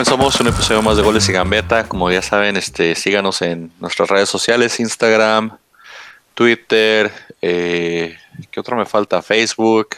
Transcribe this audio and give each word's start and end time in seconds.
comenzamos 0.00 0.40
un 0.40 0.46
episodio 0.46 0.80
más 0.80 0.96
de 0.96 1.02
Goles 1.02 1.28
y 1.28 1.32
Gambeta. 1.32 1.86
Como 1.86 2.10
ya 2.10 2.22
saben, 2.22 2.56
este, 2.56 2.94
síganos 2.94 3.42
en 3.42 3.70
nuestras 3.80 4.08
redes 4.08 4.30
sociales, 4.30 4.80
Instagram, 4.80 5.58
Twitter, 6.32 7.12
eh, 7.42 8.16
¿qué 8.50 8.60
otro 8.60 8.78
me 8.78 8.86
falta? 8.86 9.20
Facebook. 9.20 9.96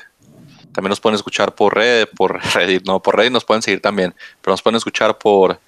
También 0.72 0.88
nos 0.88 0.98
pueden 0.98 1.14
escuchar 1.14 1.54
por 1.54 1.76
red, 1.76 2.08
por 2.16 2.40
Reddit, 2.54 2.84
no, 2.84 3.00
por 3.00 3.16
Reddit 3.16 3.32
nos 3.32 3.44
pueden 3.44 3.62
seguir 3.62 3.80
también, 3.80 4.12
pero 4.40 4.52
nos 4.52 4.60
pueden 4.60 4.76
escuchar 4.76 5.18
por 5.18 5.60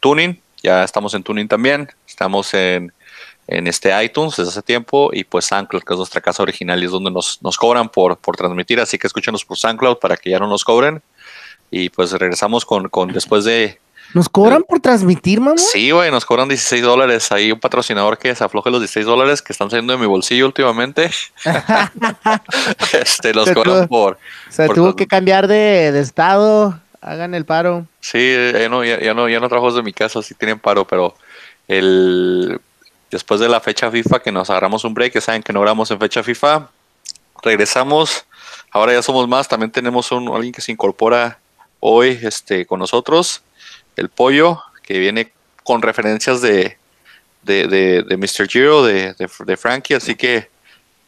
Tuning, 0.00 0.40
ya 0.60 0.82
estamos 0.82 1.14
en 1.14 1.22
Tuning 1.22 1.46
también, 1.46 1.88
estamos 2.08 2.52
en, 2.52 2.92
en 3.46 3.68
este 3.68 3.92
iTunes 4.04 4.34
desde 4.34 4.50
hace 4.50 4.62
tiempo 4.62 5.10
y 5.12 5.22
pues 5.22 5.44
SoundCloud, 5.44 5.84
que 5.84 5.94
es 5.94 5.98
nuestra 5.98 6.20
casa 6.20 6.42
original 6.42 6.82
y 6.82 6.86
es 6.86 6.90
donde 6.90 7.12
nos, 7.12 7.40
nos 7.42 7.56
cobran 7.56 7.88
por, 7.90 8.18
por 8.18 8.34
transmitir, 8.34 8.80
así 8.80 8.98
que 8.98 9.06
escúchenos 9.06 9.44
por 9.44 9.56
SoundCloud 9.56 9.98
para 9.98 10.16
que 10.16 10.30
ya 10.30 10.40
no 10.40 10.48
nos 10.48 10.64
cobren. 10.64 11.00
Y 11.76 11.90
pues 11.90 12.12
regresamos 12.12 12.64
con, 12.64 12.88
con 12.88 13.12
después 13.12 13.44
de... 13.44 13.80
¿Nos 14.12 14.28
cobran 14.28 14.62
por 14.62 14.78
transmitir, 14.78 15.40
mamá? 15.40 15.58
Sí, 15.58 15.90
güey, 15.90 16.08
nos 16.12 16.24
cobran 16.24 16.48
16 16.48 16.80
dólares. 16.82 17.32
Hay 17.32 17.50
un 17.50 17.58
patrocinador 17.58 18.16
que 18.16 18.32
se 18.32 18.44
afloje 18.44 18.70
los 18.70 18.78
16 18.78 19.04
dólares 19.04 19.42
que 19.42 19.52
están 19.52 19.70
saliendo 19.70 19.92
de 19.92 19.98
mi 19.98 20.06
bolsillo 20.06 20.46
últimamente. 20.46 21.10
este, 22.92 23.34
los 23.34 23.48
Se 23.48 23.54
cobran 23.54 23.74
tuvo- 23.74 23.88
por... 23.88 24.18
Se 24.50 24.66
por 24.66 24.76
tuvo 24.76 24.94
que 24.94 25.08
cambiar 25.08 25.48
de, 25.48 25.90
de 25.90 25.98
estado. 25.98 26.78
Hagan 27.00 27.34
el 27.34 27.44
paro. 27.44 27.88
Sí, 27.98 28.36
ya 28.52 28.68
no, 28.68 28.84
ya, 28.84 29.00
ya 29.00 29.12
no, 29.12 29.28
ya 29.28 29.40
no 29.40 29.48
trabajo 29.48 29.72
desde 29.72 29.82
mi 29.82 29.92
casa, 29.92 30.22
sí 30.22 30.34
tienen 30.34 30.60
paro, 30.60 30.86
pero 30.86 31.16
el 31.66 32.60
después 33.10 33.40
de 33.40 33.48
la 33.48 33.60
fecha 33.60 33.90
FIFA 33.90 34.20
que 34.20 34.30
nos 34.30 34.48
agarramos 34.48 34.84
un 34.84 34.94
break, 34.94 35.12
que 35.14 35.20
saben 35.20 35.42
que 35.42 35.52
no 35.52 35.60
grabamos 35.60 35.90
en 35.90 35.98
fecha 35.98 36.22
FIFA, 36.22 36.68
regresamos, 37.42 38.26
ahora 38.70 38.92
ya 38.92 39.02
somos 39.02 39.26
más, 39.26 39.48
también 39.48 39.72
tenemos 39.72 40.12
un 40.12 40.28
alguien 40.28 40.52
que 40.52 40.60
se 40.62 40.70
incorpora 40.70 41.38
hoy 41.86 42.18
este 42.22 42.64
con 42.64 42.80
nosotros, 42.80 43.42
el 43.96 44.08
pollo, 44.08 44.62
que 44.82 44.98
viene 44.98 45.32
con 45.64 45.82
referencias 45.82 46.40
de, 46.40 46.78
de, 47.42 47.68
de, 47.68 48.02
de 48.02 48.16
Mr. 48.16 48.48
Giro, 48.48 48.82
de, 48.82 49.12
de, 49.12 49.28
de 49.44 49.56
Frankie, 49.58 49.92
así 49.92 50.14
que 50.14 50.48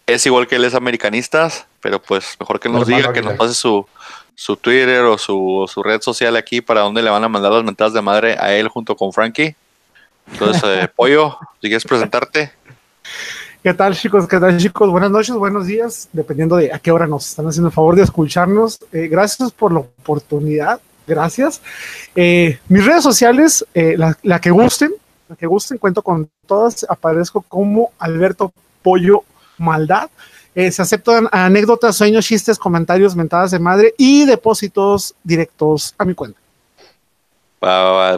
es 0.06 0.26
igual 0.26 0.46
que 0.46 0.56
él 0.56 0.64
es 0.66 0.74
americanista, 0.74 1.50
pero 1.80 2.00
pues 2.00 2.36
mejor 2.38 2.60
que 2.60 2.68
nos 2.68 2.86
diga, 2.86 3.10
que 3.14 3.22
nos 3.22 3.34
pase 3.38 3.54
su, 3.54 3.86
su 4.34 4.56
Twitter 4.58 5.00
o 5.04 5.16
su, 5.16 5.64
su 5.72 5.82
red 5.82 6.02
social 6.02 6.36
aquí 6.36 6.60
para 6.60 6.82
donde 6.82 7.02
le 7.02 7.08
van 7.08 7.24
a 7.24 7.28
mandar 7.28 7.52
las 7.52 7.64
mentadas 7.64 7.94
de 7.94 8.02
madre 8.02 8.36
a 8.38 8.54
él 8.54 8.68
junto 8.68 8.94
con 8.96 9.14
Frankie. 9.14 9.56
Entonces, 10.30 10.62
eh, 10.62 10.88
Pollo, 10.94 11.38
si 11.54 11.68
quieres 11.68 11.84
presentarte. 11.84 12.52
¿Qué 13.66 13.74
tal 13.74 13.96
chicos? 13.96 14.28
¿Qué 14.28 14.38
tal 14.38 14.56
chicos? 14.58 14.88
Buenas 14.90 15.10
noches, 15.10 15.34
buenos 15.34 15.66
días, 15.66 16.08
dependiendo 16.12 16.54
de 16.54 16.72
a 16.72 16.78
qué 16.78 16.92
hora 16.92 17.08
nos 17.08 17.30
están 17.30 17.48
haciendo 17.48 17.66
el 17.66 17.74
favor 17.74 17.96
de 17.96 18.04
escucharnos. 18.04 18.78
Eh, 18.92 19.08
gracias 19.08 19.50
por 19.50 19.72
la 19.72 19.80
oportunidad, 19.80 20.80
gracias. 21.04 21.60
Eh, 22.14 22.60
mis 22.68 22.86
redes 22.86 23.02
sociales, 23.02 23.66
eh, 23.74 23.96
la, 24.22 24.40
que 24.40 24.50
gusten, 24.52 24.92
la 25.28 25.34
que 25.34 25.48
gusten, 25.48 25.78
cuento 25.78 26.00
con 26.00 26.30
todas, 26.46 26.86
aparezco 26.88 27.42
como 27.42 27.90
Alberto 27.98 28.52
Pollo 28.84 29.24
Maldad. 29.58 30.10
Se 30.54 30.80
aceptan 30.80 31.28
anécdotas, 31.32 31.96
sueños, 31.96 32.24
chistes, 32.24 32.60
comentarios, 32.60 33.16
mentadas 33.16 33.50
de 33.50 33.58
madre 33.58 33.94
y 33.98 34.26
depósitos 34.26 35.16
directos 35.24 35.92
a 35.98 36.04
mi 36.04 36.14
cuenta. 36.14 36.38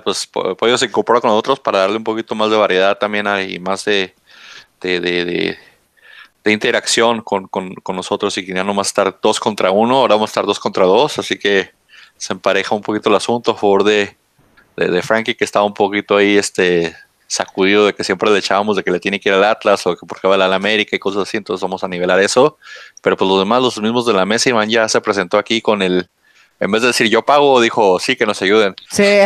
Pues 0.04 0.26
Po- 0.26 0.54
Pollo 0.54 0.76
se 0.76 0.84
incorpora 0.84 1.22
con 1.22 1.30
nosotros 1.30 1.58
para 1.58 1.78
darle 1.78 1.96
un 1.96 2.04
poquito 2.04 2.34
más 2.34 2.50
de 2.50 2.58
variedad 2.58 2.98
también 2.98 3.26
y 3.48 3.58
más 3.58 3.86
de, 3.86 4.14
de, 4.80 5.00
de, 5.00 5.24
de- 5.24 5.58
de 6.44 6.52
interacción 6.52 7.20
con, 7.20 7.46
con, 7.48 7.74
con 7.74 7.96
nosotros 7.96 8.38
y 8.38 8.46
que 8.46 8.54
ya 8.54 8.64
no 8.64 8.72
más 8.72 8.86
estar 8.86 9.18
dos 9.20 9.38
contra 9.40 9.70
uno, 9.70 9.96
ahora 9.98 10.14
vamos 10.14 10.28
a 10.28 10.32
estar 10.32 10.46
dos 10.46 10.58
contra 10.58 10.86
dos, 10.86 11.18
así 11.18 11.38
que 11.38 11.70
se 12.16 12.32
empareja 12.32 12.74
un 12.74 12.80
poquito 12.80 13.10
el 13.10 13.16
asunto 13.16 13.50
a 13.50 13.54
favor 13.56 13.84
de, 13.84 14.16
de, 14.76 14.88
de 14.88 15.02
Frankie 15.02 15.34
que 15.34 15.44
estaba 15.44 15.66
un 15.66 15.74
poquito 15.74 16.16
ahí 16.16 16.38
este 16.38 16.96
sacudido 17.26 17.84
de 17.84 17.92
que 17.94 18.04
siempre 18.04 18.30
le 18.30 18.38
echábamos 18.38 18.76
de 18.76 18.84
que 18.84 18.90
le 18.90 19.00
tiene 19.00 19.20
que 19.20 19.28
ir 19.28 19.34
al 19.34 19.44
Atlas 19.44 19.86
o 19.86 19.94
que 19.94 20.06
porque 20.06 20.26
va 20.26 20.36
al 20.36 20.52
América 20.52 20.96
y 20.96 20.98
cosas 20.98 21.24
así, 21.28 21.36
entonces 21.36 21.60
vamos 21.62 21.84
a 21.84 21.88
nivelar 21.88 22.18
eso, 22.20 22.56
pero 23.02 23.14
pues 23.16 23.28
los 23.28 23.40
demás, 23.40 23.60
los 23.60 23.78
mismos 23.82 24.06
de 24.06 24.14
la 24.14 24.24
mesa, 24.24 24.48
Iván 24.48 24.70
ya 24.70 24.88
se 24.88 25.00
presentó 25.02 25.36
aquí 25.36 25.60
con 25.60 25.82
el, 25.82 26.08
en 26.60 26.70
vez 26.70 26.80
de 26.80 26.88
decir 26.88 27.08
yo 27.10 27.26
pago, 27.26 27.60
dijo 27.60 27.98
sí 27.98 28.16
que 28.16 28.24
nos 28.24 28.40
ayuden. 28.40 28.74
Sí. 28.90 29.04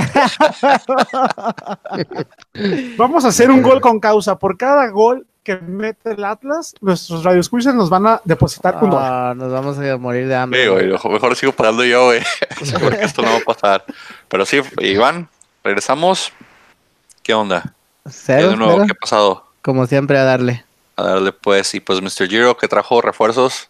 Vamos 2.96 3.24
a 3.24 3.28
hacer 3.28 3.50
un 3.50 3.62
gol 3.62 3.80
con 3.80 4.00
causa. 4.00 4.38
Por 4.38 4.56
cada 4.56 4.88
gol 4.88 5.26
que 5.42 5.56
mete 5.56 6.12
el 6.12 6.24
Atlas, 6.24 6.74
nuestros 6.80 7.24
radioescuchas 7.24 7.74
nos 7.74 7.90
van 7.90 8.06
a 8.06 8.20
depositar 8.24 8.76
un 8.80 8.90
dólar. 8.90 9.12
Ah, 9.12 9.34
nos 9.34 9.50
vamos 9.50 9.78
a 9.78 9.96
morir 9.96 10.28
de 10.28 10.36
hambre. 10.36 10.62
Sí, 10.62 10.68
güey, 10.68 10.86
mejor, 10.86 11.36
sigo 11.36 11.52
pagando 11.52 11.84
yo, 11.84 12.06
güey. 12.06 12.22
Porque 12.80 13.02
esto 13.02 13.22
no 13.22 13.30
va 13.30 13.36
a 13.38 13.40
pasar. 13.40 13.84
Pero 14.28 14.46
sí, 14.46 14.60
Iván, 14.80 15.28
regresamos. 15.64 16.32
¿Qué 17.22 17.34
onda? 17.34 17.74
¿Qué 18.04 18.10
Cero, 18.10 18.50
de 18.50 18.56
nuevo? 18.56 18.72
cero. 18.72 18.84
¿Qué 18.86 18.92
ha 18.92 19.00
pasado? 19.00 19.46
Como 19.62 19.86
siempre, 19.86 20.18
a 20.18 20.24
darle. 20.24 20.64
A 20.96 21.02
darle 21.04 21.32
pues, 21.32 21.74
y 21.74 21.80
pues 21.80 22.00
Mr. 22.00 22.28
Giro 22.28 22.56
que 22.56 22.68
trajo 22.68 23.00
refuerzos. 23.00 23.68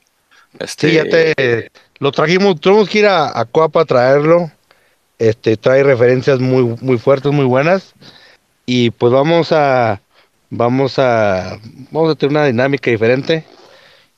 Este, 0.58 0.88
Sí, 0.88 0.94
ya 0.96 1.04
te 1.04 1.70
lo 1.98 2.12
trajimos, 2.12 2.60
tuvimos 2.60 2.88
que 2.88 2.98
ir 2.98 3.06
a, 3.06 3.38
a 3.38 3.44
Coapa 3.46 3.82
a 3.82 3.84
traerlo. 3.84 4.50
Este 5.18 5.56
trae 5.56 5.82
referencias 5.82 6.40
muy 6.40 6.76
muy 6.80 6.98
fuertes, 6.98 7.32
muy 7.32 7.44
buenas. 7.44 7.94
Y 8.66 8.90
pues 8.90 9.12
vamos 9.12 9.52
a 9.52 10.00
vamos 10.54 10.98
a 10.98 11.58
vamos 11.90 12.12
a 12.12 12.14
tener 12.14 12.30
una 12.36 12.44
dinámica 12.46 12.90
diferente. 12.90 13.44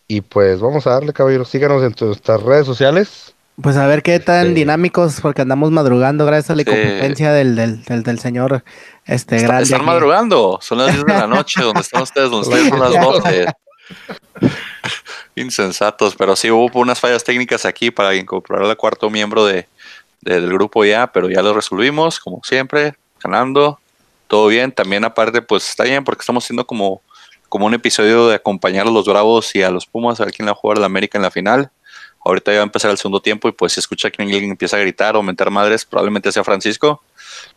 Y 0.08 0.20
pues 0.20 0.60
vamos 0.60 0.86
a 0.86 0.90
darle, 0.90 1.12
caballeros. 1.14 1.48
Síganos 1.48 1.82
en 1.82 1.94
nuestras 2.06 2.42
redes 2.42 2.66
sociales. 2.66 3.34
Pues 3.62 3.76
a 3.76 3.86
ver 3.86 4.02
qué 4.02 4.18
tan 4.20 4.48
Este- 4.48 4.54
dinámicos, 4.54 5.20
porque 5.22 5.40
andamos 5.42 5.70
madrugando 5.70 6.26
gracias 6.26 6.50
a 6.50 6.54
la 6.56 6.62
Sí. 6.64 6.68
incompetencia 6.70 7.32
del, 7.32 7.54
del, 7.54 7.84
del, 7.84 8.02
del 8.02 8.18
señor 8.18 8.64
este 9.06 9.36
está- 9.36 9.46
grande. 9.48 9.62
están 9.64 9.80
aquí. 9.80 9.86
madrugando. 9.86 10.58
Son 10.60 10.78
las 10.78 10.92
10 10.92 11.06
de 11.06 11.12
la 11.14 11.26
noche. 11.28 11.62
donde 11.62 11.80
están 11.80 12.02
ustedes? 12.02 12.30
Donde 12.30 12.48
ustedes 12.48 12.68
son 12.68 12.80
las 12.80 12.92
12. 13.00 13.46
Insensatos. 15.36 16.14
Pero 16.16 16.36
sí 16.36 16.50
hubo 16.50 16.80
unas 16.80 17.00
fallas 17.00 17.24
técnicas 17.24 17.64
aquí 17.64 17.90
para 17.90 18.14
incorporar 18.14 18.64
al 18.64 18.76
cuarto 18.76 19.08
miembro 19.08 19.46
de, 19.46 19.68
de- 20.20 20.40
del 20.40 20.52
grupo 20.52 20.84
ya. 20.84 21.06
Pero 21.12 21.30
ya 21.30 21.40
lo 21.42 21.54
resolvimos, 21.54 22.18
como 22.20 22.40
siempre. 22.44 22.94
Ganando. 23.22 23.78
Todo 24.34 24.48
bien. 24.48 24.72
También 24.72 25.04
aparte, 25.04 25.42
pues 25.42 25.68
está 25.68 25.84
bien 25.84 26.02
porque 26.02 26.22
estamos 26.22 26.42
haciendo 26.42 26.66
como, 26.66 27.00
como 27.48 27.66
un 27.66 27.74
episodio 27.74 28.26
de 28.26 28.34
acompañar 28.34 28.84
a 28.84 28.90
los 28.90 29.06
Bravos 29.06 29.54
y 29.54 29.62
a 29.62 29.70
los 29.70 29.86
Pumas 29.86 30.20
a 30.20 30.24
ver 30.24 30.34
quién 30.34 30.48
va 30.48 30.50
a 30.50 30.56
jugar 30.56 30.76
la 30.78 30.86
América 30.86 31.16
en 31.16 31.22
la 31.22 31.30
final. 31.30 31.70
Ahorita 32.24 32.50
ya 32.50 32.56
va 32.58 32.62
a 32.62 32.66
empezar 32.66 32.90
el 32.90 32.98
segundo 32.98 33.22
tiempo 33.22 33.46
y 33.46 33.52
pues 33.52 33.74
si 33.74 33.78
escucha 33.78 34.10
que 34.10 34.20
alguien 34.24 34.50
empieza 34.50 34.76
a 34.76 34.80
gritar 34.80 35.14
o 35.14 35.22
mentar 35.22 35.52
madres, 35.52 35.84
probablemente 35.84 36.32
sea 36.32 36.42
Francisco. 36.42 37.00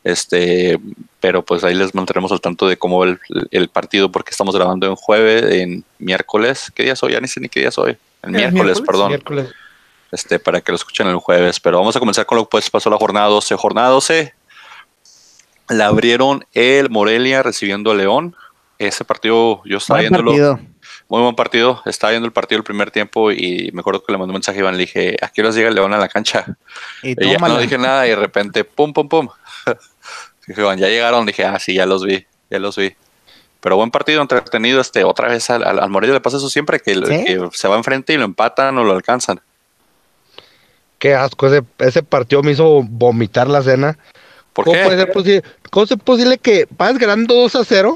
Este, 0.04 0.80
pero 1.20 1.44
pues 1.44 1.64
ahí 1.64 1.74
les 1.74 1.96
mantendremos 1.96 2.32
al 2.32 2.42
tanto 2.42 2.68
de 2.68 2.78
cómo 2.78 3.04
el, 3.06 3.20
el 3.50 3.70
partido 3.70 4.12
porque 4.12 4.30
estamos 4.30 4.56
grabando 4.56 4.86
en 4.86 4.96
jueves, 4.96 5.46
en 5.46 5.84
miércoles. 5.98 6.72
¿Qué 6.76 6.84
día 6.84 6.94
es 6.94 7.02
hoy? 7.02 7.14
Ya 7.14 7.20
ni 7.20 7.28
sé 7.28 7.40
ni 7.40 7.50
qué 7.50 7.62
día 7.62 7.70
es 7.70 7.78
hoy. 7.80 7.98
El 8.22 8.30
¿Es 8.30 8.30
miércoles, 8.30 8.54
miércoles? 8.54 8.82
perdón. 8.86 9.08
Miércoles. 9.08 9.50
Este, 10.12 10.38
para 10.38 10.62
que 10.62 10.72
lo 10.72 10.76
escuchen 10.76 11.08
el 11.08 11.16
jueves. 11.16 11.60
Pero 11.60 11.80
vamos 11.80 11.96
a 11.96 12.00
comenzar 12.00 12.28
con 12.28 12.38
lo 12.38 12.44
que 12.44 12.52
pues 12.52 12.70
pasó 12.70 12.92
la 12.92 12.98
jornada 12.98 13.26
12. 13.30 13.56
Jornada 13.56 13.90
12 13.90 14.37
la 15.70 15.88
abrieron 15.88 16.46
el 16.54 16.90
Morelia 16.90 17.44
recibiendo 17.44 17.92
a 17.92 17.96
León. 17.96 18.36
Ese 18.80 19.04
partido 19.06 19.62
yo 19.66 19.78
estaba 19.78 20.00
Buen 20.00 20.12
viéndolo. 20.12 20.32
partido. 20.32 20.60
Muy 21.10 21.22
buen 21.22 21.36
partido. 21.36 21.82
Estaba 21.86 22.12
viendo 22.12 22.26
el 22.26 22.34
partido 22.34 22.58
el 22.58 22.64
primer 22.64 22.92
tiempo 22.92 23.32
y 23.32 23.72
me 23.74 23.80
acuerdo 23.80 24.04
que 24.04 24.12
le 24.12 24.18
mandé 24.18 24.32
un 24.32 24.36
mensaje 24.36 24.58
a 24.60 24.62
Iván. 24.62 24.76
Le 24.76 24.82
dije, 24.82 25.18
¿a 25.22 25.30
qué 25.30 25.42
horas 25.42 25.56
llega 25.56 25.70
el 25.70 25.76
León 25.76 25.94
a 25.94 25.98
la 25.98 26.10
cancha? 26.10 26.58
Y 27.02 27.12
Y 27.12 27.32
ya 27.32 27.38
no 27.38 27.58
dije 27.60 27.78
nada 27.78 28.06
y 28.06 28.12
de 28.12 28.16
repente, 28.18 28.64
pum, 28.64 28.94
pum, 28.94 29.08
pum. 29.08 29.30
dije, 30.48 30.62
Iván, 30.62 30.78
ya 30.78 30.88
llegaron. 30.88 31.26
Dije, 31.26 31.46
ah, 31.46 31.60
sí, 31.60 31.74
ya 31.74 31.86
los 31.86 32.04
vi, 32.06 32.26
ya 32.50 32.60
los 32.60 32.76
vi. 32.76 32.94
Pero 33.62 33.78
buen 33.78 33.90
partido, 33.90 34.22
entretenido. 34.22 34.80
Este, 34.80 35.04
otra 35.04 35.30
vez 35.30 35.50
al, 35.50 35.64
al, 35.64 35.80
al 35.80 35.90
Morelia 35.90 36.14
le 36.14 36.22
pasa 36.22 36.38
eso 36.38 36.50
siempre, 36.50 36.80
que, 36.80 36.94
¿Sí? 36.94 37.02
que 37.26 37.50
se 37.54 37.68
va 37.68 37.78
enfrente 37.78 38.14
y 38.14 38.18
lo 38.18 38.26
empatan 38.26 38.78
o 38.78 38.84
lo 38.84 38.94
alcanzan. 38.94 39.42
Qué 41.00 41.14
asco, 41.14 41.48
ese, 41.48 41.64
ese 41.80 42.04
partido 42.04 42.42
me 42.44 42.52
hizo 42.52 42.82
vomitar 42.84 43.48
la 43.48 43.62
cena. 43.62 43.98
¿Por 44.58 44.66
¿Cómo 44.66 44.76
qué? 44.76 44.84
puede 44.86 44.98
ser 44.98 45.12
posible? 45.12 45.44
¿Cómo 45.70 45.84
es 45.86 45.96
posible 46.04 46.38
que 46.40 46.68
vas 46.76 46.98
ganando 46.98 47.36
2 47.36 47.56
a 47.58 47.64
0? 47.64 47.96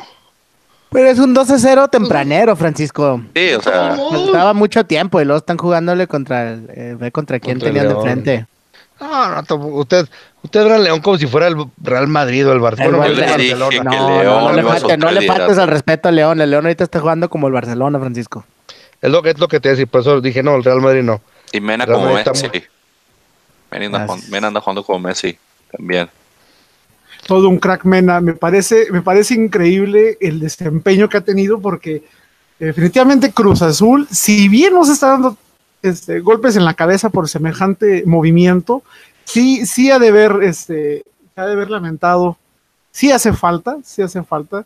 Pero 0.92 1.08
es 1.10 1.18
un 1.18 1.34
12-0 1.34 1.90
tempranero, 1.90 2.56
Francisco. 2.56 3.20
Sí, 3.36 3.54
o 3.54 3.62
sea, 3.64 3.96
Faltaba 3.96 4.54
mucho 4.54 4.86
tiempo 4.86 5.20
y 5.20 5.26
luego 5.26 5.40
están 5.40 5.58
jugándole 5.58 6.06
contra 6.06 6.52
el, 6.54 6.70
eh, 6.76 6.96
ve 7.00 7.12
contra 7.12 7.40
quién 7.40 7.58
tenían 7.58 7.88
de 7.88 7.96
frente. 7.96 8.46
No, 9.00 9.42
no, 9.42 9.56
usted, 9.78 10.08
usted 10.44 10.62
era 10.66 10.78
León 10.78 11.00
como 11.02 11.18
si 11.18 11.26
fuera 11.26 11.48
el 11.48 11.56
Real 11.82 12.08
Madrid 12.08 12.48
o 12.48 12.52
el 12.54 12.60
Barcelona. 12.60 13.08
El 13.08 13.16
yo 13.16 13.22
les 13.22 13.30
Barcelona. 13.32 13.70
dije 13.70 13.80
Barcelona. 13.84 13.90
que 13.90 13.98
No, 13.98 14.22
León 14.22 14.36
no, 14.36 14.50
no 14.50 14.54
le, 14.54 14.62
a 14.62 14.66
falte- 14.66 14.98
no 14.98 15.12
le 15.12 15.22
faltes 15.26 15.58
al 15.58 15.68
respeto 15.70 16.10
a 16.10 16.12
León. 16.12 16.40
El 16.42 16.52
León 16.52 16.66
ahorita 16.66 16.84
está 16.84 17.00
jugando 17.00 17.28
como 17.30 17.48
el 17.48 17.54
Barcelona, 17.54 17.98
Francisco. 18.00 18.46
Es 19.02 19.10
lo, 19.10 19.24
que- 19.24 19.32
es 19.32 19.40
lo 19.40 19.48
que 19.48 19.60
te 19.60 19.70
decía, 19.70 19.88
por 19.88 20.02
eso 20.02 20.22
dije, 20.22 20.44
no, 20.44 20.56
el 20.56 20.64
Real 20.64 20.82
Madrid 20.82 21.02
no. 21.02 21.22
Y 21.52 21.60
Mena 21.62 21.88
como 21.88 22.14
Messi. 22.14 22.48
muy- 22.50 22.64
Mena 23.72 23.86
anda. 23.98 24.16
Mena 24.30 24.48
anda 24.48 24.62
jugando 24.62 24.84
como 24.84 25.00
Messi 25.00 25.36
también. 25.76 26.10
Todo 27.26 27.50
un 27.50 27.60
crack 27.60 27.86
Mena. 27.86 28.22
Me 28.22 28.34
parece, 28.34 28.92
me 28.92 29.02
parece 29.02 29.34
increíble 29.34 30.18
el 30.22 30.40
desempeño 30.40 31.10
que 31.10 31.18
ha 31.18 31.22
tenido 31.22 31.60
porque 31.60 32.04
definitivamente 32.60 33.32
Cruz 33.32 33.62
Azul, 33.62 34.08
si 34.12 34.48
bien 34.50 34.74
nos 34.74 34.90
está 34.90 35.10
dando 35.10 35.38
este, 35.82 36.20
golpes 36.20 36.56
en 36.56 36.66
la 36.66 36.76
cabeza 36.76 37.10
por 37.10 37.28
semejante 37.28 38.04
movimiento, 38.06 38.84
sí, 39.26 39.66
sí 39.66 39.90
ha 39.92 40.00
de 40.00 40.12
ver, 40.12 40.40
este, 40.44 41.04
ha 41.36 41.46
de 41.46 41.54
haber 41.54 41.70
lamentado. 41.70 42.38
Sí 42.92 43.12
hace 43.12 43.34
falta, 43.34 43.78
sí 43.84 44.02
hace 44.02 44.22
falta. 44.24 44.66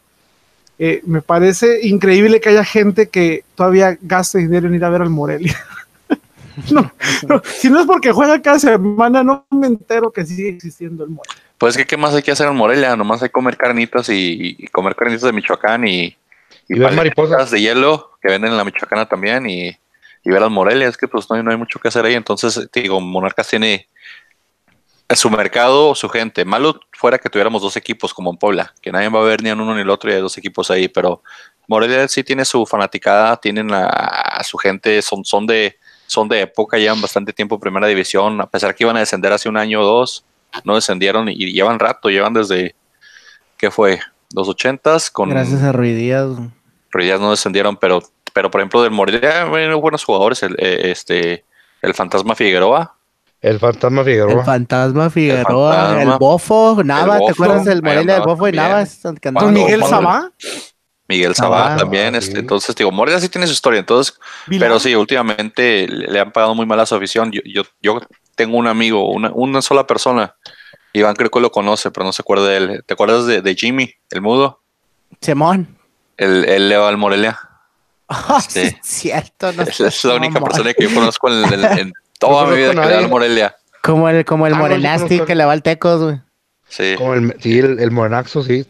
Eh, 0.77 1.01
me 1.05 1.21
parece 1.21 1.87
increíble 1.87 2.41
que 2.41 2.49
haya 2.49 2.65
gente 2.65 3.07
que 3.07 3.45
todavía 3.55 3.97
gaste 4.01 4.39
dinero 4.39 4.67
en 4.67 4.75
ir 4.75 4.83
a 4.83 4.89
ver 4.89 5.01
al 5.01 5.09
Morelia. 5.09 5.55
no, 6.71 6.91
no, 7.29 7.41
si 7.45 7.69
no 7.69 7.79
es 7.79 7.85
porque 7.85 8.11
juega 8.11 8.41
cada 8.41 8.59
semana, 8.59 9.23
no 9.23 9.45
me 9.51 9.67
entero 9.67 10.11
que 10.11 10.25
sigue 10.25 10.49
existiendo 10.49 11.03
el 11.03 11.11
Morelia. 11.11 11.44
Pues 11.57 11.77
que 11.77 11.85
qué 11.85 11.97
más 11.97 12.13
hay 12.13 12.21
que 12.21 12.31
hacer 12.31 12.47
en 12.47 12.55
Morelia, 12.55 12.95
nomás 12.95 13.21
hay 13.21 13.29
que 13.29 13.33
comer 13.33 13.57
carnitas 13.57 14.09
y, 14.09 14.55
y 14.59 14.67
comer 14.67 14.95
carnitas 14.95 15.23
de 15.23 15.33
Michoacán 15.33 15.87
y, 15.87 16.15
Y 16.67 16.79
ver 16.79 16.93
mariposas. 16.93 17.51
de 17.51 17.61
hielo 17.61 18.11
que 18.21 18.29
venden 18.29 18.51
en 18.51 18.57
la 18.57 18.63
Michoacana 18.65 19.07
también 19.07 19.49
y, 19.49 19.67
y 19.67 20.29
ver 20.29 20.41
las 20.41 20.51
Morelia, 20.51 20.87
es 20.87 20.97
que 20.97 21.07
pues 21.07 21.29
no 21.29 21.35
hay, 21.35 21.43
no 21.43 21.51
hay 21.51 21.57
mucho 21.57 21.79
que 21.79 21.87
hacer 21.87 22.03
ahí, 22.05 22.15
entonces 22.15 22.67
te 22.71 22.81
digo, 22.81 22.99
Monarcas 22.99 23.47
tiene 23.47 23.87
su 25.13 25.29
mercado, 25.29 25.93
su 25.93 26.09
gente, 26.09 26.43
malo 26.45 26.79
fuera 26.91 27.19
que 27.19 27.29
tuviéramos 27.29 27.61
dos 27.61 27.77
equipos 27.77 28.11
como 28.13 28.31
en 28.31 28.37
Puebla, 28.37 28.73
que 28.81 28.91
nadie 28.91 29.07
va 29.09 29.21
a 29.21 29.23
ver 29.23 29.43
ni 29.43 29.49
en 29.49 29.61
uno 29.61 29.75
ni 29.75 29.81
el 29.81 29.89
otro 29.89 30.09
y 30.09 30.13
hay 30.13 30.21
dos 30.21 30.37
equipos 30.37 30.71
ahí, 30.71 30.87
pero 30.87 31.21
Morelia 31.67 32.07
sí 32.07 32.23
tiene 32.23 32.43
su 32.43 32.65
fanaticada, 32.65 33.37
tienen 33.37 33.71
a, 33.71 33.85
a 33.85 34.43
su 34.43 34.57
gente, 34.57 35.01
son, 35.03 35.23
son 35.23 35.45
de 35.45 35.77
son 36.07 36.27
de 36.27 36.41
época, 36.41 36.77
llevan 36.77 37.01
bastante 37.01 37.33
tiempo 37.33 37.55
en 37.55 37.61
primera 37.61 37.87
división, 37.87 38.39
a 38.41 38.47
pesar 38.47 38.75
que 38.75 38.83
iban 38.83 38.95
a 38.95 38.99
descender 38.99 39.31
hace 39.31 39.49
un 39.49 39.57
año 39.57 39.81
o 39.81 39.85
dos, 39.85 40.23
no 40.63 40.75
descendieron 40.75 41.29
y 41.29 41.51
llevan 41.53 41.79
rato, 41.79 42.09
llevan 42.09 42.33
desde, 42.33 42.75
¿qué 43.57 43.71
fue? 43.71 43.99
Los 44.33 44.47
ochentas 44.47 45.09
con... 45.11 45.29
Gracias 45.29 45.61
a 45.63 45.71
Ruidías. 45.71 46.27
Ruidías 46.91 47.19
no 47.19 47.31
descendieron, 47.31 47.77
pero, 47.77 48.01
pero 48.33 48.49
por 48.49 48.61
ejemplo 48.61 48.81
del 48.81 48.91
Morelia, 48.91 49.45
bueno, 49.45 49.79
buenos 49.81 50.03
jugadores, 50.03 50.41
el, 50.43 50.55
eh, 50.59 50.91
este, 50.91 51.43
el 51.81 51.93
Fantasma 51.93 52.35
Figueroa, 52.35 52.95
El 53.41 53.59
fantasma 53.59 54.01
El 54.01 54.05
Figueroa. 54.07 54.43
fantasma 54.45 55.09
Figueroa, 55.09 55.73
el, 55.73 55.87
fantasma. 55.97 56.17
Bofo, 56.17 56.81
Nava, 56.83 57.17
El 57.17 57.25
¿te 57.25 57.31
acuerdas 57.31 57.65
del 57.65 57.81
Morelia 57.83 58.13
del 58.13 58.21
Nava 58.21 58.25
Bofo 58.25 58.47
y. 58.47 58.51
Navas? 58.53 58.99
Cuando- 59.21 59.51
Miguel 59.51 59.83
Sabá, 59.83 60.31
Miguel 61.07 61.35
Sabá 61.35 61.73
Ah, 61.73 61.77
también, 61.77 62.15
este, 62.15 62.39
entonces 62.39 62.75
digo, 62.75 62.91
Morelia 62.91 63.19
sí 63.19 63.29
tiene 63.29 63.45
su 63.45 63.53
historia, 63.53 63.79
entonces. 63.79 64.17
Pero 64.47 64.79
sí, 64.79 64.95
últimamente 64.95 65.87
le 65.87 66.07
le 66.07 66.19
han 66.19 66.31
pagado 66.31 66.55
muy 66.55 66.65
mal 66.65 66.79
a 66.79 66.85
su 66.87 66.95
afición. 66.95 67.31
Yo, 67.31 67.41
yo, 67.45 67.63
yo 67.81 67.99
tengo 68.35 68.57
un 68.57 68.67
amigo, 68.67 69.09
una, 69.11 69.31
una 69.33 69.61
sola 69.61 69.87
persona. 69.87 70.35
Iván 70.93 71.15
creo 71.15 71.29
que 71.29 71.39
lo 71.39 71.51
conoce, 71.51 71.91
pero 71.91 72.05
no 72.05 72.13
se 72.13 72.21
acuerda 72.21 72.47
de 72.47 72.57
él. 72.57 72.83
¿Te 72.85 72.93
acuerdas 72.93 73.25
de, 73.25 73.41
de 73.41 73.55
Jimmy, 73.55 73.93
el 74.11 74.21
mudo? 74.21 74.61
Simón. 75.21 75.77
Él, 76.17 76.45
él 76.47 76.69
le 76.69 76.77
va 76.77 76.87
al 76.89 76.97
Morelia. 76.97 77.37
Ah, 78.07 78.39
Sí. 78.41 78.61
sí, 78.61 78.67
es 78.67 78.75
cierto. 78.83 79.51
No 79.53 79.63
Es, 79.63 79.79
es 79.79 80.03
la 80.05 80.15
única 80.15 80.39
persona 80.39 80.73
que 80.73 80.83
yo 80.87 80.93
conozco 80.93 81.29
en, 81.29 81.53
en- 81.53 81.77
en 81.79 81.93
toda 82.19 82.43
No 82.45 82.51
mi 82.51 82.57
vida 82.57 82.69
que 82.69 82.75
le 82.75 82.81
nadie. 82.81 82.95
al 82.97 83.09
Morelia. 83.09 83.55
Como 83.83 84.07
el, 84.09 84.23
como 84.25 84.47
el 84.47 84.53
Ah, 84.53 84.57
Morenasti 84.57 85.17
conozco- 85.17 85.25
que 85.25 85.35
le 85.35 85.45
va 85.45 85.51
al 85.51 85.61
Tecos, 85.63 86.01
güey. 86.01 86.21
Sí, 86.67 86.95
Como 86.97 87.13
el, 87.13 87.35
sí, 87.41 87.59
el, 87.59 87.79
el 87.79 87.91
Morenaxo, 87.91 88.41
sí. 88.43 88.65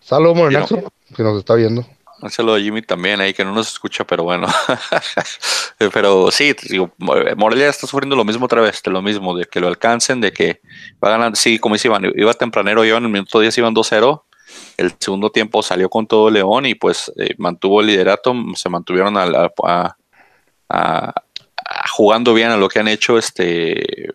Saludos, 0.00 0.36
Morenaxo, 0.36 0.92
que 1.16 1.22
nos 1.22 1.38
está 1.38 1.54
viendo. 1.54 1.86
Un 2.22 2.30
saludo 2.30 2.56
a 2.56 2.60
Jimmy 2.60 2.82
también 2.82 3.20
ahí 3.20 3.34
que 3.34 3.44
no 3.44 3.52
nos 3.52 3.68
escucha, 3.68 4.04
pero 4.04 4.24
bueno. 4.24 4.46
pero 5.92 6.30
sí, 6.30 6.54
digo, 6.68 6.90
Morelia 6.98 7.68
está 7.68 7.86
sufriendo 7.86 8.16
lo 8.16 8.24
mismo 8.24 8.46
otra 8.46 8.60
vez, 8.60 8.82
de 8.82 8.90
lo 8.90 9.02
mismo, 9.02 9.36
de 9.36 9.44
que 9.44 9.60
lo 9.60 9.68
alcancen, 9.68 10.20
de 10.20 10.32
que 10.32 10.60
va 11.02 11.10
ganando. 11.10 11.36
Sí, 11.36 11.58
como 11.58 11.74
dice 11.74 11.88
Iván, 11.88 12.10
iba 12.14 12.32
tempranero, 12.34 12.84
iban 12.84 12.98
en 13.02 13.06
el 13.06 13.12
minuto 13.12 13.40
10, 13.40 13.56
iban 13.58 13.74
2-0. 13.74 14.22
El 14.76 14.94
segundo 14.98 15.30
tiempo 15.30 15.62
salió 15.62 15.88
con 15.90 16.06
todo 16.06 16.30
León 16.30 16.66
y 16.66 16.74
pues 16.74 17.12
eh, 17.18 17.34
mantuvo 17.38 17.80
el 17.80 17.88
liderato, 17.88 18.34
se 18.54 18.68
mantuvieron 18.68 19.16
a, 19.16 19.26
la- 19.26 19.52
a- 20.68 21.14
jugando 21.92 22.34
bien 22.34 22.50
a 22.50 22.56
lo 22.56 22.68
que 22.68 22.78
han 22.78 22.88
hecho. 22.88 23.18
Este, 23.18 24.10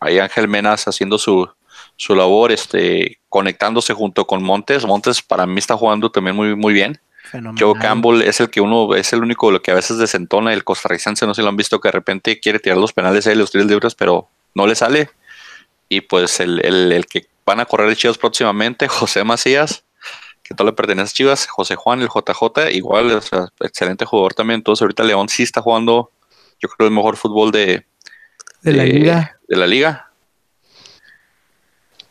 ahí 0.00 0.18
Ángel 0.18 0.48
Menas 0.48 0.86
haciendo 0.86 1.18
su, 1.18 1.48
su 1.96 2.14
labor, 2.14 2.52
este, 2.52 3.20
conectándose 3.28 3.94
junto 3.94 4.26
con 4.26 4.42
Montes. 4.42 4.84
Montes 4.86 5.22
para 5.22 5.46
mí 5.46 5.58
está 5.58 5.76
jugando 5.76 6.10
también 6.10 6.36
muy, 6.36 6.54
muy 6.56 6.72
bien. 6.72 7.00
Fenomenal. 7.30 7.62
Joe 7.64 7.78
Campbell 7.80 8.22
es 8.22 8.40
el 8.40 8.50
que 8.50 8.60
uno, 8.60 8.94
es 8.94 9.12
el 9.12 9.22
único 9.22 9.50
lo 9.50 9.62
que 9.62 9.70
a 9.70 9.74
veces 9.74 9.98
desentona, 9.98 10.52
el 10.52 10.64
costarricense, 10.64 11.26
no 11.26 11.34
sé 11.34 11.40
si 11.40 11.42
lo 11.44 11.48
han 11.50 11.56
visto, 11.56 11.80
que 11.80 11.88
de 11.88 11.92
repente 11.92 12.40
quiere 12.40 12.58
tirar 12.58 12.78
los 12.78 12.92
penales 12.92 13.26
ahí, 13.26 13.34
los 13.34 13.50
tiros 13.50 13.66
libres, 13.66 13.94
pero 13.94 14.28
no 14.54 14.66
le 14.66 14.74
sale. 14.74 15.10
Y 15.88 16.02
pues 16.02 16.40
el, 16.40 16.64
el- 16.64 16.92
el 16.92 17.06
que 17.06 17.26
van 17.46 17.60
a 17.60 17.64
correr 17.66 17.88
el 17.88 17.96
Chivas 17.96 18.18
próximamente, 18.18 18.86
José 18.88 19.24
Macías, 19.24 19.84
que 20.42 20.54
todo 20.54 20.66
le 20.66 20.72
pertenece 20.72 21.10
a 21.10 21.14
Chivas, 21.14 21.46
José 21.46 21.76
Juan, 21.76 22.00
el 22.00 22.08
JJ, 22.08 22.70
igual, 22.72 23.10
o 23.12 23.20
sea, 23.20 23.46
excelente 23.60 24.04
jugador 24.04 24.34
también. 24.34 24.58
Entonces 24.58 24.82
ahorita 24.82 25.02
León 25.04 25.28
sí 25.28 25.42
está 25.44 25.60
jugando, 25.62 26.10
yo 26.60 26.68
creo, 26.68 26.88
el 26.88 26.94
mejor 26.94 27.16
fútbol 27.16 27.50
de, 27.52 27.86
De 28.62 28.72
la 28.72 28.84
liga. 28.84 29.38
de 29.48 29.56
la 29.56 29.66
liga. 29.66 30.10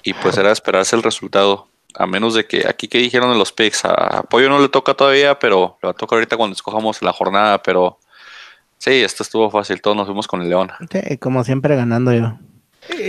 Y 0.03 0.13
pues 0.13 0.37
era 0.37 0.51
esperarse 0.51 0.95
el 0.95 1.03
resultado. 1.03 1.68
A 1.95 2.05
menos 2.05 2.35
de 2.35 2.45
que 2.45 2.67
aquí 2.67 2.87
que 2.87 2.99
dijeron 2.99 3.31
de 3.31 3.37
los 3.37 3.51
picks, 3.51 3.83
a 3.85 4.19
Apoyo 4.19 4.47
no 4.49 4.59
le 4.59 4.69
toca 4.69 4.93
todavía, 4.93 5.39
pero 5.39 5.77
le 5.81 5.87
va 5.87 5.91
a 5.91 5.95
tocar 5.95 6.17
ahorita 6.17 6.37
cuando 6.37 6.53
escojamos 6.53 7.01
la 7.01 7.11
jornada. 7.11 7.61
Pero 7.63 7.99
sí, 8.77 8.91
esto 8.91 9.23
estuvo 9.23 9.49
fácil. 9.49 9.81
Todos 9.81 9.97
nos 9.97 10.05
fuimos 10.05 10.27
con 10.27 10.41
el 10.41 10.49
León. 10.49 10.71
Sí, 10.91 11.17
como 11.17 11.43
siempre 11.43 11.75
ganando 11.75 12.13
yo. 12.13 12.37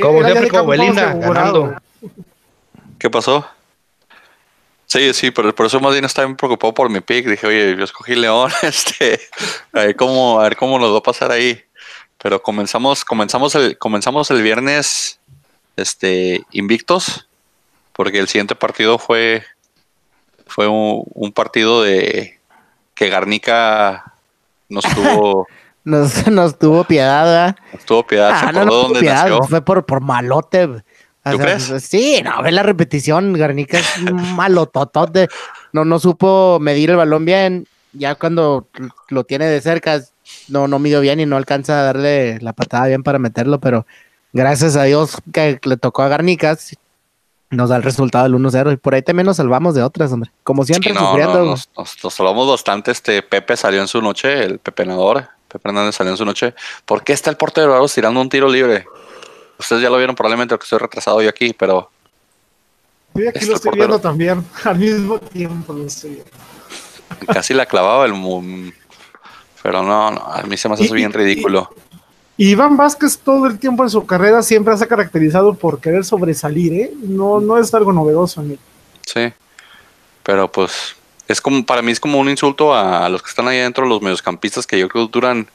Como 0.00 0.24
siempre, 0.24 0.48
campo 0.48 0.70
Belinda, 0.70 1.14
ganando. 1.14 1.74
¿Qué 2.98 3.08
pasó? 3.08 3.46
Sí, 4.86 5.14
sí, 5.14 5.30
pero 5.30 5.54
por 5.54 5.66
eso 5.66 5.78
más 5.78 5.92
bien 5.92 6.04
estaba 6.04 6.26
bien 6.26 6.36
preocupado 6.36 6.74
por 6.74 6.90
mi 6.90 7.00
pick. 7.00 7.24
Dije, 7.26 7.46
oye, 7.46 7.76
yo 7.76 7.84
escogí 7.84 8.16
León, 8.16 8.50
este, 8.62 9.20
a 9.72 9.80
ver 9.84 9.96
cómo, 9.96 10.40
a 10.40 10.44
ver 10.44 10.56
cómo 10.56 10.78
nos 10.78 10.92
va 10.92 10.98
a 10.98 11.02
pasar 11.02 11.30
ahí. 11.30 11.62
Pero 12.20 12.42
comenzamos, 12.42 13.04
comenzamos 13.04 13.54
el, 13.54 13.78
comenzamos 13.78 14.30
el 14.32 14.42
viernes, 14.42 15.20
este, 15.76 16.42
invictos, 16.50 17.28
porque 18.00 18.18
el 18.18 18.28
siguiente 18.28 18.54
partido 18.54 18.98
fue, 18.98 19.42
fue 20.46 20.66
un, 20.66 21.04
un 21.12 21.32
partido 21.32 21.82
de 21.82 22.38
que 22.94 23.10
Garnica 23.10 24.14
nos 24.70 24.84
tuvo, 24.94 25.46
Nos, 25.84 26.26
nos 26.28 26.58
tuvo 26.58 26.84
piedad, 26.84 27.54
nos 27.74 27.84
tuvo 27.84 28.06
piedad, 28.06 28.40
se 28.40 28.46
Ah, 28.46 28.52
no, 28.52 28.64
no 28.64 28.70
tuvo 28.70 28.82
dónde 28.84 29.00
piedad, 29.00 29.28
nació. 29.28 29.42
fue 29.42 29.62
por, 29.62 29.84
por 29.84 30.00
malote. 30.00 30.66
¿Tú 30.66 30.82
sea, 31.24 31.38
crees? 31.38 31.66
pues, 31.68 31.84
Sí, 31.84 32.22
no, 32.24 32.42
ve 32.42 32.52
la 32.52 32.62
repetición, 32.62 33.34
Garnica 33.34 33.78
es 33.78 33.98
un 33.98 34.34
malototote. 34.34 35.28
No, 35.74 35.84
no 35.84 35.98
supo 35.98 36.56
medir 36.58 36.88
el 36.88 36.96
balón 36.96 37.26
bien. 37.26 37.66
Ya 37.92 38.14
cuando 38.14 38.66
lo 39.10 39.24
tiene 39.24 39.44
de 39.44 39.60
cerca, 39.60 40.00
no, 40.48 40.68
no 40.68 40.78
midió 40.78 41.02
bien 41.02 41.20
y 41.20 41.26
no 41.26 41.36
alcanza 41.36 41.80
a 41.80 41.82
darle 41.82 42.38
la 42.40 42.54
patada 42.54 42.86
bien 42.86 43.02
para 43.02 43.18
meterlo, 43.18 43.60
pero 43.60 43.84
gracias 44.32 44.74
a 44.76 44.84
Dios 44.84 45.18
que 45.34 45.60
le 45.62 45.76
tocó 45.76 46.00
a 46.00 46.08
Garnicas, 46.08 46.74
nos 47.50 47.68
da 47.68 47.76
el 47.76 47.82
resultado 47.82 48.24
del 48.24 48.34
1-0 48.34 48.72
y 48.72 48.76
por 48.76 48.94
ahí 48.94 49.02
también 49.02 49.26
nos 49.26 49.36
salvamos 49.38 49.74
de 49.74 49.82
otras, 49.82 50.12
hombre. 50.12 50.30
Como 50.44 50.64
siempre, 50.64 50.90
Sí, 50.92 50.94
no, 50.98 51.06
sufriendo. 51.08 51.38
no, 51.38 51.44
nos, 51.46 51.68
nos, 51.76 52.04
nos 52.04 52.20
hablamos 52.20 52.48
bastante. 52.48 52.90
Este 52.92 53.22
Pepe 53.22 53.56
salió 53.56 53.80
en 53.80 53.88
su 53.88 54.00
noche, 54.00 54.44
el 54.44 54.58
pepenador. 54.58 55.26
Pepe 55.48 55.68
Hernández 55.68 55.96
salió 55.96 56.12
en 56.12 56.16
su 56.16 56.24
noche. 56.24 56.54
¿Por 56.86 57.02
qué 57.02 57.12
está 57.12 57.28
el 57.30 57.36
portero 57.36 57.66
de 57.66 57.70
Bravos 57.72 57.92
tirando 57.92 58.20
un 58.20 58.28
tiro 58.28 58.48
libre? 58.48 58.86
Ustedes 59.58 59.82
ya 59.82 59.90
lo 59.90 59.96
vieron 59.98 60.14
probablemente 60.14 60.54
porque 60.54 60.64
estoy 60.64 60.78
retrasado 60.78 61.20
yo 61.22 61.28
aquí, 61.28 61.52
pero 61.58 61.90
Sí, 63.16 63.26
aquí 63.26 63.38
Este 63.38 63.50
lo 63.50 63.56
estoy 63.56 63.70
portero. 63.70 63.88
viendo 63.88 63.98
también. 64.00 64.44
Al 64.64 64.78
mismo 64.78 65.18
tiempo 65.18 65.72
lo 65.72 65.84
estoy 65.86 66.10
viendo. 66.10 66.30
casi 67.32 67.52
la 67.54 67.66
clavaba 67.66 68.06
el 68.06 68.12
pero 69.62 69.82
no, 69.82 70.10
no, 70.12 70.20
a 70.22 70.42
mí 70.44 70.56
se 70.56 70.68
me 70.68 70.74
hace 70.74 70.84
Y- 70.84 70.92
bien 70.92 71.10
y- 71.10 71.12
ridículo. 71.12 71.68
Y 71.74 71.89
Iván 72.42 72.76
Vázquez 72.78 73.18
todo 73.18 73.46
el 73.46 73.58
tiempo 73.58 73.82
en 73.84 73.90
su 73.90 74.06
carrera 74.06 74.42
siempre 74.42 74.74
se 74.78 74.84
ha 74.84 74.86
caracterizado 74.88 75.52
por 75.54 75.78
querer 75.80 76.04
sobresalir, 76.06 76.72
¿eh? 76.72 76.90
No, 77.02 77.38
no 77.38 77.58
es 77.58 77.74
algo 77.74 77.92
novedoso 77.92 78.40
en 78.40 78.52
él. 78.52 78.58
Sí. 79.06 79.30
Pero 80.22 80.50
pues 80.50 80.96
es 81.28 81.38
como 81.40 81.64
para 81.66 81.82
mí 81.82 81.92
es 81.92 82.00
como 82.00 82.18
un 82.18 82.30
insulto 82.30 82.74
a, 82.74 83.08
los 83.10 83.22
que 83.22 83.28
están 83.28 83.46
ahí 83.46 83.58
adentro, 83.58 83.84
los 83.84 84.00
mediocampistas 84.00 84.66
que 84.66 84.78
yo 84.78 84.88
creo 84.88 85.06
que 85.06 85.12
duran 85.12 85.48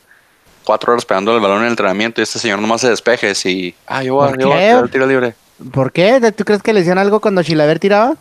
cuatro 0.64 0.94
horas 0.94 1.06
pegando 1.06 1.34
el 1.36 1.42
balón 1.42 1.58
en 1.60 1.64
el 1.66 1.70
entrenamiento 1.72 2.22
y 2.22 2.24
este 2.24 2.38
señor 2.38 2.60
nomás 2.60 2.82
se 2.82 2.90
despejes 2.90 3.44
y 3.48 3.74
ah, 3.88 4.04
yo 4.04 4.16
voy, 4.16 4.28
a- 4.28 4.30
¿Por 4.32 4.40
yo 4.42 4.48
voy 4.50 4.58
a 4.58 4.60
qué? 4.60 4.68
tirar 4.68 4.84
el 4.84 4.92
tiro 4.92 5.08
libre. 5.08 5.36
¿Por 5.72 5.92
qué? 5.92 6.34
¿Tú 6.38 6.44
crees 6.46 6.62
que 6.62 6.72
le 6.74 6.82
hicieron 6.82 7.00
algo 7.00 7.20
cuando 7.20 7.42
Chilaver 7.42 7.80
tiraba? 7.80 8.14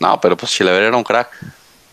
No, 0.00 0.20
pero 0.20 0.36
pues 0.36 0.52
Chilever 0.52 0.82
era 0.82 0.96
un 0.96 1.04
crack. 1.04 1.30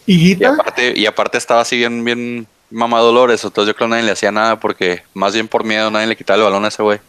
Y 0.06 0.38
Y 0.42 0.44
aparte, 0.44 0.94
y 0.94 1.06
aparte 1.06 1.38
estaba 1.38 1.62
así 1.62 1.78
bien, 1.78 2.04
bien 2.04 2.48
mamá 2.70 3.00
Dolores, 3.00 3.44
entonces 3.44 3.74
yo 3.74 3.76
creo 3.76 3.88
que 3.88 3.92
nadie 3.92 4.06
le 4.06 4.12
hacía 4.12 4.32
nada 4.32 4.60
porque 4.60 5.04
más 5.14 5.34
bien 5.34 5.48
por 5.48 5.64
miedo 5.64 5.92
nadie 5.92 6.08
le 6.08 6.16
quitaba 6.16 6.38
el 6.38 6.44
balón 6.44 6.66
a 6.66 6.70
ese 6.70 6.84
güey. 6.84 7.00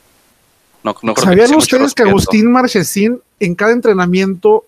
No, 0.82 0.94
no 1.02 1.14
creo 1.14 1.14
que 1.14 1.22
¿sabían 1.22 1.54
ustedes 1.54 1.94
que. 1.94 2.02
Agustín 2.04 2.52
Marchesín 2.52 3.20
en 3.40 3.54
cada 3.54 3.72
entrenamiento 3.72 4.64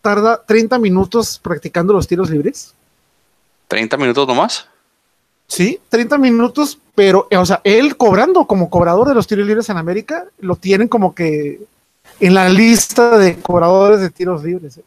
tarda 0.00 0.42
30 0.46 0.78
minutos 0.78 1.38
practicando 1.42 1.92
los 1.92 2.06
tiros 2.06 2.30
libres? 2.30 2.74
¿30 3.68 3.98
minutos 3.98 4.26
nomás? 4.26 4.68
Sí, 5.46 5.80
30 5.88 6.18
minutos, 6.18 6.78
pero, 6.94 7.26
o 7.30 7.46
sea, 7.46 7.60
él 7.64 7.96
cobrando 7.96 8.46
como 8.46 8.68
cobrador 8.68 9.08
de 9.08 9.14
los 9.14 9.26
tiros 9.26 9.46
libres 9.46 9.68
en 9.70 9.78
América, 9.78 10.26
lo 10.40 10.56
tienen 10.56 10.88
como 10.88 11.14
que 11.14 11.60
en 12.20 12.34
la 12.34 12.48
lista 12.48 13.16
de 13.16 13.36
cobradores 13.40 14.00
de 14.00 14.10
tiros 14.10 14.44
libres. 14.44 14.76
¿eh? 14.78 14.82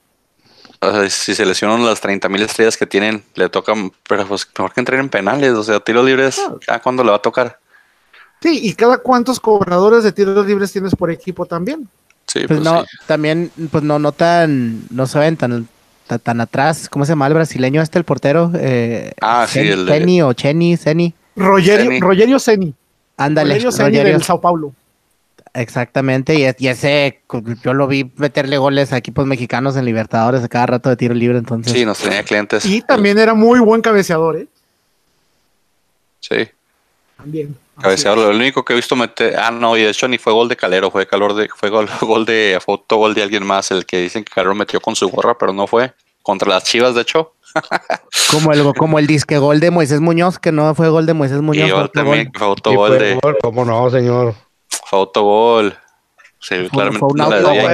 O 0.83 0.91
sea, 0.91 1.09
si 1.09 1.35
se 1.35 1.45
lesionan 1.45 1.85
las 1.85 2.01
30 2.01 2.27
mil 2.27 2.41
estrellas 2.41 2.75
que 2.75 2.88
tienen, 2.88 3.23
le 3.35 3.50
tocan, 3.50 3.91
pero 4.09 4.25
pues 4.27 4.47
mejor 4.57 4.73
que 4.73 4.79
entren 4.81 5.00
en 5.01 5.09
penales, 5.09 5.51
o 5.51 5.63
sea, 5.63 5.79
tiros 5.79 6.03
libres, 6.03 6.41
¿a 6.67 6.79
cuándo 6.79 7.03
le 7.03 7.11
va 7.11 7.17
a 7.17 7.21
tocar? 7.21 7.59
Sí, 8.41 8.59
y 8.63 8.73
cada 8.73 8.97
cuántos 8.97 9.39
cobradores 9.39 10.03
de 10.03 10.11
tiros 10.11 10.45
libres 10.47 10.71
tienes 10.71 10.95
por 10.95 11.11
equipo 11.11 11.45
también. 11.45 11.88
Sí, 12.25 12.39
Pues 12.47 12.47
pues, 12.47 12.61
no, 12.61 12.81
sí. 12.81 12.88
también, 13.05 13.51
pues 13.71 13.83
no, 13.83 14.00
no 14.00 14.11
tan, 14.11 14.81
no 14.89 15.05
se 15.05 15.19
ven 15.19 15.38
tan, 15.38 15.67
tan, 16.07 16.19
tan 16.19 16.41
atrás. 16.41 16.89
¿Cómo 16.89 17.05
se 17.05 17.11
llama 17.11 17.27
el 17.27 17.35
brasileño 17.35 17.81
este, 17.83 18.00
el 18.00 18.03
portero? 18.05 18.51
Eh, 18.55 19.11
Ah, 19.21 19.45
sí, 19.47 19.59
el 19.59 19.85
de- 19.85 19.91
Ceni 19.93 20.21
o 20.23 20.33
Cheni, 20.33 20.77
Ceni. 20.77 21.13
Rogerio, 21.35 21.85
Ceni. 21.85 22.00
Rogerio 22.00 22.39
Ceni. 22.39 22.73
Ándale, 23.17 23.50
Rogerio 23.53 23.71
Ceni 23.71 23.89
Rogerio, 23.89 24.13
del 24.13 24.23
Sao 24.23 24.41
Paulo. 24.41 24.73
Exactamente. 25.53 26.36
Y, 26.36 26.63
y 26.63 26.67
ese, 26.67 27.22
yo 27.63 27.74
lo 27.74 27.88
vi 27.88 28.12
meterle 28.15 28.58
goles 28.58 28.93
a 28.93 28.98
equipos 28.98 29.25
mexicanos 29.25 29.75
en 29.75 29.86
Libertadores 29.86 30.43
a 30.43 30.48
cada 30.48 30.65
rato 30.65 30.89
de 30.89 30.96
tiro 30.96 31.13
libre, 31.13 31.38
entonces. 31.38 31.74
Sí, 31.74 31.86
nos 31.86 32.00
tenía 32.00 32.24
clientes. 32.24 32.65
Y 32.65 32.81
también 32.81 33.17
era 33.17 33.34
muy 33.34 33.60
buen 33.60 33.81
cabeceador, 33.81 34.38
¿eh? 34.38 34.48
Sí. 36.20 36.48
También. 37.17 37.55
Cabeceador, 37.79 38.29
lo 38.29 38.36
único 38.36 38.63
que 38.63 38.74
he 38.74 38.75
visto 38.75 38.96
meter. 38.96 39.38
Ah, 39.38 39.51
no, 39.51 39.75
y 39.75 39.81
de 39.81 39.89
hecho 39.89 40.08
ni 40.08 40.17
fue 40.17 40.34
gol 40.34 40.48
de 40.48 40.55
Calero, 40.55 40.91
fue 40.91 41.08
calor 41.08 41.34
de, 41.34 41.50
fue 41.55 41.70
gol, 41.70 41.89
gol 42.01 42.25
de 42.25 42.60
fue 42.63 42.75
otro 42.75 42.98
gol 42.98 43.13
de 43.13 43.24
alguien 43.24 43.46
más, 43.46 43.72
el 43.72 43.86
que 43.86 44.00
dicen 44.00 44.24
que 44.24 44.31
Calero 44.34 44.53
metió 44.55 44.79
con 44.79 44.96
su 44.96 45.10
gorra, 45.10 45.38
pero 45.38 45.53
no 45.53 45.67
fue. 45.67 45.93
Contra 46.22 46.50
las 46.50 46.63
Chivas, 46.63 46.93
de 46.93 47.01
hecho. 47.01 47.34
Como 48.31 48.53
el, 48.53 48.74
como 48.75 48.98
el 48.98 49.08
disque 49.08 49.38
gol 49.38 49.60
de 49.60 49.72
Moisés 49.72 50.00
Muñoz, 50.00 50.39
que 50.39 50.53
no 50.53 50.74
fue 50.74 50.88
gol 50.88 51.05
de 51.05 51.13
Moisés 51.13 51.41
Muñoz. 51.41 51.67
y 51.67 51.89
también, 51.89 52.31
fue 52.34 52.98
de. 52.98 53.20
gol, 53.22 53.38
¿Cómo 53.41 53.65
no, 53.65 53.89
señor? 53.89 54.36
Fue 54.85 54.99
autogol. 54.99 55.75
Sí, 56.39 56.55
Fue- 56.55 56.69
claramente 56.69 56.99
fue 56.99 57.09
un 57.09 57.17
no 57.17 57.29
la 57.29 57.37
de 57.37 57.67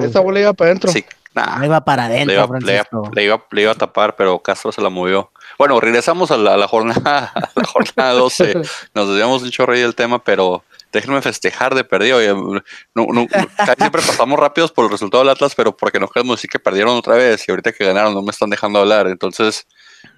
de. 0.00 0.06
Esa 0.06 0.20
bola 0.20 0.40
iba 0.40 0.52
para 0.52 0.70
adentro. 0.70 0.92
Sí, 0.92 1.04
nah, 1.34 1.60
Ahí 1.60 1.68
va 1.68 1.84
para 1.84 2.08
le, 2.08 2.14
adentro, 2.22 2.34
iba, 2.34 2.42
le 2.44 2.72
iba- 2.74 2.84
Francisco. 2.84 3.10
le 3.14 3.24
iba- 3.24 3.44
le 3.50 3.62
iba 3.62 3.72
a 3.72 3.74
tapar, 3.74 4.14
pero 4.16 4.38
Castro 4.38 4.70
se 4.72 4.80
la 4.80 4.88
movió. 4.88 5.30
Bueno, 5.58 5.78
regresamos 5.80 6.30
a 6.30 6.36
la, 6.36 6.54
a 6.54 6.56
la 6.56 6.68
jornada 6.68 7.32
a 7.34 7.50
la 7.54 7.64
jornada 7.64 8.12
12. 8.12 8.54
Nos 8.94 9.08
desviamos 9.08 9.42
un 9.42 9.50
chorro 9.50 9.74
del 9.76 9.94
tema, 9.94 10.22
pero 10.22 10.62
déjenme 10.92 11.20
festejar 11.22 11.74
de 11.74 11.84
perdido. 11.84 12.20
No, 12.94 13.06
no, 13.12 13.26
casi 13.56 13.72
siempre 13.78 14.02
pasamos 14.02 14.38
rápidos 14.38 14.70
por 14.72 14.84
el 14.84 14.90
resultado 14.90 15.22
del 15.24 15.30
Atlas, 15.30 15.54
pero 15.56 15.76
porque 15.76 15.98
no 15.98 16.06
queremos 16.08 16.36
decir 16.36 16.50
que 16.50 16.58
perdieron 16.58 16.96
otra 16.96 17.14
vez 17.16 17.46
y 17.48 17.50
ahorita 17.50 17.72
que 17.72 17.84
ganaron 17.86 18.14
no 18.14 18.22
me 18.22 18.30
están 18.30 18.50
dejando 18.50 18.78
hablar. 18.78 19.06
Entonces, 19.08 19.66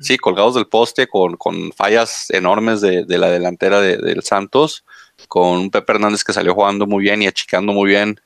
sí, 0.01 0.19
colgados 0.19 0.55
del 0.57 0.67
poste 0.67 1.07
con, 1.07 1.37
con 1.37 1.73
fallas 1.73 2.29
enormes 2.31 2.81
de, 2.81 3.05
de 3.05 3.19
la 3.19 3.29
delantera 3.31 3.81
de- 3.81 3.97
del 3.99 4.23
Santos, 4.25 4.85
con 5.29 5.59
un 5.59 5.71
Pepe 5.71 5.93
Hernández 5.93 6.25
que 6.25 6.33
salió 6.33 6.55
jugando 6.55 6.87
muy 6.87 7.03
bien 7.03 7.23
y 7.23 7.27
achicando 7.27 7.73
muy 7.73 7.91
bien 7.91 8.21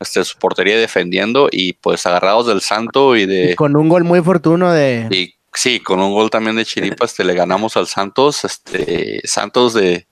este, 0.00 0.24
su 0.24 0.36
portería 0.38 0.76
y 0.76 0.80
defendiendo, 0.80 1.48
y 1.50 1.74
pues 1.74 2.04
agarrados 2.06 2.46
del 2.48 2.60
Santo 2.60 3.16
y 3.16 3.26
de... 3.26 3.52
Y 3.52 3.54
con 3.54 3.76
un 3.76 3.88
gol 3.88 4.04
muy 4.04 4.20
fortuno 4.20 4.72
de. 4.72 5.06
Y 5.10 5.34
sí, 5.54 5.78
con 5.80 6.00
un 6.00 6.12
gol 6.12 6.28
también 6.30 6.56
de 6.56 6.64
Chiripa, 6.64 7.04
este, 7.04 7.22
le 7.24 7.34
ganamos 7.34 7.76
al 7.76 7.86
Santos. 7.86 8.44
Este, 8.44 9.20
Santos 9.24 9.74
de, 9.74 10.06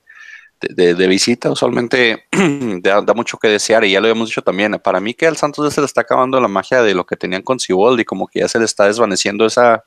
de, 0.61 0.75
de- 0.75 0.95
de 0.95 1.07
visita 1.09 1.51
usualmente 1.51 2.25
da, 2.83 3.01
da 3.03 3.15
mucho 3.15 3.37
que 3.39 3.49
desear 3.49 3.85
y 3.85 3.91
ya 3.93 4.01
lo 4.01 4.07
habíamos 4.07 4.29
dicho 4.29 4.43
también. 4.43 4.79
Para 4.83 5.01
mí 5.01 5.13
que 5.15 5.27
al 5.27 5.37
Santos 5.37 5.65
ya 5.69 5.75
se 5.75 5.81
le 5.81 5.87
está 5.87 6.03
acabando 6.03 6.41
la 6.41 6.49
magia 6.49 6.83
de 6.83 6.95
lo 6.95 7.05
que 7.05 7.17
tenían 7.17 7.43
con 7.43 7.59
Siboldi, 7.59 8.05
como 8.05 8.29
que 8.29 8.41
ya 8.41 8.49
se 8.49 8.59
le 8.61 8.67
está 8.67 8.87
desvaneciendo 8.87 9.45
esa 9.45 9.83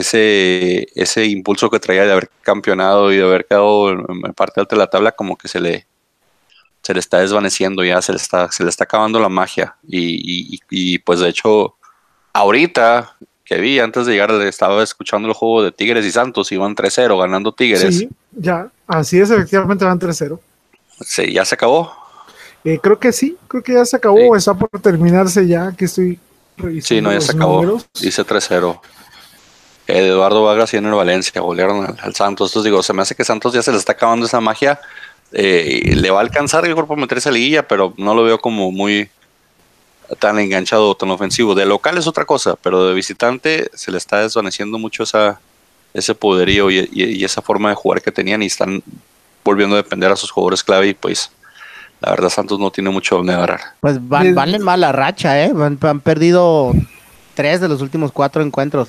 ese, 0.00 0.86
ese 0.94 1.26
impulso 1.26 1.68
que 1.70 1.78
traía 1.78 2.04
de 2.04 2.12
haber 2.12 2.30
campeonado 2.42 3.12
y 3.12 3.16
de 3.16 3.22
haber 3.24 3.44
quedado 3.46 3.90
en, 3.90 4.04
parte 4.34 4.60
alta 4.60 4.74
de 4.76 4.80
la 4.80 4.86
tabla, 4.88 5.12
como 5.12 5.36
que 5.36 5.48
se 5.48 5.60
le 5.60 5.86
se 6.82 6.94
le 6.94 6.98
está 7.00 7.20
desvaneciendo 7.20 7.84
ya, 7.84 8.02
se 8.02 8.10
le 8.12 8.16
está, 8.18 8.50
se 8.50 8.64
le 8.64 8.70
está 8.70 8.84
acabando 8.84 9.20
la 9.20 9.28
magia. 9.28 9.76
Y, 9.86 10.54
y- 10.56 10.60
y, 10.68 10.98
pues 10.98 11.20
de 11.20 11.28
hecho, 11.28 11.76
ahorita 12.32 13.16
que 13.44 13.58
vi 13.60 13.78
antes 13.78 14.06
de 14.06 14.12
llegar, 14.12 14.30
estaba 14.42 14.82
escuchando 14.82 15.28
el 15.28 15.34
juego 15.34 15.62
de 15.62 15.70
Tigres 15.70 16.04
y 16.04 16.10
Santos, 16.10 16.50
iban 16.50 16.74
3-0 16.74 17.16
ganando 17.20 17.52
Tigres. 17.52 17.98
Sí, 17.98 18.08
ya. 18.32 18.68
Así 18.88 19.20
es, 19.20 19.30
efectivamente 19.30 19.84
van 19.84 19.98
3-0. 20.00 20.40
Sí, 21.02 21.32
ya 21.32 21.44
se 21.44 21.54
acabó. 21.54 21.92
Eh, 22.64 22.78
creo 22.82 22.98
que 22.98 23.12
sí, 23.12 23.36
creo 23.46 23.62
que 23.62 23.74
ya 23.74 23.84
se 23.84 23.96
acabó, 23.96 24.16
Sí. 24.18 24.38
está 24.38 24.54
por 24.54 24.68
terminarse 24.80 25.46
ya, 25.46 25.72
que 25.76 25.84
estoy 25.84 26.18
revisando. 26.56 26.86
Sí, 26.88 27.00
no, 27.00 27.10
ya 27.10 27.16
los 27.16 27.26
se 27.26 27.32
acabó. 27.32 27.62
números. 27.62 27.86
Dice 28.00 28.24
3-0. 28.24 28.80
Eduardo 29.86 30.44
Vargas 30.44 30.72
y 30.74 30.76
Ener 30.76 30.94
Valencia 30.94 31.40
golearon 31.40 31.84
al, 31.84 31.96
al 32.00 32.14
Santos. 32.14 32.50
Entonces 32.50 32.70
digo, 32.70 32.82
se 32.82 32.92
me 32.92 33.02
hace 33.02 33.14
que 33.14 33.24
Santos 33.24 33.52
ya 33.52 33.62
se 33.62 33.72
le 33.72 33.78
está 33.78 33.92
acabando 33.92 34.26
esa 34.26 34.40
magia. 34.40 34.80
Eh, 35.32 35.94
le 35.96 36.10
va 36.10 36.18
a 36.18 36.22
alcanzar 36.22 36.62
creo 36.62 36.86
por 36.86 36.98
meterse 36.98 37.28
a 37.28 37.32
liguilla, 37.32 37.66
pero 37.66 37.94
no 37.96 38.14
lo 38.14 38.22
veo 38.22 38.38
como 38.38 38.70
muy 38.70 39.08
tan 40.18 40.38
enganchado, 40.38 40.94
tan 40.94 41.10
ofensivo. 41.10 41.54
De 41.54 41.64
local 41.64 41.96
es 41.96 42.06
otra 42.06 42.24
cosa, 42.24 42.56
pero 42.56 42.86
de 42.86 42.94
visitante 42.94 43.70
se 43.74 43.90
le 43.90 43.98
está 43.98 44.20
desvaneciendo 44.20 44.78
mucho 44.78 45.04
esa, 45.04 45.40
ese 45.94 46.14
poderío 46.14 46.70
y, 46.70 47.24
esa 47.24 47.40
forma 47.40 47.70
de 47.70 47.74
jugar 47.74 48.02
que 48.02 48.12
tenían 48.12 48.42
y 48.42 48.46
están 48.46 48.82
volviendo 49.42 49.74
a 49.74 49.82
depender 49.82 50.12
a 50.12 50.16
sus 50.16 50.30
jugadores 50.30 50.62
clave 50.62 50.88
y 50.88 50.94
pues 50.94 51.30
la 52.00 52.10
verdad 52.10 52.28
Santos 52.28 52.58
no 52.58 52.70
tiene 52.70 52.90
mucho 52.90 53.16
donde 53.16 53.32
agarrar. 53.32 53.60
Pues 53.80 54.06
van, 54.06 54.34
van 54.34 54.54
en 54.54 54.62
mala 54.62 54.92
racha, 54.92 55.42
¿eh? 55.42 55.52
Han 55.56 56.00
perdido 56.00 56.72
tres 57.34 57.60
de 57.60 57.68
los 57.68 57.80
últimos 57.80 58.12
cuatro 58.12 58.42
encuentros 58.42 58.88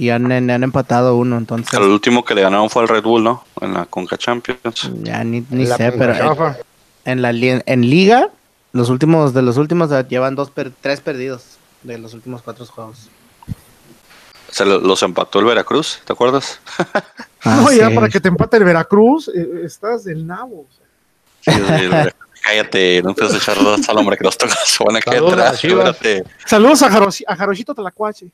y 0.00 0.10
han, 0.10 0.30
han 0.32 0.62
empatado 0.62 1.16
uno, 1.16 1.36
entonces 1.36 1.72
El 1.74 1.82
último 1.82 2.24
que 2.24 2.34
le 2.34 2.42
ganaron 2.42 2.70
fue 2.70 2.82
al 2.82 2.88
Red 2.88 3.02
Bull, 3.02 3.22
¿no? 3.22 3.44
En 3.60 3.74
la 3.74 3.84
Conca 3.86 4.16
Champions. 4.16 4.90
ya 5.02 5.22
ni, 5.24 5.44
ni 5.50 5.66
La 5.66 5.76
sé, 5.76 5.92
pero 5.92 6.14
en, 7.04 7.22
la 7.22 7.30
en 7.30 7.80
liga 7.82 8.28
los 8.72 8.88
últimos 8.88 9.34
de 9.34 9.42
los 9.42 9.56
últimos 9.56 9.90
llevan 10.08 10.36
dos 10.36 10.50
per- 10.50 10.72
tres 10.80 11.00
perdidos 11.00 11.42
de 11.82 11.98
los 11.98 12.14
últimos 12.14 12.40
cuatro 12.42 12.64
juegos. 12.66 13.08
Se 14.50 14.64
lo- 14.64 14.80
los 14.80 15.02
empató 15.02 15.38
el 15.40 15.44
Veracruz, 15.44 16.00
¿te 16.04 16.12
acuerdas? 16.12 16.60
Ah, 17.42 17.62
no, 17.64 17.72
ya 17.72 17.88
para 17.94 18.10
que 18.10 18.20
te 18.20 18.28
empate 18.28 18.58
el 18.58 18.64
Veracruz, 18.64 19.28
eh, 19.34 19.62
estás 19.64 20.04
del 20.04 20.26
nabo. 20.26 20.66
Sí, 21.40 21.50
el- 21.52 22.12
cállate, 22.42 23.00
no 23.02 23.10
empieces 23.10 23.34
a 23.34 23.38
echar 23.38 23.56
al 23.88 23.96
hombre 23.96 24.18
que 24.18 24.24
nos 24.24 24.36
toca 24.36 24.54
que 24.54 25.10
Saludos 25.10 25.32
a 25.32 25.36
atrás, 25.48 25.58
Chivas. 25.58 25.88
espérate. 25.96 26.30
Saludos 26.44 26.82
a, 26.82 26.86
a 26.88 27.36
Jaroshito 27.36 27.74
Tlacuache. 27.74 28.26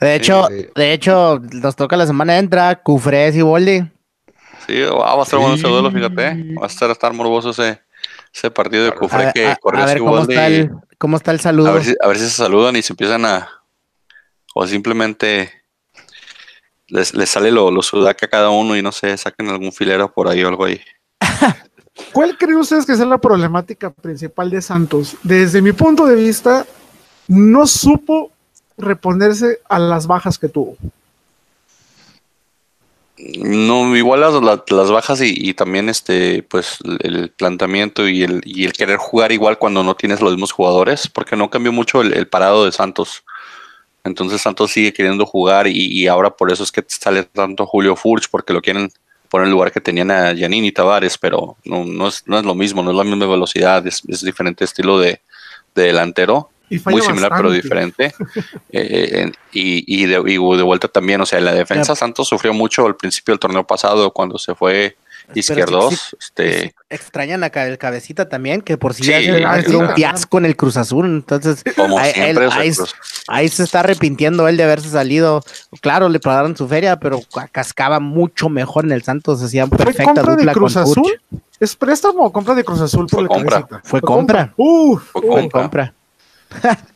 De 0.00 0.14
hecho, 0.14 0.46
Sí, 0.48 0.60
sí. 0.60 0.68
de 0.74 0.92
hecho, 0.92 1.40
nos 1.52 1.74
toca 1.76 1.96
la 1.96 2.06
semana 2.06 2.38
entra 2.38 2.74
Cufres 2.82 3.34
y 3.36 3.42
Boldi. 3.42 3.80
Sí, 4.66 4.80
va 4.82 5.14
va 5.14 5.20
a 5.20 5.22
estar 5.22 5.38
bueno 5.38 5.54
ese 5.54 5.68
duelo, 5.68 5.90
fíjate. 5.90 6.54
Va 6.60 6.64
a 6.64 6.66
estar, 6.66 6.90
estar 6.90 7.12
morboso 7.12 7.50
ese, 7.50 7.80
ese 8.34 8.50
partido 8.50 8.82
de 8.84 8.90
A, 8.90 8.94
Cufre 8.94 9.30
que 9.34 9.54
su 9.54 9.98
cómo 10.00 10.10
gol 10.12 10.20
está, 10.22 10.48
de- 10.48 10.56
el, 10.56 10.70
cómo 10.98 11.16
está 11.16 11.30
el 11.30 11.38
A 11.38 11.42
saludo. 11.42 11.72
ver, 11.74 11.84
si, 11.84 11.94
a 12.02 12.08
ver 12.08 12.18
si 12.18 12.24
se 12.24 12.30
saludan 12.30 12.76
y 12.76 12.82
se 12.82 12.92
empiezan 12.92 13.24
a. 13.24 13.48
O 14.54 14.66
simplemente 14.66 15.50
les, 16.88 17.14
les 17.14 17.28
sale 17.30 17.50
lo, 17.50 17.70
lo 17.70 17.82
sudaca 17.82 18.26
a 18.26 18.28
cada 18.28 18.50
uno 18.50 18.76
y 18.76 18.82
no 18.82 18.92
sé, 18.92 19.16
saquen 19.16 19.48
algún 19.50 19.72
filero 19.72 20.12
por 20.12 20.28
ahí 20.28 20.42
o 20.42 20.48
algo 20.48 20.64
ahí. 20.64 20.80
¿Cuál 22.12 22.36
creen 22.36 22.56
ustedes 22.58 22.84
que 22.86 22.94
sea 22.96 23.06
la 23.06 23.18
problemática 23.18 23.90
principal 23.90 24.50
de 24.50 24.60
Santos? 24.62 25.16
Desde 25.22 25.62
mi 25.62 25.72
punto 25.72 26.06
de 26.06 26.14
vista, 26.16 26.66
no 27.28 27.66
supo 27.66 28.32
reponerse 28.78 29.60
a 29.68 29.78
las 29.78 30.06
bajas 30.06 30.38
que 30.38 30.48
tuvo. 30.48 30.76
No, 33.38 33.96
igual 33.96 34.20
las, 34.20 34.34
las, 34.70 34.90
bajas 34.90 35.22
y, 35.22 35.54
también 35.54 35.88
este, 35.88 36.42
pues 36.42 36.78
el 37.00 37.30
planteamiento 37.30 38.06
y 38.06 38.22
el, 38.22 38.42
y 38.44 38.64
el 38.64 38.74
querer 38.74 38.98
jugar 38.98 39.32
igual 39.32 39.58
cuando 39.58 39.82
no 39.82 39.96
tienes 39.96 40.20
los 40.20 40.32
mismos 40.32 40.52
jugadores, 40.52 41.08
porque 41.08 41.34
no 41.34 41.48
cambió 41.48 41.72
mucho 41.72 42.02
el, 42.02 42.28
parado 42.28 42.66
de 42.66 42.72
Santos. 42.72 43.24
Entonces 44.04 44.42
Santos 44.42 44.70
sigue 44.70 44.92
queriendo 44.92 45.24
jugar 45.24 45.66
y, 45.66 46.06
ahora 46.06 46.30
por 46.30 46.52
eso 46.52 46.62
es 46.62 46.70
que 46.70 46.84
sale 46.86 47.22
tanto 47.22 47.64
Julio 47.64 47.96
Furch, 47.96 48.28
porque 48.30 48.52
lo 48.52 48.60
quieren 48.60 48.90
poner 49.30 49.46
en 49.46 49.48
el 49.48 49.52
lugar 49.52 49.72
que 49.72 49.80
tenían 49.80 50.10
a 50.10 50.34
Giannini 50.34 50.70
Tavares, 50.70 51.16
pero 51.16 51.56
no, 51.64 51.84
no, 51.84 52.08
es, 52.08 52.22
no 52.26 52.38
es 52.38 52.44
lo 52.44 52.54
mismo, 52.54 52.82
no 52.82 52.90
es 52.90 52.96
la 52.96 53.04
misma 53.04 53.26
velocidad, 53.26 53.84
es, 53.86 54.02
diferente 54.22 54.64
estilo 54.64 54.98
de 54.98 55.20
delantero 55.74 56.50
Y 56.68 56.78
falla 56.78 56.96
muy 56.96 57.06
similar 57.06 57.32
pero 57.36 57.50
diferente. 57.50 58.12
Eh, 58.72 59.22
en- 59.22 59.32
y, 59.52 59.84
y, 59.86 60.06
de, 60.06 60.20
y 60.26 60.32
de 60.56 60.62
vuelta 60.62 60.88
también, 60.88 61.20
o 61.20 61.26
sea, 61.26 61.40
la 61.40 61.52
defensa. 61.54 61.94
Santos 61.96 62.28
sufrió 62.28 62.52
mucho 62.52 62.84
al 62.86 62.96
principio 62.96 63.32
del 63.32 63.38
torneo 63.38 63.66
pasado 63.66 64.10
cuando 64.12 64.38
se 64.38 64.54
fue 64.54 64.96
Izquierdos. 65.34 66.14
este, 66.20 66.74
Extrañan 66.90 67.42
a 67.42 67.46
el 67.48 67.78
cabecita 67.78 68.28
también, 68.28 68.60
que 68.60 68.76
por 68.76 68.94
si 68.94 69.02
Sí, 69.04 69.10
ya 69.10 69.20
se 69.20 69.44
ha 69.44 69.62
sido 69.62 69.80
un 69.80 69.90
fiasco 69.94 70.38
en 70.38 70.44
el 70.44 70.56
Cruz 70.56 70.76
Azul. 70.76 71.06
Entonces, 71.06 71.64
como 71.74 71.98
ahí, 71.98 72.12
siempre, 72.12 72.44
él- 72.44 72.48
o 72.48 72.52
sea, 72.52 72.60
ahí, 72.60 72.72
ahí 73.28 73.48
se 73.48 73.64
está 73.64 73.80
arrepintiendo 73.80 74.46
él 74.46 74.56
de 74.56 74.64
haberse 74.64 74.88
salido. 74.90 75.42
Claro, 75.80 76.08
le 76.08 76.20
pagaron 76.20 76.56
su 76.56 76.68
feria, 76.68 76.98
pero 77.00 77.20
ca- 77.34 77.48
cascaba 77.48 77.98
mucho 77.98 78.48
mejor 78.48 78.84
en 78.84 78.92
el 78.92 79.02
Santos. 79.02 79.42
Hacían 79.42 79.68
¿Fue 79.68 79.78
perfecta 79.78 80.04
compra 80.04 80.24
de 80.32 80.36
dupla 80.36 80.52
Cruz 80.52 80.74
con. 80.74 80.82
Azul? 80.82 81.20
¿Es 81.58 81.74
préstamo 81.74 82.24
o 82.26 82.32
compra 82.32 82.54
de 82.54 82.62
Cruz 82.64 82.80
Azul 82.82 83.06
por 83.06 83.10
Fue 83.10 83.22
el 83.22 83.28
compra. 83.28 83.50
cabecita? 83.62 83.80
Fue 83.88 84.00
compra. 84.02 84.52
Uf, 84.56 85.02
Fue 85.10 85.20
uf. 85.22 85.26
Fue 85.26 85.40
compra. 85.40 85.60
compra. 85.62 85.94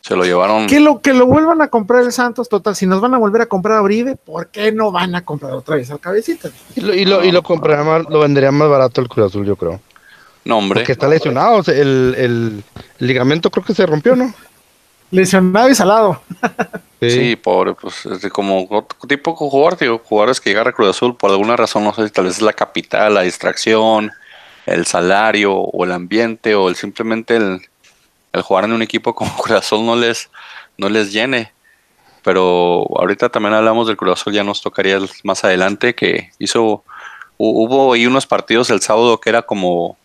Se 0.01 0.15
lo 0.15 0.23
llevaron. 0.23 0.67
Que 0.67 0.79
lo, 0.79 1.01
que 1.01 1.13
lo 1.13 1.25
vuelvan 1.25 1.61
a 1.61 1.67
comprar 1.67 2.03
el 2.03 2.11
Santos, 2.11 2.49
total, 2.49 2.75
si 2.75 2.85
nos 2.85 3.01
van 3.01 3.13
a 3.13 3.17
volver 3.17 3.41
a 3.41 3.45
comprar 3.45 3.77
a 3.77 3.81
Uribe, 3.81 4.15
¿por 4.15 4.47
qué 4.47 4.71
no 4.71 4.91
van 4.91 5.15
a 5.15 5.23
comprar 5.23 5.53
otra 5.53 5.75
vez 5.75 5.91
al 5.91 5.99
cabecita? 5.99 6.49
Y 6.75 6.81
lo, 6.81 6.93
y 6.93 7.05
lo, 7.05 7.23
y 7.23 7.31
lo 7.31 7.43
compraría 7.43 7.83
más, 7.83 8.05
lo 8.09 8.19
vendería 8.19 8.51
más 8.51 8.69
barato 8.69 9.01
el 9.01 9.09
Cruz 9.09 9.27
Azul, 9.27 9.45
yo 9.45 9.55
creo. 9.55 9.79
No, 10.43 10.57
hombre. 10.57 10.79
Porque 10.79 10.93
está 10.93 11.07
lesionado. 11.07 11.57
o 11.57 11.63
sea, 11.63 11.75
el, 11.75 12.15
el 12.17 12.63
ligamento 12.99 13.51
creo 13.51 13.63
que 13.63 13.75
se 13.75 13.85
rompió, 13.85 14.15
¿no? 14.15 14.33
Lesionado 15.11 15.69
y 15.69 15.75
salado. 15.75 16.21
Sí, 17.01 17.35
pobre, 17.35 17.73
pues 17.73 18.05
es 18.05 18.21
de 18.21 18.29
como 18.29 18.67
otro 18.69 19.07
tipo 19.07 19.31
de 19.31 19.37
jugador, 19.37 19.77
digo, 19.77 20.01
jugadores 20.03 20.39
que 20.39 20.51
llegan 20.51 20.67
a 20.67 20.71
Cruz 20.71 20.91
Azul 20.91 21.17
por 21.17 21.31
alguna 21.31 21.57
razón, 21.57 21.83
no 21.83 21.93
sé 21.95 22.05
si 22.05 22.11
tal 22.11 22.25
vez 22.25 22.35
es 22.35 22.43
la 22.43 22.53
capital, 22.53 23.15
la 23.15 23.21
distracción, 23.21 24.11
el 24.67 24.85
salario 24.85 25.53
o 25.53 25.83
el 25.83 25.93
ambiente 25.93 26.53
o 26.53 26.69
el 26.69 26.75
simplemente 26.75 27.37
el, 27.37 27.61
el 28.33 28.41
jugar 28.41 28.65
en 28.65 28.73
un 28.73 28.81
equipo 28.81 29.13
como 29.15 29.35
Cruz 29.37 29.71
no 29.71 29.95
les, 29.95 30.29
no 30.77 30.89
les 30.89 31.11
llene. 31.11 31.53
Pero 32.23 32.85
ahorita 32.97 33.29
también 33.29 33.55
hablamos 33.55 33.87
del 33.87 33.97
Cruz 33.97 34.23
ya 34.31 34.43
nos 34.43 34.61
tocaría 34.61 34.99
más 35.23 35.43
adelante, 35.43 35.95
que 35.95 36.29
hizo, 36.37 36.83
hubo 37.37 37.93
ahí 37.93 38.05
unos 38.05 38.27
partidos 38.27 38.69
el 38.69 38.81
sábado 38.81 39.19
que 39.19 39.29
era 39.29 39.41
como 39.41 39.97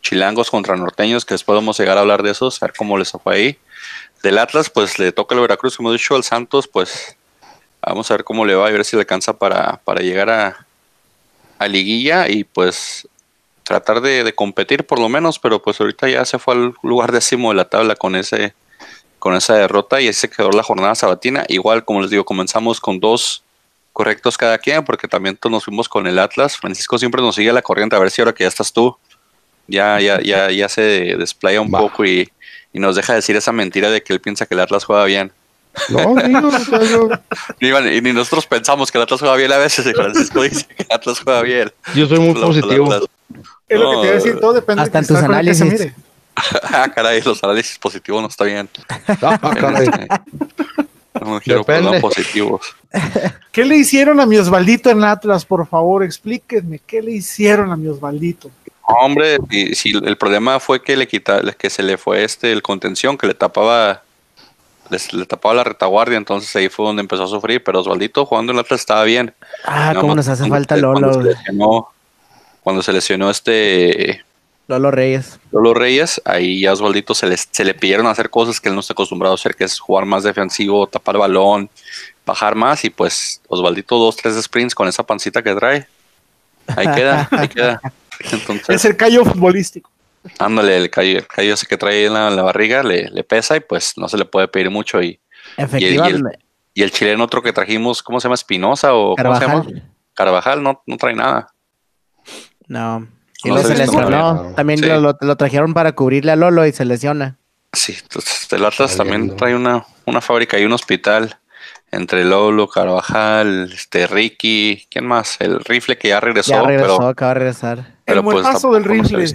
chilangos 0.00 0.50
contra 0.50 0.76
norteños, 0.76 1.24
que 1.24 1.34
después 1.34 1.56
vamos 1.56 1.80
a 1.80 1.82
llegar 1.82 1.98
a 1.98 2.02
hablar 2.02 2.22
de 2.22 2.30
esos, 2.30 2.62
a 2.62 2.66
ver 2.66 2.74
cómo 2.76 2.96
les 2.96 3.10
fue 3.10 3.34
ahí. 3.34 3.58
Del 4.22 4.38
Atlas, 4.38 4.70
pues 4.70 4.98
le 4.98 5.10
toca 5.10 5.34
el 5.34 5.40
Veracruz, 5.40 5.76
como 5.76 5.90
he 5.90 5.94
dicho, 5.94 6.14
al 6.14 6.22
Santos, 6.22 6.68
pues 6.68 7.16
vamos 7.82 8.10
a 8.10 8.14
ver 8.14 8.24
cómo 8.24 8.44
le 8.44 8.54
va 8.54 8.70
y 8.70 8.72
ver 8.72 8.84
si 8.84 8.96
le 8.96 9.00
alcanza 9.00 9.36
para, 9.36 9.80
para 9.84 10.00
llegar 10.00 10.30
a, 10.30 10.66
a 11.58 11.68
liguilla 11.68 12.28
y 12.28 12.44
pues 12.44 13.08
tratar 13.64 14.00
de, 14.00 14.32
competir 14.34 14.86
por 14.86 14.98
lo 14.98 15.08
menos, 15.08 15.38
pero 15.38 15.60
pues 15.60 15.80
ahorita 15.80 16.08
ya 16.08 16.24
se 16.24 16.38
fue 16.38 16.54
al 16.54 16.74
lugar 16.82 17.10
décimo 17.10 17.50
de 17.50 17.56
la 17.56 17.64
tabla 17.64 17.96
con 17.96 18.14
ese 18.14 18.54
con 19.18 19.34
esa 19.34 19.54
derrota 19.54 20.02
y 20.02 20.06
ahí 20.06 20.12
se 20.12 20.28
quedó 20.28 20.50
la 20.50 20.62
jornada 20.62 20.94
sabatina. 20.94 21.46
Igual, 21.48 21.82
como 21.86 22.02
les 22.02 22.10
digo, 22.10 22.26
comenzamos 22.26 22.78
con 22.78 23.00
dos 23.00 23.42
correctos 23.94 24.36
cada 24.36 24.58
quien, 24.58 24.84
porque 24.84 25.08
también 25.08 25.38
nos 25.48 25.64
fuimos 25.64 25.88
con 25.88 26.06
el 26.06 26.18
Atlas. 26.18 26.58
Francisco 26.58 26.98
siempre 26.98 27.22
nos 27.22 27.34
sigue 27.34 27.50
la 27.50 27.62
corriente, 27.62 27.96
a 27.96 28.00
ver 28.00 28.10
si 28.10 28.20
ahora 28.20 28.34
que 28.34 28.44
ya 28.44 28.48
estás 28.48 28.70
tú, 28.70 28.98
ya, 29.66 29.98
ya, 29.98 30.20
ya, 30.20 30.50
ya 30.50 30.68
se 30.68 31.16
desplaya 31.16 31.62
un 31.62 31.70
poco 31.70 32.04
y, 32.04 32.28
y, 32.74 32.78
nos 32.78 32.96
deja 32.96 33.14
decir 33.14 33.34
esa 33.34 33.50
mentira 33.50 33.90
de 33.90 34.02
que 34.02 34.12
él 34.12 34.20
piensa 34.20 34.44
que 34.44 34.52
el 34.52 34.60
Atlas 34.60 34.84
juega 34.84 35.06
bien. 35.06 35.32
No, 35.88 36.14
ni, 37.60 38.00
ni, 38.00 38.12
nosotros 38.12 38.46
pensamos 38.46 38.92
que 38.92 38.98
el 38.98 39.02
Atlas 39.02 39.20
juega 39.20 39.36
bien 39.36 39.52
a 39.52 39.56
veces, 39.56 39.86
y 39.86 39.94
Francisco 39.94 40.42
dice 40.42 40.66
que 40.66 40.82
el 40.82 40.88
Atlas 40.90 41.20
juega 41.24 41.40
bien. 41.40 41.72
Yo 41.94 42.06
soy 42.06 42.18
muy 42.18 42.34
positivo. 42.34 43.08
Es 43.68 43.78
lo 43.78 43.90
que 43.90 43.96
te 43.96 43.98
voy 43.98 44.08
a 44.08 44.12
decir, 44.12 44.40
todo 44.40 44.52
depende 44.52 44.82
Hasta 44.82 44.98
en 44.98 45.06
tus 45.06 45.16
análisis. 45.16 45.92
ah, 46.62 46.90
caray, 46.94 47.22
los 47.22 47.42
análisis 47.42 47.78
positivos 47.78 48.20
no 48.20 48.28
está 48.28 48.44
bien. 48.44 48.68
Ah, 49.22 49.38
caray. 49.54 49.88
No 51.20 51.40
quiero 51.40 51.64
poner 51.64 52.00
positivos. 52.00 52.74
¿Qué 53.52 53.64
le 53.64 53.76
hicieron 53.76 54.20
a 54.20 54.26
mi 54.26 54.36
Osvaldito 54.36 54.90
en 54.90 55.04
Atlas? 55.04 55.44
Por 55.44 55.66
favor, 55.66 56.02
explíquenme. 56.02 56.80
¿Qué 56.84 57.00
le 57.00 57.12
hicieron 57.12 57.70
a 57.70 57.76
mi 57.76 57.88
Osvaldito? 57.88 58.50
Hombre, 58.82 59.38
si, 59.74 59.92
el 59.92 60.16
problema 60.16 60.60
fue 60.60 60.82
que 60.82 60.96
le 60.96 61.06
quita, 61.06 61.40
que 61.52 61.70
se 61.70 61.82
le 61.82 61.96
fue 61.96 62.24
este 62.24 62.52
el 62.52 62.62
contención, 62.62 63.16
que 63.16 63.26
le 63.26 63.34
tapaba 63.34 64.02
le 64.90 65.24
tapaba 65.24 65.54
la 65.54 65.64
retaguardia, 65.64 66.18
entonces 66.18 66.54
ahí 66.56 66.68
fue 66.68 66.84
donde 66.84 67.00
empezó 67.00 67.24
a 67.24 67.26
sufrir, 67.26 67.64
pero 67.64 67.80
Osvaldito 67.80 68.26
jugando 68.26 68.52
en 68.52 68.58
Atlas 68.58 68.80
estaba 68.80 69.02
bien. 69.04 69.32
Ah, 69.64 69.94
cómo 69.98 70.14
nos 70.14 70.28
hace 70.28 70.46
falta 70.46 70.76
Lolo 70.76 71.22
cuando 72.64 72.82
se 72.82 72.92
lesionó 72.92 73.30
este 73.30 74.24
Lolo 74.66 74.90
Reyes. 74.90 75.38
Lolo 75.52 75.74
Reyes, 75.74 76.20
ahí 76.24 76.64
a 76.64 76.72
Osvaldito 76.72 77.14
se, 77.14 77.36
se 77.36 77.64
le 77.64 77.74
pidieron 77.74 78.06
hacer 78.06 78.30
cosas 78.30 78.60
que 78.60 78.70
él 78.70 78.74
no 78.74 78.80
está 78.80 78.94
acostumbrado 78.94 79.34
a 79.34 79.36
hacer, 79.36 79.54
que 79.54 79.64
es 79.64 79.78
jugar 79.78 80.06
más 80.06 80.24
defensivo, 80.24 80.86
tapar 80.86 81.18
balón, 81.18 81.68
bajar 82.24 82.54
más, 82.54 82.84
y 82.84 82.90
pues 82.90 83.42
Osvaldito 83.46 83.98
dos, 83.98 84.16
tres 84.16 84.42
sprints 84.42 84.74
con 84.74 84.88
esa 84.88 85.02
pancita 85.02 85.42
que 85.42 85.54
trae. 85.54 85.86
Ahí 86.68 86.86
queda, 86.94 87.28
ahí 87.30 87.48
queda. 87.48 87.80
es 88.68 88.84
el 88.86 88.96
callo 88.96 89.24
futbolístico. 89.24 89.90
Ándale, 90.38 90.78
el 90.78 90.88
callo, 90.88 91.18
el 91.18 91.26
callo 91.26 91.52
ese 91.52 91.66
que 91.66 91.76
trae 91.76 92.06
en 92.06 92.14
la, 92.14 92.42
barriga 92.42 92.82
le, 92.82 93.10
le, 93.10 93.22
pesa 93.22 93.58
y 93.58 93.60
pues 93.60 93.92
no 93.98 94.08
se 94.08 94.16
le 94.16 94.24
puede 94.24 94.48
pedir 94.48 94.70
mucho. 94.70 95.02
Y, 95.02 95.20
Efectivamente. 95.58 96.38
Y 96.72 96.82
el, 96.82 96.90
chileno 96.90 97.24
otro 97.24 97.42
que 97.42 97.52
trajimos, 97.52 98.02
¿cómo 98.02 98.18
se 98.18 98.24
llama? 98.24 98.34
Espinosa 98.34 98.94
o 98.94 99.14
¿cómo 99.14 99.36
se 99.36 99.46
llama? 99.46 99.66
Carvajal, 100.14 100.62
no, 100.62 100.82
no 100.86 100.96
trae 100.96 101.14
nada. 101.14 101.53
No. 102.66 103.06
Y 103.42 103.50
no 103.50 103.58
se 103.58 103.76
lesionó. 103.76 104.52
También 104.56 104.80
lo, 105.02 105.36
trajeron 105.36 105.74
para 105.74 105.92
cubrirle 105.92 106.32
a 106.32 106.36
Lolo 106.36 106.66
y 106.66 106.72
se 106.72 106.84
lesiona. 106.84 107.36
Sí, 107.72 107.96
entonces 108.00 108.52
el 108.52 108.64
Atlas 108.64 108.96
también 108.96 109.36
trae 109.36 109.54
una, 109.54 109.84
una 110.06 110.20
fábrica 110.20 110.58
y 110.58 110.64
un 110.64 110.72
hospital 110.72 111.38
entre 111.90 112.24
Lolo, 112.24 112.68
Carvajal, 112.68 113.70
este 113.72 114.06
Ricky, 114.06 114.86
¿quién 114.90 115.06
más? 115.06 115.36
El 115.40 115.60
rifle 115.60 115.96
que 115.96 116.08
ya 116.08 116.20
regresó. 116.20 116.52
Ya 116.52 116.62
regresó, 116.62 117.06
acaba 117.06 117.34
de 117.34 117.40
regresar. 117.40 117.86
Pero 118.04 118.20
el 118.20 118.24
pues, 118.24 118.42
paso 118.42 118.72
del 118.72 118.84
rifle. 118.84 119.26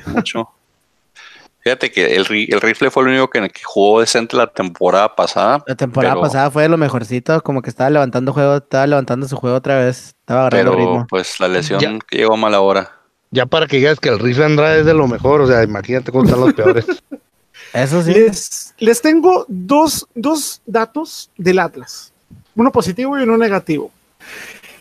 Fíjate 1.61 1.91
que 1.91 2.15
el, 2.15 2.25
el, 2.29 2.61
rifle 2.61 2.89
fue 2.89 3.03
el 3.03 3.09
único 3.09 3.29
que, 3.29 3.51
jugó 3.63 3.99
decente 3.99 4.37
la 4.37 4.47
temporada 4.47 5.13
pasada. 5.15 5.61
La 5.67 5.75
temporada 5.75 6.19
pasada 6.19 6.49
fue 6.51 6.63
de 6.63 6.69
lo 6.69 6.77
mejorcito, 6.77 7.41
como 7.41 7.61
que 7.61 7.69
estaba 7.69 7.89
levantando 7.89 8.31
juego, 8.31 8.57
estaba 8.57 8.87
levantando 8.87 9.27
su 9.27 9.35
juego 9.35 9.57
otra 9.57 9.77
vez, 9.77 10.15
estaba 10.19 10.47
agarrando 10.47 10.71
Pero 10.71 11.07
pues 11.09 11.39
la 11.39 11.49
lesión 11.49 11.99
llegó 12.11 12.33
a 12.33 12.37
mala 12.37 12.61
hora. 12.61 12.98
Ya 13.31 13.45
para 13.45 13.67
que 13.67 13.77
digas 13.77 13.99
que 13.99 14.09
el 14.09 14.19
rifle 14.19 14.45
Andrade 14.45 14.79
es 14.79 14.85
de 14.85 14.93
lo 14.93 15.07
mejor, 15.07 15.41
o 15.41 15.47
sea, 15.47 15.63
imagínate 15.63 16.11
cómo 16.11 16.25
están 16.25 16.39
los 16.39 16.53
peores. 16.53 16.85
Eso 17.73 18.01
sí. 18.01 18.13
Les, 18.13 18.73
les 18.79 19.01
tengo 19.01 19.45
dos, 19.47 20.07
dos 20.15 20.61
datos 20.65 21.29
del 21.37 21.59
Atlas, 21.59 22.11
uno 22.55 22.71
positivo 22.71 23.19
y 23.19 23.23
uno 23.23 23.37
negativo. 23.37 23.91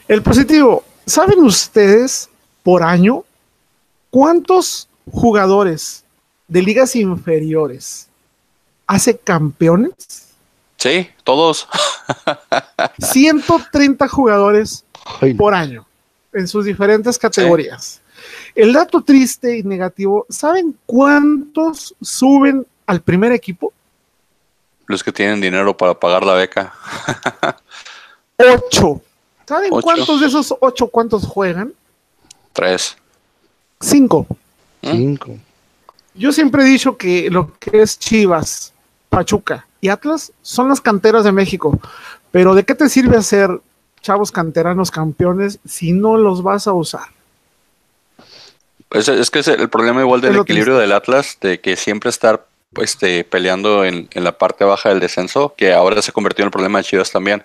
El 0.07 0.23
positivo, 0.23 0.85
¿saben 1.05 1.41
ustedes 1.41 2.31
por 2.63 2.83
año 2.83 3.25
cuántos 4.11 4.89
jugadores 5.11 6.05
de 6.47 6.63
ligas 6.63 6.97
inferiores 6.97 8.09
hace 8.87 9.19
campeones? 9.19 10.29
Sí, 10.79 11.11
todos. 11.25 11.69
130 12.99 14.09
jugadores 14.09 14.85
por 15.37 15.55
año 15.55 15.87
en 16.33 16.49
sus 16.49 16.65
diferentes 16.65 17.19
categorías. 17.19 18.01
El 18.59 18.73
dato 18.73 19.03
triste 19.03 19.57
y 19.57 19.63
negativo, 19.63 20.27
¿saben 20.29 20.77
cuántos 20.85 21.95
suben 22.01 22.67
al 22.87 23.01
primer 23.03 23.31
equipo? 23.31 23.73
Los 24.89 25.05
que 25.05 25.13
tienen 25.13 25.41
dinero 25.41 25.77
para 25.77 25.95
pagar 25.95 26.27
la 26.27 26.35
beca. 26.35 26.75
ocho. 28.37 29.01
¿Saben 29.47 29.71
cuántos 29.71 30.21
de 30.21 30.27
esos 30.27 30.53
ocho 30.59 30.89
cuántos 30.89 31.25
juegan? 31.25 31.73
Tres. 32.53 32.97
Cinco. 33.81 34.27
¿Mm? 34.83 34.91
Cinco. 34.91 35.37
Yo 36.15 36.33
siempre 36.33 36.65
he 36.65 36.67
dicho 36.67 36.97
que 36.97 37.31
lo 37.31 37.57
que 37.61 37.81
es 37.81 37.97
Chivas, 37.97 38.73
Pachuca 39.09 39.69
y 39.81 39.87
Atlas 39.87 40.33
son 40.43 40.69
las 40.69 40.81
canteras 40.81 41.23
de 41.23 41.31
México. 41.31 41.79
Pero 42.33 42.57
¿de 42.57 42.65
qué 42.65 42.75
te 42.75 42.89
sirve 42.89 43.19
hacer 43.19 43.61
chavos 44.01 44.33
canteranos 44.33 44.91
campeones 44.91 45.61
si 45.65 45.93
no 45.93 46.17
los 46.17 46.43
vas 46.43 46.67
a 46.67 46.73
usar? 46.73 47.17
Es, 48.91 49.09
es 49.09 49.31
que 49.31 49.41
es 49.41 49.49
el 49.49 49.69
problema 49.69 50.01
igual 50.01 50.21
del 50.21 50.37
equilibrio 50.37 50.79
del 50.79 50.93
Atlas, 50.93 51.39
de 51.41 51.61
que 51.61 51.77
siempre 51.77 52.11
estar 52.11 52.47
este, 52.77 53.25
peleando 53.25 53.85
en, 53.85 54.09
en, 54.13 54.25
la 54.25 54.39
parte 54.39 54.65
baja 54.65 54.89
del 54.89 55.01
descenso, 55.01 55.55
que 55.57 55.73
ahora 55.73 56.01
se 56.03 56.13
convirtió 56.13 56.43
en 56.43 56.47
el 56.49 56.53
problema 56.53 56.79
de 56.79 56.85
Chivas 56.85 57.11
también. 57.11 57.45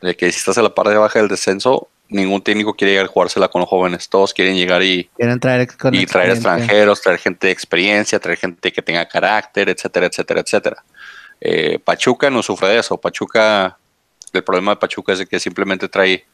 De 0.00 0.16
que 0.16 0.30
si 0.30 0.38
estás 0.38 0.56
en 0.58 0.64
la 0.64 0.74
parte 0.74 0.94
baja 0.94 1.18
del 1.18 1.28
descenso, 1.28 1.88
ningún 2.08 2.42
técnico 2.42 2.74
quiere 2.74 2.92
llegar 2.92 3.06
a 3.06 3.08
jugársela 3.08 3.48
con 3.48 3.60
los 3.60 3.68
jóvenes. 3.68 4.08
Todos 4.08 4.34
quieren 4.34 4.56
llegar 4.56 4.82
y, 4.82 5.08
traer, 5.40 5.68
y 5.92 6.06
traer 6.06 6.30
extranjeros, 6.30 7.00
traer 7.00 7.18
gente 7.18 7.46
de 7.46 7.52
experiencia, 7.52 8.18
traer 8.18 8.38
gente 8.38 8.72
que 8.72 8.82
tenga 8.82 9.06
carácter, 9.06 9.68
etcétera, 9.68 10.06
etcétera, 10.06 10.40
etcétera. 10.40 10.84
Eh, 11.40 11.78
Pachuca 11.78 12.30
no 12.30 12.42
sufre 12.42 12.68
de 12.68 12.78
eso. 12.78 12.98
Pachuca, 12.98 13.76
el 14.32 14.44
problema 14.44 14.72
de 14.72 14.76
Pachuca 14.76 15.12
es 15.12 15.26
que 15.26 15.40
simplemente 15.40 15.88
trae 15.88 16.24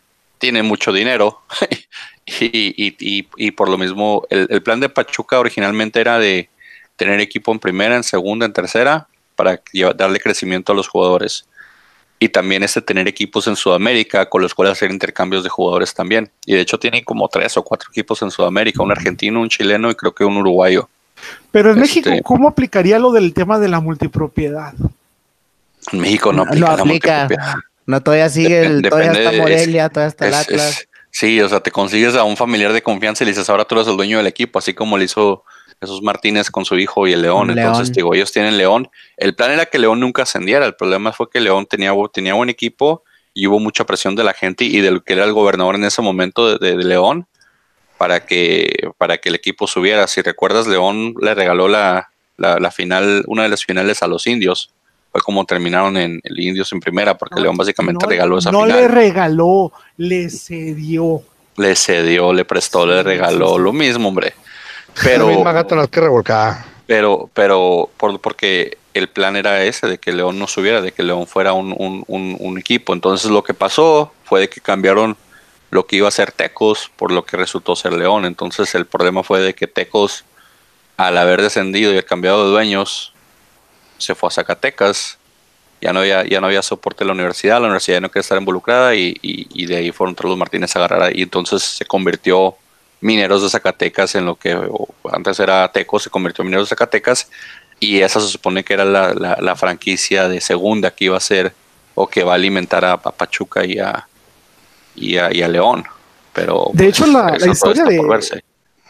tiene 0.41 0.63
mucho 0.65 0.93
dinero 0.93 1.43
y, 2.27 3.53
por 3.53 3.69
lo 3.69 3.79
mismo 3.79 4.27
el, 4.31 4.63
plan 4.63 4.81
de 4.81 4.89
Pachuca 4.89 5.39
originalmente 5.39 6.01
era 6.01 6.19
de 6.19 6.49
tener 6.97 7.21
equipo 7.21 7.53
en 7.53 7.61
primera, 7.61 7.95
en 7.95 8.03
segunda, 8.03 8.47
en 8.47 8.53
tercera 8.53 9.07
para 9.37 9.63
darle 9.95 10.19
crecimiento 10.19 10.73
a 10.73 10.75
los 10.75 10.89
jugadores 10.89 11.47
y 12.19 12.29
también 12.29 12.63
este 12.63 12.83
tener 12.83 13.07
equipos 13.07 13.47
en 13.47 13.57
Sudamérica 13.57 14.29
con 14.29 14.43
los 14.43 14.55
cuales 14.55 14.73
hacer 14.73 14.91
intercambios 14.91 15.45
de 15.45 15.51
jugadores 15.51 15.95
también 15.95 16.31
y 16.45 16.55
de 16.55 16.61
hecho 16.61 16.79
tienen 16.79 17.05
como 17.05 17.29
tres 17.29 17.57
o 17.57 17.63
cuatro 17.63 17.89
equipos 17.91 18.21
en 18.23 18.31
Sudamérica, 18.31 18.83
un 18.83 18.93
argentino, 18.93 19.41
un 19.41 19.49
chileno 19.49 19.91
y 19.91 19.95
creo 19.95 20.15
que 20.15 20.25
un 20.25 20.37
uruguayo. 20.37 20.89
Pero 21.51 21.73
en 21.73 21.81
México, 21.81 22.09
este 22.09 22.23
¿cómo 22.23 22.49
aplicaría 22.49 22.99
lo 22.99 23.13
del 23.13 23.35
tema 23.35 23.59
de 23.59 23.69
la 23.69 23.81
multipropiedad? 23.81 24.73
En 25.93 26.01
México 26.01 26.33
no 26.33 26.43
aplica, 26.43 26.77
la 26.77 26.85
multipropiedad. 26.85 27.55
No, 27.91 28.01
todavía 28.01 28.29
sigue, 28.29 28.65
el, 28.65 28.83
todavía 28.83 29.11
está 29.11 29.33
Morelia, 29.33 29.89
todavía 29.89 30.09
está 30.09 30.29
el 30.29 30.35
Atlas. 30.35 30.89
sí, 31.11 31.41
o 31.41 31.49
sea, 31.49 31.59
te 31.59 31.73
consigues 31.73 32.15
a 32.15 32.23
un 32.23 32.37
familiar 32.37 32.73
de 32.73 32.83
confianza 32.83 33.25
y 33.25 33.27
le 33.27 33.33
dices, 33.33 33.51
ahora 33.51 33.65
tú 33.65 33.75
eres 33.75 33.89
el 33.89 33.97
dueño 33.97 34.19
del 34.19 34.29
equipo, 34.29 34.61
así 34.61 34.75
como 34.75 34.97
le 34.97 35.07
hizo 35.07 35.43
Jesús 35.81 36.01
Martínez 36.01 36.53
con 36.53 36.65
su 36.65 36.79
hijo 36.79 37.09
y 37.09 37.15
el 37.15 37.23
León. 37.23 37.51
Entonces, 37.51 37.93
digo, 37.93 38.15
ellos 38.15 38.31
tienen 38.31 38.57
León. 38.57 38.89
El 39.17 39.35
plan 39.35 39.51
era 39.51 39.67
que 39.67 39.81
León 39.81 39.99
nunca 39.99 40.23
ascendiera. 40.23 40.65
El 40.67 40.77
problema 40.77 41.13
fue 41.13 41.29
que 41.29 41.41
León 41.41 41.67
tenía, 41.67 41.93
tenía 42.13 42.35
buen 42.35 42.49
equipo 42.49 43.03
y 43.35 43.49
hubo 43.49 43.59
mucha 43.59 43.85
presión 43.85 44.15
de 44.15 44.23
la 44.23 44.35
gente 44.35 44.65
y 44.65 44.81
del 44.81 45.03
que 45.03 45.15
era 45.15 45.25
el 45.25 45.33
gobernador 45.33 45.75
en 45.75 45.85
ese 45.85 46.01
momento 46.01 46.59
de, 46.59 46.77
León 46.77 47.27
para 47.99 48.25
que, 48.25 48.91
para 48.99 49.19
que 49.19 49.31
el 49.31 49.35
equipo 49.35 49.67
subiera. 49.67 50.07
Si 50.07 50.23
recuerdas, 50.23 50.69
León 50.69 51.15
le 51.21 51.35
regaló 51.35 51.67
la, 51.67 52.11
la 52.37 52.71
final, 52.71 53.25
una 53.27 53.43
de 53.43 53.49
las 53.49 53.65
finales 53.65 54.05
a 54.05 54.07
los 54.07 54.29
indios 54.29 54.73
fue 55.13 55.21
como 55.23 55.45
terminaron 55.45 55.97
en 55.97 56.21
el 56.23 56.39
Indios 56.41 56.73
en 56.73 56.81
primera, 56.81 57.17
porque 57.19 57.41
León 57.41 57.57
básicamente 57.57 58.07
regaló 58.07 58.39
esa 58.39 58.53
no 58.53 58.63
final. 58.63 58.77
No 58.77 58.83
le 58.83 58.89
regaló, 58.89 59.73
le 59.97 60.31
cedió. 60.31 61.23
Le 61.57 61.75
cedió, 61.77 62.33
le 62.33 62.45
prestó, 62.45 62.87
le 62.87 63.03
regaló, 63.03 63.59
lo 63.59 63.73
mismo, 63.73 64.09
hombre. 64.09 64.35
Pero, 65.03 65.27
que 65.91 66.01
revolcada. 66.01 66.67
pero, 66.87 67.29
pero 67.35 67.91
por, 67.97 68.21
porque 68.21 68.79
el 68.95 69.09
plan 69.09 69.37
era 69.37 69.63
ese, 69.65 69.87
de 69.87 69.99
que 69.99 70.13
León 70.13 70.39
no 70.39 70.47
subiera, 70.47 70.81
de 70.81 70.93
que 70.93 71.03
León 71.03 71.27
fuera 71.27 71.53
un, 71.53 71.75
un- 71.77 72.05
un- 72.09 72.37
un 72.41 72.59
equipo. 72.59 72.93
Entonces 72.93 73.31
lo 73.31 73.43
que 73.45 73.55
pasó 73.55 74.13
fue 74.25 74.41
de 74.41 74.49
que 74.49 74.61
cambiaron 74.61 75.17
lo 75.71 75.87
que 75.87 75.97
iba 75.97 76.09
a 76.09 76.13
ser 76.13 76.33
Tecos 76.33 76.91
por 76.97 77.13
lo 77.13 77.25
que 77.25 77.37
resultó 77.37 77.77
ser 77.77 77.93
León. 77.93 78.25
Entonces 78.25 78.75
el 78.75 78.87
problema 78.87 79.23
fue 79.23 79.41
de 79.41 79.55
que 79.55 79.67
Tecos, 79.69 80.25
al 80.97 81.17
haber 81.19 81.43
descendido 81.43 81.91
y 81.91 81.95
haber 81.95 82.07
cambiado 82.07 82.45
de 82.47 82.51
dueños, 82.51 83.10
se 84.01 84.15
fue 84.15 84.29
a 84.29 84.31
Zacatecas. 84.33 85.19
Ya 85.81 85.93
no 85.95 86.01
había, 86.01 86.27
ya 86.27 86.41
no 86.41 86.47
había 86.49 86.61
soporte 86.63 87.05
de 87.05 87.07
la 87.07 87.13
universidad, 87.15 87.55
la 87.59 87.67
universidad 87.67 87.97
ya 87.97 88.01
no 88.03 88.09
quería 88.11 88.21
estar 88.21 88.39
involucrada 88.39 88.95
y, 88.95 89.17
y- 89.23 89.47
y 89.55 89.67
de 89.67 89.77
ahí 89.77 89.93
fueron 89.93 90.15
todos 90.15 90.31
los 90.31 90.39
Martínez 90.39 90.75
a 90.77 90.81
agarrar 90.81 91.03
ahí. 91.05 91.23
Entonces 91.23 91.63
se 91.63 91.85
convirtió 91.87 92.55
Mineros 93.01 93.43
de 93.43 93.49
Zacatecas 93.49 94.15
en 94.15 94.27
lo 94.27 94.35
que 94.35 94.59
antes 95.11 95.41
era 95.41 95.71
Tecos, 95.73 96.03
se 96.03 96.11
convirtió 96.11 96.43
en 96.43 96.49
Mineros 96.49 96.67
de 96.69 96.71
Zacatecas 96.71 97.31
y 97.79 98.01
esa 98.01 98.21
se 98.21 98.29
supone 98.29 98.63
que 98.63 98.75
era 98.75 98.85
la, 98.85 99.15
la- 99.15 99.39
la 99.41 99.57
franquicia 99.57 100.29
de 100.29 100.43
segunda 100.43 100.91
que 100.91 101.07
iba 101.07 101.17
a 101.17 101.21
ser 101.21 101.55
o 101.95 102.07
que 102.07 102.25
va 102.25 102.33
a 102.33 102.35
alimentar 102.35 102.85
a, 102.85 102.93
a 102.93 102.99
Pachuca 102.99 103.65
y 103.65 103.79
a, 103.79 104.07
y 104.95 105.17
a, 105.17 105.33
y 105.35 105.41
a 105.41 105.49
León. 105.49 105.85
Pero 106.35 106.71
De 106.75 106.89
hecho, 106.89 107.07
la- 107.07 107.37
la 107.39 107.47
historia 107.53 107.85
de-. 107.85 108.43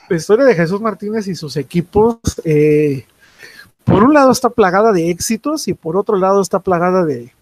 La 0.09 0.17
historia 0.17 0.45
de 0.45 0.57
Jesús 0.57 0.81
Martínez 0.81 1.29
y 1.29 1.37
sus 1.37 1.57
equipos, 1.57 2.19
eh, 2.45 3.07
por 3.85 4.03
un 4.05 4.15
lado 4.15 4.31
está 4.31 4.51
plagada 4.51 4.93
de 4.93 5.11
éxitos 5.11 5.69
y 5.69 5.75
por 5.75 5.97
otro 5.97 6.17
lado 6.17 6.41
está 6.41 6.61
plagada 6.61 7.05
de 7.05 7.33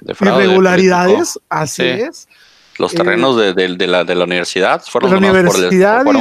de 0.00 0.14
fraude 0.14 0.44
irregularidades. 0.44 1.38
Así 1.48 1.82
Sí. 1.82 1.88
es. 1.88 2.28
Los 2.78 2.94
Eh, 2.94 2.96
terrenos 2.98 3.36
de, 3.36 3.52
de- 3.54 3.76
de 3.76 3.86
la, 3.88 4.04
de 4.04 4.14
la 4.14 4.24
universidad 4.24 4.82
fueron 4.86 5.10
la 5.10 5.16
donados 5.16 5.44
por 5.56 5.56
el, 5.64 5.72
y 5.72 5.76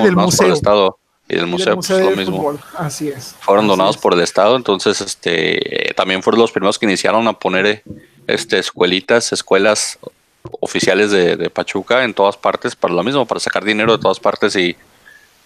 del 0.06 0.16
por. 0.16 0.52
Estado 0.52 0.98
y 1.30 1.36
del 1.36 1.48
y 1.48 1.50
museo, 1.52 1.76
pues, 1.76 1.90
lo 1.92 2.12
mismo. 2.12 2.38
Fútbol. 2.38 2.60
Así 2.78 3.10
es. 3.10 3.36
fueron 3.40 3.66
Así 3.66 3.70
donados 3.70 3.96
es. 3.98 4.02
por 4.02 4.14
el 4.16 4.22
estado 4.22 4.56
entonces 4.56 5.00
este 5.02 5.94
también 5.96 6.24
fueron 6.24 6.42
los 6.42 6.52
primeros 6.52 6.80
que 6.80 6.86
iniciaron 6.88 7.28
a 7.28 7.34
poner 7.34 7.84
este 8.26 8.58
escuelitas 8.58 9.32
escuelas 9.32 10.00
oficiales 10.62 11.12
de, 11.12 11.36
de 11.38 11.50
Pachuca 11.52 12.04
en 12.04 12.14
todas 12.14 12.36
partes 12.38 12.76
para 12.76 12.94
lo 12.94 13.04
mismo 13.04 13.26
para 13.28 13.40
sacar 13.40 13.64
dinero 13.64 13.92
de 13.96 14.02
todas 14.02 14.20
partes 14.20 14.56
y, 14.56 14.76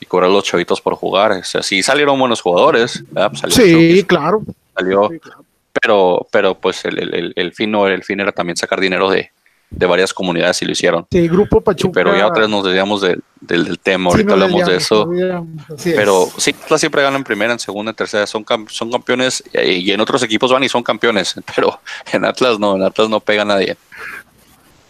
y 0.02 0.06
cobrar 0.08 0.30
los 0.30 0.44
chavitos 0.44 0.82
por 0.82 0.96
jugar 0.96 1.32
o 1.32 1.44
sea, 1.46 1.64
sí 1.64 1.82
salieron 1.82 2.20
buenos 2.20 2.42
jugadores. 2.42 3.04
Pues 3.14 3.40
salió 3.40 3.56
Sí, 3.56 3.72
Chucky, 3.72 4.04
claro. 4.04 4.42
salió 4.76 5.08
Sí, 5.10 5.20
claro. 5.20 5.46
pero 5.82 6.28
pero 6.32 6.56
pues 6.56 6.84
el, 6.84 7.34
el- 7.36 7.54
fin 7.54 7.72
no 7.72 7.88
el 7.88 8.04
fin 8.04 8.20
era 8.20 8.32
también 8.34 8.58
sacar 8.58 8.80
dinero 8.82 9.10
de, 9.10 9.32
de 9.70 9.86
varias 9.86 10.14
comunidades 10.14 10.62
y 10.62 10.66
lo 10.66 10.72
hicieron 10.74 11.06
Sí, 11.12 11.28
Grupo 11.30 11.62
Pachuca. 11.62 11.94
pero 11.94 12.14
ya 12.18 12.28
otras 12.28 12.50
nos 12.50 12.66
desviamos 12.66 13.02
del, 13.02 13.24
del, 13.40 13.64
del 13.66 13.80
tema 13.80 14.10
ahorita 14.10 14.34
hablamos 14.34 14.66
de 14.66 14.76
eso 14.76 15.08
es. 15.14 15.94
pero 15.96 16.28
sí, 16.38 16.54
Atlas 16.64 16.80
siempre 16.82 17.02
gana 17.04 17.16
en 17.18 17.24
primera, 17.24 17.54
en 17.54 17.60
segunda, 17.60 17.92
en 17.92 17.96
tercera. 17.96 18.28
Son, 18.28 18.44
son 18.70 18.92
campeones 18.92 19.44
eh, 19.54 19.72
y 19.74 19.92
en 19.92 20.02
otros 20.02 20.22
equipos 20.24 20.52
van 20.52 20.64
y 20.64 20.70
son 20.70 20.84
campeones. 20.84 21.36
Pero 21.56 21.80
en 22.12 22.26
Atlas 22.26 22.60
no, 22.60 22.76
en 22.76 22.84
Atlas 22.84 23.08
no 23.10 23.20
pega 23.20 23.44
a 23.44 23.46
nadie. 23.46 23.78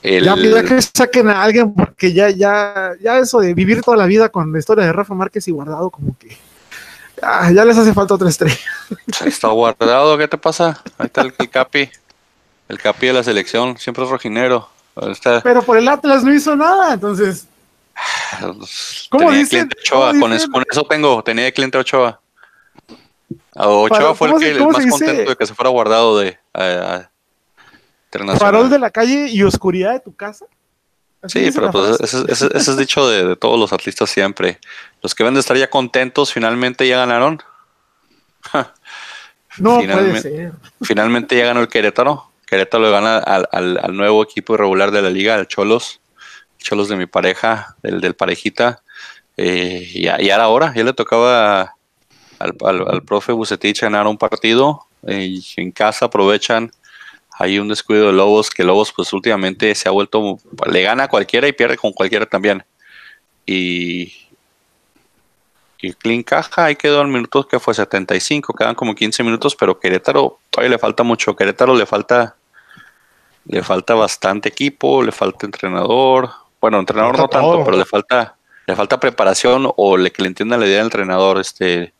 El- 0.04 0.24
Ya 0.26 0.36
pide 0.36 0.64
que 0.66 0.82
saquen 0.82 1.30
a 1.30 1.44
alguien 1.44 1.74
porque 1.74 2.12
ya, 2.14 2.30
ya, 2.30 2.94
ya 3.02 3.18
eso 3.20 3.40
de 3.40 3.54
vivir 3.54 3.82
toda 3.82 3.98
la 3.98 4.06
vida 4.08 4.30
con 4.30 4.52
la 4.52 4.60
historia 4.60 4.86
de 4.86 4.94
Rafa 4.94 5.14
Márquez 5.14 5.48
y 5.48 5.52
Guardado, 5.52 5.90
como 5.92 6.18
que 6.18 6.38
ah, 7.22 7.52
ya 7.52 7.64
les 7.66 7.78
hace 7.78 7.94
falta 7.94 8.16
otra 8.16 8.30
estrella. 8.30 8.58
está 9.26 9.50
guardado, 9.50 10.18
¿qué 10.18 10.28
te 10.28 10.38
pasa? 10.38 10.82
Ahí 10.98 11.06
está 11.06 11.22
el, 11.22 11.34
el 11.38 11.50
Capi. 11.50 11.90
El 12.68 12.80
Capi 12.80 13.08
de 13.08 13.14
la 13.14 13.24
selección, 13.24 13.78
siempre 13.78 14.04
es 14.06 14.10
rojinero. 14.10 14.70
Ahí 14.96 15.12
está, 15.12 15.42
Pero 15.42 15.62
por 15.62 15.78
el 15.78 15.88
Atlas 15.88 16.24
no 16.24 16.34
hizo 16.34 16.56
nada, 16.56 16.94
entonces. 16.94 17.46
¿Cómo 19.10 19.26
tenía 19.26 19.32
dicen? 19.40 19.48
cliente 19.50 19.76
Ochoa, 19.82 20.08
¿Cómo 20.12 20.22
con, 20.22 20.32
dicen? 20.32 20.44
eso, 20.46 20.52
con 20.52 20.64
eso 20.72 20.84
tengo, 20.90 21.24
tenía 21.24 21.44
de 21.46 21.54
cliente 21.54 21.78
Ochoa. 21.78 22.20
Ochoa 23.56 23.88
Para- 24.00 24.14
fue 24.16 24.28
el, 24.28 24.34
¿cómo 24.34 24.40
que, 24.40 24.46
se- 24.46 24.52
el 24.54 24.64
más 24.88 24.90
contento 24.92 25.30
de 25.30 25.36
que 25.36 25.46
se 25.46 25.54
fuera 25.54 25.70
guardado 25.70 26.18
de 26.20 26.40
a- 26.54 26.62
a 26.64 26.64
internacional. 26.64 27.11
Farol 28.38 28.70
de 28.70 28.80
la 28.80 28.90
calle 28.92 29.28
y 29.30 29.44
oscuridad 29.44 29.94
de 29.94 30.00
tu 30.02 30.14
casa. 30.16 30.46
Así 31.22 31.46
Sí, 31.46 31.52
pero 31.54 31.72
pues 31.72 32.00
ese, 32.02 32.24
ese- 32.30 32.50
ese 32.58 32.72
es 32.72 32.78
dicho 32.78 33.08
de, 33.08 33.24
de 33.26 33.36
todos 33.36 33.60
los 33.60 33.72
atletas 33.74 34.10
siempre. 34.10 34.60
Los 35.04 35.14
que 35.16 35.24
deben 35.24 35.36
de 35.36 35.40
estar 35.40 35.56
ya 35.56 35.70
contentos, 35.70 36.34
finalmente 36.34 36.88
ya 36.88 36.98
ganaron. 36.98 37.42
no 39.58 39.76
puede 39.76 39.82
finalmente- 39.82 40.22
ser. 40.22 40.52
Finalmente 40.82 41.38
ya 41.38 41.46
ganó 41.46 41.62
el 41.62 41.68
Querétaro. 41.68 42.32
Querétaro 42.46 42.84
le 42.84 42.92
gana 42.92 43.18
al, 43.20 43.48
al- 43.52 43.80
al 43.82 43.96
nuevo 43.96 44.24
equipo 44.24 44.56
irregular 44.56 44.92
de 44.92 45.02
la 45.02 45.10
liga, 45.10 45.36
al 45.36 45.48
Cholos. 45.48 46.02
Cholos 46.58 46.90
de 46.90 46.96
mi 46.96 47.06
pareja, 47.06 47.76
del, 47.82 48.02
del 48.02 48.14
parejita. 48.16 48.84
Eh, 49.38 49.90
y 49.94 50.04
ya, 50.04 50.18
ya 50.20 50.36
era 50.36 50.48
hora, 50.50 50.74
ya 50.76 50.84
le 50.84 50.94
tocaba 50.94 51.76
al, 52.40 52.56
al, 52.66 52.88
al 52.90 53.04
profe 53.04 53.32
Bucetich 53.32 53.82
ganar 53.82 54.06
un 54.08 54.18
partido. 54.18 54.86
eh, 55.08 55.26
y 55.26 55.44
en 55.58 55.72
casa 55.72 56.06
aprovechan 56.06 56.72
hay 57.42 57.58
un 57.58 57.68
descuido 57.68 58.08
de 58.08 58.14
Lobos, 58.14 58.52
que 58.52 58.64
Lobos 58.64 58.94
pues 58.96 59.12
últimamente 59.14 59.74
se 59.74 59.90
ha 59.90 59.92
vuelto, 59.92 60.38
le 60.70 60.84
gana 60.84 61.06
a 61.06 61.08
cualquiera 61.08 61.48
y 61.48 61.54
pierde 61.54 61.76
con 61.76 61.92
cualquiera 61.92 62.28
también. 62.28 62.64
Y, 63.48 64.14
y 65.80 65.94
Clean 65.94 66.22
Caja, 66.22 66.66
ahí 66.66 66.76
quedó 66.76 67.02
en 67.02 67.12
minutos 67.12 67.48
que 67.48 67.60
fue 67.60 67.74
75, 67.74 68.54
quedan 68.54 68.76
como 68.76 68.94
15 68.94 69.24
minutos, 69.24 69.56
pero 69.56 69.80
Querétaro 69.80 70.38
todavía 70.52 70.70
le 70.70 70.78
falta 70.78 71.02
mucho. 71.02 71.36
Querétaro 71.36 71.76
le 71.76 71.88
falta, 71.88 72.36
le 73.46 73.64
falta 73.64 73.96
bastante 73.96 74.50
equipo, 74.50 75.02
le 75.02 75.12
falta 75.12 75.48
entrenador. 75.48 76.30
Bueno, 76.60 76.80
entrenador 76.80 77.18
Falta 77.18 77.40
no 77.40 77.42
tanto, 77.42 77.56
todo. 77.56 77.66
pero 77.66 77.78
le 77.78 77.86
falta, 77.86 78.36
le 78.68 78.76
falta 78.76 79.00
preparación 79.00 79.68
o 79.76 79.98
le 79.98 80.12
que 80.12 80.22
le 80.22 80.28
entienda 80.28 80.58
la 80.58 80.68
idea 80.68 80.78
del 80.78 80.86
entrenador. 80.86 81.40
Este, 81.40 81.92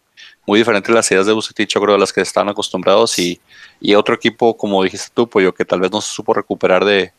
muy 0.46 0.60
diferente 0.60 0.92
las 0.92 1.10
ideas 1.12 1.26
de 1.26 1.34
Bucetich, 1.34 1.70
yo 1.74 1.82
creo, 1.82 1.96
a 1.96 2.00
las 2.00 2.12
que 2.12 2.22
están 2.22 2.50
acostumbrados 2.50 3.18
y, 3.20 3.40
y 3.80 3.96
otro 3.96 4.16
equipo, 4.16 4.58
como 4.58 4.84
dijiste 4.84 5.10
tú, 5.14 5.28
Pollo, 5.30 5.54
que 5.54 5.66
tal 5.66 5.80
vez 5.80 5.92
no 5.92 6.02
se 6.02 6.12
supo 6.14 6.34
recuperar 6.34 6.84
de, 6.84 7.14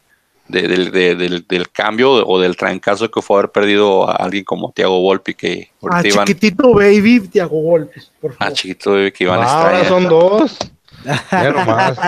de- 0.48 0.66
del, 0.68 0.90
de- 0.90 1.14
del- 1.14 1.46
del 1.48 1.70
cambio 1.70 2.12
o 2.26 2.40
del 2.40 2.56
trancazo 2.56 3.10
que 3.10 3.22
fue 3.22 3.38
haber 3.38 3.52
perdido 3.52 4.10
a 4.10 4.16
alguien 4.16 4.44
como 4.44 4.72
Thiago 4.72 5.00
Volpi, 5.00 5.34
que 5.34 5.70
A 5.82 5.86
ahorita 5.96 6.08
iban 6.08 6.22
Ah, 6.22 6.26
chiquitito 6.26 6.74
baby 6.74 7.20
Tiago 7.28 7.60
Golpes, 7.62 8.10
por 8.20 8.32
a 8.32 8.34
favor. 8.34 8.52
chiquito 8.54 8.92
que 9.14 9.24
iban 9.24 9.40
a 9.40 9.42
Ah, 9.42 9.46
estar 9.46 9.74
ahora 9.74 9.88
son 9.88 10.08
dos. 10.08 10.58
Ya 11.32 11.50
nomás. 11.50 11.98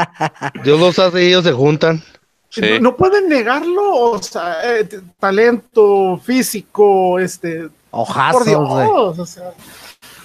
Dios 0.64 0.79
los 0.81 0.98
hace 0.98 1.24
y 1.24 1.29
ellos 1.29 1.44
se 1.44 1.53
juntan. 1.53 2.03
Sí. 2.50 2.61
No, 2.74 2.79
no 2.90 2.96
pueden 2.96 3.29
negarlo, 3.29 3.83
o 4.12 4.22
sea, 4.22 4.59
eh, 4.79 4.88
talento 5.18 6.18
físico, 6.22 7.18
este, 7.18 7.68
Ojazo, 7.90 8.38
por 8.38 8.46
Dios, 8.46 8.68
güey. 8.68 8.87
o 8.88 9.27
sea, 9.27 9.53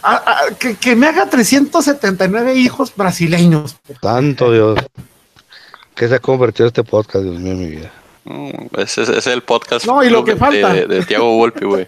a- 0.04 0.16
a- 0.16 0.56
que, 0.58 0.76
que 0.76 0.96
me 0.96 1.08
haga 1.08 1.30
379 1.30 2.56
hijos 2.56 2.94
brasileños. 2.96 3.78
Tanto 4.02 4.52
Dios. 4.52 4.80
¿Qué 5.96 6.08
se 6.08 6.16
ha 6.16 6.20
convertido 6.20 6.68
este 6.68 6.84
podcast, 6.84 7.24
Dios 7.26 7.40
mío, 7.40 7.56
mi 7.56 7.68
vida? 7.68 7.92
Mm, 8.26 8.68
Ese 8.78 9.04
es, 9.04 9.10
ese 9.10 9.18
es 9.20 9.28
el 9.28 9.44
podcast 9.44 9.86
No, 9.86 10.04
y 10.04 10.10
lo 10.10 10.24
que 10.24 10.34
de- 10.34 10.38
falta. 10.40 10.74
de, 10.74 10.86
de 10.88 11.06
Thiago 11.06 11.36
Volpi, 11.36 11.66
güey. 11.66 11.88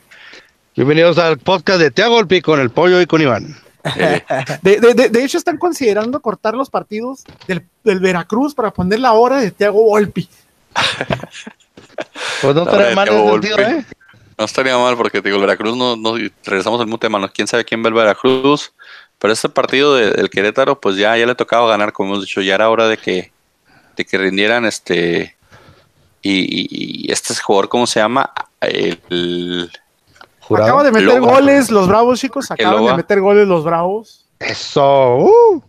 Bienvenidos 0.75 1.17
al 1.17 1.37
podcast 1.37 1.79
de 1.79 1.91
Tiago 1.91 2.15
Golpi 2.15 2.41
con 2.41 2.59
el 2.59 2.69
pollo 2.69 2.99
y 3.01 3.05
con 3.05 3.21
Iván. 3.21 3.57
Eh, 3.95 4.21
De, 4.61 4.79
de- 4.79 4.93
de- 4.93 5.09
de 5.09 5.23
hecho, 5.23 5.37
están 5.37 5.57
considerando 5.57 6.19
cortar 6.21 6.53
los 6.53 6.69
partidos 6.69 7.23
del, 7.47 7.63
del 7.83 7.99
Veracruz 7.99 8.53
para 8.53 8.71
poner 8.71 8.99
la 8.99 9.13
hora 9.13 9.39
de 9.39 9.51
Tiago 9.51 9.83
Volpi. 9.83 10.29
Pues 12.41 12.55
no 12.55 12.65
de 12.65 12.95
mal 12.95 13.07
sentido, 13.07 13.23
Volpi. 13.29 13.47
¿eh? 13.57 13.85
No 14.41 14.45
estaría 14.45 14.75
mal 14.75 14.97
porque 14.97 15.21
te 15.21 15.29
digo, 15.29 15.35
el 15.39 15.45
Veracruz 15.45 15.77
no, 15.77 15.95
no 15.95 16.15
regresamos 16.43 16.79
al 16.79 16.87
mismo 16.87 16.97
tema, 16.97 17.19
no 17.19 17.31
quién 17.31 17.47
sabe 17.47 17.63
quién 17.63 17.83
ve 17.83 17.89
el 17.89 17.93
Veracruz, 17.93 18.73
pero 19.19 19.31
este 19.31 19.49
partido 19.49 19.93
de- 19.93 20.09
del 20.09 20.31
Querétaro, 20.31 20.81
pues 20.81 20.95
ya, 20.95 21.15
ya 21.15 21.27
le 21.27 21.35
tocaba 21.35 21.69
ganar, 21.69 21.93
como 21.93 22.09
hemos 22.13 22.25
dicho, 22.25 22.41
ya 22.41 22.55
era 22.55 22.67
hora 22.71 22.87
de 22.87 22.97
que, 22.97 23.31
de 23.95 24.03
que 24.03 24.17
rindieran 24.17 24.65
este 24.65 25.35
y, 26.23 26.39
y- 26.39 27.05
y 27.07 27.11
este 27.11 27.35
jugador, 27.35 27.69
¿cómo 27.69 27.85
se 27.85 27.99
llama? 27.99 28.31
El, 28.61 28.99
el- 29.11 29.71
Jurado. 30.39 30.65
Acaba 30.69 30.83
de 30.85 30.91
meter 30.91 31.19
Loba. 31.19 31.33
goles 31.33 31.69
los 31.69 31.87
Bravos, 31.87 32.19
chicos. 32.19 32.47
¿Qué 32.47 32.65
Acaban 32.65 32.83
de 32.83 32.93
meter 32.95 33.21
goles 33.21 33.47
los 33.47 33.63
Bravos. 33.63 34.25
Eso. 34.39 35.17
uh. 35.17 35.63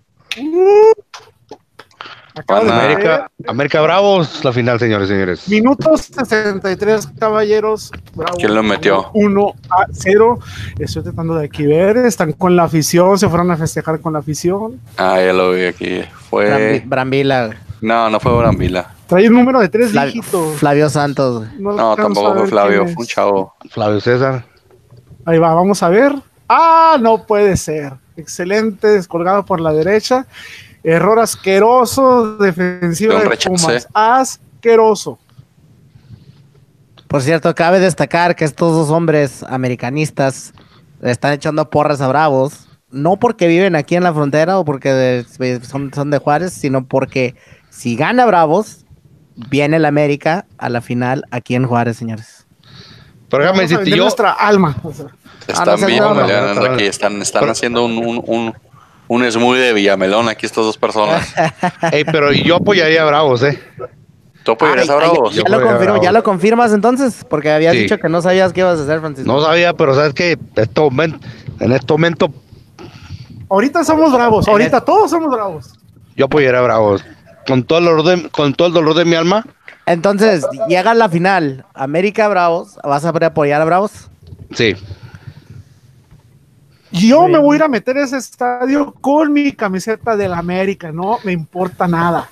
De 2.34 2.54
América, 2.70 3.30
América 3.46 3.80
Bravos, 3.82 4.42
la 4.44 4.52
final, 4.52 4.78
señores 4.78 5.08
y 5.08 5.12
señores. 5.12 5.48
Minutos 5.48 6.08
63, 6.14 7.08
caballeros. 7.18 7.90
Bravos. 8.14 8.38
¿Quién 8.38 8.54
lo 8.54 8.62
metió? 8.62 9.10
1 9.12 9.52
a 9.70 9.86
0. 9.92 10.38
Estoy 10.78 11.02
tratando 11.02 11.34
de 11.34 11.44
aquí 11.46 11.66
ver. 11.66 11.98
Están 11.98 12.32
con 12.32 12.56
la 12.56 12.64
afición. 12.64 13.18
Se 13.18 13.28
fueron 13.28 13.50
a 13.50 13.56
festejar 13.56 14.00
con 14.00 14.14
la 14.14 14.20
afición. 14.20 14.80
ah, 14.96 15.20
ya 15.20 15.32
lo 15.32 15.52
vi 15.52 15.64
aquí. 15.64 16.00
Brambi- 16.00 16.08
Fue. 16.30 16.82
Brambila. 16.86 17.50
No, 17.82 18.08
no 18.08 18.18
fue 18.20 18.36
Brambila. 18.36 18.94
Trae 19.08 19.28
un 19.28 19.34
número 19.34 19.60
de 19.60 19.68
tres 19.68 19.90
Flavio, 19.90 20.12
dígitos. 20.14 20.56
Flavio 20.56 20.88
Santos. 20.88 21.44
No, 21.58 21.92
a 21.92 21.96
tampoco 21.96 22.34
fue 22.34 22.46
Flavio, 22.46 22.84
fue 22.86 22.94
un 23.02 23.06
chavo. 23.06 23.54
Flavio 23.70 24.00
César. 24.00 24.44
Ahí 25.26 25.38
va, 25.38 25.52
vamos 25.52 25.82
a 25.82 25.88
ver. 25.90 26.14
Ah, 26.48 26.96
no 27.00 27.26
puede 27.26 27.56
ser. 27.56 27.92
Excelente, 28.16 28.86
descolgado 28.88 29.44
por 29.44 29.60
la 29.60 29.72
derecha. 29.72 30.26
Error 30.84 31.20
asqueroso, 31.20 32.36
defensiva 32.38 33.20
De. 33.20 33.38
Pumas. 33.46 33.88
Asqueroso. 33.92 35.18
Por 37.08 37.20
cierto, 37.22 37.54
cabe 37.54 37.78
destacar 37.78 38.34
que 38.34 38.44
estos 38.44 38.74
dos 38.74 38.90
hombres 38.90 39.42
americanistas 39.42 40.54
le 41.00 41.10
están 41.10 41.32
echando 41.34 41.68
porras 41.68 42.00
a 42.00 42.08
Bravos, 42.08 42.68
no 42.90 43.16
porque 43.16 43.48
viven 43.48 43.76
aquí 43.76 43.96
en 43.96 44.02
la 44.02 44.14
frontera 44.14 44.58
o 44.58 44.64
porque 44.64 44.92
de- 44.92 45.60
son, 45.62 45.92
son 45.94 46.10
de 46.10 46.18
Juárez, 46.18 46.52
sino 46.52 46.84
porque 46.86 47.34
si 47.70 47.96
gana 47.96 48.24
Bravos, 48.24 48.84
viene 49.50 49.76
el 49.76 49.84
América 49.84 50.46
a 50.58 50.68
la 50.68 50.80
final 50.80 51.24
aquí 51.30 51.54
en 51.54 51.66
Juárez, 51.66 51.96
señores. 51.96 52.46
Pero 53.28 53.44
déjame 53.44 53.62
decirte, 53.62 53.90
yo, 53.90 53.96
nuestra 54.04 54.32
alma. 54.32 54.76
Están 55.46 55.66
no 55.66 55.76
seas 55.78 55.86
bien 55.86 56.02
aquí, 56.72 56.84
están, 56.84 57.20
están 57.20 57.48
haciendo 57.48 57.84
un, 57.84 57.98
un, 57.98 58.22
un, 58.26 58.54
un 59.14 59.30
smoothie 59.30 59.60
de 59.60 59.72
Villamelón 59.74 60.28
aquí 60.28 60.46
estas 60.46 60.64
dos 60.64 60.78
personas. 60.78 61.34
ey, 61.92 62.04
pero 62.04 62.32
yo 62.32 62.56
apoyaría 62.56 63.02
a 63.02 63.04
Bravos, 63.04 63.42
¿eh? 63.42 63.58
¿Tú 64.42 64.52
apoyarías 64.52 64.88
Ay, 64.88 64.94
a 64.94 64.98
ay, 64.98 65.08
Bravos? 65.10 65.34
ya, 65.34 65.42
Yo 65.44 65.48
lo 65.58 65.62
confirmo, 65.68 66.02
ya 66.02 66.12
lo 66.12 66.22
confirmas 66.22 66.72
entonces, 66.72 67.24
porque 67.28 67.50
habías 67.50 67.74
Sí. 67.74 67.82
dicho 67.82 67.98
que 67.98 68.08
no 68.08 68.22
sabías 68.22 68.52
qué 68.52 68.60
ibas 68.60 68.78
a 68.80 68.82
hacer, 68.84 69.00
Francisco. 69.00 69.30
No 69.30 69.40
sabía, 69.42 69.74
pero 69.74 69.94
sabes 69.94 70.14
que 70.14 70.38
este 70.56 70.80
momento, 70.80 71.18
en 71.60 71.72
este 71.72 71.92
momento 71.92 72.32
Ahorita 73.50 73.84
somos 73.84 74.12
bravos, 74.12 74.48
ahorita 74.48 74.80
todos 74.82 75.10
somos 75.10 75.30
bravos. 75.30 75.74
yo 76.16 76.24
apoyaría 76.24 76.58
a 76.58 76.62
Bravos. 76.62 77.04
Con 77.46 77.64
todo 77.64 77.80
el 77.80 77.84
dolor 77.84 78.04
de, 78.04 78.30
con 78.30 78.54
todo 78.54 78.68
el 78.68 78.74
dolor 78.74 78.94
de 78.94 79.04
mi 79.04 79.14
alma, 79.14 79.44
Entonces, 79.84 80.46
llega 80.68 80.94
la 80.94 81.08
final, 81.08 81.66
América 81.74 82.28
Bravos, 82.28 82.78
¿vas 82.84 83.04
a 83.04 83.10
apoyar 83.10 83.60
a 83.60 83.64
Bravos? 83.66 84.08
sí. 84.54 84.74
Yo 86.92 87.26
me 87.28 87.38
voy 87.38 87.54
a 87.54 87.56
ir 87.56 87.62
a 87.62 87.68
meter 87.68 87.96
a 87.98 88.04
ese 88.04 88.18
estadio 88.18 88.92
con 89.00 89.32
mi 89.32 89.52
camiseta 89.52 90.16
del 90.16 90.34
América, 90.34 90.92
no 90.92 91.18
me 91.24 91.32
importa 91.32 91.88
nada. 91.88 92.28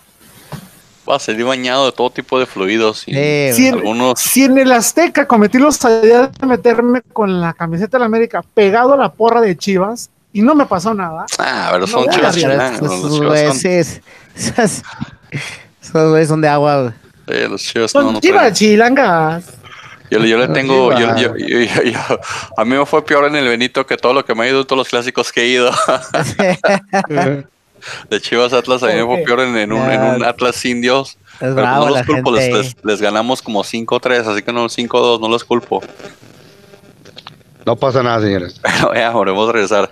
Va 1.09 1.17
a 1.17 1.19
salir 1.19 1.45
bañado 1.45 1.87
de 1.87 1.93
todo 1.93 2.11
tipo 2.11 2.39
de 2.39 2.47
fluidos. 2.47 3.03
Y 3.09 3.13
Sí, 3.15 3.53
Si 3.55 3.67
en, 3.69 3.75
algunos. 3.77 4.21
si 4.21 4.45
en 4.45 4.59
el 4.59 4.71
Azteca 4.71 5.27
cometí 5.27 5.59
los 5.59 5.79
de 5.81 6.29
meterme 6.47 7.01
con 7.13 7.41
la 7.41 7.53
camiseta 7.55 7.97
del 7.99 8.05
América 8.05 8.43
pegado 8.55 8.93
a 8.95 8.97
la 8.97 9.11
porra 9.13 9.41
de 9.41 9.57
Chivas 9.57 10.11
y 10.33 10.43
no 10.43 10.55
me 10.55 10.67
pasó 10.67 10.95
nada, 10.95 11.27
Ah, 11.39 11.71
pero 11.73 11.87
son 11.89 12.05
No, 12.07 12.13
chivas. 12.13 12.37
Esos 12.37 12.81
Los 12.83 13.13
chivas 13.15 13.21
güeyes, 13.65 14.01
son, 15.81 16.37
sí, 16.37 16.41
de 16.43 16.49
agua, 16.49 16.83
güey. 16.83 16.93
eh, 17.29 17.49
los 17.49 17.61
chivas 17.63 17.91
son 17.91 18.05
no, 18.07 18.13
no 18.13 18.21
Chivas 18.21 18.41
traen. 18.41 18.55
chilangas. 18.55 19.45
Yo, 20.11 20.19
le- 20.19 20.29
yo 20.29 20.39
le 20.39 20.49
tengo. 20.49 20.91
Yo, 20.93 20.99
Chivas. 20.99 21.21
yo- 21.21 21.37
yo- 21.37 21.61
yo- 21.61 21.83
yo- 21.85 22.21
a 22.57 22.65
mí 22.65 22.77
me 22.77 22.85
fue 22.87 23.05
peor 23.05 23.27
en 23.27 23.37
el 23.37 23.47
Benito 23.49 23.87
que 23.87 23.97
todo 23.97 24.13
lo 24.13 24.25
que 24.25 24.35
me 24.35 24.45
ha 24.45 24.49
ido 24.49 24.65
todos 24.67 24.79
los 24.79 24.89
clásicos 24.89 25.31
que 25.33 25.43
he 25.43 25.49
ido. 25.49 25.71
De 28.11 28.21
Chivas 28.21 28.53
Atlas, 28.53 28.83
a 28.83 28.89
mí 28.89 28.95
me 28.95 29.05
fue 29.07 29.19
peor 29.19 29.41
en, 29.41 29.57
en 29.57 29.73
un, 29.73 29.91
en 29.91 30.03
un 30.03 30.25
Atlas 30.25 30.63
Indios. 30.67 31.11
Es 31.11 31.17
Pero 31.41 31.55
pues 31.55 31.65
bravo 31.65 31.85
no 31.87 31.91
la 31.93 31.99
los 32.01 32.07
culpo, 32.07 32.31
les, 32.33 32.43
gente. 32.45 32.59
les- 32.59 32.77
les 32.85 33.01
ganamos 33.01 33.41
como 33.41 33.65
5-3, 33.65 34.27
así 34.27 34.43
que 34.43 34.53
no 34.53 34.69
5-2, 34.69 35.19
no 35.21 35.29
los 35.29 35.45
culpo. 35.45 35.83
No 37.65 37.77
pasa 37.77 38.03
nada, 38.03 38.21
señores. 38.21 38.61
Pero 38.63 38.95
ya, 38.95 39.11
volvemos 39.11 39.49
a 39.49 39.53
regresar. 39.53 39.91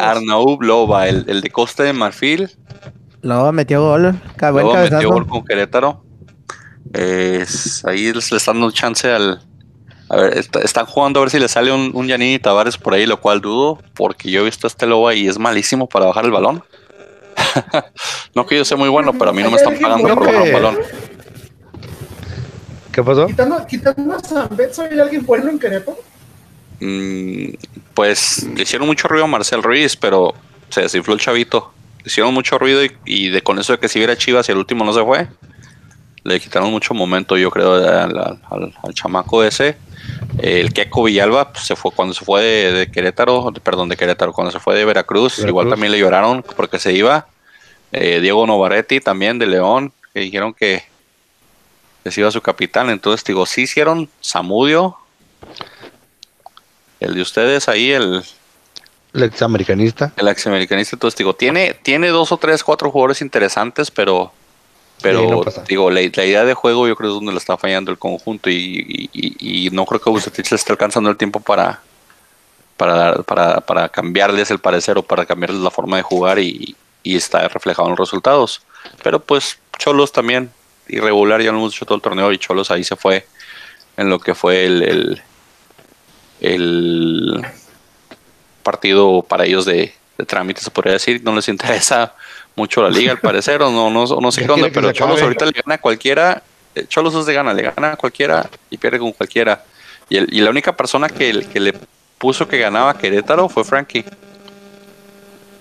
Arnaub 0.00 0.60
Loba, 0.62 1.06
el, 1.08 1.24
el 1.28 1.40
de 1.40 1.50
Costa 1.50 1.82
de 1.84 1.92
Marfil, 1.92 2.50
Luego 3.22 3.50
metió 3.52 3.82
gol, 3.82 4.14
buen 4.52 4.64
Loba 4.66 4.82
metió 4.82 5.10
gol 5.10 5.26
con 5.26 5.44
Querétaro. 5.44 6.02
Es- 6.92 7.84
ahí 7.84 8.12
les, 8.12 8.30
le 8.30 8.38
están 8.38 8.56
dando 8.60 8.70
chance 8.72 9.10
al. 9.10 9.40
A 10.10 10.16
ver, 10.16 10.38
está- 10.38 10.60
están 10.60 10.86
jugando 10.86 11.20
a 11.20 11.24
ver 11.24 11.30
si 11.30 11.38
le 11.38 11.48
sale 11.48 11.70
un, 11.70 11.90
un 11.94 12.06
Yanini 12.06 12.38
Tavares 12.38 12.78
por 12.78 12.94
ahí, 12.94 13.04
lo 13.06 13.20
cual 13.20 13.40
dudo, 13.42 13.78
porque 13.94 14.30
yo 14.30 14.40
he 14.40 14.44
visto 14.44 14.66
a 14.66 14.68
este 14.68 14.86
Loba 14.86 15.14
y 15.14 15.28
es 15.28 15.38
malísimo 15.38 15.86
para 15.88 16.06
bajar 16.06 16.24
el 16.24 16.30
balón. 16.30 16.64
no 18.34 18.46
que 18.46 18.56
yo 18.56 18.64
sea 18.64 18.76
muy 18.76 18.88
bueno, 18.88 19.12
pero 19.12 19.30
a 19.30 19.32
mí 19.34 19.42
no 19.42 19.50
me 19.50 19.56
están 19.56 19.78
pagando 19.78 20.08
por 20.08 20.26
bajar 20.26 20.42
un 20.42 20.52
balón. 20.52 20.78
¿Qué 22.92 23.02
pasó? 23.02 23.26
Quitando, 23.26 23.66
quitando 23.66 24.14
a 24.14 24.18
San 24.20 24.48
Betso, 24.56 24.82
¿hay 24.82 24.98
alguien 24.98 25.24
bueno 25.24 25.50
en 25.50 25.58
Querétaro? 25.58 25.98
Mm, 26.80 27.50
pues 27.94 28.44
le 28.54 28.62
hicieron 28.62 28.86
mucho 28.88 29.08
ruido 29.08 29.24
a 29.24 29.28
Marcel 29.28 29.62
Ruiz, 29.62 29.96
pero 29.96 30.34
se 30.70 30.82
desinfló 30.82 31.14
el 31.14 31.20
chavito. 31.20 31.72
Le 31.98 32.04
hicieron 32.06 32.32
mucho 32.34 32.58
ruido 32.58 32.84
y, 32.84 32.92
y 33.04 33.28
de 33.28 33.42
con 33.42 33.58
eso 33.58 33.72
de 33.74 33.78
que 33.78 33.88
si 33.88 33.98
hubiera 33.98 34.16
Chivas 34.16 34.48
y 34.48 34.52
el 34.52 34.58
último 34.58 34.84
no 34.84 34.92
se 34.92 35.04
fue, 35.04 35.28
le 36.28 36.40
quitaron 36.40 36.70
mucho 36.70 36.94
momento, 36.94 37.36
yo 37.36 37.50
creo, 37.50 37.74
al, 37.74 38.16
al- 38.18 38.40
al- 38.50 38.74
al 38.82 38.94
chamaco 38.94 39.42
ese. 39.42 39.76
El 40.38 40.72
Keco 40.72 41.02
Villalba 41.04 41.52
pues, 41.52 41.64
se 41.66 41.74
fue 41.76 41.90
cuando 41.92 42.14
se 42.14 42.24
fue 42.24 42.42
de, 42.42 42.72
de 42.72 42.90
Querétaro, 42.90 43.52
perdón, 43.62 43.88
de 43.88 43.96
Querétaro, 43.96 44.32
cuando 44.32 44.50
se 44.52 44.60
fue 44.60 44.74
de 44.76 44.84
Veracruz, 44.84 45.32
Veracruz. 45.36 45.48
igual 45.48 45.68
también 45.68 45.92
le 45.92 45.98
lloraron 45.98 46.42
porque 46.56 46.78
se 46.78 46.92
iba. 46.92 47.26
Eh, 47.92 48.20
Diego 48.20 48.46
Novaretti 48.46 49.00
también 49.00 49.38
de 49.38 49.46
León, 49.46 49.92
que 50.12 50.20
dijeron 50.20 50.54
que, 50.54 50.84
que 52.04 52.10
se 52.10 52.20
iba 52.20 52.30
su 52.30 52.40
capitán. 52.40 52.90
Entonces, 52.90 53.24
digo, 53.24 53.46
sí 53.46 53.62
hicieron 53.62 54.08
Zamudio, 54.24 54.96
el 57.00 57.14
de 57.14 57.22
ustedes 57.22 57.68
ahí, 57.68 57.90
el, 57.92 58.22
El 59.14 59.22
ex 59.22 59.42
americanista. 59.42 60.12
el 60.16 60.28
ex-americanista, 60.28 60.96
entonces 60.96 61.16
digo, 61.16 61.34
tiene, 61.34 61.74
tiene 61.74 62.08
dos 62.08 62.32
o 62.32 62.36
tres, 62.36 62.62
cuatro 62.64 62.90
jugadores 62.90 63.20
interesantes, 63.22 63.90
pero, 63.90 64.32
pero 65.02 65.20
Sí, 65.20 65.26
no 65.28 65.40
pasa. 65.42 65.64
digo, 65.68 65.90
la, 65.90 66.00
la 66.00 66.24
idea 66.24 66.44
de 66.44 66.54
juego 66.54 66.88
yo 66.88 66.96
creo 66.96 67.10
es 67.10 67.14
donde 67.14 67.32
le 67.32 67.38
está 67.38 67.56
fallando 67.56 67.90
el 67.90 67.98
conjunto 67.98 68.50
y, 68.50 68.54
y- 68.54 69.10
y- 69.12 69.66
y 69.66 69.70
no 69.70 69.86
creo 69.86 70.00
que 70.00 70.10
Bucetich 70.10 70.50
le 70.50 70.56
esté 70.56 70.72
alcanzando 70.72 71.08
el 71.10 71.16
tiempo 71.16 71.40
para, 71.40 71.80
para, 72.76 73.22
para, 73.22 73.60
para 73.60 73.88
cambiarles 73.88 74.50
el 74.50 74.58
parecer 74.58 74.98
o 74.98 75.02
para 75.02 75.24
cambiarles 75.26 75.60
la 75.60 75.70
forma 75.70 75.96
de 75.96 76.02
jugar 76.02 76.38
y, 76.38 76.74
y 77.02 77.16
está 77.16 77.46
reflejado 77.48 77.88
en 77.88 77.92
los 77.92 77.98
resultados. 78.00 78.62
Pero 79.02 79.20
pues 79.20 79.58
Cholos 79.78 80.10
también, 80.12 80.50
irregular, 80.88 81.40
ya 81.42 81.52
lo 81.52 81.58
hemos 81.58 81.72
dicho 81.72 81.84
todo 81.84 81.96
el 81.96 82.02
torneo 82.02 82.32
y 82.32 82.38
Cholos 82.38 82.70
ahí 82.70 82.82
se 82.84 82.96
fue 82.96 83.26
en 83.96 84.08
lo 84.10 84.18
que 84.20 84.34
fue 84.34 84.64
el, 84.64 84.82
el, 84.82 85.22
el 86.40 87.46
partido 88.62 89.22
para 89.22 89.44
ellos 89.44 89.64
de, 89.64 89.94
de 90.16 90.24
trámite, 90.26 90.60
se 90.60 90.70
podría 90.70 90.94
decir. 90.94 91.20
No 91.24 91.34
les 91.34 91.48
interesa 91.48 92.14
mucho 92.58 92.82
la 92.82 92.90
liga, 92.90 93.12
al 93.12 93.18
parecer, 93.20 93.62
o 93.62 93.70
no, 93.70 93.88
no, 93.88 94.04
no 94.20 94.32
sé 94.32 94.44
qué 94.44 94.50
onda, 94.50 94.68
pero 94.72 94.92
Cholos 94.92 95.22
ahorita 95.22 95.46
le 95.46 95.52
gana 95.52 95.76
a 95.76 95.78
cualquiera. 95.78 96.42
eh, 96.74 96.84
Cholos 96.88 97.14
es 97.14 97.24
de 97.24 97.32
gana, 97.32 97.54
le 97.54 97.62
gana 97.62 97.92
a 97.92 97.96
cualquiera 97.96 98.48
y 98.68 98.76
pierde 98.76 98.98
con 98.98 99.12
cualquiera. 99.12 99.64
Y, 100.10 100.16
el- 100.18 100.28
y 100.32 100.40
la 100.42 100.50
única 100.50 100.76
persona 100.76 101.08
que, 101.08 101.46
que 101.50 101.60
le 101.60 101.74
puso 102.18 102.46
que 102.48 102.58
ganaba 102.58 102.90
a 102.90 102.98
Querétaro 102.98 103.48
fue 103.48 103.64
Frankie. 103.64 104.04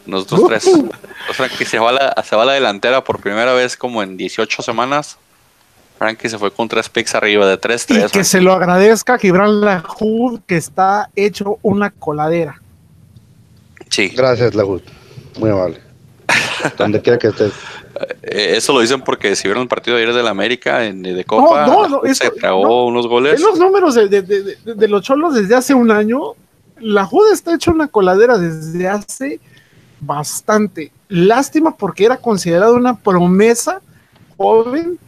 Nosotros 0.05 0.41
tres. 0.47 0.67
Entonces, 0.67 0.95
Frankie 1.33 1.65
se 1.65 1.79
va, 1.79 1.89
a 1.89 1.93
la, 1.93 2.23
se 2.23 2.35
va 2.35 2.43
a 2.43 2.45
la 2.45 2.53
delantera 2.53 3.03
por 3.03 3.19
primera 3.19 3.53
vez 3.53 3.75
como 3.75 4.01
en 4.01 4.15
18 4.17 4.61
semanas. 4.61 5.17
Frankie 5.97 6.29
se 6.29 6.37
fue 6.37 6.51
con 6.51 6.67
tres 6.69 6.87
picks 6.89 7.15
arriba 7.15 7.45
de 7.47 7.55
Y 7.55 7.57
3-3. 7.57 8.11
que 8.11 8.23
se 8.23 8.39
lo 8.39 8.53
agradezca 8.53 9.15
a 9.15 9.17
Gibran 9.17 9.59
Lahoud, 9.61 10.41
que 10.47 10.55
está 10.55 11.09
hecho 11.15 11.57
una 11.61 11.89
coladera. 11.91 12.61
Sí, 13.89 14.09
Gracias, 14.15 14.53
Lagud. 14.55 14.81
Muy 15.39 15.49
amable. 15.49 15.81
Donde 16.77 17.01
quiera 17.01 17.17
que 17.17 17.27
estés. 17.27 17.51
Eh, 18.23 18.53
eso 18.57 18.73
lo 18.73 18.79
dicen 18.81 19.01
porque 19.01 19.35
si 19.35 19.47
vieron 19.47 19.63
el 19.63 19.67
partido 19.69 19.97
de 19.97 20.03
ayer 20.03 20.15
del 20.15 20.27
América 20.27 20.85
en, 20.85 21.01
de 21.03 21.23
Copa, 21.25 21.65
No, 21.67 21.87
no, 21.87 22.01
no, 22.01 22.01
se 22.03 22.11
eso- 22.27 22.33
tragó 22.39 22.63
no. 22.63 22.85
unos 22.85 23.07
goles. 23.07 23.35
En 23.39 23.41
los 23.45 23.57
números 23.59 23.95
de, 23.95 24.07
de- 24.07 24.21
de- 24.21 24.43
de- 24.43 24.73
de 24.75 24.87
los 24.87 25.01
cholos 25.01 25.33
desde 25.33 25.55
hace 25.55 25.73
un 25.73 25.89
año, 25.91 26.33
la 26.79 27.05
Juda 27.05 27.33
está 27.33 27.55
hecho 27.55 27.71
una 27.71 27.87
coladera 27.87 28.37
desde 28.37 28.87
hace 28.87 29.39
bastante. 29.99 30.91
Lástima 31.09 31.75
porque 31.75 32.05
era 32.05 32.17
considerado 32.17 32.75
una 32.75 32.97
promesa 32.97 33.81
joven 34.37 34.99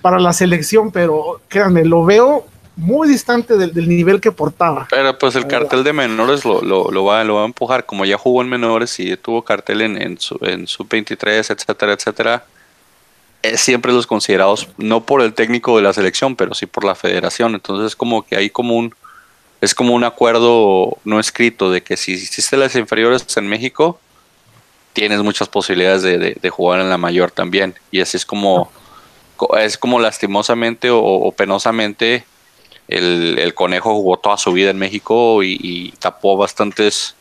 para 0.00 0.18
la 0.18 0.32
selección, 0.32 0.90
pero 0.90 1.40
créanme, 1.48 1.84
lo 1.84 2.04
veo 2.04 2.46
muy 2.78 3.08
distante 3.08 3.56
del, 3.56 3.74
del 3.74 3.88
nivel 3.88 4.20
que 4.20 4.30
portaba. 4.32 4.86
Pero 4.88 5.18
pues 5.18 5.34
el 5.34 5.46
cartel 5.46 5.82
de 5.82 5.92
menores 5.92 6.44
lo, 6.44 6.62
lo, 6.62 6.90
lo 6.90 7.04
va, 7.04 7.24
lo 7.24 7.34
va 7.34 7.42
a 7.42 7.46
empujar. 7.46 7.84
Como 7.86 8.04
ya 8.04 8.16
jugó 8.16 8.40
en 8.40 8.48
menores 8.48 8.98
y 9.00 9.16
tuvo 9.16 9.42
cartel 9.42 9.80
en, 9.82 10.00
en, 10.00 10.18
su, 10.18 10.38
en 10.42 10.66
sub-23, 10.66 11.50
etcétera, 11.50 11.92
etcétera. 11.92 12.44
Es 13.42 13.60
siempre 13.60 13.92
los 13.92 14.06
considerados, 14.06 14.68
no 14.78 15.04
por 15.04 15.22
el 15.22 15.32
técnico 15.34 15.76
de 15.76 15.82
la 15.82 15.92
selección, 15.92 16.34
pero 16.36 16.54
sí 16.54 16.66
por 16.66 16.84
la 16.84 16.94
federación. 16.94 17.54
Entonces 17.54 17.94
como 17.96 18.24
que 18.24 18.36
hay 18.36 18.48
como 18.50 18.76
un, 18.76 18.94
es 19.60 19.74
como 19.74 19.94
un 19.94 20.04
acuerdo 20.04 20.98
no 21.04 21.18
escrito 21.20 21.70
de 21.70 21.82
que 21.82 21.96
si 21.96 22.12
hiciste 22.12 22.56
las 22.56 22.74
inferiores 22.76 23.24
en 23.36 23.46
México, 23.48 23.98
tienes 24.92 25.22
muchas 25.22 25.48
posibilidades 25.48 26.02
de, 26.02 26.18
de- 26.18 26.36
de 26.40 26.50
jugar 26.50 26.80
en 26.80 26.90
la 26.90 26.98
mayor 26.98 27.30
también. 27.30 27.74
Y 27.90 28.00
así 28.00 28.16
es 28.16 28.24
como, 28.26 28.70
co- 29.36 29.56
es 29.56 29.78
como 29.78 30.00
lastimosamente 30.00 30.90
o, 30.90 30.98
o 31.00 31.32
penosamente 31.32 32.24
el, 32.88 33.38
el 33.38 33.54
conejo 33.54 33.94
jugó 33.94 34.16
toda 34.18 34.36
su 34.38 34.52
vida 34.52 34.70
en 34.70 34.78
México 34.78 35.42
y, 35.42 35.58
y 35.62 35.90
tapó 35.98 36.36
bastantes 36.36 37.14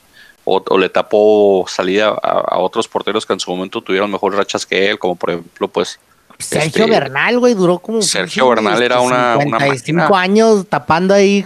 o, 0.45 0.63
o 0.67 0.77
le 0.77 0.88
tapó 0.89 1.65
salida 1.67 2.08
a, 2.08 2.30
a 2.56 2.58
otros 2.60 2.88
porteros 2.88 3.25
que 3.25 3.34
en 3.34 3.39
su 3.39 3.51
momento 3.51 3.82
tuvieron 3.82 4.10
mejores 4.10 4.38
rachas 4.38 4.65
que 4.65 4.89
él, 4.89 4.97
como 4.99 5.15
por 5.15 5.32
ejemplo 5.32 5.67
pues 5.67 5.99
Sergio 6.39 6.84
Este, 6.86 6.91
Bernal, 6.91 7.39
güey, 7.39 7.53
duró 7.56 7.80
como. 7.80 8.01
Sergio 8.01 8.47
Bernal 8.47 8.82
era 8.82 9.01
una- 9.01 9.38
una 9.38 9.58
55 9.60 9.99
máquina. 10.01 10.19
años 10.21 10.65
tapando 10.69 11.13
ahí 11.15 11.45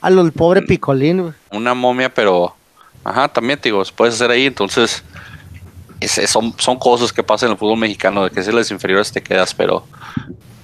a 0.00 0.08
lo 0.10 0.22
el 0.22 0.32
pobre 0.32 0.62
Picolín, 0.62 1.20
güey. 1.22 1.34
una 1.52 1.74
momia, 1.74 2.12
pero 2.12 2.54
ajá, 3.04 3.28
también 3.28 3.58
te 3.60 3.68
digo, 3.68 3.84
se 3.84 3.92
puedes 3.92 4.14
hacer 4.14 4.30
ahí, 4.30 4.46
entonces 4.46 5.04
es- 6.00 6.30
son, 6.30 6.54
son 6.58 6.78
cosas 6.78 7.12
que 7.12 7.22
pasan 7.22 7.48
en 7.48 7.52
el 7.52 7.58
fútbol 7.58 7.78
mexicano, 7.78 8.24
de 8.24 8.30
que 8.30 8.42
si 8.42 8.50
las 8.50 8.70
inferiores 8.70 9.12
te 9.12 9.22
quedas, 9.22 9.52
pero 9.54 9.84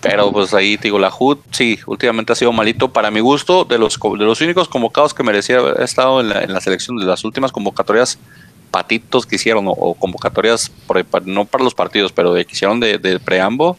Pero 0.09 0.33
pues 0.33 0.55
ahí 0.55 0.77
te 0.77 0.85
digo, 0.85 0.99
la 0.99 1.13
HUD 1.17 1.39
sí, 1.51 1.79
últimamente 1.87 2.33
ha 2.33 2.37
sido 2.37 2.53
malito. 2.53 2.93
Para 2.93 3.11
mi 3.11 3.21
gusto, 3.21 3.65
de 3.65 3.79
los, 3.79 3.99
de 3.99 4.25
los 4.25 4.41
únicos 4.41 4.69
convocados 4.69 5.15
que 5.15 5.23
merecía 5.23 5.59
haber 5.59 5.81
estado 5.83 6.21
en 6.21 6.29
la, 6.29 6.43
en 6.43 6.53
la 6.53 6.61
selección 6.61 6.97
de 6.97 7.05
las 7.05 7.25
últimas 7.25 7.53
convocatorias 7.53 8.19
patitos 8.71 9.27
que 9.27 9.37
hicieron 9.37 9.65
o, 9.69 9.95
convocatorias, 9.95 10.71
no 11.25 11.45
para 11.45 11.65
los 11.65 11.75
partidos, 11.75 12.13
pero 12.13 12.33
de, 12.35 12.45
que 12.45 12.53
hicieron 12.53 12.79
de, 12.79 12.99
de 12.99 13.19
preambo, 13.19 13.79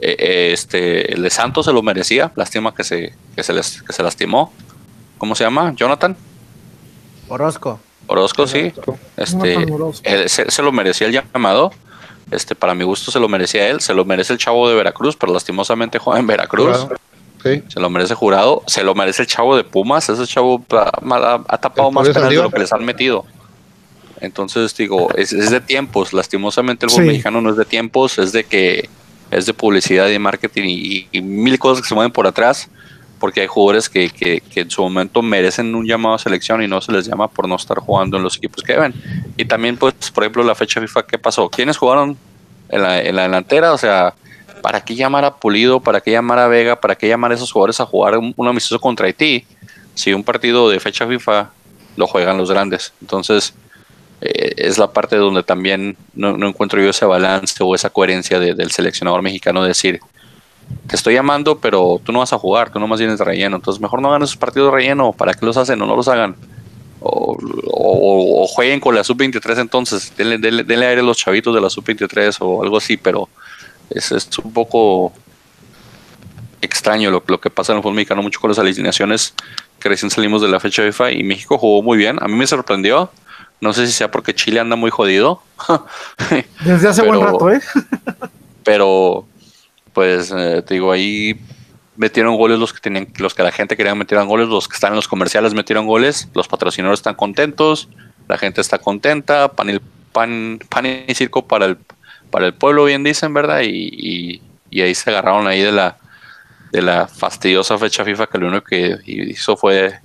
eh, 0.00 0.16
eh, 0.18 0.50
este, 0.52 1.12
el 1.14 1.22
de 1.22 1.30
Santos 1.30 1.66
se 1.66 1.72
lo 1.72 1.82
merecía. 1.82 2.32
Lástima 2.34 2.74
que 2.74 2.82
se, 2.82 3.14
que 3.36 3.42
se, 3.42 3.52
les, 3.52 3.82
que 3.82 3.92
se 3.92 4.02
lastimó. 4.02 4.52
¿Cómo 5.18 5.34
se 5.34 5.44
llama? 5.44 5.72
¿Jonathan? 5.76 6.16
Orozco. 7.28 7.78
Orozco, 8.08 8.46
sí. 8.48 8.72
Este, 9.16 9.66
se, 10.28 10.50
se, 10.50 10.62
lo 10.62 10.72
merecía 10.72 11.06
el 11.06 11.12
llamado. 11.12 11.72
Este, 12.32 12.54
para 12.54 12.74
mi 12.74 12.82
gusto 12.82 13.10
se 13.10 13.20
lo 13.20 13.28
merecía 13.28 13.68
él, 13.68 13.80
se 13.80 13.92
lo 13.92 14.04
merece 14.04 14.32
el 14.32 14.38
chavo 14.38 14.68
de 14.68 14.74
Veracruz, 14.74 15.16
pero 15.16 15.32
lastimosamente 15.32 15.98
juega 15.98 16.18
en 16.18 16.26
Veracruz. 16.26 16.86
Se 17.42 17.80
lo 17.80 17.90
merece 17.90 18.14
jurado, 18.14 18.62
se 18.66 18.84
lo 18.84 18.94
merece 18.94 19.22
el 19.22 19.28
chavo 19.28 19.56
de 19.56 19.64
Pumas, 19.64 20.08
ese 20.08 20.26
chavo 20.26 20.64
ha, 20.70 21.58
tapado 21.58 21.90
más 21.90 22.08
penas 22.08 22.30
de 22.30 22.36
lo 22.36 22.50
que 22.50 22.60
les 22.60 22.72
han 22.72 22.84
metido. 22.84 23.24
Entonces 24.20 24.74
digo, 24.76 25.10
es, 25.16 25.30
de 25.30 25.60
tiempos, 25.60 26.12
lastimosamente 26.12 26.86
el 26.86 26.90
fútbol 26.90 27.06
mexicano 27.06 27.40
no 27.40 27.50
es 27.50 27.56
de 27.56 27.64
tiempos, 27.64 28.18
es 28.18 28.30
de 28.32 28.44
que 28.44 28.88
es 29.32 29.46
de 29.46 29.54
publicidad 29.54 30.08
y 30.08 30.18
marketing 30.18 30.64
y, 30.68 31.08
y, 31.10 31.20
mil 31.20 31.58
cosas 31.58 31.82
que 31.82 31.88
se 31.88 31.94
mueven 31.94 32.12
por 32.12 32.26
atrás, 32.26 32.68
porque 33.22 33.42
hay 33.42 33.46
jugadores 33.46 33.88
que, 33.88 34.10
que, 34.10 34.42
en 34.56 34.68
su 34.68 34.82
momento 34.82 35.22
merecen 35.22 35.72
un 35.76 35.86
llamado 35.86 36.16
a 36.16 36.18
selección 36.18 36.60
y 36.60 36.66
no 36.66 36.80
se 36.80 36.90
les 36.90 37.06
llama 37.06 37.28
por 37.28 37.46
no 37.46 37.54
estar 37.54 37.78
jugando 37.78 38.16
en 38.16 38.24
los 38.24 38.36
equipos 38.36 38.64
que 38.64 38.72
deben. 38.72 38.92
Y 39.36 39.44
también, 39.44 39.76
pues, 39.76 39.94
por 40.12 40.24
ejemplo, 40.24 40.42
la 40.42 40.56
fecha 40.56 40.80
FIFA, 40.80 41.06
¿qué 41.06 41.18
pasó? 41.18 41.48
¿Quiénes 41.48 41.76
jugaron 41.76 42.18
en 42.68 42.82
la, 42.82 42.94
delantera? 42.94 43.72
O 43.74 43.78
sea, 43.78 44.12
¿para 44.60 44.84
qué 44.84 44.96
llamar 44.96 45.24
a 45.24 45.36
Pulido? 45.36 45.78
¿Para 45.78 46.00
qué 46.00 46.10
llamar 46.10 46.40
a 46.40 46.48
Vega? 46.48 46.80
¿Para 46.80 46.96
qué 46.96 47.06
llamar 47.06 47.30
a 47.30 47.36
esos 47.36 47.52
jugadores 47.52 47.78
a 47.78 47.86
jugar 47.86 48.18
un, 48.18 48.34
un 48.36 48.48
amistoso 48.48 48.80
contra 48.80 49.06
Haití? 49.06 49.46
Si 49.94 50.12
un 50.12 50.24
partido 50.24 50.68
de 50.68 50.80
fecha 50.80 51.06
FIFA 51.06 51.52
lo 51.94 52.08
juegan 52.08 52.38
los 52.38 52.50
grandes. 52.50 52.92
Entonces, 53.00 53.54
eh, 54.20 54.54
es 54.56 54.78
la 54.78 54.92
parte 54.92 55.14
donde 55.14 55.44
también 55.44 55.96
no, 56.12 56.34
encuentro 56.44 56.82
yo 56.82 56.90
ese 56.90 57.04
balance 57.04 57.54
o 57.60 57.72
esa 57.76 57.88
coherencia 57.88 58.40
del 58.40 58.72
seleccionador 58.72 59.22
mexicano 59.22 59.62
de 59.62 59.68
decir, 59.68 60.00
te 60.86 60.96
estoy 60.96 61.14
llamando, 61.14 61.58
pero 61.58 62.00
tú 62.02 62.12
no 62.12 62.20
vas 62.20 62.32
a 62.32 62.38
jugar, 62.38 62.70
tú 62.70 62.78
nomás 62.78 62.98
vienes 62.98 63.18
de 63.18 63.24
relleno, 63.24 63.56
entonces 63.56 63.80
mejor 63.80 64.00
no 64.02 64.08
hagan 64.08 64.22
esos 64.22 64.36
partidos 64.36 64.70
de 64.70 64.78
relleno, 64.78 65.12
¿para 65.12 65.34
qué 65.34 65.44
los 65.46 65.56
hacen 65.56 65.80
o 65.82 65.86
no 65.86 65.96
los 65.96 66.08
hagan? 66.08 66.36
O, 67.00 68.46
jueguen 68.46 68.78
con 68.78 68.94
la 68.94 69.02
sub-23 69.02 69.60
entonces, 69.60 70.12
denle, 70.16 70.38
denle, 70.38 70.86
aire 70.86 71.00
a 71.00 71.04
los 71.04 71.16
chavitos 71.16 71.54
de 71.54 71.60
la 71.60 71.70
sub-23 71.70 72.36
o 72.40 72.62
algo 72.62 72.76
así, 72.76 72.96
pero 72.96 73.28
es, 73.90 74.12
es 74.12 74.28
un 74.38 74.52
poco 74.52 75.12
extraño 76.60 77.10
lo, 77.10 77.22
lo, 77.26 77.40
que 77.40 77.50
pasa 77.50 77.72
en 77.72 77.78
el 77.78 77.82
fútbol 77.82 77.96
mexicano 77.96 78.22
mucho 78.22 78.40
con 78.40 78.48
las 78.48 78.58
alineaciones 78.58 79.34
que 79.80 79.88
recién 79.88 80.10
salimos 80.10 80.40
de 80.42 80.48
la 80.48 80.60
fecha 80.60 80.82
FIFA 80.84 81.10
y 81.10 81.24
México 81.24 81.58
jugó 81.58 81.82
muy 81.82 81.98
bien, 81.98 82.18
a 82.22 82.28
mí 82.28 82.34
me 82.34 82.46
sorprendió, 82.46 83.10
no 83.62 83.72
sé 83.72 83.86
si 83.86 83.92
sea 83.92 84.10
porque 84.10 84.34
Chile 84.34 84.58
anda 84.58 84.74
muy 84.74 84.90
jodido. 84.90 85.40
Desde 86.64 86.88
hace 86.88 87.02
buen 87.02 87.20
rato, 87.20 87.48
¿eh? 87.48 87.60
pero, 88.64 89.24
pues, 89.92 90.32
eh, 90.36 90.62
te 90.66 90.74
digo, 90.74 90.92
ahí 90.92 91.38
metieron 91.96 92.36
goles 92.36 92.58
los 92.58 92.72
que 92.72 92.80
tenían, 92.80 93.08
los 93.18 93.34
que 93.34 93.42
la 93.42 93.52
gente 93.52 93.76
quería 93.76 93.94
meter 93.94 94.22
goles, 94.24 94.48
los 94.48 94.68
que 94.68 94.74
están 94.74 94.92
en 94.92 94.96
los 94.96 95.08
comerciales 95.08 95.54
metieron 95.54 95.86
goles, 95.86 96.28
los 96.34 96.48
patrocinadores 96.48 97.00
están 97.00 97.14
contentos, 97.14 97.88
la 98.28 98.38
gente 98.38 98.60
está 98.60 98.78
contenta, 98.78 99.48
pan 99.48 99.70
y, 99.70 99.80
pan, 100.12 100.58
pan 100.68 100.86
y 100.86 101.14
circo 101.14 101.46
para 101.46 101.66
el, 101.66 101.78
para 102.30 102.46
el 102.46 102.54
pueblo, 102.54 102.84
bien 102.84 103.04
dicen, 103.04 103.34
¿verdad? 103.34 103.60
Y, 103.64 104.40
y, 104.70 104.80
ahí 104.80 104.94
se 104.94 105.10
agarraron 105.10 105.46
ahí 105.46 105.60
de 105.60 105.72
la, 105.72 105.98
de 106.72 106.80
la 106.80 107.06
fastidiosa 107.06 107.76
fecha 107.76 108.04
FIFA 108.04 108.26
que 108.26 108.38
lo 108.38 108.48
único 108.48 108.64
que 108.64 108.98
hizo 109.06 109.56
fue 109.56 110.00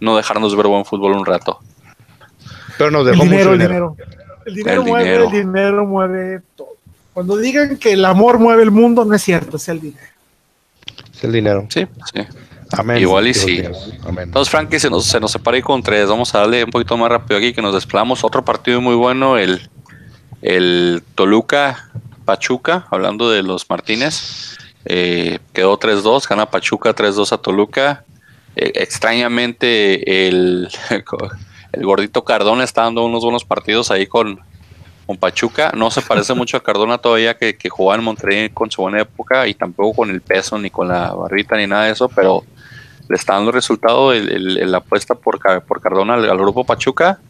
no 0.00 0.16
dejarnos 0.16 0.54
ver 0.54 0.66
buen 0.66 0.84
fútbol 0.84 1.12
un 1.12 1.24
rato. 1.24 1.60
Pero 2.76 2.90
nos 2.90 3.06
dejó 3.06 3.22
el 3.22 3.30
dinero, 3.30 3.52
dinero. 3.52 3.96
El 4.44 4.54
dinero. 4.54 4.84
mueve, 4.84 5.14
el 5.14 5.30
dinero 5.30 5.86
mueve 5.86 6.42
todo. 6.56 6.71
Cuando 7.14 7.36
digan 7.36 7.76
que 7.76 7.92
el 7.92 8.04
amor 8.04 8.38
mueve 8.38 8.62
el 8.62 8.70
mundo, 8.70 9.04
no 9.04 9.14
es 9.14 9.22
cierto, 9.22 9.56
es 9.56 9.68
el 9.68 9.80
dinero. 9.80 10.06
Es 11.14 11.24
el 11.24 11.32
dinero. 11.32 11.66
Sí, 11.68 11.86
sí. 12.14 12.20
Amén. 12.72 12.98
Igual 12.98 13.28
y 13.28 13.34
sí. 13.34 13.62
Entonces, 14.18 14.50
Frankie, 14.50 14.80
se 14.80 14.88
nos, 14.88 15.04
se 15.04 15.20
nos 15.20 15.30
separa 15.30 15.56
ahí 15.56 15.62
con 15.62 15.82
tres. 15.82 16.08
Vamos 16.08 16.34
a 16.34 16.38
darle 16.38 16.64
un 16.64 16.70
poquito 16.70 16.96
más 16.96 17.10
rápido 17.10 17.38
aquí 17.38 17.52
que 17.52 17.60
nos 17.60 17.74
desplamos. 17.74 18.24
Otro 18.24 18.44
partido 18.44 18.80
muy 18.80 18.94
bueno, 18.94 19.36
el, 19.36 19.68
el 20.40 21.02
Toluca 21.14 21.90
Pachuca, 22.24 22.86
hablando 22.90 23.30
de 23.30 23.42
los 23.42 23.68
Martínez. 23.68 24.56
Eh, 24.84 25.38
quedó 25.52 25.78
3-2, 25.78 26.26
gana 26.28 26.46
Pachuca 26.50 26.94
3-2 26.94 27.32
a 27.32 27.38
Toluca. 27.38 28.04
Eh, 28.56 28.72
extrañamente, 28.76 30.28
el 30.28 30.68
el 31.72 31.84
gordito 31.84 32.24
Cardona 32.24 32.64
está 32.64 32.82
dando 32.82 33.04
unos 33.04 33.22
buenos 33.22 33.44
partidos 33.44 33.90
ahí 33.90 34.06
con, 34.06 34.40
con 35.12 35.18
Pachuca. 35.18 35.72
No 35.76 35.90
se 35.90 36.00
parece 36.00 36.32
mucho 36.34 36.56
a 36.56 36.62
Cardona 36.62 36.98
todavía 36.98 37.36
que, 37.36 37.56
jugaba 37.68 37.98
en 37.98 38.04
Monterrey 38.04 38.48
con 38.48 38.70
su 38.70 38.82
buena 38.82 39.02
época 39.02 39.46
y 39.46 39.54
tampoco 39.54 39.96
con 39.96 40.10
el 40.10 40.22
peso 40.22 40.58
ni 40.58 40.70
con 40.70 40.88
la 40.88 41.12
barrita 41.12 41.56
ni 41.56 41.66
nada 41.66 41.84
de 41.84 41.92
eso, 41.92 42.08
pero 42.08 42.44
le 43.08 43.16
está 43.16 43.34
dando 43.34 43.52
resultado 43.52 44.12
la 44.14 44.78
apuesta 44.78 45.14
por, 45.14 45.38
por 45.64 45.80
Cardona 45.80 46.14
al, 46.14 46.38
grupo 46.38 46.64
Pachuca. 46.64 47.20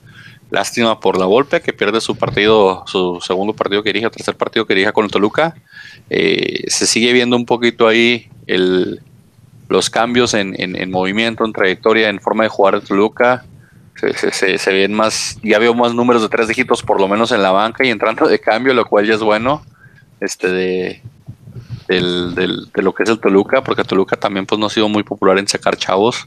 Lástima 0.51 1.01
por 1.01 1.19
la 1.19 1.25
golpe 1.25 1.63
que 1.63 1.73
pierde 1.73 2.01
su 2.01 2.15
partido, 2.17 2.85
su 2.87 3.21
segundo 3.23 3.55
partido 3.55 3.83
que 3.83 3.89
dirige, 3.89 4.11
tercer 4.11 4.37
partido 4.37 4.67
que 4.67 4.75
dirige 4.75 4.93
con 4.93 5.07
el 5.07 5.11
Toluca. 5.11 5.57
Eh, 6.11 6.65
se 6.69 6.87
sigue 6.87 7.13
viendo 7.15 7.37
un 7.37 7.47
poquito 7.47 7.89
ahí 7.89 8.29
los 9.69 9.89
cambios 9.89 10.35
en, 10.35 10.55
en, 10.59 10.91
movimiento, 10.91 11.47
en 11.47 11.55
trayectoria, 11.55 12.11
en 12.11 12.21
forma 12.21 12.45
de 12.45 12.51
jugar 12.51 12.75
el 12.75 12.83
Toluca 12.83 13.47
se, 13.95 14.59
se, 14.59 14.73
ven 14.73 14.93
más, 14.93 15.39
ya 15.43 15.59
veo 15.59 15.75
más 15.75 15.95
números 15.95 16.23
de 16.23 16.29
tres 16.29 16.49
dígitos 16.49 16.83
por 16.83 17.01
lo 17.01 17.09
menos 17.09 17.31
en 17.31 17.43
la 17.43 17.53
banca 17.53 17.85
y 17.85 17.91
entrando 17.91 18.27
de 18.27 18.41
cambio, 18.41 18.75
lo 18.75 18.85
cual 18.85 19.07
ya 19.07 19.15
es 19.15 19.21
bueno, 19.21 19.63
este 20.21 20.51
de, 20.51 21.03
lo 22.75 22.95
que 22.95 23.03
es 23.03 23.09
el 23.09 23.21
Toluca, 23.21 23.63
porque 23.63 23.85
Toluca 23.85 24.17
también 24.17 24.47
pues 24.47 24.59
no 24.59 24.67
ha 24.67 24.71
sido 24.71 24.89
muy 24.89 25.03
popular 25.03 25.39
en 25.39 25.47
sacar 25.47 25.77
chavos 25.77 26.27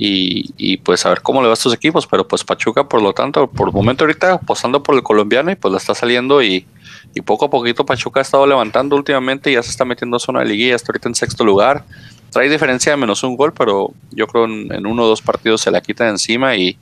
y, 0.00 0.76
pues 0.78 1.04
a 1.06 1.08
ver 1.08 1.22
cómo 1.22 1.40
le 1.40 1.48
va 1.48 1.52
a 1.52 1.54
estos 1.54 1.74
equipos, 1.74 2.06
pero 2.06 2.26
pues 2.26 2.44
Pachuca 2.44 2.88
por 2.88 3.02
lo 3.02 3.12
tanto, 3.12 3.48
por 3.48 3.68
el 3.68 3.74
momento 3.74 4.04
ahorita 4.04 4.34
apostando 4.34 4.82
por 4.82 4.94
el 4.94 5.02
colombiano 5.02 5.50
y 5.50 5.56
pues 5.56 5.72
la 5.72 5.78
está 5.78 5.94
saliendo 5.94 6.40
y, 6.40 6.66
y 7.14 7.20
poco 7.20 7.46
a 7.46 7.50
poquito 7.50 7.84
Pachuca 7.84 8.20
ha 8.20 8.22
estado 8.22 8.46
levantando 8.46 8.94
últimamente 8.94 9.50
y 9.50 9.54
ya 9.54 9.62
se 9.62 9.70
está 9.70 9.84
metiendo 9.84 10.16
a 10.16 10.20
zona 10.20 10.40
de 10.40 10.46
liguilla, 10.46 10.76
está 10.76 10.92
ahorita 10.92 11.08
en 11.08 11.14
sexto 11.16 11.44
lugar, 11.44 11.84
trae 12.30 12.48
diferencia 12.48 12.92
de 12.92 12.96
menos 12.96 13.24
un 13.24 13.36
gol, 13.36 13.52
pero 13.52 13.92
yo 14.12 14.26
creo 14.28 14.44
en, 14.44 14.72
en 14.72 14.86
uno 14.86 15.02
o 15.02 15.08
dos 15.08 15.20
partidos 15.20 15.62
se 15.62 15.70
la 15.72 15.80
quita 15.80 16.04
de 16.04 16.10
encima 16.10 16.54
y, 16.54 16.78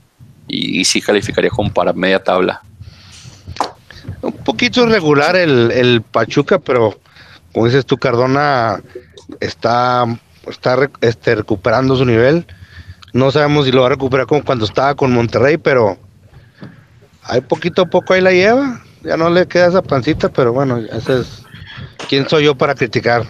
y, 0.49 0.85
sí 0.85 1.01
calificaría 1.01 1.51
como 1.51 1.73
para 1.73 1.93
media 1.93 2.23
tabla. 2.23 2.63
Un 4.23 4.33
poquito 4.33 4.87
irregular 4.87 5.37
el, 5.37 5.71
el 5.73 6.03
Pachuca, 6.03 6.59
pero 6.59 6.99
como 7.53 7.67
dices 7.67 7.87
tú, 7.87 7.97
Cardona 7.97 8.81
está, 9.41 10.05
está 10.49 10.77
este, 11.01 11.35
recuperando 11.35 11.97
su 11.97 12.05
nivel. 12.05 12.47
No 13.13 13.31
sabemos 13.31 13.65
si 13.65 13.73
lo 13.73 13.81
va 13.81 13.87
a 13.87 13.91
recuperar 13.91 14.27
como 14.27 14.45
cuando 14.45 14.65
estaba 14.65 14.95
con 14.95 15.13
Monterrey, 15.13 15.57
pero 15.57 15.97
hay 17.23 17.41
poquito 17.41 17.83
a 17.83 17.87
poco 17.87 18.13
ahí 18.13 18.21
la 18.21 18.33
lleva. 18.33 18.83
Ya 19.03 19.17
no 19.17 19.31
le 19.31 19.47
queda 19.47 19.69
esa 19.69 19.83
pancita, 19.83 20.29
pero 20.29 20.53
bueno, 20.53 20.79
ese 20.79 21.21
es. 21.21 21.43
¿Quién 22.09 22.29
soy 22.29 22.45
yo 22.45 22.55
para 22.55 22.75
criticar? 22.75 23.25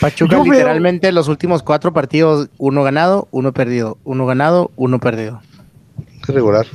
Pachuca 0.00 0.42
literalmente 0.42 1.12
los 1.12 1.28
últimos 1.28 1.62
cuatro 1.62 1.92
partidos, 1.92 2.48
uno 2.58 2.82
ganado, 2.82 3.28
uno 3.30 3.52
perdido, 3.52 3.98
uno 4.04 4.26
ganado, 4.26 4.70
uno 4.76 4.98
perdido 4.98 5.40
regular. 6.32 6.66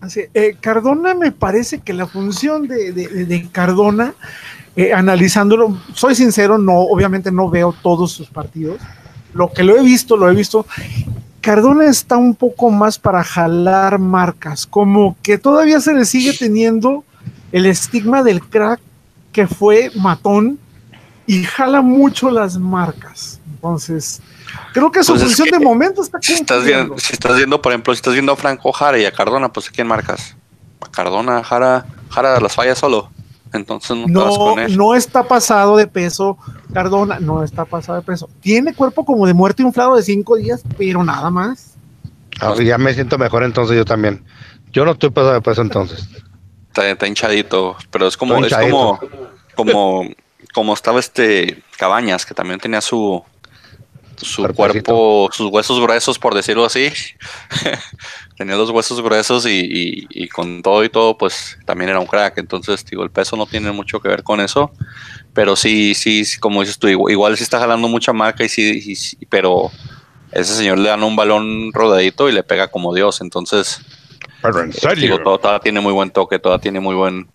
Así, 0.00 0.20
eh, 0.34 0.56
Cardona 0.60 1.14
me 1.14 1.32
parece 1.32 1.78
que 1.78 1.92
la 1.92 2.06
función 2.06 2.68
de, 2.68 3.48
Cardona, 3.52 4.14
eh, 4.76 4.92
analizándolo, 4.92 5.78
soy 5.94 6.14
sincero, 6.14 6.58
no, 6.58 6.78
obviamente 6.80 7.32
no 7.32 7.48
veo 7.48 7.74
todos 7.82 8.12
sus 8.12 8.28
partidos. 8.28 8.78
Lo 9.32 9.50
que 9.52 9.64
lo 9.64 9.76
he 9.76 9.82
visto, 9.82 10.16
lo 10.16 10.30
he 10.30 10.34
visto. 10.34 10.66
Cardona 11.40 11.86
está 11.86 12.16
un 12.16 12.34
poco 12.34 12.70
más 12.70 12.98
para 12.98 13.22
jalar 13.24 13.98
marcas, 13.98 14.66
como 14.66 15.16
que 15.22 15.38
todavía 15.38 15.80
se 15.80 15.94
le 15.94 16.04
sigue 16.04 16.32
teniendo 16.32 17.04
el 17.52 17.66
estigma 17.66 18.22
del 18.22 18.42
crack 18.42 18.80
que 19.32 19.46
fue 19.46 19.90
matón 19.94 20.58
y 21.26 21.44
jala 21.44 21.82
mucho 21.82 22.30
las 22.30 22.58
marcas. 22.58 23.40
Entonces, 23.54 24.20
Creo 24.72 24.90
que 24.90 25.04
su 25.04 25.12
pues 25.12 25.24
función 25.24 25.48
de 25.48 25.58
momento 25.58 26.02
está 26.02 26.18
si 26.20 26.34
estás, 26.34 26.64
viendo, 26.64 26.98
si 26.98 27.12
estás 27.12 27.36
viendo, 27.36 27.60
por 27.60 27.72
ejemplo, 27.72 27.94
si 27.94 27.98
estás 27.98 28.12
viendo 28.12 28.32
a 28.32 28.36
Franco 28.36 28.72
Jara 28.72 28.98
y 28.98 29.04
a 29.04 29.12
Cardona, 29.12 29.52
pues 29.52 29.68
¿a 29.68 29.72
quién 29.72 29.86
marcas? 29.86 30.36
A 30.80 30.90
Cardona, 30.90 31.42
Jara, 31.42 31.86
Jara 32.10 32.40
las 32.40 32.54
falla 32.54 32.74
solo. 32.74 33.10
Entonces 33.52 33.96
no, 34.08 34.56
no, 34.68 34.94
está 34.96 35.22
pasado 35.22 35.76
de 35.76 35.86
peso, 35.86 36.36
Cardona, 36.72 37.20
no 37.20 37.44
está 37.44 37.64
pasado 37.64 37.98
de 37.98 38.04
peso. 38.04 38.28
Tiene 38.40 38.74
cuerpo 38.74 39.04
como 39.04 39.26
de 39.26 39.34
muerte 39.34 39.62
inflado 39.62 39.94
de 39.94 40.02
cinco 40.02 40.36
días, 40.36 40.62
pero 40.76 41.04
nada 41.04 41.30
más. 41.30 41.74
Ah, 42.40 42.54
ya 42.60 42.78
me 42.78 42.92
siento 42.94 43.16
mejor 43.16 43.44
entonces 43.44 43.76
yo 43.76 43.84
también. 43.84 44.24
Yo 44.72 44.84
no 44.84 44.92
estoy 44.92 45.10
pasado 45.10 45.34
de 45.34 45.40
peso 45.40 45.62
entonces. 45.62 46.08
Está, 46.74 47.06
hinchadito, 47.06 47.76
pero 47.92 48.08
es 48.08 48.16
como, 48.16 48.44
es 48.44 48.52
como, 48.52 48.98
como 49.54 50.08
como 50.54 50.72
estaba 50.72 51.00
este 51.00 51.62
Cabañas, 51.76 52.24
que 52.24 52.32
también 52.32 52.60
tenía 52.60 52.80
su, 52.80 53.22
su 54.18 54.42
Cuerpecito. 54.42 54.92
cuerpo, 54.94 55.28
sus 55.32 55.50
huesos 55.50 55.80
gruesos, 55.80 56.18
por 56.18 56.34
decirlo 56.34 56.64
así. 56.64 56.90
tenía 58.36 58.56
los 58.56 58.70
huesos 58.70 59.00
gruesos 59.02 59.46
y, 59.46 59.60
y- 59.60 60.06
y 60.10 60.28
con 60.28 60.62
todo 60.62 60.84
y 60.84 60.88
todo, 60.88 61.16
pues 61.16 61.58
también 61.64 61.90
era 61.90 62.00
un 62.00 62.06
crack. 62.06 62.38
Entonces, 62.38 62.84
digo, 62.84 63.02
el 63.04 63.10
peso 63.10 63.36
no 63.36 63.46
tiene 63.46 63.72
mucho 63.72 64.00
que 64.00 64.08
ver 64.08 64.22
con 64.22 64.40
eso. 64.40 64.70
Pero 65.32 65.56
sí, 65.56 65.94
sí, 65.94 66.24
sí, 66.24 66.38
como 66.38 66.60
dices 66.60 66.78
tú, 66.78 66.88
igual, 66.88 67.12
igual 67.12 67.36
sí 67.36 67.42
está 67.42 67.58
jalando 67.58 67.88
mucha 67.88 68.12
marca 68.12 68.44
y 68.44 68.48
sí, 68.48 68.82
y 68.84 68.94
sí, 68.96 69.16
pero 69.28 69.70
ese 70.32 70.54
señor 70.54 70.78
le 70.78 70.88
dan 70.88 71.02
un 71.02 71.16
balón 71.16 71.72
rodadito 71.72 72.28
y 72.28 72.32
le 72.32 72.42
pega 72.42 72.68
como 72.68 72.94
Dios. 72.94 73.20
Entonces, 73.20 73.80
Pero 74.42 74.60
en 74.60 74.70
digo, 75.00 75.18
todo, 75.22 75.38
todavía 75.38 75.60
tiene 75.60 75.80
muy 75.80 75.92
buen 75.92 76.10
toque, 76.10 76.38
todavía 76.38 76.62
tiene 76.62 76.80
muy 76.80 76.94
buen, 76.94 77.28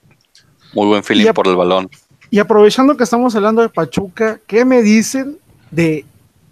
muy 0.73 0.87
buen 0.87 1.03
feeling 1.03 1.33
por 1.33 1.47
el 1.47 1.55
balón. 1.55 1.89
Y 2.31 2.39
aprovechando 2.39 2.95
que 2.95 3.03
estamos 3.03 3.35
hablando 3.35 3.61
de 3.61 3.69
Pachuca, 3.69 4.39
¿qué 4.45 4.63
me 4.63 4.81
dicen 4.83 5.39
de 5.71 6.05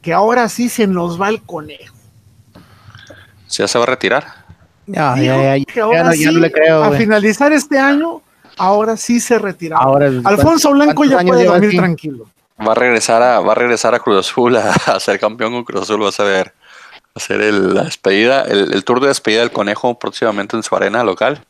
que 0.08 0.14
ahora 0.14 0.48
sí 0.48 0.70
se 0.70 0.88
nos 0.88 1.22
va 1.22 1.28
el 1.28 1.42
conejo? 1.42 1.94
¿Ya 3.50 3.68
se 3.68 3.78
va 3.78 3.84
a 3.84 3.88
retirar? 3.88 4.26
Ya, 4.86 5.18
ya, 5.18 5.58
ya, 5.58 5.66
que 5.66 5.74
ya 5.76 5.84
ahora 5.84 6.04
no, 6.04 6.14
ya 6.14 6.28
no 6.28 6.32
sí, 6.36 6.40
le 6.40 6.50
creo, 6.50 6.82
a 6.82 6.88
güey. 6.88 7.00
finalizar 7.02 7.52
este 7.52 7.78
año, 7.78 8.22
ahora 8.56 8.96
sí 8.96 9.20
se 9.20 9.38
retiraba. 9.38 9.84
Ahora, 9.84 10.10
Alfonso 10.24 10.72
Blanco 10.72 10.94
¿cuántos 10.96 11.20
ya 11.20 11.28
puede 11.28 11.44
dormir 11.44 11.76
tranquilo. 11.76 12.30
Va 12.66 12.72
a 12.72 12.76
regresar 12.76 13.22
a, 13.22 13.42
va 13.42 13.52
a 13.52 13.56
regresar 13.56 13.96
a 13.96 14.00
Cruz 14.00 14.26
Azul 14.26 14.56
a, 14.56 14.72
a 14.86 14.98
ser 15.02 15.20
campeón 15.20 15.52
con 15.52 15.66
Cruz 15.66 15.82
Azul, 15.82 16.00
vas 16.00 16.18
a 16.22 16.24
ver. 16.24 16.54
Va 17.08 17.16
a 17.16 17.20
ser 17.20 17.42
el, 17.42 17.76
la 17.76 17.84
despedida, 17.84 18.44
el, 18.44 18.72
el 18.72 18.86
tour 18.86 19.02
de 19.02 19.10
despedida 19.10 19.42
del 19.42 19.52
conejo 19.52 20.00
próximamente 20.00 20.56
en 20.56 20.64
su 20.64 20.74
arena 20.74 21.04
local. 21.04 21.44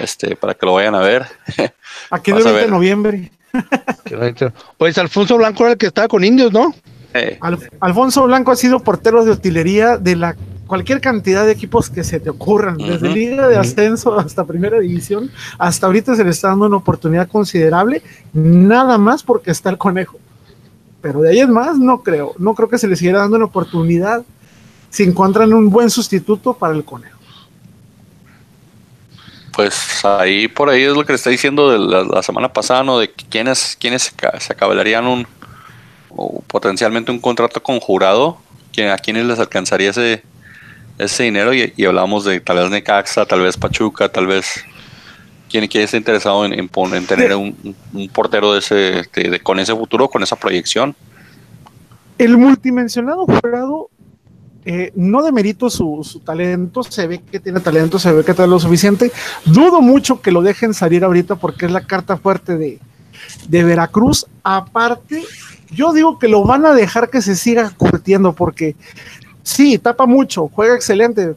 Este, 0.00 0.36
para 0.36 0.54
que 0.54 0.64
lo 0.64 0.72
vayan 0.72 0.94
a 0.94 1.00
ver. 1.00 1.26
Aquí 2.10 2.30
el 2.30 2.38
Vas 2.38 2.46
a 2.46 2.52
20 2.52 2.64
de 2.64 2.70
noviembre. 2.70 3.32
Pues 4.78 4.96
Alfonso 4.96 5.36
Blanco 5.36 5.64
era 5.64 5.72
el 5.72 5.78
que 5.78 5.88
estaba 5.88 6.08
con 6.08 6.24
indios, 6.24 6.50
¿no? 6.50 6.74
Eh, 7.14 7.38
Al- 7.40 7.58
Alfonso 7.80 8.24
Blanco 8.24 8.52
ha 8.52 8.56
sido 8.56 8.80
portero 8.80 9.24
de 9.24 9.32
utilería 9.32 9.96
de 9.98 10.16
la 10.16 10.36
cualquier 10.66 11.00
cantidad 11.00 11.44
de 11.44 11.50
equipos 11.52 11.90
que 11.90 12.04
se 12.04 12.20
te 12.20 12.30
ocurran, 12.30 12.76
desde. 12.78 13.08
Liga 13.08 13.48
de 13.48 13.56
Ascenso 13.56 14.16
hasta 14.18 14.44
Primera 14.44 14.78
División, 14.78 15.28
hasta 15.58 15.86
ahorita 15.86 16.14
se 16.14 16.22
le 16.22 16.30
está 16.30 16.48
dando 16.48 16.66
una 16.66 16.76
oportunidad 16.76 17.26
considerable, 17.28 18.02
nada 18.32 18.96
más 18.96 19.24
porque 19.24 19.50
está 19.50 19.70
el 19.70 19.78
conejo. 19.78 20.18
Pero 21.02 21.22
de 21.22 21.30
ahí 21.30 21.40
en 21.40 21.50
más, 21.50 21.76
no 21.78 22.02
creo, 22.02 22.34
no 22.38 22.54
creo 22.54 22.68
que 22.68 22.78
se 22.78 22.86
le 22.86 22.94
siguiera 22.94 23.18
dando 23.20 23.36
una 23.36 23.46
oportunidad 23.46 24.22
si 24.90 25.02
encuentran 25.02 25.52
un 25.52 25.70
buen 25.70 25.90
sustituto 25.90 26.54
para 26.54 26.74
el 26.74 26.84
conejo. 26.84 27.18
pues 29.52 30.04
ahí 30.04 30.46
por 30.48 30.70
ahí 30.70 30.84
es 30.84 30.94
lo 30.94 31.04
que 31.04 31.12
le 31.12 31.16
está 31.16 31.30
diciendo 31.30 31.70
de 31.70 31.78
la, 31.78 32.02
la 32.04 32.22
semana 32.22 32.52
pasada, 32.52 32.82
¿no? 32.84 32.98
De 32.98 33.10
quiénes, 33.10 33.76
quiénes 33.78 34.02
se, 34.04 34.12
se 34.38 34.52
acabalarían 34.52 35.06
un 35.06 35.26
o 36.10 36.42
potencialmente 36.42 37.10
un 37.10 37.20
contrato 37.20 37.62
con 37.62 37.80
jurado, 37.80 38.38
a 38.92 38.98
quienes 38.98 39.26
les 39.26 39.38
alcanzaría 39.38 39.90
ese, 39.90 40.22
ese 40.98 41.24
dinero 41.24 41.52
y, 41.52 41.72
y 41.76 41.84
hablábamos 41.84 42.24
de 42.24 42.40
tal 42.40 42.58
vez 42.58 42.70
Necaxa, 42.70 43.26
tal 43.26 43.40
vez 43.42 43.56
Pachuca, 43.56 44.08
tal 44.08 44.26
vez 44.26 44.64
quien, 45.50 45.66
quién 45.66 45.84
está 45.84 45.96
interesado 45.96 46.44
en, 46.46 46.68
tener 47.06 47.34
un, 47.34 47.74
un- 47.92 48.08
portero 48.08 48.52
de 48.54 48.60
ese, 48.60 49.40
con 49.42 49.58
ese 49.58 49.74
futuro, 49.74 50.08
con 50.08 50.22
esa 50.22 50.36
proyección. 50.36 50.94
El 52.16 52.38
multimensionado 52.38 53.26
jurado 53.26 53.90
eh, 54.64 54.92
no 54.94 55.22
demerito 55.22 55.68
su, 55.70 56.00
su 56.04 56.20
talento, 56.20 56.82
se 56.82 57.06
ve 57.06 57.20
que 57.30 57.40
tiene 57.40 57.60
talento, 57.60 57.98
se 57.98 58.12
ve 58.12 58.24
que 58.24 58.34
tiene 58.34 58.50
lo 58.50 58.60
suficiente. 58.60 59.10
Dudo 59.44 59.80
mucho 59.80 60.20
que 60.20 60.30
lo 60.30 60.42
dejen 60.42 60.74
salir 60.74 61.02
ahorita 61.02 61.36
porque 61.36 61.66
es 61.66 61.72
la 61.72 61.80
carta 61.80 62.16
fuerte 62.18 62.56
de, 62.56 62.78
de 63.48 63.64
Veracruz. 63.64 64.26
Aparte, 64.42 65.24
yo 65.72 65.92
digo 65.92 66.18
que 66.18 66.28
lo 66.28 66.44
van 66.44 66.64
a 66.66 66.72
dejar 66.74 67.10
que 67.10 67.22
se 67.22 67.36
siga 67.36 67.70
curtiendo 67.76 68.32
porque 68.32 68.76
sí, 69.42 69.78
tapa 69.78 70.06
mucho, 70.06 70.48
juega 70.52 70.74
excelente, 70.74 71.34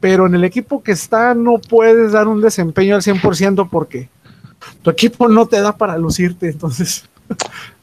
pero 0.00 0.26
en 0.26 0.34
el 0.34 0.44
equipo 0.44 0.82
que 0.82 0.92
está 0.92 1.34
no 1.34 1.58
puedes 1.58 2.12
dar 2.12 2.28
un 2.28 2.40
desempeño 2.40 2.94
al 2.96 3.02
100% 3.02 3.68
porque 3.70 4.08
tu 4.82 4.90
equipo 4.90 5.28
no 5.28 5.46
te 5.46 5.60
da 5.60 5.76
para 5.76 5.96
lucirte. 5.98 6.48
Entonces, 6.48 7.04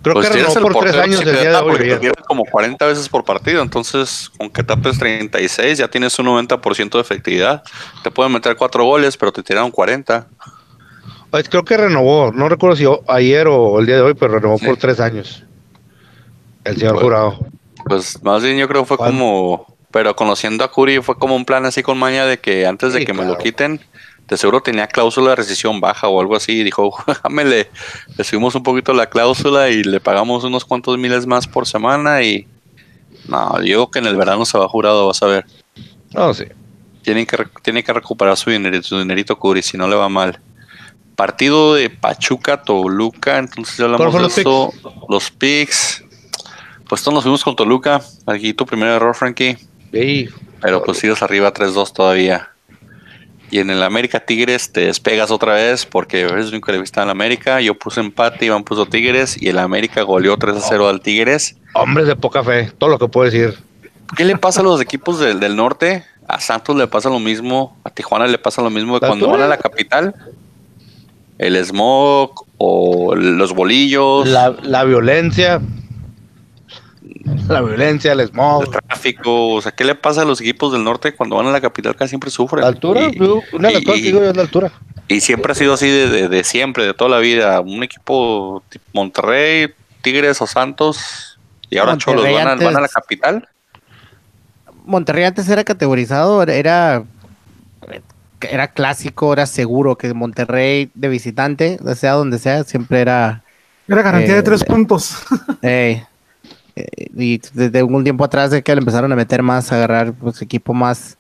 Creo 0.02 0.14
Pues 0.14 0.30
que 0.30 0.36
tienes 0.36 0.56
el 0.56 0.62
por 0.64 0.74
tres 0.80 0.96
años 0.96 1.20
que 1.20 1.30
el 1.30 1.36
te 1.36 1.42
día 1.42 1.50
de 1.50 1.54
da 1.54 1.64
hoy. 1.64 1.72
porque 1.72 1.98
te 1.98 2.24
como 2.24 2.46
40 2.46 2.86
veces 2.86 3.10
por 3.10 3.26
partido, 3.26 3.62
entonces 3.62 4.32
con 4.38 4.50
que 4.50 4.64
tapes 4.64 4.98
36 4.98 5.80
ya 5.80 5.90
tienes 5.90 6.18
un 6.18 6.28
90% 6.28 6.92
de 6.92 7.02
efectividad. 7.02 7.62
Te 8.04 8.10
pueden 8.12 8.32
meter 8.32 8.56
cuatro 8.56 8.86
goles, 8.86 9.18
pero 9.18 9.34
te 9.34 9.44
tiraron 9.44 9.70
40. 9.70 10.28
Pues 11.30 11.50
creo 11.50 11.66
que 11.66 11.76
renovó, 11.76 12.32
no 12.32 12.48
recuerdo 12.48 12.76
si 12.78 12.86
ayer 13.10 13.48
o 13.50 13.80
el 13.82 13.86
día 13.86 13.96
de 13.96 14.02
hoy, 14.04 14.14
pero 14.14 14.36
renovó 14.40 14.58
Sí. 14.60 14.66
por 14.66 14.78
tres 14.78 15.00
años. 15.02 15.44
El 16.64 16.78
señor 16.78 16.94
Pues- 16.94 17.04
jurado. 17.04 17.40
Pues 17.86 18.24
más 18.24 18.42
bien 18.42 18.58
yo 18.58 18.68
creo 18.68 18.84
que 18.84 18.88
fue 18.88 18.98
¿Cuál? 18.98 19.12
como, 19.12 19.76
pero 19.92 20.16
conociendo 20.16 20.64
a 20.64 20.72
Curi 20.72 21.02
fue 21.02 21.18
como 21.18 21.36
un 21.36 21.44
plan 21.44 21.66
así 21.66 21.84
con 21.84 21.98
maña 21.98 22.26
de 22.26 22.40
que 22.40 22.66
antes 22.66 22.94
de 22.94 23.04
que 23.06 23.14
me 23.14 23.26
lo 23.26 23.38
quiten, 23.38 23.82
de 24.30 24.38
seguro 24.38 24.62
tenía 24.62 24.88
cláusula 24.88 25.32
de 25.32 25.36
rescisión 25.36 25.82
baja 25.82 26.08
o 26.08 26.22
algo 26.22 26.36
así 26.38 26.54
y 26.54 26.64
dijo, 26.64 26.96
déjame 27.08 27.44
le, 27.44 27.70
le 28.18 28.24
subimos 28.24 28.56
un 28.56 28.64
poquito 28.64 28.94
la 28.94 29.08
cláusula 29.10 29.70
y 29.70 29.84
le 29.84 30.00
pagamos 30.00 30.46
unos 30.46 30.64
cuantos 30.64 30.98
miles 30.98 31.28
más 31.28 31.46
por 31.46 31.68
semana 31.68 32.22
y 32.24 32.48
no, 33.28 33.58
digo 33.62 33.92
que 33.92 34.00
en 34.00 34.06
el 34.06 34.16
verano 34.16 34.46
se 34.46 34.58
va 34.58 34.68
jurado, 34.70 35.08
vas 35.08 35.22
a 35.24 35.28
ver. 35.28 35.46
No, 36.14 36.34
sí. 36.34 36.46
Tienen 37.02 37.26
que, 37.26 37.38
tiene 37.62 37.84
que 37.84 37.92
recuperar 37.92 38.38
su 38.38 38.50
dinerito, 38.50 38.88
su 38.88 38.98
dinerito 39.00 39.38
Curi, 39.38 39.62
si 39.62 39.78
no 39.78 39.90
le 39.90 39.96
va 39.98 40.08
mal. 40.08 40.40
Partido 41.18 41.76
de 41.76 41.90
Pachuca, 41.90 42.64
Toluca, 42.64 43.40
entonces 43.40 43.76
ya 43.78 43.86
hablamos 43.86 44.10
¿Cuáles 44.12 44.36
de 44.36 44.44
fueron 44.44 44.70
eso. 44.70 45.06
Los 45.10 45.30
picks. 45.32 46.04
Pues 46.94 47.02
todos 47.02 47.16
nos 47.16 47.24
fuimos 47.24 47.44
con 47.44 47.56
Toluca. 47.56 48.04
Aquí 48.28 48.54
tu 48.54 48.68
primer 48.68 48.90
error, 48.90 49.16
Frankie. 49.16 49.58
Sí. 49.92 50.30
Pero 50.62 50.84
pues 50.84 51.00
sigues 51.00 51.24
arriba 51.24 51.52
3-2 51.52 51.92
todavía. 51.92 52.52
Y 53.50 53.58
en 53.58 53.72
el 53.72 53.82
América 53.82 54.20
Tigres 54.20 54.72
te 54.72 54.82
despegas 54.82 55.32
otra 55.32 55.56
vez 55.56 55.88
porque 55.88 56.28
que 56.64 56.72
le 56.72 56.80
viste 56.80 57.02
en 57.02 57.10
América. 57.10 57.60
Yo 57.62 57.74
puse 57.74 58.00
empate, 58.00 58.46
Iván 58.46 58.64
puso 58.64 58.86
Tigres 58.86 59.42
y 59.42 59.50
el 59.50 59.58
América 59.58 60.04
goleó 60.04 60.38
3-0 60.38 60.88
al 60.88 61.02
Tigres. 61.02 61.58
Hombres 61.74 62.06
de 62.06 62.16
poca 62.16 62.44
fe, 62.44 62.72
todo 62.78 62.92
lo 62.92 63.00
que 63.00 63.08
puedo 63.08 63.26
decir. 63.26 63.58
¿Qué 64.16 64.24
le 64.24 64.38
pasa 64.38 64.62
a 64.62 64.64
los 64.64 64.80
equipos 64.80 65.20
del, 65.20 65.40
del 65.40 65.56
norte? 65.56 66.06
A 66.28 66.40
Santos 66.40 66.76
le 66.76 66.86
pasa 66.86 67.10
lo 67.10 67.18
mismo, 67.18 67.76
a 67.84 67.90
Tijuana 67.90 68.28
le 68.28 68.38
pasa 68.38 68.62
lo 68.62 68.70
mismo. 68.70 69.00
¿La 69.00 69.08
Cuando 69.08 69.30
van 69.30 69.42
a 69.42 69.48
la 69.48 69.58
capital, 69.58 70.14
el 71.40 71.66
smog 71.66 72.46
o 72.60 73.16
los 73.16 73.52
bolillos, 73.52 74.28
La, 74.28 74.56
la 74.62 74.84
violencia. 74.84 75.60
La 77.48 77.62
violencia, 77.62 78.12
el 78.12 78.22
smog. 78.28 78.64
el 78.64 78.70
tráfico. 78.70 79.50
O 79.54 79.62
sea, 79.62 79.72
¿qué 79.72 79.84
le 79.86 79.96
pasa 79.96 80.22
a 80.24 80.26
los 80.26 80.42
equipos 80.42 80.74
del 80.74 80.84
norte 80.84 81.14
cuando 81.14 81.38
van 81.38 81.48
a 81.48 81.52
la 81.52 81.62
capital? 81.62 81.96
Casi 81.96 82.10
siempre 82.10 82.30
sufren. 82.30 82.62
La 82.62 82.68
altura, 82.68 83.08
Y- 83.12 83.18
yo- 83.18 83.42
una 83.54 83.70
de 83.70 83.74
las 83.76 83.84
cosas 83.84 84.00
que 84.02 84.06
digo 84.08 84.20
yo 84.20 84.30
es 84.30 84.36
la 84.36 84.42
altura. 84.42 84.72
Y 85.08 85.22
siempre 85.22 85.52
ha 85.52 85.56
sido 85.56 85.74
así 85.74 85.88
de, 85.90 86.10
de- 86.10 86.28
de 86.30 86.44
siempre, 86.44 86.86
de 86.86 86.94
toda 86.94 87.10
la 87.10 87.20
vida. 87.20 87.60
Un 87.62 87.84
equipo 87.84 88.64
tipo 88.70 88.84
Monterrey, 88.94 89.68
Tigres 90.02 90.42
o 90.42 90.48
Santos. 90.48 91.40
Y 91.70 91.78
ahora 91.78 91.94
Monterrey 91.94 92.16
Cholos 92.24 92.34
van 92.36 92.48
a, 92.48 92.52
antes- 92.54 92.66
van 92.68 92.78
a 92.78 92.82
la 92.82 92.88
capital. 92.88 93.48
Monterrey 94.86 95.24
antes 95.24 95.48
era 95.50 95.64
categorizado, 95.64 96.44
era 96.44 97.04
era 98.42 98.68
clásico, 98.68 99.32
era 99.32 99.46
seguro 99.46 99.98
que 99.98 100.14
Monterrey 100.14 100.92
de 100.96 101.08
visitante, 101.08 101.80
sea 101.96 102.12
donde 102.14 102.40
sea, 102.40 102.66
siempre 102.66 103.00
era 103.00 103.42
era 103.88 104.02
garantía 104.02 104.34
Eh, 104.34 104.38
de 104.38 104.44
tres 104.44 104.64
puntos. 104.66 105.16
eh, 105.62 106.04
eh, 106.76 107.08
y 107.16 107.40
desde 107.54 107.84
un 107.84 108.04
tiempo 108.04 108.24
atrás 108.24 108.52
de 108.52 108.62
que 108.64 108.74
le 108.76 108.80
empezaron 108.80 109.12
a 109.12 109.16
meter 109.16 109.44
más, 109.44 109.72
a 109.72 109.76
agarrar 109.76 110.14
pues 110.14 110.42
equipo 110.42 110.74
más, 110.74 111.18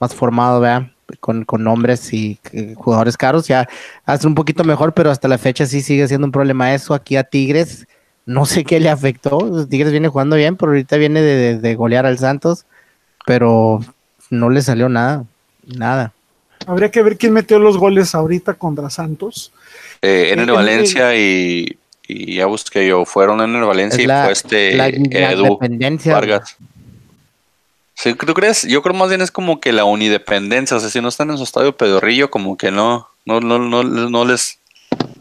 más 0.00 0.14
formado, 0.14 0.60
¿verdad? 0.60 0.88
Con, 1.20 1.44
con 1.44 1.62
nombres 1.62 2.12
y 2.14 2.38
eh, 2.52 2.74
jugadores 2.76 3.16
caros, 3.16 3.46
ya 3.46 3.68
hace 4.06 4.26
un 4.26 4.34
poquito 4.34 4.64
mejor, 4.64 4.94
pero 4.94 5.10
hasta 5.10 5.28
la 5.28 5.36
fecha 5.38 5.66
sí 5.66 5.82
sigue 5.82 6.08
siendo 6.08 6.26
un 6.26 6.32
problema 6.32 6.74
eso. 6.74 6.94
Aquí 6.94 7.16
a 7.16 7.24
Tigres, 7.24 7.86
no 8.24 8.46
sé 8.46 8.64
qué 8.64 8.80
le 8.80 8.88
afectó. 8.88 9.66
Tigres 9.66 9.92
viene 9.92 10.08
jugando 10.08 10.36
bien, 10.36 10.56
pero 10.56 10.72
ahorita 10.72 10.96
viene 10.96 11.20
de, 11.20 11.36
de- 11.36 11.58
de 11.60 11.74
golear 11.74 12.06
al 12.06 12.18
Santos, 12.18 12.64
pero 13.26 13.80
no 14.30 14.48
le 14.48 14.62
salió 14.62 14.88
nada, 14.88 15.24
nada. 15.66 16.12
Habría 16.66 16.90
que 16.90 17.02
ver 17.02 17.18
quién 17.18 17.34
metió 17.34 17.58
los 17.58 17.76
goles 17.76 18.14
ahorita 18.14 18.54
contra 18.54 18.88
Santos. 18.88 19.52
Eh, 20.00 20.32
el 20.32 20.50
Valencia 20.50 21.14
y, 21.14 21.76
y 22.08 22.36
ya 22.36 22.46
busqué 22.46 22.86
yo. 22.86 23.04
Fueron 23.04 23.40
en 23.40 23.54
el 23.56 23.64
Valencia 23.64 23.96
Es 23.98 24.04
y 24.04 24.06
la, 24.06 24.24
fue 24.24 24.32
este 24.32 24.74
la- 24.76 24.88
la 24.90 25.32
Edu. 25.32 25.58
Vargas. 26.14 26.56
Sí, 27.94 28.14
¿Tú 28.14 28.34
crees? 28.34 28.62
Yo 28.62 28.82
creo 28.82 28.94
más 28.94 29.08
bien 29.08 29.20
es 29.22 29.30
como 29.30 29.60
que 29.60 29.72
la 29.72 29.84
unidependencia. 29.84 30.76
O 30.76 30.80
sea, 30.80 30.90
si 30.90 31.00
no 31.00 31.08
están 31.08 31.30
en 31.30 31.38
su 31.38 31.44
estadio 31.44 31.76
pedorrillo, 31.76 32.30
como 32.30 32.56
que 32.56 32.70
no, 32.70 33.08
no, 33.24 33.40
no, 33.40 33.58
no, 33.58 33.82
no 33.84 34.24
les 34.24 34.58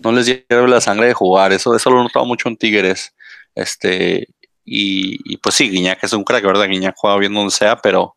no 0.03 0.11
les 0.11 0.25
lleva 0.25 0.67
la 0.67 0.81
sangre 0.81 1.07
de 1.07 1.13
jugar. 1.13 1.53
Eso, 1.53 1.75
eso 1.75 1.89
lo 1.89 1.99
he 1.99 2.03
notado 2.03 2.25
mucho 2.25 2.49
en 2.49 2.57
Tigres. 2.57 3.13
Este, 3.55 4.27
y, 4.65 5.19
y 5.31 5.37
pues 5.37 5.55
sí, 5.55 5.69
Guiñac 5.69 6.03
es 6.03 6.13
un 6.13 6.23
crack, 6.23 6.43
¿verdad? 6.43 6.67
Guiñac 6.67 6.95
juega 6.97 7.17
bien 7.17 7.33
donde 7.33 7.51
sea, 7.51 7.77
pero, 7.77 8.15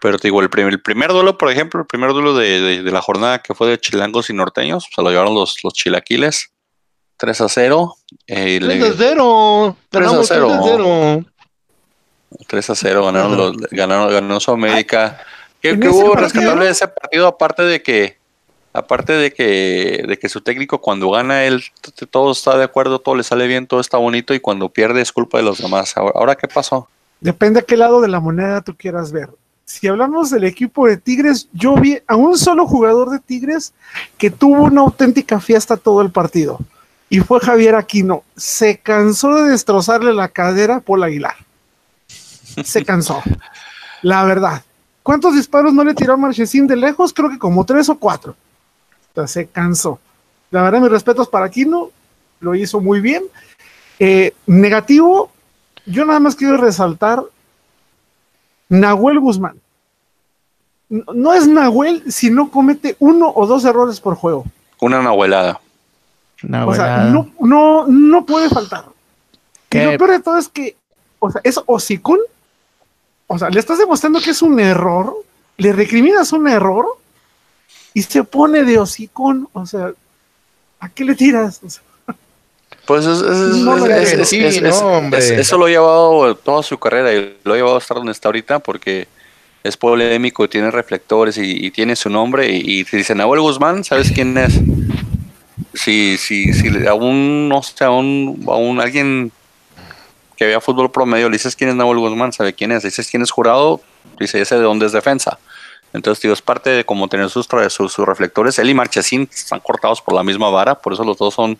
pero 0.00 0.18
te 0.18 0.28
digo, 0.28 0.40
el 0.40 0.48
primer, 0.50 0.72
el 0.72 0.80
primer 0.80 1.10
duelo, 1.10 1.36
por 1.36 1.50
ejemplo, 1.50 1.80
el 1.80 1.86
primer 1.86 2.12
duelo 2.12 2.34
de, 2.34 2.60
de- 2.60 2.82
de 2.82 2.90
la 2.92 3.02
jornada 3.02 3.40
que 3.40 3.54
fue 3.54 3.68
de 3.68 3.78
chilangos 3.78 4.30
y 4.30 4.32
norteños, 4.34 4.86
se 4.94 5.02
lo 5.02 5.10
llevaron 5.10 5.34
los, 5.34 5.56
los 5.62 5.74
chilaquiles. 5.74 6.50
3 7.16 7.40
a 7.40 7.48
0. 7.48 7.96
eh, 8.26 8.58
3 8.60 8.78
le- 8.80 8.88
a 8.88 8.92
0. 8.96 9.76
3 9.88 10.02
a 10.02 10.06
Ganamos 10.06 10.28
3 10.28 10.40
a 10.40 10.44
0. 10.44 10.60
0. 10.64 11.24
3 12.48 12.70
a 12.70 12.74
0 12.74 13.04
ganaron 13.06 13.36
los, 13.36 13.56
ganaron, 13.70 14.12
ganó 14.12 14.40
Sudamérica. 14.40 15.18
¿Qué, 15.60 15.70
en 15.70 15.80
qué 15.80 15.88
ese 15.88 15.96
hubo 15.96 16.14
rescatable 16.16 16.64
de 16.66 16.70
ese 16.72 16.88
partido? 16.88 17.26
Aparte 17.28 17.62
de 17.62 17.82
que, 17.82 18.18
aparte 18.72 19.12
de 19.12 19.32
que, 19.32 20.04
de 20.06 20.18
que 20.18 20.28
su 20.28 20.40
técnico 20.40 20.80
cuando 20.80 21.10
gana 21.10 21.44
él, 21.44 21.62
todo 22.10 22.32
está 22.32 22.56
de 22.58 22.64
acuerdo, 22.64 22.98
todo 22.98 23.14
le 23.14 23.22
sale 23.22 23.46
bien, 23.46 23.66
todo 23.66 23.80
está 23.80 23.96
bonito 23.98 24.34
y 24.34 24.40
cuando 24.40 24.68
pierde 24.68 25.00
es 25.00 25.12
culpa 25.12 25.38
de 25.38 25.44
los 25.44 25.58
demás. 25.58 25.96
Ahora, 25.96 26.12
¿ahora 26.16 26.34
qué 26.34 26.48
pasó? 26.48 26.88
Depende 27.20 27.60
a 27.60 27.62
qué 27.62 27.76
lado 27.76 28.00
de 28.00 28.08
la 28.08 28.20
moneda 28.20 28.60
tú 28.60 28.74
quieras 28.76 29.12
ver. 29.12 29.30
Si 29.64 29.86
hablamos 29.86 30.28
del 30.28 30.44
equipo 30.44 30.86
de 30.86 30.98
Tigres, 30.98 31.48
yo 31.54 31.74
vi 31.76 31.98
a 32.06 32.16
un 32.16 32.36
solo 32.36 32.66
jugador 32.66 33.08
de 33.08 33.18
Tigres 33.20 33.72
que 34.18 34.28
tuvo 34.30 34.64
una 34.64 34.82
auténtica 34.82 35.40
fiesta 35.40 35.78
todo 35.78 36.02
el 36.02 36.10
partido. 36.10 36.58
Y 37.08 37.20
fue 37.20 37.40
Javier 37.40 37.74
Aquino. 37.74 38.24
Se 38.36 38.78
cansó 38.78 39.34
de 39.34 39.50
destrozarle 39.50 40.12
la 40.14 40.28
cadera 40.28 40.76
a 40.76 40.80
Paul 40.80 41.02
Aguilar. 41.02 41.36
Se 42.64 42.84
cansó. 42.84 43.22
La 44.02 44.24
verdad. 44.24 44.62
¿Cuántos 45.02 45.34
disparos 45.34 45.74
no 45.74 45.84
le 45.84 45.94
tiró 45.94 46.16
Marchesín 46.16 46.66
de 46.66 46.76
lejos? 46.76 47.12
Creo 47.12 47.28
que 47.28 47.38
como 47.38 47.64
tres 47.64 47.88
o 47.88 47.98
cuatro. 47.98 48.36
Se 49.26 49.46
cansó. 49.46 50.00
La 50.50 50.62
verdad, 50.62 50.80
mis 50.80 50.90
respetos 50.90 51.28
para 51.28 51.46
Aquino. 51.46 51.90
Lo 52.40 52.54
hizo 52.54 52.80
muy 52.80 53.00
bien. 53.00 53.24
Eh, 53.98 54.32
negativo, 54.46 55.30
yo 55.86 56.04
nada 56.04 56.20
más 56.20 56.34
quiero 56.34 56.56
resaltar 56.56 57.22
Nahuel 58.68 59.20
Guzmán. 59.20 59.60
No 60.88 61.32
es 61.32 61.46
Nahuel 61.46 62.10
si 62.12 62.30
no 62.30 62.50
comete 62.50 62.96
uno 62.98 63.32
o 63.34 63.46
dos 63.46 63.64
errores 63.64 64.00
por 64.00 64.14
juego. 64.14 64.44
Una 64.80 65.02
nahuelada. 65.02 65.60
Una 66.46 66.66
O 66.66 66.74
sea, 66.74 67.04
no, 67.04 67.30
no, 67.40 67.86
no 67.86 68.26
puede 68.26 68.48
faltar. 68.48 68.86
Y 69.32 69.36
¿Qué? 69.68 69.84
lo 69.84 69.98
peor 69.98 70.10
de 70.12 70.20
todo 70.20 70.38
es 70.38 70.48
que, 70.48 70.76
o 71.18 71.30
sea, 71.30 71.40
es 71.44 71.60
hocicón. 71.66 72.18
O 73.26 73.38
sea, 73.38 73.48
le 73.50 73.58
estás 73.58 73.78
demostrando 73.78 74.20
que 74.20 74.30
es 74.30 74.42
un 74.42 74.60
error, 74.60 75.14
le 75.56 75.72
recriminas 75.72 76.32
un 76.32 76.48
error 76.48 76.86
y 77.92 78.02
se 78.02 78.22
pone 78.24 78.64
de 78.64 78.78
hocicón. 78.78 79.48
O 79.52 79.66
sea, 79.66 79.92
¿a 80.80 80.88
qué 80.88 81.04
le 81.04 81.14
tiras? 81.14 81.60
O 81.64 81.70
sea, 81.70 81.82
Pues 85.10 85.30
eso 85.30 85.56
lo 85.56 85.66
ha 85.66 85.70
llevado 85.70 86.34
toda 86.36 86.62
su 86.62 86.78
carrera 86.78 87.14
y 87.14 87.36
lo 87.42 87.54
ha 87.54 87.56
llevado 87.56 87.76
a 87.76 87.78
estar 87.78 87.96
donde 87.96 88.12
está 88.12 88.28
ahorita 88.28 88.58
porque 88.58 89.08
es 89.62 89.76
polémico, 89.76 90.48
tiene 90.48 90.70
reflectores 90.70 91.38
y, 91.38 91.66
y 91.66 91.70
tiene 91.70 91.96
su 91.96 92.10
nombre 92.10 92.50
y, 92.50 92.80
y 92.80 92.84
te 92.84 92.98
dicen 92.98 93.18
Nahuel 93.18 93.40
Guzmán, 93.40 93.82
¿sabes 93.82 94.12
quién 94.12 94.36
es? 94.36 94.60
Si, 95.72 96.16
si, 96.18 96.52
si 96.52 96.86
a 96.86 96.94
un, 96.94 97.48
no 97.48 97.62
sé, 97.62 97.84
a 97.84 97.90
un, 97.90 98.44
a 98.48 98.56
un 98.56 98.80
alguien 98.80 99.30
que 100.36 100.46
vea 100.46 100.60
fútbol 100.60 100.90
promedio 100.90 101.28
le 101.28 101.36
dices 101.36 101.54
quién 101.54 101.70
es 101.70 101.76
Nahuel 101.76 101.98
Guzmán, 101.98 102.32
sabe 102.32 102.52
quién 102.52 102.72
es, 102.72 102.82
le 102.82 102.90
dices 102.90 103.08
quién 103.08 103.22
es 103.22 103.30
jurado, 103.30 103.80
dice 104.18 104.40
ese 104.40 104.56
de 104.56 104.62
dónde 104.62 104.86
es 104.86 104.92
defensa. 104.92 105.38
Entonces, 105.92 106.20
digo, 106.22 106.34
es 106.34 106.42
parte 106.42 106.70
de 106.70 106.84
como 106.84 107.06
tener 107.06 107.30
sus, 107.30 107.46
sus, 107.68 107.92
sus 107.92 108.06
reflectores. 108.06 108.58
Él 108.58 108.68
y 108.68 108.74
Marchesín 108.74 109.28
están 109.32 109.60
cortados 109.60 110.02
por 110.02 110.14
la 110.14 110.24
misma 110.24 110.50
vara, 110.50 110.74
por 110.74 110.92
eso 110.92 111.04
los 111.04 111.16
dos 111.18 111.34
son 111.34 111.58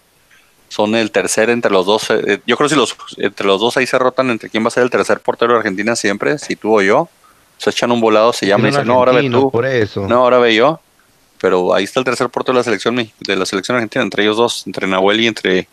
son 0.68 0.96
el 0.96 1.12
tercer 1.12 1.50
entre 1.50 1.70
los 1.70 1.86
dos. 1.86 2.10
eh, 2.10 2.40
yo 2.46 2.56
creo 2.56 2.68
que 2.68 2.74
si 2.74 2.80
los 2.80 2.96
entre 3.18 3.46
los 3.46 3.60
dos 3.60 3.76
ahí 3.76 3.86
se 3.86 3.98
rotan 3.98 4.30
entre 4.30 4.50
quién 4.50 4.64
va 4.64 4.68
a 4.68 4.70
ser 4.70 4.82
el 4.82 4.90
tercer 4.90 5.20
portero 5.20 5.52
de 5.52 5.58
Argentina 5.58 5.94
siempre, 5.94 6.38
si 6.38 6.56
tú 6.56 6.78
o 6.78 6.82
yo. 6.82 7.08
Se 7.56 7.70
echan 7.70 7.92
un 7.92 8.00
volado, 8.00 8.32
se 8.32 8.46
llama 8.46 8.64
y 8.66 8.70
dicen, 8.72 8.86
no, 8.88 8.94
ahora 8.94 9.12
ve 9.12 9.30
tú. 9.30 9.50
Por 9.52 9.64
eso. 9.64 10.08
No, 10.08 10.22
ahora 10.22 10.38
ve 10.38 10.56
yo. 10.56 10.80
Pero 11.44 11.74
ahí 11.74 11.84
está 11.84 12.00
el 12.00 12.06
tercer 12.06 12.30
portero 12.30 12.54
de 12.54 12.60
la 12.60 12.64
selección 12.64 12.96
de 12.96 13.36
la 13.36 13.44
selección 13.44 13.76
argentina, 13.76 14.02
entre 14.02 14.22
ellos 14.22 14.38
dos, 14.38 14.66
entre 14.66 14.86
Nahuel 14.86 15.20
y 15.20 15.26
entre 15.26 15.68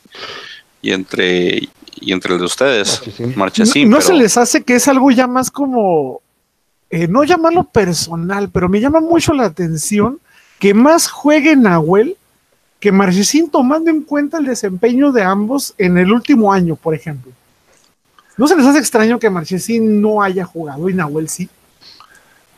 y 0.81 0.91
entre 0.91 1.69
y 1.95 2.11
entre 2.11 2.33
el 2.33 2.39
de 2.39 2.45
ustedes, 2.45 2.99
Marchesín. 2.99 3.33
Marchesín. 3.37 3.89
no, 3.89 3.95
no 3.95 3.97
pero- 4.03 4.07
se 4.17 4.21
les 4.21 4.35
hace 4.35 4.63
que 4.63 4.75
es 4.75 4.89
algo 4.89 5.09
ya 5.11 5.27
más 5.27 5.49
como, 5.49 6.19
eh, 6.89 7.07
no 7.07 7.23
llamarlo 7.23 7.63
personal, 7.63 8.49
pero 8.49 8.67
me 8.67 8.81
llama 8.81 8.99
mucho 8.99 9.31
la 9.33 9.45
atención 9.45 10.19
que 10.59 10.73
más 10.73 11.09
juegue 11.09 11.55
Nahuel 11.55 12.17
que 12.81 12.91
Marchesín 12.91 13.49
tomando 13.49 13.89
en 13.91 14.01
cuenta 14.01 14.39
el 14.39 14.47
desempeño 14.47 15.13
de 15.13 15.23
ambos 15.23 15.73
en 15.77 15.97
el 15.97 16.11
último 16.11 16.51
año, 16.51 16.75
por 16.75 16.93
ejemplo. 16.95 17.31
¿No 18.35 18.45
se 18.45 18.57
les 18.57 18.65
hace 18.65 18.79
extraño 18.79 19.19
que 19.19 19.29
Marchesín 19.29 20.01
no 20.01 20.21
haya 20.21 20.43
jugado 20.43 20.89
y 20.89 20.93
Nahuel 20.93 21.29
sí? 21.29 21.47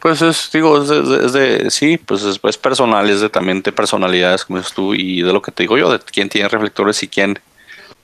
Pues 0.04 0.22
es, 0.22 0.49
digo, 0.51 0.82
es 0.82 0.89
de, 0.89 1.26
es 1.26 1.32
de- 1.34 1.72
sí, 1.72 1.97
pues 1.97 2.24
es, 2.24 2.38
es 2.43 2.58
personal, 2.58 3.10
es 3.10 3.22
de 3.22 3.30
también 3.30 3.62
de 3.62 3.72
personalidades, 3.72 4.43
como 4.43 4.60
dices 4.60 4.74
tú, 4.74 4.93
y 4.93 5.22
de 5.22 5.32
lo 5.32 5.41
que 5.41 5.54
te 5.54 5.64
digo 5.64 5.78
yo, 5.78 5.89
de 5.89 5.99
quién 5.99 6.28
tiene 6.28 6.49
reflectores 6.49 7.01
y 7.04 7.08
quién 7.08 7.39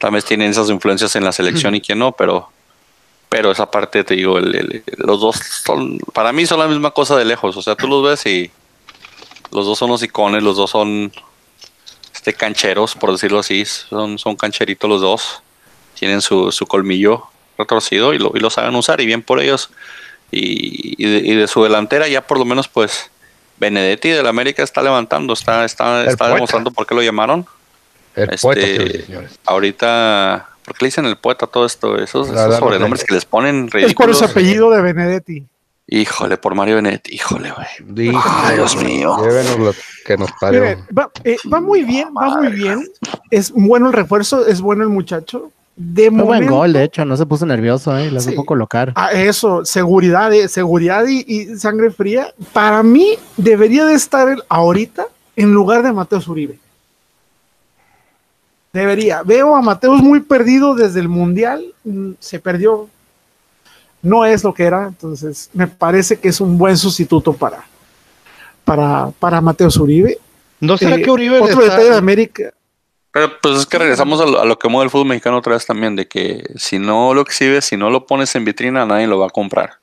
vez 0.10 0.24
tiene 0.24 0.48
esas 0.48 0.70
influencias 0.70 1.14
en 1.18 1.26
la 1.26 1.34
selección 1.34 1.76
y 1.76 1.82
quién 1.82 2.00
no, 2.00 2.14
pero, 2.14 2.50
pero 3.28 3.52
esa 3.52 3.70
parte, 3.70 4.06
te 4.06 4.16
digo, 4.16 4.38
el- 4.38 4.56
el- 4.56 4.84
los 4.98 5.20
dos 5.20 5.36
son, 5.66 6.00
para 6.14 6.32
mí 6.32 6.46
son 6.46 6.60
la 6.60 6.70
misma 6.70 6.92
cosa 6.92 7.18
de 7.18 7.26
lejos, 7.26 7.58
o 7.58 7.62
sea, 7.62 7.76
tú 7.76 7.86
los 7.90 8.02
ves 8.02 8.26
y 8.26 8.50
los 9.52 9.66
dos 9.66 9.78
son 9.78 9.90
los 9.90 10.02
icones, 10.02 10.42
los 10.42 10.56
dos 10.56 10.70
son 10.70 11.12
este 12.16 12.34
cancheros, 12.34 12.96
por 12.96 13.12
decirlo 13.12 13.40
así, 13.40 13.66
son, 13.66 14.18
son 14.18 14.38
cancheritos 14.38 14.90
los 14.90 15.02
dos, 15.02 15.42
tienen 16.00 16.22
su, 16.22 16.50
su 16.54 16.66
colmillo 16.66 17.26
retorcido 17.58 18.14
y 18.14 18.20
lo, 18.20 18.32
y 18.36 18.40
lo 18.40 18.50
saben 18.50 18.74
usar, 18.76 19.02
y 19.02 19.06
bien 19.06 19.22
por 19.22 19.42
ellos 19.42 19.70
y, 20.32 20.96
y 21.04 21.10
de, 21.10 21.18
y 21.20 21.36
de 21.36 21.48
su 21.48 21.64
delantera 21.64 22.08
ya 22.08 22.22
por 22.22 22.38
lo 22.40 22.46
menos 22.46 22.68
pues 22.68 23.10
Benedetti 23.60 24.10
del 24.10 24.28
América 24.28 24.64
está 24.64 24.82
levantando, 24.82 25.34
está, 25.34 25.66
está, 25.66 26.06
está 26.06 26.34
demostrando 26.34 26.72
por 26.72 26.88
qué 26.88 26.96
lo 26.96 27.02
llamaron. 27.02 27.46
El 28.16 28.30
Este, 28.34 28.42
poeta, 28.42 29.06
señores. 29.06 29.40
Ahorita, 29.46 30.50
¿por 30.66 30.76
qué 30.78 30.86
le 30.86 30.88
dicen 30.88 31.06
el 31.06 31.18
poeta 31.18 31.46
todo 31.48 31.66
esto? 31.66 31.98
Esos, 31.98 32.30
La 32.30 32.46
esos 32.48 32.58
sobrenombres 32.58 33.04
que 33.04 33.14
les 33.14 33.26
ponen 33.26 33.66
Es 33.66 33.72
por 33.72 33.82
ridículos. 33.82 34.22
ese 34.22 34.26
apellido 34.32 34.70
de 34.72 34.82
Benedetti. 34.82 35.46
Híjole, 35.92 36.38
por 36.38 36.54
Mario 36.56 36.76
Benedetti, 36.76 37.16
híjole, 37.16 37.52
güey. 37.52 37.68
Dios 38.56 38.76
mío. 38.78 39.18
Llévenos 39.24 39.58
lo 39.60 39.74
que 40.06 40.18
nos 40.18 40.32
parió. 40.40 40.62
Mire, 40.62 40.78
va, 40.98 41.10
eh, 41.24 41.36
va 41.52 41.60
muy 41.60 41.84
bien, 41.84 42.10
va 42.16 42.38
muy 42.38 42.50
bien. 42.50 42.88
Es 43.32 43.52
bueno 43.52 43.88
el 43.88 43.94
refuerzo, 43.94 44.46
es 44.46 44.62
bueno 44.62 44.84
el 44.84 44.90
muchacho. 44.90 45.52
De 45.82 46.12
Fue 46.12 46.24
buen 46.24 46.46
gol, 46.46 46.74
de 46.74 46.84
hecho, 46.84 47.06
no 47.06 47.16
se 47.16 47.26
puso 47.26 47.46
nervioso, 47.46 47.98
¿eh? 47.98 48.12
Lo 48.12 48.20
Sí. 48.20 48.32
supo 48.32 48.46
colocar. 48.46 48.92
a 48.96 49.14
eso, 49.14 49.64
seguridad, 49.64 50.34
eh, 50.34 50.50
seguridad 50.50 51.06
y, 51.08 51.24
y 51.26 51.58
sangre 51.58 51.90
fría. 51.90 52.34
Para 52.52 52.84
mí 52.84 53.14
debería 53.38 53.86
de 53.86 53.94
estar 53.94 54.28
él 54.28 54.44
ahorita 54.50 55.06
en 55.38 55.54
lugar 55.54 55.82
de 55.84 55.94
Mateus 55.94 56.28
Uribe. 56.28 56.60
Debería. 58.74 59.24
Veo 59.24 59.56
a 59.56 59.62
Mateus 59.62 60.02
muy 60.02 60.20
perdido 60.20 60.76
desde 60.76 61.00
el 61.00 61.08
Mundial. 61.10 61.74
mm, 61.86 62.12
Se 62.20 62.40
perdió. 62.40 62.88
No 64.02 64.26
es 64.26 64.44
lo 64.44 64.54
que 64.54 64.64
era. 64.64 64.88
Entonces, 64.88 65.50
me 65.54 65.68
parece 65.68 66.18
que 66.18 66.28
es 66.30 66.40
un 66.42 66.58
buen 66.58 66.78
sustituto 66.78 67.34
para, 67.34 67.64
para, 68.64 69.12
para 69.20 69.42
Mateus 69.42 69.78
Uribe. 69.78 70.18
¿No 70.60 70.78
será 70.78 70.96
Eh, 70.98 71.02
que 71.02 71.10
Uribe 71.12 71.40
otro 71.40 71.62
está- 71.62 71.64
detalle 71.76 71.90
de 71.92 71.98
América. 71.98 72.54
Pero 73.20 73.38
pues 73.42 73.58
es 73.58 73.66
que 73.66 73.78
regresamos 73.78 74.22
a 74.22 74.26
lo, 74.26 74.40
a 74.40 74.46
lo 74.46 74.58
que 74.58 74.70
mueve 74.70 74.86
el 74.86 74.90
fútbol 74.90 75.08
mexicano 75.08 75.40
otra 75.40 75.52
vez 75.52 75.66
también, 75.66 75.94
de 75.98 76.08
que 76.08 76.42
si 76.56 76.80
no 76.80 77.14
lo 77.14 77.20
exhibes, 77.20 77.66
si 77.66 77.76
no 77.76 77.90
lo 77.90 78.06
pones 78.06 78.34
en 78.36 78.46
vitrina, 78.46 78.86
nadie 78.86 79.08
lo 79.08 79.20
va 79.20 79.28
a 79.28 79.30
comprar. 79.30 79.80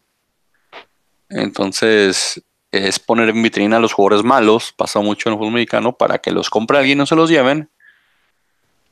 Entonces, 1.29 2.43
es 2.73 2.99
poner 2.99 3.29
en 3.29 3.43
vitrina 3.43 3.77
a 3.77 3.81
los 3.81 3.93
jugadores 3.93 4.25
malos, 4.25 4.73
pasa 4.75 5.01
mucho 5.01 5.29
en 5.29 5.35
el 5.35 5.39
fútbol 5.39 5.53
mexicano, 5.53 5.93
para 5.93 6.17
que 6.17 6.31
los 6.31 6.49
compre 6.49 6.79
alguien, 6.79 6.97
no 6.97 7.05
se 7.05 7.15
los 7.15 7.29
lleven, 7.29 7.69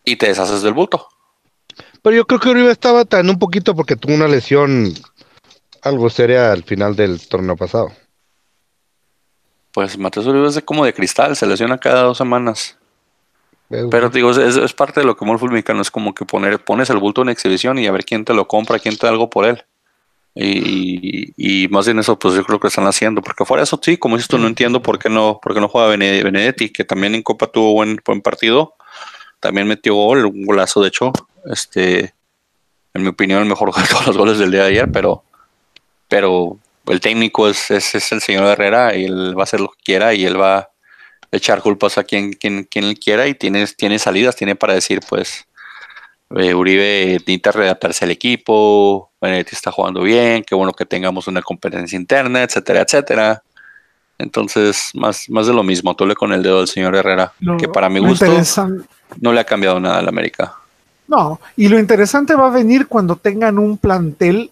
y 0.05 0.17
te 0.17 0.29
deshaces 0.29 0.61
del 0.61 0.75
bulto. 0.75 1.09
Pero 2.03 2.15
yo 2.15 2.27
creo 2.27 2.39
que 2.39 2.51
Uribe 2.51 2.71
estaba 2.71 3.07
tan 3.07 3.31
un 3.31 3.39
poquito 3.39 3.75
porque 3.75 3.97
tuvo 3.97 4.13
una 4.13 4.29
lesión 4.29 4.93
algo 5.81 6.11
seria 6.11 6.53
al 6.53 6.65
final 6.65 6.97
del 6.97 7.27
torneo 7.29 7.57
pasado. 7.57 7.93
Pues 9.73 9.97
Mateus 9.97 10.27
Uribe 10.27 10.49
es 10.49 10.55
de 10.55 10.63
como 10.63 10.85
de 10.85 10.93
cristal, 10.93 11.35
se 11.35 11.47
lesiona 11.47 11.79
cada 11.79 12.03
dos 12.03 12.19
semanas. 12.19 12.77
Pero 13.91 14.11
digo, 14.11 14.31
es, 14.31 14.57
es 14.57 14.73
parte 14.73 15.01
de 15.01 15.07
lo 15.07 15.17
que 15.17 15.25
el 15.25 15.39
fútbol 15.39 15.53
mexicano, 15.53 15.83
es 15.83 15.91
como 15.91 16.15
que 16.15 16.25
poner, 16.25 16.59
pones 16.63 16.91
el 16.91 16.99
bulto 16.99 17.23
en 17.23 17.29
exhibición 17.29 17.79
y 17.79 17.87
a 17.87 17.93
ver 17.93 18.05
quién 18.05 18.25
te 18.25 18.35
lo 18.35 18.47
compra, 18.47 18.79
quién 18.79 18.97
te 18.97 19.07
da 19.07 19.13
algo 19.13 19.31
por 19.31 19.47
él. 19.47 19.65
Y, 20.37 21.69
más 21.71 21.87
bien 21.87 21.99
eso, 22.01 22.19
pues 22.19 22.35
yo 22.35 22.45
creo 22.45 22.59
que 22.59 22.67
están 22.67 22.87
haciendo, 22.87 23.23
porque 23.23 23.45
fuera 23.45 23.61
de 23.61 23.65
eso, 23.65 23.79
sí, 23.81 23.97
como 23.97 24.17
dices 24.17 24.29
tú, 24.29 24.39
no 24.39 24.49
entiendo 24.49 24.83
por 24.83 24.99
qué 24.99 25.09
no, 25.09 25.39
por 25.41 25.55
qué 25.55 25.61
no 25.61 25.69
juega 25.69 25.89
Bene- 25.89 26.23
Benedetti, 26.25 26.71
que 26.71 26.85
también 26.85 27.15
en 27.15 27.23
Copa 27.23 27.47
tuvo 27.47 27.73
buen, 27.73 28.01
buen 28.05 28.21
partido, 28.21 28.75
también 29.39 29.69
metió 29.69 29.95
gol, 29.95 30.27
un 30.27 30.45
golazo 30.45 30.83
de 30.83 30.89
hecho, 30.89 31.13
este, 31.47 32.15
en 32.95 33.03
mi 33.03 33.09
opinión, 33.09 33.43
el 33.43 33.49
mejor 33.49 33.73
de 33.77 33.87
todos 33.89 34.07
los 34.09 34.17
goles 34.17 34.39
del 34.39 34.51
día 34.51 34.63
de 34.63 34.69
ayer, 34.71 34.91
pero, 34.91 35.23
pero 36.09 36.59
el 36.87 37.01
técnico 37.01 37.49
es, 37.49 37.71
es, 37.71 38.13
el 38.13 38.21
señor 38.21 38.45
Herrera 38.45 38.95
y 38.97 39.05
él 39.05 39.37
va 39.37 39.43
a 39.43 39.45
hacer 39.45 39.61
lo 39.61 39.69
que 39.69 39.83
quiera 39.85 40.15
y 40.15 40.25
él 40.25 40.41
va 40.41 40.71
echar 41.35 41.61
culpas 41.63 41.99
a 41.99 42.05
quien, 42.05 42.33
quien, 42.33 42.65
quien 42.65 42.95
quiera 42.95 43.27
y 43.27 43.35
tiene, 43.35 43.67
tiene 43.67 43.99
salidas, 43.99 44.37
tiene 44.37 44.55
para 44.57 44.75
decir, 44.75 45.01
pues, 45.09 45.47
eh, 46.37 46.55
Uribe 46.55 47.13
necesita 47.19 47.53
readaptarse 47.53 48.05
al 48.05 48.11
equipo, 48.11 49.11
Benedetti 49.21 49.55
está 49.55 49.71
jugando 49.71 50.03
bien, 50.03 50.43
qué 50.45 50.55
bueno 50.55 50.73
que 50.73 50.87
tengamos 50.87 51.27
una 51.29 51.43
competencia 51.43 51.97
interna, 51.97 52.43
etcétera, 52.43 52.83
etcétera. 52.83 53.43
Entonces, 54.19 54.91
más, 54.95 55.29
más 55.29 55.47
de 55.47 55.53
lo 55.55 55.63
mismo, 55.63 55.95
tole 55.97 56.15
con 56.15 56.33
el 56.33 56.43
dedo 56.43 56.59
del 56.59 56.69
señor 56.69 56.95
Herrera, 56.95 57.33
Lo- 57.41 57.57
que 57.57 57.69
para 57.69 57.89
mi 57.89 58.01
gusto 58.01 58.27
no 59.21 59.33
le 59.33 59.41
ha 59.41 59.45
cambiado 59.45 59.81
nada 59.81 59.99
al 59.99 60.09
América. 60.09 60.55
No, 61.07 61.41
y 61.57 61.69
lo 61.69 61.79
interesante 61.79 62.35
va 62.35 62.47
a 62.47 62.51
venir 62.51 62.87
cuando 62.87 63.17
tengan 63.17 63.59
un 63.59 63.77
plantel 63.77 64.51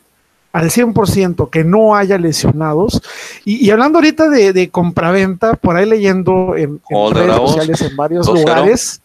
al 0.53 0.71
100%, 0.71 1.49
que 1.51 1.65
no 1.65 1.95
haya 1.97 2.19
lesionados. 2.19 3.01
Y, 3.45 3.65
y 3.67 3.71
hablando 3.71 3.99
ahorita 3.99 4.29
de, 4.29 4.53
de 4.53 4.69
compraventa, 4.71 5.55
por 5.55 5.77
ahí 5.77 5.87
leyendo 5.87 6.55
en, 6.57 6.81
redes 6.91 7.27
Bravos, 7.27 7.53
sociales 7.53 7.81
en 7.83 7.97
varios 7.97 8.27
2-0. 8.29 8.35
lugares. 8.41 9.01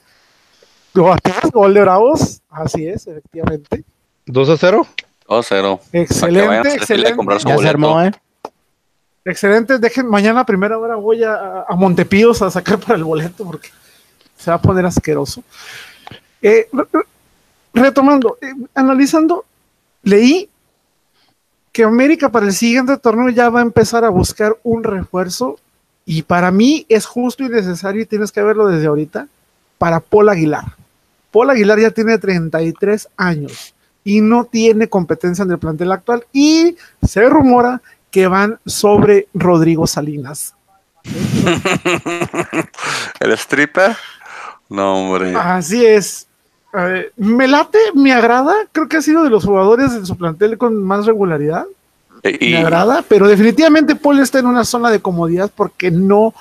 Gol 1.54 1.74
de 1.74 1.82
Bravos, 1.82 2.41
así 2.50 2.88
es, 2.88 3.06
efectivamente. 3.08 3.84
2 4.26 4.50
a 4.50 4.58
0. 4.58 4.88
2-0. 5.28 5.80
Excelente, 5.93 6.48
vayan 6.48 6.66
a 6.66 6.70
hacer 6.70 6.86
fila 6.86 7.10
a 7.10 7.16
comprar 7.16 7.38
excelente. 7.38 7.39
su 7.39 7.48
Ya 7.48 7.54
se 7.72 7.78
boleto. 7.78 7.98
armó, 7.98 8.04
¿eh? 8.04 8.12
Excelente, 9.26 9.78
dejen 9.78 10.08
mañana 10.08 10.39
a 10.41 10.45
primera 10.45 10.78
hora 10.78 10.95
voy 10.95 11.22
a, 11.24 11.66
a 11.68 11.76
Montepíos 11.76 12.41
a 12.41 12.50
sacar 12.50 12.80
para 12.80 12.95
el 12.95 13.04
boleto 13.04 13.43
porque 13.45 13.70
se 14.38 14.50
va 14.50 14.56
a 14.56 14.62
poner 14.62 14.86
asqueroso. 14.86 15.43
Eh, 16.41 16.68
re- 16.72 16.86
re- 16.93 17.04
retomando, 17.74 18.38
eh, 18.41 18.54
analizando, 18.74 19.43
leí 20.04 20.50
que 21.78 21.84
América 21.84 22.32
para 22.32 22.47
el 22.47 22.53
siguiente 22.53 22.97
torneo 22.97 23.30
ya 23.30 23.51
va 23.51 23.59
a 23.59 23.61
empezar 23.61 24.03
a 24.03 24.09
buscar 24.09 24.57
un 24.63 24.84
refuerzo 24.84 25.59
y 26.07 26.23
para 26.23 26.49
mí 26.49 26.88
es 26.89 27.05
justo 27.05 27.43
y 27.43 27.49
necesario 27.49 28.01
y 28.01 28.07
tienes 28.07 28.32
que 28.32 28.41
verlo 28.41 28.65
desde 28.65 28.88
ahorita 28.88 29.28
para 29.78 29.99
Paul 29.99 30.30
Aguilar. 30.30 30.63
Paul 31.30 31.51
Aguilar 31.51 31.80
ya 31.80 31.91
tiene 31.91 32.17
33 32.17 33.09
años 33.15 33.75
y 34.03 34.21
no 34.21 34.45
tiene 34.45 34.89
competencia 34.89 35.43
en 35.43 35.51
el 35.51 35.59
plantel 35.59 35.91
actual 35.91 36.25
y 36.34 36.78
se 37.03 37.30
rumora 37.30 37.84
que 38.09 38.25
van 38.25 38.57
sobre 38.65 39.28
Rodrigo 39.36 39.86
Salinas. 39.86 40.55
¿El 43.19 43.34
stripper? 43.34 43.95
No, 44.67 45.11
hombre. 45.11 45.36
Así 45.36 45.86
es. 45.86 46.26
Eh, 46.78 47.11
me 47.15 47.47
late, 47.47 47.80
me 47.95 48.13
agrada, 48.13 48.53
creo 48.71 48.88
que 48.88 48.97
ha 48.97 49.01
sido 49.01 49.23
de 49.23 49.30
los 49.30 49.45
jugadores 49.45 49.99
de 49.99 50.05
su 50.05 50.15
plantel 50.15 50.57
con 50.57 50.84
más 50.84 51.05
regularidad. 51.05 51.65
y, 52.23 52.51
me 52.51 52.57
agrada, 52.57 53.03
pero 53.07 53.28
definitivamente 53.28 53.95
Paul 53.95 54.19
está 54.19 54.39
en 54.39 54.45
una 54.45 54.65
zona 54.65 54.91
de 54.91 54.99
comodidad 54.99 55.49
porque 55.55 55.91
no 55.91 56.34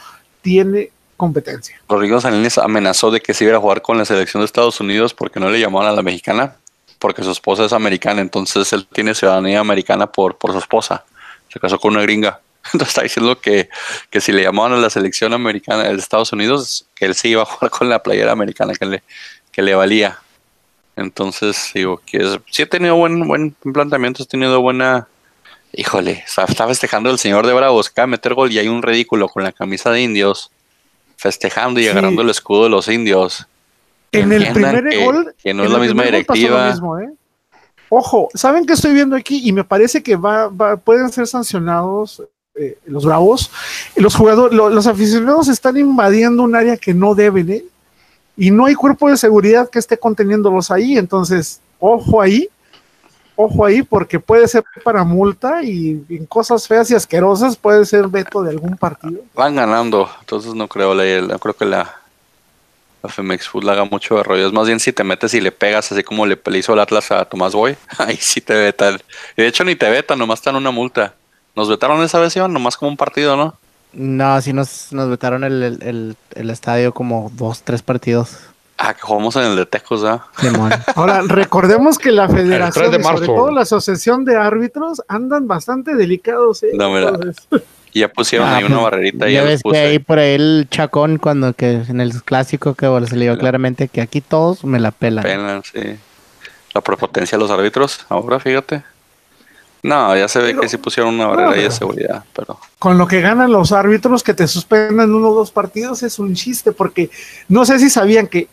tiene 0.43 0.91
competencia. 1.17 1.81
Rodrigo 1.89 2.21
Salinas 2.21 2.59
amenazó 2.59 3.11
de 3.11 3.21
que 3.21 3.35
se 3.35 3.45
iba 3.45 3.57
a 3.57 3.61
jugar 3.61 3.83
con 3.83 3.97
la 3.97 4.05
selección 4.05 4.43
de 4.43 4.47
Estados 4.47 4.81
Unidos 4.81 5.15
porque 5.15 5.41
no 5.41 5.49
le 5.49 5.61
llamaban 5.61 5.89
a 5.89 5.93
la 5.93 6.03
mexicana, 6.03 6.57
porque 6.99 7.23
su 7.23 7.31
esposa 7.31 7.65
es 7.65 7.73
americana, 7.73 8.21
entonces 8.21 8.73
él 8.73 8.87
tiene 8.93 9.15
ciudadanía 9.15 9.61
americana 9.61 10.07
por, 10.07 10.37
por 10.37 10.53
su 10.53 10.59
esposa. 10.59 11.05
Se 11.49 11.59
casó 11.59 11.79
con 11.79 11.93
una 11.95 12.03
gringa. 12.03 12.41
Entonces 12.73 12.89
está 12.89 13.03
diciendo 13.03 13.41
que, 13.41 13.69
que 14.11 14.21
si 14.21 14.33
le 14.33 14.43
llamaban 14.43 14.73
a 14.73 14.77
la 14.77 14.91
selección 14.91 15.33
americana 15.33 15.85
de 15.85 15.95
Estados 15.95 16.33
Unidos, 16.33 16.85
que 16.97 17.05
él 17.05 17.15
sí 17.15 17.29
iba 17.29 17.43
a 17.43 17.47
jugar 17.47 17.71
con 17.71 17.89
la 17.89 18.03
playera 18.03 18.33
americana 18.33 18.75
que 18.75 18.87
le, 18.87 19.03
que 19.53 19.63
le 19.63 19.75
valía. 19.75 20.19
Entonces, 20.97 21.71
digo, 21.75 22.01
que 22.07 22.17
es, 22.19 22.39
sí 22.51 22.63
ha 22.63 22.69
tenido 22.69 22.97
buen, 22.97 23.27
buen 23.27 23.51
planteamiento, 23.73 24.23
ha 24.23 24.27
tenido 24.27 24.61
buena... 24.61 25.07
Híjole, 25.73 26.25
está, 26.27 26.47
festejando 26.47 27.11
el 27.11 27.19
señor 27.19 27.47
de 27.47 27.53
Bravos, 27.53 27.89
acaba 27.89 28.07
de 28.07 28.13
meter 28.13 28.33
gol 28.35 28.51
y 28.51 28.59
hay 28.59 28.69
un 28.69 28.83
ridículo 28.83 29.29
con 29.29 29.43
la 29.43 29.53
camisa 29.53 29.91
de 29.91 30.01
indios, 30.01 30.51
festejando 31.17 31.79
y 31.81 31.83
Sí. 31.85 31.89
agarrando 31.91 32.23
el 32.23 32.31
escudo 32.31 32.65
de 32.65 32.71
los 32.71 32.89
indios. 32.89 33.47
En 34.13 34.33
el 34.33 34.51
primer 34.53 34.89
que- 34.89 35.05
gol. 35.05 35.35
que 35.43 35.53
no 35.53 35.65
en 35.65 35.67
es 35.67 35.73
la 35.73 35.79
misma 35.79 36.05
directiva. 36.05 36.71
mismo, 36.71 36.99
¿eh? 36.99 37.11
Ojo, 37.91 38.29
¿saben 38.35 38.65
qué 38.65 38.73
estoy 38.73 38.95
viendo 38.95 39.15
aquí? 39.17 39.43
Y 39.47 39.53
me 39.53 39.65
parece 39.65 40.03
que 40.03 40.17
va, 40.17 40.49
va- 40.49 40.77
pueden 40.79 41.13
ser 41.13 41.27
sancionados 41.27 42.23
eh, 42.55 42.79
los 42.87 43.05
bravos. 43.05 43.51
Los 43.97 44.15
jugadores, 44.15 44.57
lo- 44.57 44.71
los 44.71 44.87
aficionados 44.87 45.49
están 45.49 45.77
invadiendo 45.77 46.43
un 46.43 46.55
área 46.55 46.79
que 46.79 46.95
no 46.95 47.15
deben, 47.15 47.51
¿eh? 47.51 47.65
Y 48.37 48.51
no 48.51 48.67
hay 48.67 48.75
cuerpo 48.75 49.09
de 49.09 49.17
seguridad 49.17 49.71
que 49.71 49.79
esté 49.79 49.99
conteniéndolos 49.99 50.71
ahí. 50.71 50.99
Entonces, 50.99 51.61
ojo 51.79 52.21
ahí. 52.21 52.49
Ojo 53.39 53.67
ahí, 53.67 53.83
porque 53.83 54.19
puede 54.19 54.49
ser 54.49 54.65
para 54.83 55.05
multa 55.05 55.63
y 55.63 56.03
en 56.09 56.25
cosas 56.25 56.67
feas 56.67 56.91
y 56.91 56.95
asquerosas 56.95 57.57
puede 57.57 57.85
ser 57.85 58.09
veto 58.09 58.43
de 58.43 58.49
algún 58.51 58.79
partido. 58.79 59.21
Van 59.35 59.55
ganando, 59.55 60.09
entonces 60.21 60.55
no 60.55 60.67
creo, 60.69 60.95
no 60.95 61.39
creo 61.39 61.55
que 61.55 61.67
la, 61.67 61.97
la 63.03 63.11
Femex 63.11 63.47
Food 63.47 63.65
le 63.65 63.73
haga 63.73 63.85
mucho 63.85 64.17
de 64.17 64.23
rollo. 64.23 64.47
Es 64.47 64.55
más 64.55 64.67
bien 64.67 64.81
si 64.81 64.91
te 64.91 65.05
metes 65.05 65.35
y 65.35 65.43
le 65.43 65.53
pegas 65.53 65.93
así 65.93 66.03
como 66.03 66.25
le, 66.25 66.41
le 66.47 66.59
hizo 66.59 66.73
el 66.73 66.81
Atlas 66.81 67.13
a 67.13 67.27
Tomás 67.27 67.53
Boy, 67.53 67.77
ahí 67.99 68.17
sí 68.17 68.41
te 68.41 68.55
vetan. 68.55 68.99
Y 69.37 69.43
de 69.43 69.49
hecho 69.49 69.65
ni 69.65 69.77
te 69.77 69.91
vetan, 69.91 70.19
nomás 70.19 70.39
están 70.39 70.57
una 70.57 70.71
multa. 70.71 71.15
Nos 71.55 71.69
vetaron 71.69 72.03
esa 72.03 72.19
vez, 72.19 72.35
Iván, 72.37 72.55
nomás 72.55 72.77
como 72.79 72.91
un 72.91 72.97
partido, 72.97 73.37
¿no? 73.37 73.55
No, 73.93 74.41
sí 74.43 74.53
nos, 74.53 74.93
nos 74.93 75.09
vetaron 75.09 75.45
el, 75.45 75.63
el, 75.63 75.83
el- 75.83 76.17
el 76.35 76.51
estadio 76.51 76.93
como 76.93 77.31
dos, 77.35 77.63
tres 77.63 77.83
partidos. 77.83 78.37
Ah, 78.79 78.93
que 78.93 79.01
jugamos 79.01 79.35
en 79.37 79.43
el 79.45 79.57
de 79.57 79.65
Tecos, 79.65 80.05
¿ah? 80.05 80.27
Simón. 80.39 80.71
Ahora, 80.97 81.23
recordemos 81.27 81.97
que 81.99 82.13
la 82.13 82.29
federación, 82.29 82.91
3 82.91 82.91
de 82.91 82.99
y 82.99 83.03
sobre 83.03 83.27
todo 83.27 83.51
la 83.51 83.63
asociación 83.63 84.27
de 84.27 84.37
árbitros, 84.37 85.01
andan 85.09 85.49
bastante 85.49 85.95
delicados. 85.95 86.63
¿eh? 86.63 86.71
No, 86.75 86.91
mira. 86.91 87.13
Ya 87.95 88.09
pusieron 88.09 88.47
Ah, 88.49 88.57
ahí 88.59 88.65
una 88.65 88.75
pues, 88.75 88.85
barrerita 88.85 89.31
y 89.31 89.33
ya 89.33 89.41
ya 89.41 89.49
ves 89.49 89.63
que 89.63 89.79
ahí 89.79 89.99
por 89.99 90.19
ahí 90.19 90.35
el 90.35 90.67
chacón 90.71 91.17
cuando 91.17 91.55
que 91.55 91.85
en 91.89 92.03
el 92.03 92.23
clásico 92.23 92.75
que 92.75 92.87
bueno, 92.87 93.07
se 93.07 93.17
le 93.17 93.25
dio 93.25 93.39
claramente 93.39 93.89
que 93.89 94.03
aquí 94.03 94.21
todos 94.21 94.63
me 94.65 94.79
la 94.79 94.91
pelan. 94.91 95.25
Pelan, 95.25 95.63
sí. 95.65 95.81
La 96.75 96.83
prepotencia 96.83 97.39
de 97.39 97.43
los 97.43 97.51
árbitros, 97.51 98.05
ahora 98.11 98.39
fíjate. 98.39 98.83
No, 99.87 100.17
ya 100.17 100.27
se 100.27 100.41
ve 100.41 100.47
Pero- 100.47 100.61
que 100.63 100.69
sí 100.69 100.77
pusieron 100.79 101.15
una 101.15 101.27
barrera 101.29 101.51
de 101.51 101.57
pero- 101.59 101.71
seguridad, 101.71 102.25
pero 102.35 102.59
con 102.79 102.99
lo 102.99 103.07
que 103.07 103.21
ganan 103.21 103.53
los 103.53 103.71
árbitros 103.73 104.23
que 104.23 104.35
te 104.35 104.47
suspendan 104.49 105.15
uno 105.15 105.29
o 105.31 105.35
dos 105.35 105.51
partidos 105.51 106.03
es 106.03 106.19
un 106.19 106.35
chiste, 106.35 106.73
porque 106.73 107.09
no 107.49 107.65
sé 107.65 107.79
si 107.79 107.89
sabían 107.89 108.27
que 108.27 108.49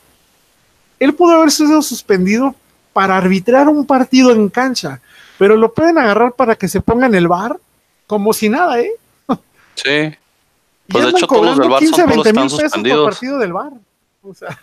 él 1.00 1.14
pudo 1.16 1.34
haber 1.36 1.52
sido 1.52 1.82
suspendido 1.82 2.56
para 2.94 3.18
arbitrar 3.18 3.68
un 3.68 3.86
partido 3.86 4.32
en 4.32 4.48
cancha, 4.50 5.02
pero 5.40 5.56
lo 5.58 5.74
pueden 5.74 5.98
agarrar 5.98 6.34
para 6.34 6.56
que 6.56 6.68
se 6.68 6.82
ponga 6.82 7.08
en 7.08 7.16
el 7.16 7.28
bar 7.28 7.58
como 8.06 8.32
si 8.34 8.50
nada, 8.50 8.80
¿eh? 8.80 8.92
sí. 9.76 10.16
Y 10.88 10.92
Pues 10.92 11.06
de 11.06 11.10
hecho 11.12 11.26
todos 11.28 11.46
los 11.46 11.58
del 11.58 11.70
Bar 11.70 11.80
15, 11.80 11.96
son 11.96 12.06
todos 12.12 12.24
20 12.26 12.30
están 12.30 12.44
mil 12.44 12.46
pesos 12.52 12.60
por 12.60 12.70
suspendidos. 12.70 13.06
partido 13.06 13.38
del 13.40 13.54
bar. 13.54 13.72
O 14.22 14.34
sea, 14.36 14.60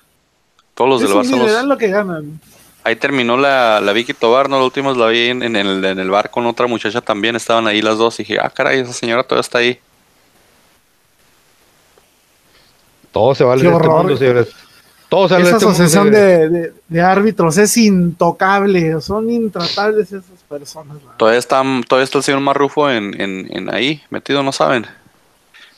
Todos 0.75 0.91
los 0.91 1.01
del 1.03 1.15
Bar 1.15 1.25
son 1.27 1.39
los, 1.41 1.65
lo 1.65 1.79
que 1.79 1.89
ganan. 1.89 2.41
Ahí 2.83 2.97
terminó 2.97 3.37
la, 3.37 3.81
la 3.81 3.93
Vicky 3.93 4.15
Tobar, 4.15 4.49
¿no? 4.49 4.59
La 4.59 4.65
última 4.65 4.93
la 4.95 5.07
vi 5.09 5.29
en, 5.29 5.43
en 5.43 5.55
el, 5.57 5.85
en 5.85 5.99
el 5.99 6.11
bar 6.11 6.31
con 6.31 6.47
otra 6.47 6.67
muchacha 6.67 7.01
también, 7.03 7.37
estaban 7.37 7.67
ahí 7.67 7.83
las 7.83 7.99
dos 7.99 8.19
y 8.21 8.23
dije, 8.23 8.39
ah, 8.41 8.49
caray, 8.51 8.81
esa 8.81 8.93
señora 8.95 9.23
todavía 9.23 9.43
está 9.43 9.59
ahí. 9.59 9.79
Todo 13.13 13.35
se 13.35 13.45
vale 13.45 13.63
Qué 13.63 13.69
en 13.69 13.75
este 13.75 13.89
mundo, 13.89 14.17
señores. 14.17 14.49
Todo 15.09 15.29
se 15.29 15.35
vale 15.35 15.47
Esa 15.47 15.57
este 15.57 15.67
mundo, 15.67 15.83
asociación 15.83 16.15
señores. 16.15 16.53
de, 16.53 16.59
de- 16.61 16.73
de 16.89 17.01
árbitros 17.03 17.59
es 17.59 17.77
intocable, 17.77 19.01
son 19.01 19.31
intratables 19.31 20.07
esas 20.13 20.25
personas. 20.49 20.95
¿verdad? 20.99 21.17
Todavía 21.17 21.39
está, 21.39 21.63
todavía 21.89 22.05
está 22.05 22.19
el 22.19 22.25
señor 22.25 22.41
Marrufo 22.41 22.91
en, 22.91 23.21
en, 23.21 23.49
en 23.51 23.75
ahí, 23.75 24.01
metido, 24.11 24.43
¿no 24.43 24.53
saben? 24.53 24.87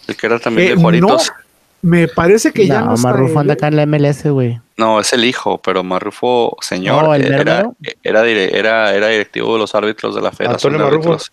El 0.06 0.16
que 0.16 0.26
era 0.26 0.38
también 0.38 0.68
Eh, 0.68 0.74
de 0.76 0.80
Juaritos. 0.80 1.32
no, 1.82 1.90
me 1.90 2.08
parece 2.08 2.52
que 2.52 2.66
ya 2.66 2.82
no 2.82 2.94
está 2.94 3.08
Marrufo 3.08 3.40
anda 3.40 3.54
¿eh? 3.54 3.56
acá 3.56 3.68
en 3.68 3.76
la 3.76 3.86
MLS, 3.86 4.24
güey. 4.30 4.60
No, 4.82 4.98
es 4.98 5.12
el 5.12 5.24
hijo, 5.24 5.58
pero 5.58 5.84
Marrufo, 5.84 6.56
señor, 6.60 7.14
¿el 7.14 7.32
era, 7.32 7.70
era, 8.02 8.26
era, 8.26 8.92
era 8.94 9.08
directivo 9.08 9.52
de 9.52 9.60
los 9.60 9.74
árbitros 9.76 10.14
de 10.16 10.20
la 10.22 10.32
Federación 10.32 10.74
Antonio 10.74 10.78
de 10.78 10.84
Marrufo. 10.84 11.10
Árbitros. 11.12 11.32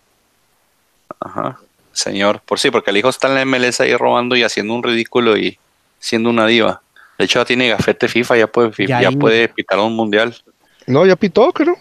Ajá, 1.20 1.60
señor. 1.92 2.42
Por 2.46 2.60
sí, 2.60 2.70
porque 2.70 2.92
el 2.92 2.98
hijo 2.98 3.10
está 3.10 3.28
en 3.28 3.34
la 3.36 3.46
MLS 3.46 3.82
ahí 3.82 3.96
robando 3.96 4.36
y 4.36 4.44
haciendo 4.44 4.76
un 4.76 4.84
ridículo 4.84 5.36
y 5.36 5.58
siendo 5.98 6.30
una 6.30 6.46
diva. 6.46 6.82
De 7.18 7.26
hecho, 7.26 7.40
ya 7.40 7.46
tiene 7.46 7.70
gafete 7.70 8.08
FIFA, 8.08 8.38
ya 8.38 8.48
puede, 8.48 8.72
Ya 8.88 9.02
ya 9.02 9.12
puede 9.12 9.48
pitar 9.48 9.80
un 9.80 9.96
mundial. 9.96 10.36
No, 10.86 11.06
ya 11.08 11.16
pitó, 11.16 11.52
creo. 11.52 11.76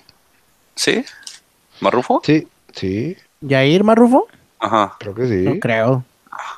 ¿Sí? 0.74 1.04
¿Marrufo? 1.80 2.22
Sí, 2.24 2.48
sí, 2.72 3.14
¿Yair 3.42 3.84
Marrufo? 3.84 4.26
Ajá. 4.58 4.96
creo 4.98 5.14
que 5.14 5.26
sí. 5.28 5.36
No 5.42 5.60
creo. 5.60 6.02
A 6.32 6.56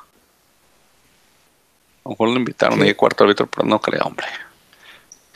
lo 2.05 2.11
mejor 2.11 2.29
lo 2.29 2.35
invitaron 2.37 2.79
Sí. 2.79 2.85
ahí 2.85 2.93
cuarto 2.95 3.25
árbitro, 3.25 3.45
pero 3.45 3.67
no 3.67 3.79
creo, 3.79 4.03
hombre. 4.05 4.25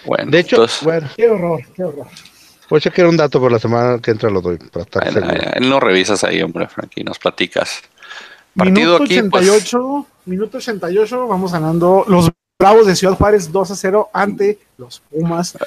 Bueno, 0.06 0.32
De 0.32 0.40
hecho, 0.40 0.56
entonces, 0.58 0.84
bueno, 0.84 1.10
Qué 1.16 1.30
horror, 1.30 1.62
qué 1.76 1.84
horror. 1.84 2.08
voy 2.70 2.78
a 2.78 2.82
chequear 2.82 3.08
un 3.08 3.18
dato 3.18 3.40
por 3.40 3.52
la 3.52 3.60
semana 3.60 4.00
que 4.00 4.12
entra 4.12 4.30
lo 4.30 4.42
doy 4.42 4.58
para 4.58 4.84
estar 4.84 5.12
seguro. 5.14 5.34
no 5.62 5.80
revisas 5.80 6.24
ahí, 6.24 6.42
hombre, 6.42 6.68
Frankie, 6.68 7.04
nos 7.04 7.20
platicas. 7.20 7.82
Partido 8.56 9.00
Minuto 9.00 9.04
aquí, 9.04 9.22
pues, 9.30 9.50
88, 9.50 10.08
minuto 10.26 10.58
88, 10.58 11.28
vamos 11.28 11.52
ganando 11.52 12.06
los 12.08 12.32
Bravos 12.58 12.88
de 12.88 12.96
Ciudad 12.96 13.16
Juárez 13.16 13.52
2 13.52 13.72
a 13.72 13.76
0 13.76 14.10
ante 14.14 14.60
los 14.78 15.02
Pumas. 15.12 15.58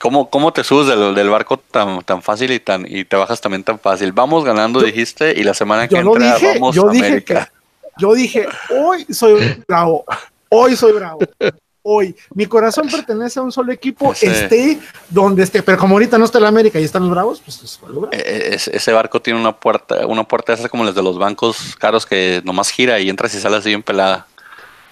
¿Cómo, 0.00 0.28
¿Cómo 0.28 0.52
te 0.52 0.64
subes 0.64 0.88
del, 0.88 1.14
del 1.14 1.30
barco 1.30 1.56
tan, 1.58 2.02
tan 2.02 2.20
fácil 2.22 2.50
y 2.50 2.58
tan 2.60 2.84
y 2.88 3.04
te 3.04 3.14
bajas 3.16 3.40
también 3.40 3.62
tan 3.62 3.78
fácil? 3.78 4.10
Vamos 4.12 4.44
ganando, 4.44 4.80
Yo- 4.80 4.86
dijiste, 4.86 5.32
y 5.38 5.44
la 5.44 5.54
semana 5.54 5.86
que 5.86 5.96
entra 5.96 6.34
dije, 6.34 6.54
vamos 6.54 6.74
yo 6.74 6.88
a 6.88 6.92
dije 6.92 7.06
América. 7.06 7.46
que, 7.46 8.02
yo 8.02 8.14
dije, 8.14 8.46
hoy 8.70 9.06
soy 9.10 9.62
bravo, 9.68 10.04
hoy 10.50 10.74
soy 10.76 10.92
bravo. 10.92 11.20
hoy. 11.86 12.16
Mi 12.34 12.46
corazón 12.46 12.88
pertenece 12.90 13.38
a 13.38 13.42
un 13.42 13.52
solo 13.52 13.70
equipo, 13.70 14.12
Ese- 14.12 14.26
esté 14.44 14.80
donde 15.10 15.42
esté. 15.44 15.62
Pero 15.62 15.78
como 15.78 15.94
ahorita 15.94 16.18
no 16.18 16.24
está 16.24 16.38
el 16.38 16.46
América 16.46 16.80
y 16.80 16.84
están 16.84 17.02
los 17.02 17.10
Bravos, 17.12 17.40
pues 17.44 17.56
es 17.62 17.78
los 17.80 17.90
Bravos. 17.92 18.08
Eh, 18.12 18.50
ese- 18.54 18.76
ese 18.76 18.92
barco 18.92 19.20
tiene 19.20 19.38
una 19.38 19.52
puerta, 19.54 20.06
una 20.06 20.24
puerta 20.24 20.54
esa 20.54 20.68
como 20.68 20.82
las 20.84 20.94
de 20.94 21.02
los 21.02 21.18
bancos 21.18 21.76
caros 21.78 22.04
que 22.06 22.40
nomás 22.44 22.70
gira 22.70 22.98
y 22.98 23.08
entras 23.10 23.34
y 23.34 23.38
sales 23.40 23.60
así 23.60 23.68
bien 23.68 23.82
pelada. 23.82 24.26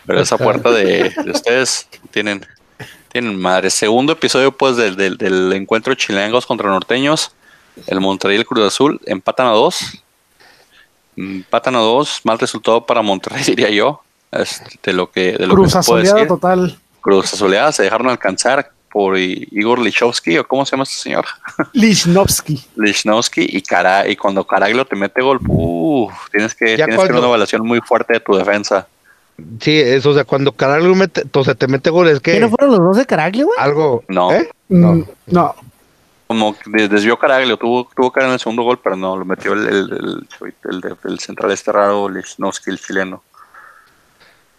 Pero 0.07 0.20
esa 0.20 0.36
puerta 0.36 0.70
de, 0.70 1.11
de 1.11 1.30
ustedes 1.30 1.88
tienen, 2.11 2.45
tienen 3.11 3.40
madre. 3.40 3.70
Segundo 3.70 4.12
episodio 4.12 4.53
pues 4.53 4.76
del, 4.76 4.97
del, 4.97 5.16
del 5.16 5.53
encuentro 5.55 5.95
chilengos 5.95 6.45
contra 6.47 6.68
norteños. 6.68 7.30
El 7.86 8.01
Monterrey 8.01 8.36
y 8.36 8.40
el 8.40 8.47
Cruz 8.47 8.66
Azul 8.66 9.01
empatan 9.07 9.47
a 9.47 9.51
dos. 9.53 9.78
Empatan 11.16 11.76
a 11.76 11.78
dos. 11.78 12.20
Mal 12.24 12.38
resultado 12.38 12.84
para 12.84 13.03
Monterrey, 13.03 13.43
diría 13.47 13.70
yo. 13.70 14.03
Es 14.30 14.62
de 14.82 14.93
lo 14.95 15.11
que, 15.11 15.32
de 15.32 15.47
lo 15.47 15.55
Cruz 15.55 15.74
que 15.74 15.82
se 15.82 15.90
puede 15.90 16.03
decir. 16.05 16.26
total. 16.26 16.78
Cruz 17.03 17.34
Azuleada 17.34 17.70
se 17.72 17.82
dejaron 17.82 18.09
alcanzar 18.09 18.70
por 18.90 19.18
Igor 19.18 19.78
Lichovsky, 19.78 20.38
o 20.38 20.46
cómo 20.46 20.64
se 20.66 20.72
llama 20.72 20.82
este 20.84 20.96
señor. 20.96 21.24
Lichnowsky. 21.72 22.62
Lichnowsky 22.76 23.46
y 23.50 23.62
cara 23.62 24.07
y 24.09 24.16
cuando 24.16 24.46
Caraglio 24.46 24.84
te 24.86 24.96
mete 24.96 25.22
gol, 25.22 25.38
uf, 25.48 26.12
tienes 26.30 26.55
que 26.55 26.76
Ya 26.76 26.84
tienes 26.84 26.86
que 26.86 26.96
cuando- 26.96 27.03
hacer 27.05 27.16
una 27.16 27.26
evaluación 27.28 27.66
muy 27.66 27.80
fuerte 27.80 28.14
de 28.14 28.20
tu 28.20 28.34
defensa. 28.36 28.86
Sí, 29.61 29.80
eso, 29.80 30.11
o 30.11 30.14
sea, 30.14 30.24
cuando 30.24 30.53
Caraglio 30.53 30.94
mete, 30.94 31.22
entonces 31.22 31.57
te 31.57 31.66
mete 31.66 31.88
goles, 31.90 32.20
¿Qué 32.20 32.32
que 32.32 32.40
no 32.40 32.50
fueron 32.50 32.70
los 32.70 32.80
dos 32.80 32.96
de 32.98 33.07
Caraglio, 33.07 33.46
güey? 33.46 33.59
algo. 33.59 34.05
No. 34.09 34.30
¿eh? 34.32 34.48
No. 34.68 34.94
No. 34.94 35.07
no. 35.26 35.55
Como 36.26 36.55
que 36.57 36.70
des- 36.70 36.90
desvió 36.90 37.18
Caraglio, 37.18 37.57
tuvo 37.57 37.88
tuvo 37.96 38.11
cara 38.12 38.26
en 38.26 38.34
el 38.34 38.38
segundo 38.40 38.62
gol, 38.62 38.78
pero 38.82 38.94
no, 38.96 39.16
lo 39.16 39.24
metió 39.24 39.55
el, 39.55 39.66
el, 39.66 39.74
el, 39.92 40.26
el 40.70 40.80
de- 40.82 40.96
el 41.05 41.18
central 41.18 41.50
este 41.50 41.72
raro, 41.72 42.09
Lichnowsky, 42.11 42.70
el 42.70 42.78
chileno. 42.78 43.22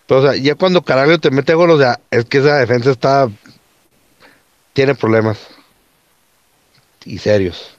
Pero, 0.08 0.20
o 0.20 0.24
sea, 0.24 0.36
ya 0.36 0.56
cuando 0.56 0.82
Caraglio 0.82 1.20
te 1.20 1.32
mete 1.32 1.54
gol, 1.54 1.72
o 1.72 1.78
sea, 1.78 1.99
es 2.12 2.26
que 2.26 2.39
esa 2.39 2.58
defensa 2.58 2.91
está. 2.91 3.30
Tiene 4.74 4.95
problemas. 4.95 5.39
Y 7.06 7.18
serios. 7.20 7.76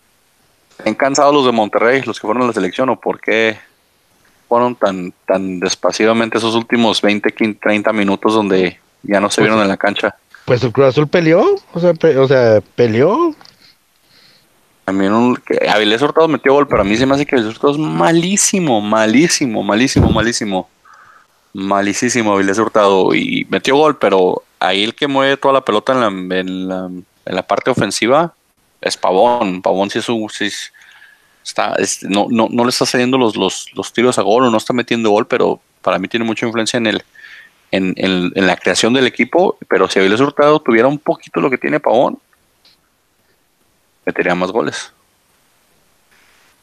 ¿Han 0.85 0.95
cansado 0.95 1.33
los 1.33 1.47
de 1.47 1.53
Monterrey, 1.53 2.03
los 2.03 2.19
que 2.21 2.27
fueron 2.27 2.43
a 2.45 2.47
la 2.49 2.53
selección, 2.53 2.89
o 2.91 3.01
por 3.01 3.21
qué 3.21 3.59
fueron 4.49 4.75
tan, 4.77 5.13
tan 5.27 5.61
despacivamente 5.61 6.39
esos 6.39 6.55
últimos 6.55 7.01
20, 7.01 7.33
15, 7.33 7.59
30 7.61 7.93
minutos 7.93 8.35
donde 8.35 8.79
ya 9.03 9.21
no 9.21 9.31
se 9.31 9.41
vieron 9.41 9.61
en 9.61 9.69
la 9.69 9.77
cancha? 9.77 10.15
Pues 10.45 10.63
el 10.63 10.73
Cruz 10.73 10.89
Azul 10.89 11.09
peleó, 11.09 11.57
o 11.73 11.81
sea, 11.81 11.95
pe- 11.95 12.19
o 12.19 12.29
sea, 12.29 12.61
peleó. 12.77 13.35
También 14.85 15.13
un, 15.15 15.37
que 15.37 15.67
Avilés 15.69 16.03
Hurtado 16.03 16.29
metió 16.29 16.53
gol, 16.53 16.69
pero 16.69 16.83
a 16.83 16.85
mí 16.85 16.97
se 16.97 17.07
me 17.07 17.15
hace 17.15 17.25
que 17.25 17.37
Avilés 17.37 17.55
Hurtado 17.55 17.73
es 17.73 17.79
malísimo, 17.79 18.81
malísimo, 18.83 19.63
malísimo, 19.63 20.11
malísimo. 20.11 20.69
Malísimo 21.55 22.33
Avilés 22.35 22.59
Hurtado. 22.59 23.15
Y 23.15 23.47
metió 23.49 23.77
gol, 23.77 23.97
pero 23.97 24.43
ahí 24.61 24.85
el 24.85 24.95
que 24.95 25.07
mueve 25.09 25.37
toda 25.39 25.55
la 25.55 25.65
pelota 25.65 25.93
en 25.95 26.01
la, 26.01 26.37
en 26.39 26.69
la, 26.69 26.91
la 27.25 27.43
parte 27.47 27.71
ofensiva 27.71 28.35
es 28.83 28.97
Pavón. 28.99 29.63
Pavón 29.63 29.89
sí 29.91 29.99
es 30.01 30.09
un... 30.09 30.29
sí 30.29 30.45
es- 30.47 30.73
está, 31.45 31.75
es- 31.75 32.03
no, 32.05 32.27
no, 32.31 32.49
no 32.51 32.65
le 32.65 32.71
está 32.71 32.87
saliendo 32.87 33.19
los, 33.19 33.37
los, 33.37 33.67
los 33.75 33.93
tiros 33.93 34.19
a 34.19 34.23
gol 34.23 34.45
o 34.45 34.51
no 34.51 34.57
está 34.57 34.73
metiendo 34.73 35.11
gol, 35.11 35.27
pero 35.27 35.61
para 35.83 35.99
mí 35.99 36.09
tiene 36.09 36.25
mucha 36.25 36.47
influencia 36.47 36.79
en 36.79 36.87
el 36.87 37.05
en, 37.71 37.93
en- 37.97 38.47
la 38.47 38.57
creación 38.57 38.93
del 38.95 39.07
equipo. 39.07 39.57
Pero 39.69 39.89
si 39.89 39.99
Avilés 39.99 40.21
Hurtado 40.21 40.61
tuviera 40.61 40.89
un 40.89 40.99
poquito 40.99 41.41
lo 41.41 41.51
que 41.51 41.59
tiene 41.59 41.81
Pavón, 41.81 42.19
metería 44.07 44.35
más 44.35 44.51
goles. 44.51 44.93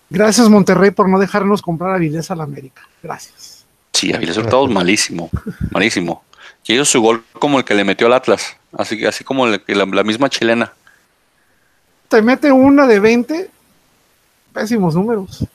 Gracias, 0.10 0.50
Monterrey, 0.50 0.92
por 0.92 1.08
no 1.08 1.20
dejarnos 1.20 1.62
comprar 1.62 1.96
a 1.96 1.98
Vilés 1.98 2.30
al 2.32 2.42
América. 2.42 2.82
Gracias. 3.02 3.51
Sí, 3.94 4.14
Avilés 4.14 4.38
Hurtado 4.38 4.66
es 4.66 4.72
malísimo, 4.72 5.30
malísimo. 5.72 6.24
Y 6.66 6.74
hizo 6.74 6.86
su 6.86 7.02
gol 7.02 7.24
como 7.34 7.58
el 7.58 7.66
que 7.66 7.74
le 7.74 7.84
metió 7.84 8.08
al 8.08 8.14
Atlas, 8.14 8.56
así 8.78 8.98
que 8.98 9.08
así 9.08 9.24
como 9.24 9.48
el 9.48 9.62
la, 9.68 9.86
la 9.86 10.04
misma 10.04 10.30
chilena. 10.30 10.74
Te 12.08 12.22
mete 12.22 12.52
una 12.52 12.88
de 12.88 13.00
20. 13.00 13.50
Pésimos 14.54 14.96
números. 14.96 15.46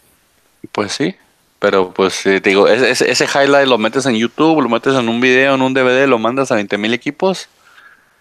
Pues 0.73 0.93
sí, 0.93 1.15
pero 1.59 1.93
pues 1.93 2.25
eh, 2.27 2.41
te 2.41 2.51
digo, 2.51 2.69
ese, 2.69 3.25
highlight 3.25 3.69
lo 3.69 3.79
metes 3.79 4.07
en 4.07 4.15
YouTube, 4.15 4.63
lo 4.63 4.69
metes 4.69 4.95
en 4.95 5.09
un 5.09 5.21
video, 5.21 5.55
en 5.55 5.63
un 5.63 5.75
DVD, 5.75 6.07
lo 6.07 6.19
mandas 6.19 6.53
a 6.53 6.55
20 6.55 6.79
mil 6.79 6.95
equipos 6.95 7.49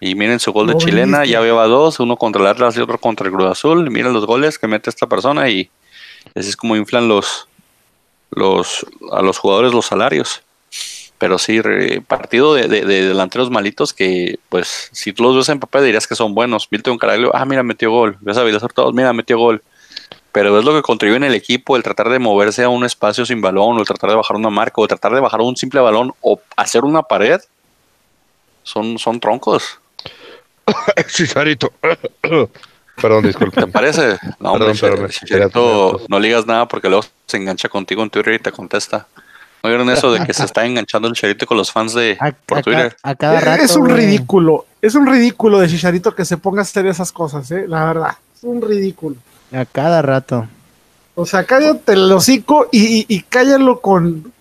y 0.00 0.14
miren 0.14 0.40
su 0.40 0.52
gol 0.52 0.66
de 0.66 0.76
chilena, 0.76 1.24
ya 1.24 1.40
lleva 1.40 1.66
dos, 1.66 2.00
uno 2.00 2.16
contra 2.16 2.42
el 2.42 2.48
Atlas 2.48 2.76
y 2.76 2.80
otro 2.80 2.98
contra 2.98 3.26
el 3.26 3.32
Cruz 3.32 3.50
Azul, 3.50 3.90
miren 3.90 4.12
los 4.12 4.26
goles 4.26 4.58
que 4.58 4.66
mete 4.66 4.90
esta 4.90 5.06
persona 5.06 5.48
y 5.48 5.70
así 6.34 6.50
es 6.50 6.56
como 6.56 6.76
inflan 6.76 7.08
los, 7.08 7.48
los 8.36 8.86
a 9.10 9.22
los 9.22 9.38
jugadores 9.38 9.72
los 9.72 9.86
salarios. 9.86 10.42
Pero 11.18 11.38
sí, 11.38 11.60
partido 12.06 12.52
de, 12.54 12.68
de- 12.68 12.84
de 12.84 13.08
delanteros 13.08 13.50
malitos 13.50 13.94
que, 13.94 14.38
pues, 14.50 14.90
si 14.92 15.14
tú 15.14 15.22
los 15.22 15.34
ves 15.34 15.48
en 15.48 15.58
papel 15.58 15.84
dirías 15.84 16.06
que 16.06 16.14
son 16.14 16.34
buenos. 16.34 16.68
Milton 16.70 16.98
Caraglio, 16.98 17.30
ah, 17.34 17.46
mira, 17.46 17.62
metió 17.62 17.90
gol. 17.90 18.18
Ves 18.20 18.36
a 18.36 18.42
mira, 18.92 19.12
metió 19.14 19.38
gol. 19.38 19.62
Pero 20.32 20.58
es 20.58 20.64
lo 20.66 20.74
que 20.74 20.82
contribuye 20.82 21.16
en 21.16 21.24
el 21.24 21.34
equipo, 21.34 21.74
el 21.76 21.82
tratar 21.82 22.10
de 22.10 22.18
moverse 22.18 22.62
a 22.64 22.68
un 22.68 22.84
espacio 22.84 23.24
sin 23.24 23.40
balón, 23.40 23.78
o 23.78 23.80
el 23.80 23.86
tratar 23.86 24.10
de 24.10 24.16
bajar 24.16 24.36
una 24.36 24.50
marca, 24.50 24.82
o 24.82 24.86
tratar 24.86 25.14
de 25.14 25.20
bajar 25.20 25.40
un 25.40 25.56
simple 25.56 25.80
balón, 25.80 26.12
o 26.20 26.38
hacer 26.56 26.84
una 26.84 27.02
pared. 27.02 27.40
Son, 28.62 28.98
son 28.98 29.18
troncos. 29.18 29.80
Chicharito. 31.08 31.72
Perdón, 33.00 33.24
disculpe. 33.24 33.60
¿Te 33.60 33.66
parece? 33.66 34.18
No, 34.40 34.52
hombre, 34.52 34.72
Perdón, 34.74 36.00
no 36.08 36.18
le 36.18 36.28
digas 36.28 36.46
nada 36.46 36.66
porque 36.66 36.88
luego 36.88 37.04
se 37.26 37.36
engancha 37.36 37.68
contigo 37.68 38.02
en 38.02 38.10
Twitter 38.10 38.34
y 38.34 38.38
te 38.38 38.52
contesta. 38.52 39.06
¿No 39.62 39.70
vieron 39.70 39.90
eso 39.90 40.12
de 40.12 40.24
que 40.24 40.32
se 40.32 40.44
está 40.44 40.64
enganchando 40.64 41.08
el 41.08 41.14
Chicharito 41.14 41.46
con 41.46 41.56
los 41.56 41.72
fans 41.72 41.92
de 41.94 42.16
A, 42.20 42.32
por 42.32 42.58
a 42.58 42.62
Twitter? 42.62 42.96
a 43.02 43.14
cada 43.14 43.40
rato. 43.40 43.62
es 43.64 43.76
un 43.76 43.88
ridículo. 43.88 44.66
Es 44.80 44.94
un 44.94 45.06
ridículo 45.06 45.58
de 45.58 45.68
Chicharito 45.68 46.14
que 46.14 46.24
se 46.24 46.36
ponga 46.36 46.60
a 46.60 46.62
hacer 46.62 46.86
esas 46.86 47.10
cosas, 47.12 47.50
¿eh? 47.50 47.64
La 47.66 47.84
verdad. 47.84 48.12
Es 48.36 48.44
un 48.44 48.62
ridículo. 48.62 49.16
A 49.52 49.64
cada 49.64 50.02
rato. 50.02 50.46
O 51.14 51.26
sea, 51.26 51.44
cállate 51.44 51.94
el 51.94 52.12
hocico 52.12 52.68
y, 52.70 52.98
y, 53.00 53.06
y 53.08 53.22
cállalo 53.22 53.80
con, 53.80 54.32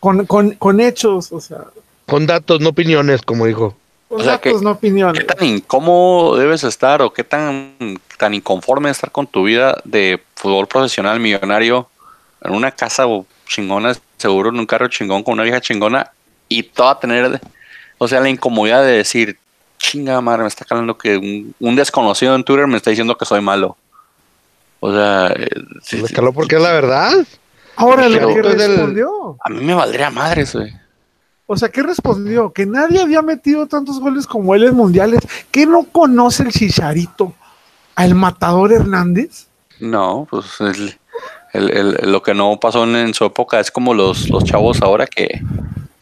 con, 0.00 0.26
con, 0.26 0.52
con 0.52 0.80
hechos. 0.80 1.30
O 1.32 1.40
sea, 1.40 1.58
Con 2.06 2.26
datos, 2.26 2.60
no 2.60 2.70
opiniones, 2.70 3.22
como 3.22 3.46
dijo. 3.46 3.76
O 4.14 4.22
sea, 4.22 4.32
datos, 4.32 4.58
que- 4.58 4.64
no 4.64 4.70
opiniones. 4.72 5.18
¿Qué 5.24 5.26
tan 5.34 5.44
incómodo 5.46 6.36
debes 6.36 6.64
estar 6.64 7.02
o 7.02 7.12
qué 7.12 7.24
tan, 7.24 7.74
tan 8.18 8.34
inconforme 8.34 8.90
estar 8.90 9.10
con 9.10 9.26
tu 9.26 9.44
vida 9.44 9.78
de 9.84 10.22
fútbol 10.36 10.66
profesional 10.66 11.18
millonario 11.20 11.88
en 12.42 12.52
una 12.52 12.70
casa 12.70 13.06
o 13.06 13.24
chingona, 13.46 13.94
seguro 14.18 14.50
en 14.50 14.58
un 14.58 14.66
carro 14.66 14.88
chingón 14.88 15.22
con 15.22 15.34
una 15.34 15.42
vieja 15.44 15.60
chingona 15.60 16.10
y 16.48 16.62
toda 16.64 16.98
tener, 17.00 17.40
o 17.98 18.08
sea, 18.08 18.20
la 18.20 18.28
incomodidad 18.28 18.82
de 18.82 18.92
decir, 18.92 19.38
chinga 19.78 20.20
madre, 20.20 20.42
me 20.42 20.48
está 20.48 20.64
calando 20.64 20.96
que 20.98 21.16
un, 21.16 21.54
un 21.58 21.76
desconocido 21.76 22.34
en 22.34 22.44
Twitter 22.44 22.66
me 22.66 22.76
está 22.76 22.90
diciendo 22.90 23.16
que 23.16 23.24
soy 23.24 23.40
malo. 23.40 23.76
O 24.80 24.92
sea, 24.92 25.32
eh, 25.36 25.48
sí, 25.82 25.96
Me 26.02 26.08
sí, 26.08 26.14
caló 26.14 26.32
porque 26.32 26.56
es 26.56 26.62
la 26.62 26.72
verdad. 26.72 27.12
Ahora 27.76 28.08
lo 28.08 28.14
pero- 28.18 28.28
que 28.34 28.40
el- 28.40 28.58
respondió. 28.58 29.36
a 29.42 29.48
mí 29.48 29.62
me 29.64 29.74
valdría 29.74 30.10
madres, 30.10 30.54
güey. 30.54 30.72
O 31.46 31.56
sea, 31.56 31.68
¿qué 31.70 31.82
respondió? 31.82 32.52
Que 32.52 32.66
nadie 32.66 33.00
había 33.00 33.20
metido 33.22 33.66
tantos 33.66 34.00
goles 34.00 34.26
como 34.26 34.54
él 34.54 34.64
en 34.64 34.74
mundiales. 34.74 35.20
¿Que 35.50 35.66
no 35.66 35.84
conoce 35.84 36.44
el 36.44 36.50
Chicharito 36.52 37.34
al 37.94 38.14
matador 38.14 38.72
Hernández? 38.72 39.46
No, 39.80 40.26
pues 40.30 40.46
el- 40.60 40.94
el- 41.52 41.70
el- 41.70 42.12
lo 42.12 42.22
que 42.22 42.32
no 42.34 42.58
pasó 42.60 42.84
en, 42.84 43.12
su 43.12 43.24
época 43.24 43.60
es 43.60 43.70
como 43.70 43.92
los, 43.92 44.30
los 44.30 44.44
chavos 44.44 44.80
ahora 44.80 45.06
que, 45.06 45.42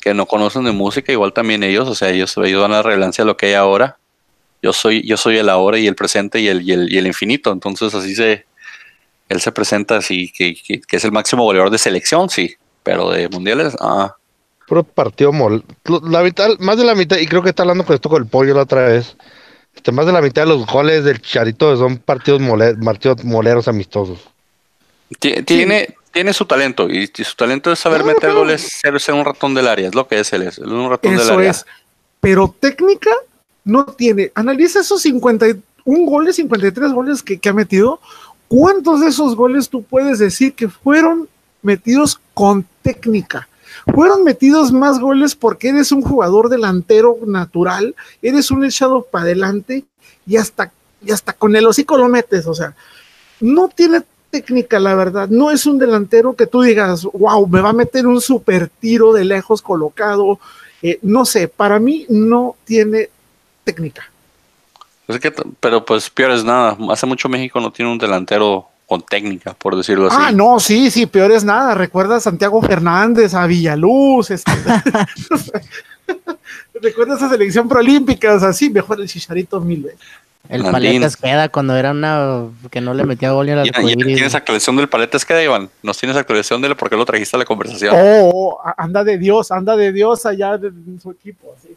que 0.01 0.14
no 0.14 0.26
conocen 0.26 0.64
de 0.64 0.72
música, 0.72 1.11
igual 1.11 1.32
también 1.32 1.62
ellos, 1.62 1.88
o 1.88 1.95
sea, 1.95 2.11
ellos, 2.11 2.36
ellos 2.36 2.61
van 2.61 2.72
a 2.72 2.82
relevancia 2.82 3.22
a 3.24 3.26
lo 3.26 3.36
que 3.36 3.47
hay 3.47 3.55
ahora. 3.55 3.97
Yo 4.62 4.72
soy, 4.74 5.03
yo 5.07 5.16
soy 5.16 5.38
el 5.38 5.49
ahora 5.49 5.78
y 5.78 5.86
el 5.86 5.95
presente 5.97 6.38
y 6.41 6.49
el, 6.49 6.70
el, 6.70 6.95
el 6.95 7.07
infinito, 7.07 7.51
entonces 7.51 7.95
así 7.95 8.14
se, 8.14 8.45
él 9.30 9.41
se 9.41 9.51
presenta 9.53 9.97
así, 9.97 10.30
que, 10.30 10.55
que, 10.55 10.80
que 10.82 10.97
es 10.97 11.05
el 11.05 11.12
máximo 11.12 11.45
goleador 11.45 11.70
de 11.70 11.78
selección, 11.78 12.28
sí, 12.28 12.55
pero 12.82 13.11
de 13.11 13.28
mundiales, 13.30 13.74
ah, 13.80 14.14
Puro 14.70 14.84
partido 14.84 15.32
mol. 15.32 15.64
La 16.04 16.22
mitad, 16.22 16.48
más 16.60 16.76
de 16.78 16.84
la 16.84 16.94
mitad, 16.94 17.16
y 17.18 17.26
creo 17.26 17.42
que 17.42 17.48
está 17.48 17.64
hablando 17.64 17.84
con 17.84 17.92
esto 17.96 18.08
con 18.08 18.22
el 18.22 18.28
pollo 18.28 18.54
la 18.54 18.62
otra 18.62 18.84
vez. 18.86 19.16
Este, 19.74 19.90
más 19.90 20.06
de 20.06 20.12
la 20.12 20.22
mitad 20.22 20.42
de 20.42 20.48
los 20.48 20.64
goles 20.64 21.02
del 21.02 21.20
Chicharito 21.20 21.76
son 21.76 21.96
partidos, 21.98 22.40
mole- 22.40 22.76
partidos 22.76 23.24
moleros 23.24 23.66
amistosos. 23.66 24.20
Ti- 25.18 25.42
Tiene, 25.42 25.96
tiene 26.12 26.32
su 26.32 26.44
talento 26.44 26.88
y, 26.88 27.10
y 27.16 27.24
su 27.24 27.34
talento 27.34 27.72
es 27.72 27.80
saber 27.80 28.04
meter 28.04 28.32
goles, 28.32 28.62
ser, 28.80 29.00
ser 29.00 29.16
un 29.16 29.24
ratón 29.24 29.54
del 29.54 29.66
área, 29.66 29.88
es 29.88 29.94
lo 29.96 30.06
que 30.06 30.20
es 30.20 30.32
él, 30.32 30.42
es 30.42 30.58
un 30.58 30.88
ratón 30.88 31.16
del 31.16 31.20
Eso 31.20 31.34
área. 31.34 31.50
es. 31.50 31.66
Pero 32.20 32.54
técnica 32.60 33.10
no 33.64 33.86
tiene. 33.86 34.30
Analiza 34.36 34.82
esos 34.82 35.02
51 35.02 35.62
goles, 35.84 36.36
53 36.36 36.92
goles 36.92 37.24
que, 37.24 37.40
que 37.40 37.48
ha 37.48 37.52
metido. 37.52 37.98
¿Cuántos 38.46 39.00
de 39.00 39.08
esos 39.08 39.34
goles 39.34 39.68
tú 39.68 39.82
puedes 39.82 40.20
decir 40.20 40.54
que 40.54 40.68
fueron 40.68 41.28
metidos 41.62 42.20
con 42.34 42.64
técnica? 42.82 43.48
Fueron 43.94 44.24
metidos 44.24 44.72
más 44.72 44.98
goles 44.98 45.34
porque 45.34 45.68
eres 45.68 45.92
un 45.92 46.02
jugador 46.02 46.48
delantero 46.48 47.18
natural, 47.26 47.94
eres 48.22 48.50
un 48.50 48.64
echado 48.64 49.02
para 49.02 49.24
adelante 49.24 49.84
y 50.26 50.36
hasta, 50.36 50.72
y 51.04 51.12
hasta 51.12 51.32
con 51.32 51.56
el 51.56 51.66
hocico 51.66 51.96
lo 51.96 52.08
metes. 52.08 52.46
O 52.46 52.54
sea, 52.54 52.74
no 53.40 53.68
tiene 53.68 54.02
técnica, 54.30 54.78
la 54.78 54.94
verdad. 54.94 55.28
No 55.28 55.50
es 55.50 55.66
un 55.66 55.78
delantero 55.78 56.34
que 56.34 56.46
tú 56.46 56.62
digas, 56.62 57.04
wow, 57.04 57.46
me 57.46 57.60
va 57.60 57.70
a 57.70 57.74
meter 57.74 58.06
un 58.06 58.20
super 58.20 58.68
tiro 58.68 59.12
de 59.12 59.24
lejos 59.24 59.62
colocado 59.62 60.38
Eh, 60.82 60.98
no 61.02 61.24
sé, 61.24 61.46
para 61.46 61.78
mí 61.78 62.06
no 62.08 62.56
tiene 62.64 63.10
técnica. 63.64 64.10
Es 65.08 65.18
que, 65.18 65.30
pero 65.60 65.84
pues 65.84 66.08
peor 66.08 66.30
es 66.30 66.44
nada. 66.44 66.76
Hace 66.90 67.04
mucho 67.04 67.28
México 67.28 67.60
no 67.60 67.70
tiene 67.70 67.92
un 67.92 67.98
delantero 67.98 68.69
con 68.91 69.03
técnica, 69.03 69.55
por 69.55 69.76
decirlo 69.76 70.09
así. 70.09 70.16
Ah, 70.18 70.32
no, 70.32 70.59
sí, 70.59 70.91
sí, 70.91 71.07
peor 71.07 71.30
es 71.30 71.45
nada. 71.45 71.76
Recuerda 71.76 72.16
a 72.16 72.20
Santiago 72.20 72.61
Fernández, 72.61 73.34
a 73.34 73.47
Villaluz. 73.47 74.32
Este... 74.32 74.51
Recuerda 76.82 77.14
esa 77.14 77.28
selección 77.28 77.68
proolímpica, 77.68 78.34
así, 78.34 78.68
mejor 78.68 79.01
el 79.01 79.07
Chicharito 79.07 79.61
mil 79.61 79.84
veces. 79.84 80.01
El 80.49 80.64
Paletas 80.64 81.16
queda 81.16 81.49
cuando 81.51 81.76
era 81.76 81.93
una 81.93 82.47
que 82.68 82.80
no 82.80 82.93
le 82.93 83.05
metía 83.05 83.30
gol 83.30 83.47
ni 83.47 83.53
a 83.53 83.57
la 83.57 83.64
¿Ya, 83.64 83.70
tienes 83.70 84.34
actualización 84.34 84.74
del 84.74 84.88
Paletas 84.88 85.24
queda, 85.24 85.41
Iván? 85.41 85.70
¿Nos 85.84 85.97
tienes 85.97 86.16
actualización 86.16 86.61
de 86.61 86.66
él? 86.66 86.74
porque 86.74 86.97
lo 86.97 87.07
trajiste 87.07 87.36
a 87.36 87.38
la 87.38 87.45
conversación? 87.45 87.95
Oh, 87.97 88.59
anda 88.76 89.05
de 89.05 89.18
Dios, 89.18 89.53
anda 89.53 89.76
de 89.76 89.93
Dios 89.93 90.26
allá 90.26 90.55
en 90.55 90.99
su 91.01 91.12
equipo. 91.12 91.55
Así. 91.57 91.76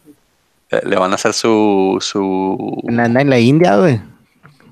Eh, 0.68 0.80
le 0.84 0.96
van 0.96 1.12
a 1.12 1.14
hacer 1.14 1.32
su. 1.32 1.98
su... 2.00 2.82
Anda 2.88 3.20
en 3.20 3.30
la 3.30 3.38
India, 3.38 3.76
güey. 3.76 4.00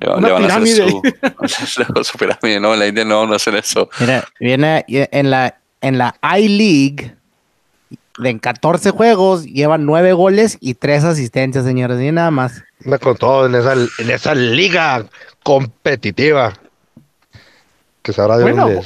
Le, 0.03 0.33
van 0.33 0.51
a 0.51 0.57
hacer 0.57 0.67
su, 0.67 2.05
su 2.05 2.19
pirámide. 2.19 2.61
No, 2.61 2.73
en 2.75 2.81
la 2.81 2.87
India 2.87 3.05
no 3.05 3.21
van 3.21 3.33
a 3.33 3.37
hacer 3.37 3.55
eso. 3.55 3.89
Mira, 4.01 4.25
viene 4.41 4.85
en 4.89 5.31
la, 5.31 5.59
en 5.81 5.99
la 5.99 6.17
I-League 6.23 7.15
en 8.19 8.39
14 8.39 8.91
juegos, 8.91 9.45
llevan 9.45 9.87
9 9.87 10.13
goles 10.13 10.59
y 10.61 10.75
3 10.75 11.05
asistencias, 11.05 11.65
señores, 11.65 12.01
y 12.01 12.13
nada 12.13 12.31
más. 12.31 12.63
Con 13.01 13.17
todo 13.17 13.47
en 13.47 13.55
esa, 13.55 13.73
en 13.73 14.11
esa 14.11 14.35
liga 14.35 15.07
competitiva. 15.43 16.53
Que 18.03 18.13
sabrá 18.13 18.37
de 18.37 18.53
bueno, 18.53 18.81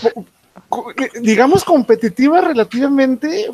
digamos 1.20 1.64
competitiva 1.64 2.40
relativamente 2.42 3.50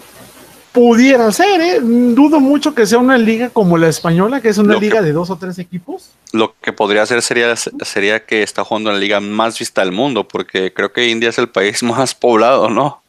pudiera 0.72 1.30
ser, 1.32 1.60
¿eh? 1.60 1.80
Dudo 1.80 2.40
mucho 2.40 2.74
que 2.74 2.86
sea 2.86 2.98
una 2.98 3.18
liga 3.18 3.50
como 3.50 3.76
la 3.78 3.88
española, 3.88 4.40
que 4.40 4.48
es 4.48 4.58
una 4.58 4.76
liga 4.76 5.02
de 5.02 5.12
dos 5.12 5.30
o 5.30 5.36
tres 5.36 5.58
equipos. 5.58 6.10
Lo 6.32 6.54
que 6.60 6.72
podría 6.72 7.04
ser 7.06 7.22
sería, 7.22 7.54
sería 7.56 8.24
que 8.24 8.42
está 8.42 8.64
jugando 8.64 8.90
en 8.90 8.96
la 8.96 9.00
liga 9.00 9.20
más 9.20 9.58
vista 9.58 9.82
del 9.82 9.92
mundo, 9.92 10.26
porque 10.26 10.72
creo 10.72 10.92
que 10.92 11.08
India 11.08 11.28
es 11.28 11.38
el 11.38 11.48
país 11.48 11.82
más 11.82 12.14
poblado, 12.14 12.70
¿no? 12.70 13.02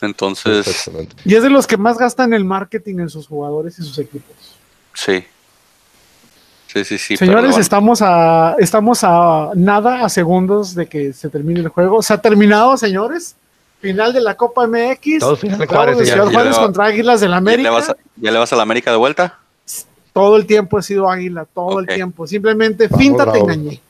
Entonces. 0.00 0.90
Y 1.24 1.34
es 1.34 1.42
de 1.42 1.50
los 1.50 1.66
que 1.66 1.76
más 1.76 1.98
gastan 1.98 2.32
el 2.34 2.44
marketing 2.44 3.00
en 3.00 3.10
sus 3.10 3.26
jugadores 3.26 3.78
y 3.78 3.82
sus 3.82 3.98
equipos. 3.98 4.36
Sí. 4.92 5.24
Sí, 6.66 6.84
sí, 6.84 6.98
sí. 6.98 7.16
Señores, 7.16 7.56
estamos 7.56 8.02
a 8.02 8.56
estamos 8.58 9.04
a 9.04 9.50
nada, 9.54 10.04
a 10.04 10.08
segundos 10.08 10.74
de 10.74 10.86
que 10.86 11.12
se 11.12 11.30
termine 11.30 11.60
el 11.60 11.68
juego. 11.68 12.02
Se 12.02 12.12
ha 12.12 12.18
terminado, 12.18 12.76
señores. 12.76 13.36
Final 13.84 14.12
de 14.12 14.20
la 14.20 14.34
Copa 14.34 14.66
MX. 14.66 15.18
Todos 15.20 15.40
final 15.40 15.66
Juárez, 15.66 16.08
Ciudad 16.08 16.30
Juárez 16.30 16.56
contra 16.56 16.86
Águilas 16.86 17.20
del 17.20 17.34
América. 17.34 17.68
¿Ya 18.16 18.30
le, 18.30 18.38
vas 18.38 18.52
a, 18.52 18.56
la 18.56 18.62
América 18.62 18.90
de 18.90 18.96
vuelta? 18.96 19.38
Todo 20.12 20.36
el 20.36 20.46
tiempo 20.46 20.78
he 20.78 20.82
sido 20.82 21.10
Águila, 21.10 21.44
todo 21.44 21.80
el 21.80 21.86
tiempo. 21.86 22.26
Simplemente 22.26 22.88
finta 22.88 23.30
te 23.30 23.38
engañé. 23.38 23.80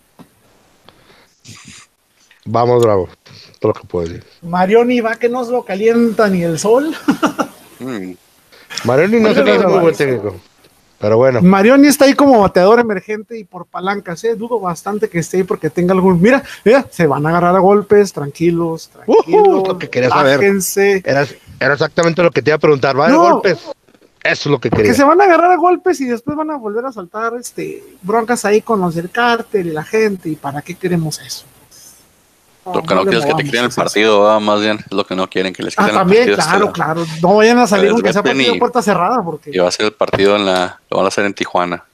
Vamos, 2.45 2.83
bravo 2.83 3.09
lo 3.69 3.75
que 3.75 3.87
puedo 3.87 4.07
decir. 4.07 4.25
Marioni 4.43 5.01
va 5.01 5.17
que 5.17 5.29
nos 5.29 5.49
lo 5.49 5.63
calienta 5.65 6.29
ni 6.29 6.43
el 6.43 6.59
sol. 6.59 6.95
mm. 7.79 8.13
Marioni 8.85 9.21
no 9.21 9.29
es 9.31 9.65
muy 9.67 9.81
buen 9.81 9.95
técnico. 9.95 10.37
Pero 11.05 11.19
bueno. 11.19 11.43
Marioni 11.43 11.89
está 11.89 12.07
ahí 12.07 12.15
como 12.15 12.41
bateador 12.41 12.81
emergente 12.81 13.39
y 13.39 13.45
por 13.45 13.67
palancas, 13.67 14.25
¿eh? 14.25 14.37
Dudo 14.37 14.59
bastante 14.59 15.11
que 15.11 15.19
esté 15.19 15.37
ahí 15.37 15.43
porque 15.43 15.69
tenga 15.69 15.93
algún. 15.93 16.19
Mira, 16.19 16.43
mira, 16.65 16.87
se 16.89 17.07
van 17.07 17.27
a 17.27 17.29
agarrar 17.29 17.55
a 17.55 17.59
golpes, 17.59 18.11
tranquilos, 18.11 18.89
tranquilos. 18.89 19.69
lo 19.69 19.77
que 19.77 19.91
quería 19.91 20.09
saber. 20.09 20.43
Era, 21.05 21.27
era, 21.61 21.75
exactamente 21.75 22.23
lo 22.23 22.31
que 22.31 22.41
te 22.41 22.49
iba 22.49 22.57
a 22.57 22.59
preguntar. 22.59 22.99
¿Va 22.99 23.05
a 23.05 23.09
haber 23.09 23.19
golpes? 23.19 23.59
Eso 23.59 23.75
es 24.23 24.47
lo 24.47 24.59
que 24.59 24.71
quería. 24.71 24.93
Que 24.93 24.97
se 24.97 25.05
van 25.05 25.21
a 25.21 25.25
agarrar 25.25 25.53
a 25.53 25.57
golpes 25.57 26.01
y 26.01 26.07
después 26.07 26.39
van 26.39 26.51
a 26.51 26.57
volver 26.57 26.87
a 26.87 26.93
saltar 26.93 27.35
este, 27.39 27.85
broncas 28.01 28.47
ahí 28.47 28.63
con 28.63 28.81
los 28.81 28.95
del 28.95 29.11
cártel 29.11 29.67
y 29.67 29.73
la 29.73 29.85
gente. 29.85 30.31
¿Y 30.31 30.37
para 30.37 30.63
qué 30.63 30.75
queremos 30.75 31.21
eso? 31.21 31.45
Lo 32.67 32.83
que 32.83 32.95
no, 32.95 33.03
quieren 33.03 33.21
es 33.21 33.27
que 33.27 33.35
te 33.35 33.45
quiten 33.45 33.65
el 33.65 33.71
partido, 33.71 34.41
más 34.41 34.61
bien 34.61 34.79
es 34.79 34.93
lo 34.93 35.07
que 35.07 35.15
no 35.15 35.29
quieren 35.29 35.53
que 35.53 35.63
les 35.63 35.77
quiten 35.77 35.95
ah, 35.95 35.99
también, 35.99 36.31
el 36.31 36.37
partido. 36.37 36.73
Claro, 36.73 37.03
claro. 37.03 37.07
No 37.21 37.37
vayan 37.37 37.59
a 37.59 37.67
salir 37.67 37.91
aunque 37.91 38.13
sea 38.13 38.23
partido 38.23 38.55
de 38.55 38.59
puerta 38.59 38.81
cerrada. 38.81 39.23
Porque... 39.23 39.51
Y 39.53 39.59
va 39.59 39.69
a 39.69 39.71
ser 39.71 39.87
el 39.87 39.93
partido 39.93 40.37
en 40.37 40.47
la. 40.47 40.81
Lo 40.91 40.97
van 40.97 41.05
a 41.05 41.09
hacer 41.09 41.27
en 41.27 41.35
Tijuana. 41.35 41.85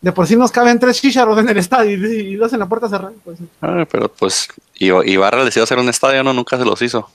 De 0.00 0.12
por 0.12 0.26
sí 0.26 0.36
nos 0.36 0.50
caben 0.52 0.78
tres 0.78 1.00
chicharos 1.00 1.38
en 1.38 1.48
el 1.48 1.56
estadio 1.56 1.96
y, 1.96 2.36
lo 2.36 2.46
hacen 2.46 2.56
en 2.56 2.60
la 2.60 2.68
puerta 2.68 2.88
cerrada. 2.88 3.12
Pues. 3.24 3.38
Ah, 3.60 3.84
pero 3.90 4.08
pues. 4.08 4.48
Y, 4.74 4.90
y 4.90 5.16
Barra 5.16 5.44
decidió 5.44 5.64
hacer 5.64 5.78
un 5.78 5.88
estadio, 5.88 6.22
no, 6.22 6.32
nunca 6.32 6.56
se 6.56 6.64
los 6.64 6.80
hizo. 6.82 7.08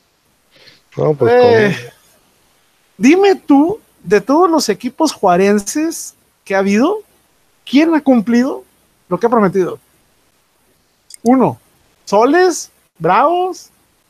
No, 0.97 1.13
pues. 1.13 1.33
Eh, 1.33 1.91
dime 2.97 3.35
tú, 3.35 3.79
de 4.03 4.19
todos 4.19 4.49
los 4.49 4.67
equipos 4.67 5.13
juarenses 5.13 6.15
que 6.43 6.55
ha 6.55 6.59
habido, 6.59 6.99
¿quién 7.69 7.93
ha 7.95 8.01
cumplido 8.01 8.63
lo 9.07 9.17
que 9.19 9.27
ha 9.27 9.29
prometido? 9.29 9.79
Uno, 11.23 11.59
Soles, 12.07 12.71
Bravos, 12.99 13.69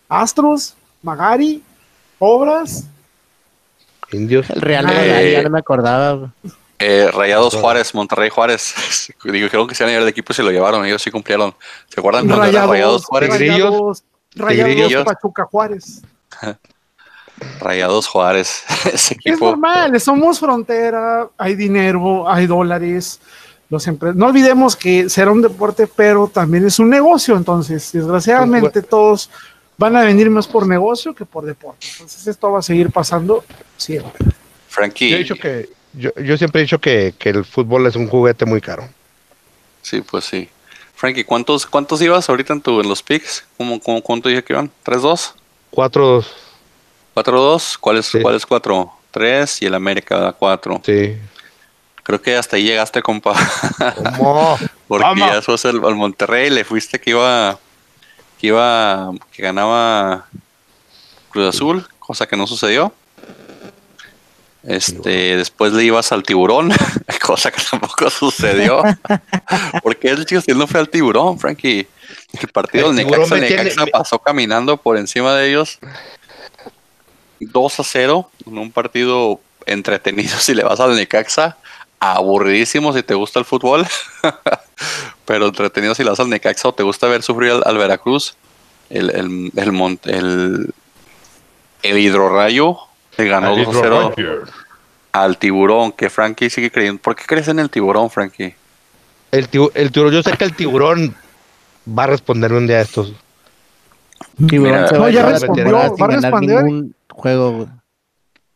Astros, 0.10 0.76
Magari, 1.02 1.64
Obras. 2.20 2.86
Indios. 4.12 4.50
El 4.50 4.62
Real 4.62 4.86
Magari, 4.86 5.32
ya 5.32 5.44
no 5.44 5.50
me 5.50 5.60
acordaba. 5.60 6.32
Eh, 6.80 7.10
Rayados 7.12 7.56
Juárez, 7.56 7.94
Monterrey 7.96 8.30
Juárez. 8.30 9.12
Dijeron 9.24 9.68
que 9.68 9.76
se 9.76 9.84
iban 9.84 9.96
a 9.96 9.98
ir 9.98 10.04
de 10.04 10.10
equipo 10.10 10.32
y 10.32 10.36
se 10.36 10.44
lo 10.44 10.52
llevaron. 10.52 10.86
Ellos 10.86 11.02
sí 11.02 11.12
cumplieron. 11.12 11.56
¿Se 11.90 12.00
acuerdan 12.00 12.28
cuando 12.28 12.44
Rayados, 12.44 12.70
Rayados 12.70 13.06
Juárez? 13.06 13.30
Rayados, 13.32 14.04
Rayados 14.36 15.04
Pachuca 15.06 15.46
Juárez. 15.46 16.02
Rayados 17.60 18.08
Juárez. 18.08 18.64
Ese 18.94 19.16
equipo. 19.16 19.36
Es 19.36 19.42
normal, 19.42 20.00
somos 20.00 20.40
frontera, 20.40 21.30
hay 21.38 21.56
dinero, 21.56 22.30
hay 22.30 22.48
dólares 22.48 23.20
no 23.70 24.26
olvidemos 24.28 24.76
que 24.76 25.10
será 25.10 25.32
un 25.32 25.42
deporte, 25.42 25.88
pero 25.88 26.28
también 26.28 26.66
es 26.66 26.80
un 26.80 26.90
negocio, 26.90 27.36
entonces 27.36 27.92
desgraciadamente 27.92 28.82
todos 28.82 29.30
van 29.78 29.96
a 29.96 30.04
venir 30.04 30.30
más 30.30 30.48
por 30.48 30.66
negocio 30.66 31.14
que 31.14 31.26
por 31.26 31.46
deporte. 31.46 31.86
Entonces 31.92 32.28
esto 32.28 32.52
va 32.52 32.60
a 32.60 32.62
seguir 32.62 32.92
pasando 32.92 33.44
siempre. 33.76 34.26
Frankie. 34.70 35.10
Yo, 35.10 35.16
he 35.16 35.20
dicho 35.20 35.36
que, 35.36 35.70
yo, 35.94 36.38
siempre 36.38 36.62
he 36.62 36.64
dicho 36.64 36.80
que, 36.80 37.14
el 37.20 37.44
fútbol 37.44 37.86
es 37.88 37.96
un 37.96 38.08
juguete 38.08 38.46
muy 38.46 38.62
caro. 38.62 38.88
Sí, 39.82 40.02
pues 40.02 40.26
sí. 40.26 40.50
Frankie, 40.96 41.24
¿cuántos, 41.24 41.66
cuántos 41.66 42.02
ibas 42.02 42.30
ahorita 42.30 42.54
en, 42.54 42.62
tu, 42.62 42.82
en 42.82 42.88
los 42.88 43.04
picks? 43.04 43.46
¿Cómo, 43.58 43.80
cómo, 43.80 44.02
cuánto 44.02 44.30
dije 44.30 44.44
que 44.44 44.54
iban? 44.54 44.72
¿3-2? 44.86 45.34
4-2. 45.72 46.26
¿4-2? 47.16 47.78
¿Cuál 47.80 47.98
es, 47.98 48.12
¿Cuál 48.22 48.36
es 48.36 48.46
4? 48.46 48.92
3 49.12 49.62
y 49.62 49.66
el 49.66 49.76
América 49.76 50.18
da 50.18 50.34
4. 50.34 50.82
Sí. 50.86 51.18
Creo 52.08 52.22
que 52.22 52.38
hasta 52.38 52.56
ahí 52.56 52.64
llegaste, 52.64 53.02
compa. 53.02 53.36
¿Cómo? 54.18 54.58
Porque 54.88 55.20
ya 55.20 55.42
sos 55.42 55.66
el, 55.66 55.84
al 55.84 55.96
Monterrey, 55.96 56.50
le 56.50 56.64
fuiste 56.64 57.02
que 57.02 57.10
iba, 57.10 57.60
que 58.40 58.48
iba, 58.48 59.12
que 59.30 59.44
ganaba 59.44 60.26
Cruz 61.30 61.54
Azul, 61.54 61.86
cosa 62.00 62.26
que 62.26 62.38
no 62.38 62.48
sucedió. 62.48 62.94
Este, 64.64 65.36
después 65.36 65.74
le 65.74 65.84
ibas 65.84 66.14
al 66.14 66.24
tiburón, 66.24 66.72
cosa 67.26 67.52
que 67.52 67.62
tampoco 67.70 68.10
sucedió. 68.10 68.84
Porque 69.84 70.08
el 70.08 70.26
tío 70.26 70.40
no 70.56 70.66
fue 70.66 70.80
al 70.80 70.88
tiburón, 70.88 71.38
Frankie. 71.38 71.90
El 72.42 72.48
partido 72.48 72.88
del 72.88 73.06
Necaxa, 73.06 73.36
Necaxa 73.36 73.86
pasó 73.86 74.18
caminando 74.20 74.78
por 74.78 74.96
encima 74.96 75.36
de 75.36 75.50
ellos 75.50 75.78
2 77.42 77.80
a 77.82 77.84
0 77.84 78.32
en 78.46 78.58
un 78.60 78.72
partido 78.72 79.42
entretenido 79.66 80.40
si 80.40 80.54
le 80.54 80.64
vas 80.64 80.80
al 80.80 80.96
Necaxa 80.96 81.58
aburridísimo 82.00 82.94
si 82.94 83.04
te 83.04 83.14
gusta 83.14 83.40
el 83.40 83.46
fútbol, 83.46 83.86
pero 85.26 85.48
entretenido 85.48 85.96
si 85.96 86.04
le 86.04 86.12
vas 86.12 86.20
al 86.20 86.30
Necaxa 86.30 86.70
o 86.70 86.74
te 86.74 86.84
gusta 86.84 87.08
ver 87.08 87.24
sufrir 87.24 87.54
al, 87.64 87.78
Veracruz, 87.78 88.36
el, 88.90 89.10
el, 89.10 89.52
el, 89.56 90.00
el, 90.06 90.74
el 91.84 91.98
hidrorrayo 91.98 92.78
le 93.18 93.28
ganó 93.28 93.56
2-0 93.56 94.48
al 95.12 95.38
tiburón, 95.38 95.92
que 95.92 96.10
Frankie 96.10 96.50
sigue 96.50 96.72
creyendo. 96.72 97.02
¿Por 97.02 97.16
qué 97.16 97.24
crees 97.26 97.48
en 97.48 97.60
el 97.60 97.70
tiburón, 97.70 98.10
Frankie? 98.10 98.56
El, 99.32 99.50
el 99.74 99.92
tiburón, 99.92 100.14
yo 100.14 100.24
sé 100.24 100.38
que 100.38 100.46
el 100.46 100.56
tiburón 100.56 101.16
va 101.88 102.04
a 102.04 102.08
responder 102.08 102.54
un 102.54 102.68
día 102.68 102.78
a 102.78 102.82
estos. 102.82 103.14
no, 104.38 105.10
ya 105.10 105.26
respondió, 105.30 105.72
va 105.72 106.06
a 106.06 106.08
responder. 106.08 106.66
Juego. 107.10 107.68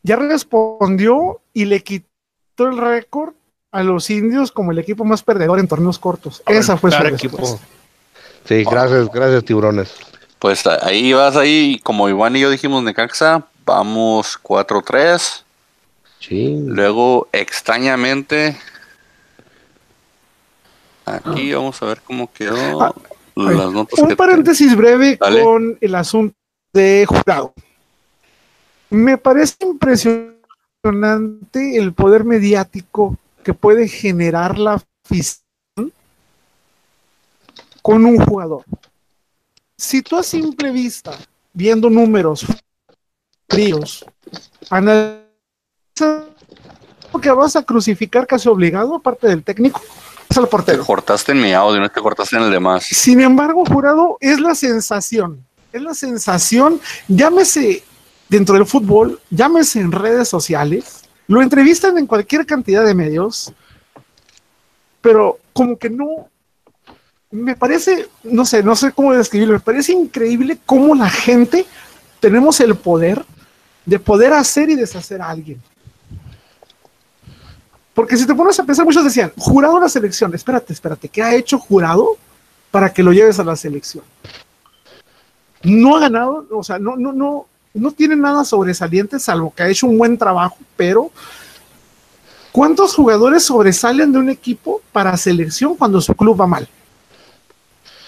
Ya 0.04 0.16
respondió 0.16 1.42
y 1.54 1.66
le 1.66 1.82
quitó 1.84 2.11
el 2.58 2.78
récord 2.78 3.34
a 3.72 3.84
los 3.84 4.10
indios 4.10 4.52
como 4.52 4.72
el 4.72 4.80
equipo 4.80 5.06
más 5.06 5.24
perdedor 5.24 5.60
en 5.60 5.68
torneos 5.68 5.98
cortos. 5.98 6.44
Esa 6.46 6.78
fue 6.78 6.92
su 6.92 7.04
equipo. 7.04 7.60
Sí, 8.46 8.64
gracias, 8.64 9.10
gracias, 9.12 9.46
tiburones. 9.46 9.94
Pues 10.40 10.66
ahí 10.66 11.14
vas 11.14 11.36
ahí, 11.36 11.80
como 11.84 12.10
Iván 12.10 12.36
y 12.36 12.42
yo 12.42 12.50
dijimos, 12.50 12.84
Necaxa, 12.84 13.46
vamos 13.66 14.40
4-3. 14.42 15.44
Sí. 16.20 16.58
Luego, 16.66 17.28
extrañamente, 17.32 18.58
aquí 21.06 21.54
vamos 21.54 21.82
a 21.82 21.86
ver 21.86 22.02
cómo 22.02 22.32
quedó 22.32 22.82
ah, 22.82 22.94
las 23.36 23.72
notas. 23.72 24.00
Un 24.00 24.16
paréntesis 24.16 24.76
breve 24.76 25.18
con 25.18 25.78
el 25.80 25.96
asunto 25.96 26.36
de 26.74 27.06
jurado. 27.08 27.54
Me 28.90 29.18
parece 29.18 29.56
impresionante 29.62 30.41
impresionante 30.84 31.78
el 31.78 31.94
poder 31.94 32.24
mediático 32.24 33.18
que 33.44 33.54
puede 33.54 33.88
generar 33.88 34.58
la 34.58 34.82
afición 35.06 35.94
con 37.82 38.06
un 38.06 38.18
jugador. 38.24 38.64
Si 39.78 40.02
tú 40.02 40.18
a 40.18 40.24
simple 40.24 40.72
vista, 40.72 41.18
viendo 41.54 41.90
números 41.90 42.46
fríos, 43.48 44.06
analizas 44.70 45.22
que 47.22 47.32
vas 47.32 47.56
a 47.56 47.64
crucificar 47.64 48.26
casi 48.26 48.50
obligado, 48.50 48.96
aparte 48.96 49.28
del 49.28 49.44
técnico, 49.44 49.82
es 50.30 50.38
al 50.38 50.46
Te 50.46 50.50
portero. 50.50 50.86
cortaste 50.86 51.34
en 51.34 51.42
mi 51.42 51.54
audio, 51.54 51.80
no 51.80 51.90
te 51.90 52.02
cortaste 52.02 52.38
en 52.38 52.44
el 52.44 52.52
demás. 52.52 52.86
Sin 52.86 53.22
embargo, 53.22 53.66
jurado, 53.66 54.18
es 54.20 54.40
la 54.40 54.56
sensación, 54.56 55.46
es 55.74 55.82
la 55.82 55.94
sensación, 55.94 56.80
llámese 57.08 57.84
dentro 58.32 58.56
del 58.56 58.66
fútbol, 58.66 59.20
llámese 59.30 59.82
en 59.82 59.92
redes 59.92 60.30
sociales, 60.30 61.02
lo 61.28 61.42
entrevistan 61.42 61.98
en 61.98 62.08
cualquier 62.08 62.46
cantidad 62.46 62.86
de 62.86 62.96
medios, 62.96 63.52
pero 65.02 65.38
como 65.52 65.78
que 65.78 65.90
no, 65.90 66.30
me 67.30 67.58
parece, 67.58 68.08
no 68.24 68.46
sé, 68.46 68.64
no 68.64 68.74
sé 68.78 68.94
cómo 68.94 69.12
describirlo, 69.14 69.56
me 69.56 69.60
parece 69.60 69.92
increíble 69.92 70.58
cómo 70.66 70.96
la 70.96 71.10
gente 71.10 71.66
tenemos 72.22 72.62
el 72.62 72.76
poder 72.76 73.22
de 73.86 74.00
poder 74.00 74.32
hacer 74.32 74.70
y 74.70 74.76
deshacer 74.76 75.22
a 75.22 75.30
alguien. 75.30 75.62
Porque 77.94 78.16
si 78.16 78.26
te 78.26 78.34
pones 78.34 78.58
a 78.58 78.64
pensar, 78.64 78.86
muchos 78.86 79.04
decían, 79.04 79.34
jurado 79.38 79.76
a 79.76 79.82
la 79.82 79.90
selección, 79.90 80.34
espérate, 80.34 80.72
espérate, 80.72 81.10
¿qué 81.10 81.22
ha 81.22 81.36
hecho 81.36 81.60
jurado 81.60 82.16
para 82.72 82.94
que 82.94 83.04
lo 83.04 83.12
lleves 83.12 83.40
a 83.40 83.44
la 83.44 83.58
selección? 83.58 84.06
No 85.64 85.98
ha 85.98 86.00
ganado, 86.00 86.48
o 86.50 86.64
sea, 86.64 86.80
no, 86.80 86.96
no, 86.96 87.12
no, 87.12 87.48
no 87.74 87.92
tiene 87.92 88.16
nada 88.16 88.44
sobresaliente, 88.44 89.20
salvo 89.20 89.54
que 89.56 89.64
ha 89.64 89.70
hecho 89.70 89.88
un 89.88 89.98
buen 89.98 90.18
trabajo, 90.18 90.58
pero 90.76 91.12
¿cuántos 92.52 92.94
jugadores 92.96 93.44
sobresalen 93.46 94.12
de 94.12 94.20
un 94.20 94.30
equipo 94.30 94.82
para 94.92 95.16
selección 95.18 95.76
cuando 95.76 96.02
su 96.02 96.14
club 96.16 96.40
va 96.40 96.48
mal? 96.48 96.68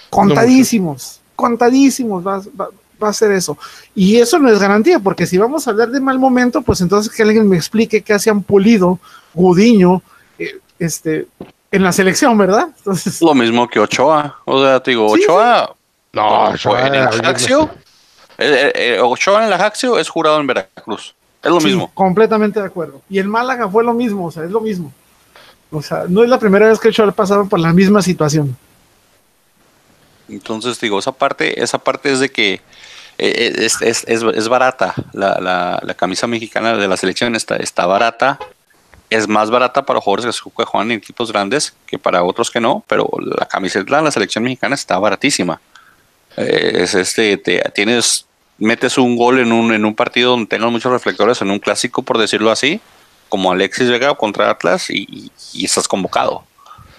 Contadísimos, 0.10 1.20
contadísimos 1.36 2.26
va, 2.26 2.40
va- 2.60 2.70
va 3.04 3.10
a 3.10 3.14
ser 3.14 3.32
eso. 3.32 3.58
Y 3.96 4.18
eso 4.18 4.38
no 4.40 4.50
es 4.50 4.60
garantía, 4.60 5.00
porque 5.00 5.26
si 5.26 5.38
vamos 5.38 5.68
a 5.68 5.72
hablar 5.72 5.90
de 5.90 6.00
mal 6.00 6.20
momento, 6.20 6.62
pues 6.62 6.80
entonces 6.82 7.12
que 7.12 7.24
alguien 7.24 7.48
me 7.50 7.58
explique 7.58 8.02
qué 8.02 8.14
hacían 8.14 8.44
Pulido, 8.44 9.00
Gudiño, 9.34 10.02
eh, 10.38 10.60
este, 10.80 11.28
en 11.72 11.84
la 11.84 11.92
selección, 11.92 12.38
¿verdad? 12.38 12.68
Entonces, 12.78 13.16
Es 13.16 13.22
lo 13.22 13.34
mismo 13.34 13.68
que 13.68 13.80
Ochoa. 13.80 14.38
O 14.46 14.62
sea, 14.64 14.80
te 14.82 14.92
digo, 14.92 15.14
Sí, 15.16 15.24
Ochoa. 15.24 15.76
No, 16.14 16.28
Ochoa 16.28 16.50
Ochoa, 16.54 16.88
en 16.88 16.96
el 16.96 17.02
Ajaxio. 17.08 17.70
Eh, 18.38 18.72
eh, 18.76 18.96
eh, 18.96 19.00
Ochoa 19.02 19.42
en 19.42 19.48
el 19.48 19.54
Ajaxio 19.54 19.98
es 20.00 20.10
jurado 20.10 20.40
en 20.40 20.48
Veracruz. 20.48 21.14
Es 21.42 21.52
lo 21.52 21.60
sí, 21.60 21.68
mismo. 21.68 21.92
completamente 21.94 22.60
de 22.60 22.66
acuerdo. 22.66 23.02
Y 23.10 23.20
el 23.20 23.28
Málaga 23.28 23.68
fue 23.70 23.84
lo 23.84 23.94
mismo, 23.94 24.26
o 24.26 24.32
sea, 24.32 24.44
es 24.44 24.52
lo 24.52 24.62
mismo. 24.62 24.92
O 25.72 25.82
sea, 25.82 26.06
no 26.08 26.24
es 26.24 26.30
la 26.30 26.40
primera 26.40 26.68
vez 26.68 26.80
que 26.80 26.88
el 26.88 26.94
Choral 26.94 27.14
pasaron 27.14 27.50
por 27.50 27.60
la 27.60 27.74
misma 27.74 28.02
situación. 28.02 28.56
Entonces, 30.30 30.80
digo, 30.80 31.00
esa 31.00 31.12
parte, 31.12 31.62
esa 31.62 31.78
parte 31.80 32.12
es 32.12 32.20
de 32.20 32.30
que 32.30 32.62
es, 33.18 33.82
es, 33.82 34.04
es, 34.08 34.24
es 34.24 34.48
barata. 34.48 34.94
La, 35.12 35.40
la, 35.40 35.80
la 35.84 35.94
camisa 35.96 36.28
mexicana 36.28 36.78
de 36.78 36.88
la 36.88 36.98
selección 36.98 37.36
está, 37.36 37.58
está 37.58 37.86
barata. 37.86 38.40
Es 39.10 39.28
más 39.28 39.52
barata 39.52 39.86
para 39.86 40.00
jugadores 40.00 40.42
que 40.42 40.66
juegan 40.66 40.92
en 40.92 40.98
equipos 40.98 41.32
grandes 41.32 41.76
que 41.86 42.00
para 42.00 42.24
otros 42.24 42.50
que 42.50 42.60
no, 42.60 42.84
pero 42.88 43.10
la 43.20 43.46
camiseta 43.46 43.98
de 43.98 44.02
la 44.02 44.12
selección 44.12 44.44
mexicana 44.44 44.76
está 44.76 44.98
baratísima. 44.98 45.60
Eh, 46.38 46.72
es 46.82 46.96
este, 46.96 47.38
te, 47.38 47.62
tienes, 47.74 48.26
metes 48.58 48.98
un 48.98 49.16
gol 49.16 49.40
en 49.40 49.52
un, 49.52 49.74
en 49.74 49.86
un 49.86 49.96
partido 49.96 50.32
donde 50.32 50.48
tengan 50.48 50.72
muchos 50.72 50.92
reflectores, 50.92 51.42
en 51.42 51.52
un 51.52 51.60
clásico, 51.60 52.04
por 52.04 52.18
decirlo 52.18 52.52
así, 52.52 52.82
como 53.30 53.52
Alexis 53.52 53.90
Vega 53.90 54.14
contra 54.16 54.50
Atlas, 54.50 54.90
y, 54.90 55.32
estás 55.54 55.88
convocado. 55.88 56.44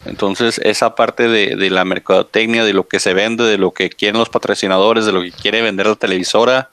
Entonces, 0.04 0.60
esa 0.62 0.94
parte 0.94 1.28
de, 1.28 1.56
de 1.56 1.70
la 1.70 1.84
mercadotecnia, 1.84 2.64
de 2.64 2.74
lo 2.74 2.86
que 2.86 3.00
se 3.00 3.14
vende, 3.14 3.44
de 3.44 3.56
lo 3.56 3.72
que 3.72 3.88
quieren 3.88 4.18
los 4.18 4.28
patrocinadores, 4.28 5.06
de 5.06 5.12
lo 5.12 5.22
que 5.22 5.32
quiere 5.32 5.62
vender 5.62 5.86
la 5.86 5.94
televisora, 5.94 6.70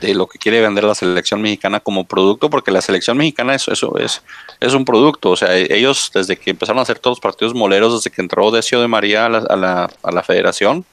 de 0.00 0.14
lo 0.14 0.26
que 0.26 0.38
quiere 0.38 0.60
vender 0.60 0.84
la 0.84 0.94
selección 0.94 1.42
mexicana 1.42 1.80
como 1.80 2.04
producto, 2.04 2.48
porque 2.48 2.70
la 2.70 2.80
selección 2.80 3.16
mexicana 3.16 3.54
es, 3.54 3.68
eso 3.68 3.98
es, 3.98 4.22
es 4.60 4.72
un 4.72 4.84
producto. 4.84 5.30
O 5.30 5.36
sea, 5.36 5.56
ellos, 5.56 6.10
desde 6.14 6.36
que 6.36 6.50
empezaron 6.50 6.78
a 6.78 6.82
hacer 6.82 6.98
todos 6.98 7.16
los 7.16 7.20
partidos 7.20 7.54
moleros, 7.54 7.92
desde 7.94 8.14
que 8.14 8.22
entró 8.22 8.50
Decio 8.50 8.80
de 8.80 8.88
María 8.88 9.26
a 9.26 9.28
la, 9.28 9.38
a 9.38 9.56
la, 9.56 9.90
a 10.02 10.12
la 10.12 10.22
federación, 10.22 10.84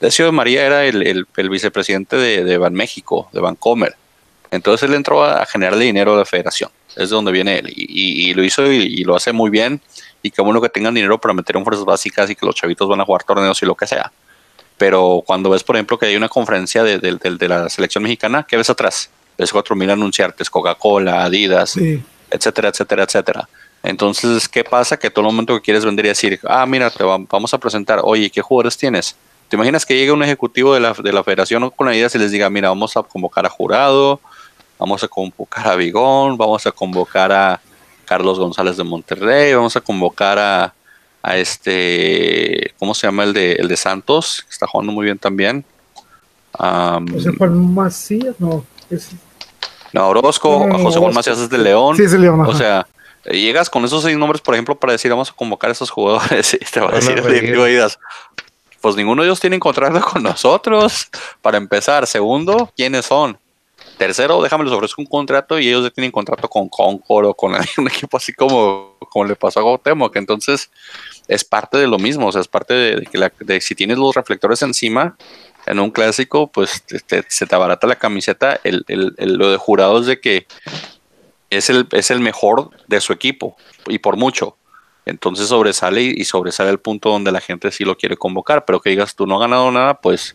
Decio 0.00 0.26
de 0.26 0.32
María 0.32 0.66
era 0.66 0.84
el, 0.84 1.06
el- 1.06 1.26
el 1.36 1.50
vicepresidente 1.50 2.16
de, 2.16 2.44
de 2.44 2.58
Banméxico, 2.58 3.28
de 3.32 3.40
Bancomer. 3.40 3.94
Entonces 4.50 4.88
él 4.88 4.94
entró 4.94 5.24
a, 5.24 5.42
a 5.42 5.46
generarle 5.46 5.84
dinero 5.84 6.14
a 6.14 6.18
la 6.18 6.24
federación. 6.24 6.70
Es 6.96 7.10
de 7.10 7.14
donde 7.16 7.32
viene 7.32 7.58
él. 7.58 7.68
Y, 7.74 7.86
y- 7.88 8.30
y 8.30 8.34
lo 8.34 8.44
hizo 8.44 8.70
y, 8.70 8.76
y 8.76 9.04
lo 9.04 9.16
hace 9.16 9.32
muy 9.32 9.50
bien. 9.50 9.80
Y 10.22 10.30
qué 10.30 10.42
bueno 10.42 10.60
que 10.60 10.68
tengan 10.68 10.94
dinero 10.94 11.18
para 11.20 11.34
meter 11.34 11.56
en 11.56 11.64
fuerzas 11.64 11.84
básicas 11.84 12.30
y 12.30 12.34
que 12.34 12.46
los 12.46 12.54
chavitos 12.54 12.88
van 12.88 13.00
a 13.00 13.04
jugar 13.04 13.24
torneos 13.24 13.60
y 13.62 13.66
lo 13.66 13.74
que 13.74 13.86
sea. 13.86 14.12
Pero 14.76 15.22
cuando 15.26 15.50
ves, 15.50 15.62
por 15.62 15.76
ejemplo, 15.76 15.98
que 15.98 16.06
hay 16.06 16.16
una 16.16 16.28
conferencia 16.28 16.82
de, 16.82 16.98
de- 16.98 17.16
de- 17.16 17.36
de 17.36 17.48
la 17.48 17.68
selección 17.68 18.02
mexicana, 18.04 18.44
¿qué 18.48 18.56
ves 18.56 18.70
atrás? 18.70 19.10
Ves 19.38 19.52
4000 19.52 19.90
anunciantes, 19.90 20.48
Coca-Cola, 20.50 21.24
Adidas, 21.24 21.70
Sí. 21.70 22.02
etcétera, 22.30 22.68
etcétera, 22.68 23.04
etcétera. 23.04 23.48
Entonces, 23.82 24.48
¿qué 24.48 24.64
pasa? 24.64 24.96
Que 24.96 25.10
todo 25.10 25.20
el 25.26 25.32
momento 25.32 25.54
que 25.54 25.60
quieres 25.60 25.84
vender 25.84 26.06
y 26.06 26.08
decir, 26.08 26.40
ah, 26.44 26.64
mira, 26.66 26.90
te 26.90 27.04
va- 27.04 27.18
vamos 27.18 27.52
a 27.54 27.58
presentar, 27.58 28.00
oye, 28.02 28.30
¿qué 28.30 28.40
jugadores 28.40 28.76
tienes? 28.76 29.14
¿Te 29.54 29.56
imaginas 29.56 29.86
que 29.86 29.94
llegue 29.96 30.10
un 30.10 30.20
ejecutivo 30.24 30.74
de 30.74 30.80
la, 30.80 30.94
de 30.94 31.12
la 31.12 31.22
federación 31.22 31.70
con 31.70 31.86
Adidas 31.86 32.12
y 32.16 32.18
les 32.18 32.32
diga, 32.32 32.50
mira, 32.50 32.70
vamos 32.70 32.96
a 32.96 33.04
convocar 33.04 33.46
a 33.46 33.48
Jurado, 33.48 34.18
vamos 34.80 35.04
a 35.04 35.06
convocar 35.06 35.68
a 35.68 35.76
Vigón, 35.76 36.36
vamos 36.36 36.66
a 36.66 36.72
convocar 36.72 37.30
a 37.30 37.60
Carlos 38.04 38.40
González 38.40 38.76
de 38.76 38.82
Monterrey, 38.82 39.54
vamos 39.54 39.76
a 39.76 39.80
convocar 39.80 40.40
a, 40.40 40.74
a 41.22 41.36
este, 41.36 42.74
¿cómo 42.80 42.94
se 42.94 43.06
llama 43.06 43.22
el 43.22 43.32
de, 43.32 43.52
el 43.52 43.68
de 43.68 43.76
Santos? 43.76 44.42
Que 44.42 44.50
está 44.50 44.66
jugando 44.66 44.90
muy 44.92 45.04
bien 45.04 45.18
también. 45.18 45.64
Sea, 46.58 47.00
Juan 47.38 47.74
Macías, 47.74 48.34
no. 48.40 48.64
es- 48.90 49.10
no, 49.92 50.08
Orozco, 50.08 50.66
No, 50.68 50.74
a 50.74 50.78
José 50.80 50.98
Juan. 50.98 51.14
Macías 51.14 51.38
es 51.38 51.48
de 51.48 51.58
León. 51.58 51.96
Sí, 51.96 52.02
es 52.02 52.12
el 52.12 52.22
León. 52.22 52.40
O 52.40 52.50
ajá. 52.50 52.58
sea, 52.58 52.86
llegas 53.32 53.70
con 53.70 53.84
esos 53.84 54.02
seis 54.02 54.18
nombres, 54.18 54.40
por 54.40 54.54
ejemplo, 54.54 54.74
para 54.74 54.94
decir 54.94 55.12
vamos 55.12 55.30
a 55.30 55.32
convocar 55.32 55.68
a 55.70 55.72
estos 55.74 55.90
jugadores 55.90 56.54
y 56.60 56.64
te 56.64 56.80
va 56.80 56.90
a 56.90 56.94
decir 56.96 57.20
Adidas, 57.20 58.00
Pues 58.84 58.96
ninguno 58.96 59.22
de 59.22 59.28
ellos 59.28 59.40
tiene 59.40 59.58
contrato 59.58 59.98
con 60.02 60.22
nosotros. 60.22 61.08
Para 61.40 61.56
empezar. 61.56 62.06
Segundo, 62.06 62.70
¿quiénes 62.76 63.06
son? 63.06 63.38
Tercero, 63.96 64.42
déjame 64.42 64.64
les 64.64 64.74
ofrezco 64.74 65.00
un 65.00 65.06
contrato 65.06 65.58
y 65.58 65.68
ellos 65.68 65.84
ya 65.84 65.88
tienen 65.90 66.12
contrato 66.12 66.50
con 66.50 66.68
Concord 66.68 67.24
o 67.28 67.32
con 67.34 67.54
un 67.78 67.88
equipo 67.88 68.18
así 68.18 68.34
como, 68.34 68.94
como 69.08 69.24
le 69.24 69.36
pasó 69.36 69.60
a 69.60 69.62
Gautemo, 69.62 70.10
que 70.10 70.18
entonces 70.18 70.70
es 71.28 71.44
parte 71.44 71.78
de 71.78 71.86
lo 71.86 71.98
mismo, 71.98 72.26
o 72.26 72.32
sea, 72.32 72.42
es 72.42 72.48
parte 72.48 72.74
de, 72.74 73.30
que 73.46 73.60
si 73.62 73.74
tienes 73.74 73.96
los 73.96 74.14
reflectores 74.14 74.60
encima 74.60 75.16
en 75.64 75.78
un 75.80 75.90
clásico, 75.90 76.48
pues 76.48 76.84
se 77.28 77.46
te 77.46 77.54
abarata 77.54 77.86
la 77.86 77.96
camiseta. 77.96 78.60
El, 78.64 78.84
el- 78.86 79.14
lo 79.38 79.50
de 79.50 79.56
jurado 79.56 79.98
es 80.00 80.04
de 80.06 80.20
que 80.20 80.46
es 81.48 81.70
el, 81.70 81.88
es 81.92 82.10
el 82.10 82.20
mejor 82.20 82.68
de 82.86 83.00
su 83.00 83.14
equipo 83.14 83.56
y 83.86 83.96
por 83.98 84.18
mucho. 84.18 84.58
Entonces 85.06 85.48
sobresale 85.48 86.02
y, 86.02 86.24
sobresale 86.24 86.70
el 86.70 86.78
punto 86.78 87.10
donde 87.10 87.30
la 87.32 87.40
gente 87.40 87.70
sí 87.70 87.84
lo 87.84 87.96
quiere 87.96 88.16
convocar, 88.16 88.64
pero 88.64 88.80
que 88.80 88.90
digas 88.90 89.14
tú 89.14 89.26
no 89.26 89.36
ha 89.36 89.40
ganado 89.40 89.70
nada, 89.70 89.94
pues, 90.00 90.34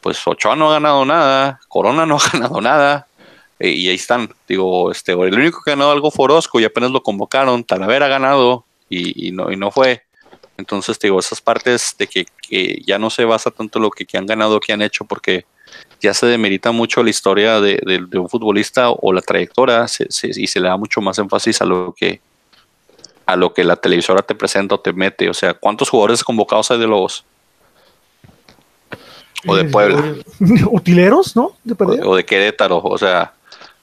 pues 0.00 0.20
Ochoa 0.26 0.54
no 0.56 0.68
ha 0.70 0.74
ganado 0.74 1.04
nada, 1.04 1.60
Corona 1.68 2.04
no 2.06 2.16
ha 2.16 2.20
ganado 2.32 2.60
nada, 2.60 3.06
eh, 3.58 3.70
y 3.70 3.88
ahí 3.88 3.94
están. 3.94 4.28
Digo, 4.48 4.90
este, 4.90 5.12
el 5.12 5.34
único 5.34 5.60
que 5.64 5.70
ha 5.70 5.74
ganado 5.74 5.92
algo 5.92 6.10
fue 6.10 6.24
Orozco 6.24 6.60
y 6.60 6.64
apenas 6.64 6.90
lo 6.90 7.02
convocaron, 7.02 7.64
Talavera 7.64 8.06
ha 8.06 8.08
ganado 8.10 8.64
y, 8.90 9.32
no, 9.32 9.50
y 9.50 9.56
no 9.56 9.70
fue. 9.70 10.02
Entonces, 10.58 10.98
digo, 10.98 11.18
esas 11.18 11.40
partes 11.40 11.94
de 11.98 12.06
que, 12.06 12.26
que 12.46 12.82
ya 12.86 12.98
no 12.98 13.08
se 13.08 13.24
basa 13.24 13.50
tanto 13.50 13.78
lo 13.78 13.90
que, 13.90 14.04
que 14.04 14.18
han 14.18 14.26
ganado, 14.26 14.60
que 14.60 14.72
han 14.74 14.82
hecho, 14.82 15.06
porque 15.06 15.46
ya 16.02 16.12
se 16.12 16.26
demerita 16.26 16.70
mucho 16.72 17.02
la 17.02 17.08
historia 17.08 17.58
de, 17.60 17.80
de- 17.86 18.04
de 18.06 18.18
un 18.18 18.28
futbolista 18.28 18.90
o 18.90 19.12
la 19.14 19.22
trayectoria 19.22 19.88
se- 19.88 20.10
se- 20.12 20.28
y 20.36 20.46
se 20.46 20.60
le 20.60 20.68
da 20.68 20.76
mucho 20.76 21.00
más 21.00 21.18
énfasis 21.18 21.62
a 21.62 21.64
lo 21.64 21.94
que 21.96 22.20
a 23.32 23.36
lo 23.36 23.52
que 23.54 23.64
la 23.64 23.76
televisora 23.76 24.22
te 24.22 24.34
presenta 24.34 24.74
o 24.76 24.80
te 24.80 24.92
mete. 24.92 25.28
O 25.28 25.34
sea, 25.34 25.54
¿cuántos 25.54 25.88
jugadores 25.88 26.22
convocados 26.24 26.70
hay 26.70 26.78
de 26.78 26.86
Lobos? 26.86 27.24
O 29.46 29.56
de 29.56 29.64
Puebla. 29.64 30.14
Utileros, 30.70 31.34
¿no? 31.34 31.56
De 31.64 31.74
O, 31.78 32.10
o 32.10 32.16
de 32.16 32.24
Querétaro. 32.24 32.78
O 32.82 32.96
sea, 32.96 33.32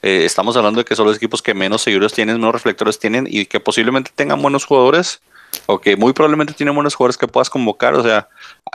eh, 0.02 0.22
estamos 0.24 0.56
hablando 0.56 0.78
de 0.78 0.84
que 0.84 0.96
son 0.96 1.06
los 1.06 1.16
equipos 1.16 1.42
que 1.42 1.52
menos 1.52 1.82
seguidores 1.82 2.12
tienen, 2.14 2.36
menos 2.36 2.52
reflectores 2.54 2.98
tienen 2.98 3.26
y 3.28 3.44
que 3.46 3.60
posiblemente 3.60 4.10
tengan 4.14 4.40
buenos 4.40 4.64
jugadores 4.64 5.20
o 5.66 5.80
que 5.80 5.96
muy 5.96 6.12
probablemente 6.12 6.54
tienen 6.54 6.74
buenos 6.74 6.94
jugadores 6.94 7.18
que 7.18 7.28
puedas 7.28 7.50
convocar. 7.50 7.94
O 7.94 8.02
sea, 8.02 8.28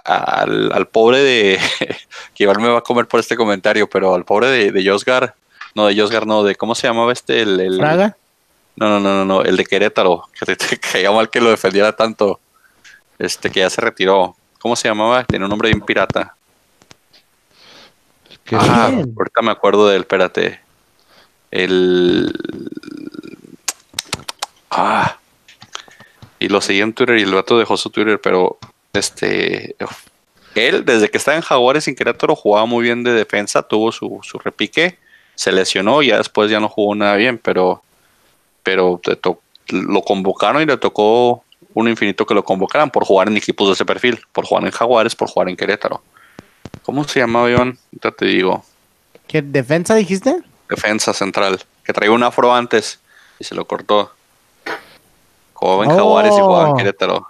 al, 0.04 0.72
al 0.74 0.88
pobre 0.88 1.20
de. 1.20 1.60
que 2.36 2.44
igual 2.44 2.60
me 2.60 2.68
va 2.70 2.80
a 2.80 2.84
comer 2.84 3.08
por 3.08 3.20
este 3.20 3.36
comentario, 3.36 3.90
pero 3.90 4.14
al 4.14 4.26
pobre 4.26 4.48
de, 4.48 4.72
de 4.72 4.88
Josgar. 4.88 5.34
No, 5.74 5.88
de 5.88 6.00
Josgar, 6.00 6.28
no, 6.28 6.44
de 6.44 6.56
cómo 6.56 6.76
se 6.76 6.88
llamaba 6.88 7.12
este. 7.14 7.42
El, 7.42 7.60
el- 7.60 7.78
Fraga. 7.78 8.16
No, 8.76 8.90
no, 8.90 9.00
no, 9.00 9.16
no, 9.16 9.26
no, 9.26 9.42
el 9.42 9.56
de 9.56 9.66
Querétaro, 9.66 10.28
que 10.40 10.56
te, 10.56 10.78
caía 10.78 11.12
mal 11.12 11.30
que 11.30 11.42
lo 11.42 11.50
defendiera 11.50 11.96
tanto. 11.96 12.40
Este, 13.18 13.50
que 13.50 13.62
ya 13.62 13.70
se 13.70 13.82
retiró. 13.82 14.36
¿Cómo 14.60 14.76
se 14.76 14.88
llamaba? 14.88 15.24
Tenía 15.24 15.46
un 15.46 15.50
nombre 15.50 15.70
bien 15.70 15.82
pirata. 15.82 16.36
Ah, 18.52 18.90
Bien. 18.92 19.14
ahorita 19.18 19.42
me 19.42 19.52
acuerdo 19.52 19.88
del, 19.88 20.02
espérate. 20.02 20.60
El. 21.50 22.32
Ah. 24.70 25.18
Y 26.40 26.50
lo 26.50 26.62
seguí 26.62 26.82
en 26.82 26.94
Twitter 26.94 27.18
y 27.18 27.24
el 27.24 27.34
vato 27.34 27.58
dejó 27.58 27.78
su 27.78 27.90
Twitter, 27.90 28.20
pero 28.22 28.58
este. 28.94 29.76
Él, 30.56 30.86
desde 30.86 31.10
que 31.10 31.18
estaba 31.18 31.38
en 31.38 31.44
Jaguares 31.44 31.86
sin 31.86 31.96
Querétaro, 31.96 32.36
jugaba 32.36 32.66
muy 32.66 32.84
bien 32.84 33.04
de 33.04 33.12
defensa, 33.12 33.62
tuvo 33.62 33.92
su, 33.92 34.20
su 34.24 34.40
repique, 34.40 34.98
se 35.36 35.52
lesionó 35.52 36.02
y 36.02 36.08
ya 36.08 36.18
después 36.18 36.50
ya 36.50 36.60
no 36.60 36.70
jugó 36.70 36.96
nada 36.96 37.16
bien, 37.16 37.38
pero, 37.38 37.84
pero 38.66 39.00
lo 39.70 40.02
convocaron 40.02 40.64
y 40.64 40.66
le 40.66 40.76
tocó 40.78 41.44
un 41.76 41.88
infinito 41.88 42.26
que 42.26 42.34
lo 42.34 42.44
convocaran 42.44 42.90
por 42.90 43.06
jugar 43.06 43.28
en 43.28 43.38
equipos 43.38 43.68
de 43.68 43.74
ese 43.74 43.86
perfil, 43.86 44.20
por 44.32 44.46
jugar 44.46 44.66
en 44.66 44.72
Jaguares, 44.72 45.16
por 45.16 45.30
jugar 45.30 45.50
en 45.50 45.56
Querétaro. 45.56 46.02
¿Cómo 46.84 47.04
se 47.08 47.20
llamaba, 47.20 47.50
Iván? 47.50 47.78
Ya 48.04 48.10
te 48.12 48.26
digo. 48.26 48.66
¿Qué 49.28 49.44
defensa 49.44 49.94
dijiste? 49.94 50.42
Defensa 50.68 51.14
central, 51.14 51.62
que 51.84 51.94
traía 51.94 52.12
un 52.12 52.24
afro 52.24 52.54
antes 52.56 53.00
y 53.40 53.44
se 53.44 53.54
lo 53.54 53.66
cortó. 53.66 54.12
Jugaba 55.54 55.84
en 55.86 55.92
Jaguares 55.92 56.34
y 56.36 56.42
jugaba 56.42 56.68
en 56.70 56.74
Oh. 56.74 56.78
Querétaro. 56.78 57.28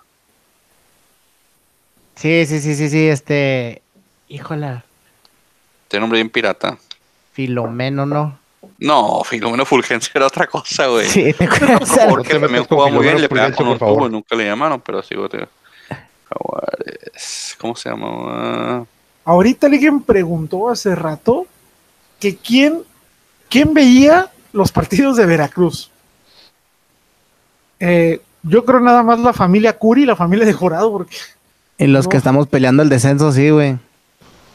Sí, 2.16 2.46
sí, 2.46 2.62
sí, 2.62 2.76
sí, 2.76 2.90
sí, 2.90 3.08
este. 3.10 3.82
Híjola, 4.30 4.86
Tiene 5.90 6.02
nombre 6.02 6.18
bien 6.18 6.30
pirata. 6.30 6.78
Filomeno, 7.34 8.06
¿no? 8.06 8.40
No, 8.78 9.24
Filomeno 9.24 9.66
Fulgencio 9.66 10.12
era 10.16 10.28
otra 10.28 10.48
cosa, 10.48 10.88
güey. 10.88 11.08
Sí, 11.08 11.32
te 11.34 11.46
acuerdas. 11.46 11.98
Porque 12.10 12.34
No 12.34 12.40
te 12.40 12.46
también 12.46 12.66
jugaba 12.66 12.92
muy 12.92 13.04
bien, 13.04 13.22
le 13.22 13.30
pegaba 13.30 13.48
Fulgencio, 13.54 13.78
con 13.80 13.90
un 13.90 13.96
tubo 13.96 14.08
y 14.08 14.12
nunca 14.12 14.36
le 14.36 14.46
llamaron, 14.46 14.82
pero 14.82 15.02
sí, 15.02 15.16
güey. 15.16 15.30
Jaguares. 16.30 17.56
¿Cómo 17.60 17.76
se 17.76 17.90
llamaba? 17.90 18.86
Ahorita 19.24 19.68
alguien 19.68 20.02
preguntó 20.02 20.70
hace 20.70 20.94
rato 20.96 21.48
que 22.20 22.36
quién, 22.36 22.84
quién 23.50 23.74
veía 23.74 24.30
los 24.54 24.72
partidos 24.72 25.18
de 25.18 25.26
Veracruz. 25.26 25.90
Eh, 27.80 28.22
yo 28.44 28.64
creo 28.66 28.80
nada 28.80 29.04
más 29.04 29.20
la 29.20 29.34
familia 29.34 29.78
Curi 29.78 30.04
y 30.04 30.06
la 30.06 30.16
familia 30.16 30.46
de 30.46 30.54
Jurado, 30.54 30.92
porque 30.92 31.16
En 31.78 31.92
los 31.94 32.08
que 32.08 32.16
No. 32.16 32.20
estamos 32.20 32.48
peleando 32.48 32.84
el 32.84 32.90
descenso, 32.90 33.32
sí, 33.32 33.50
güey. 33.50 33.78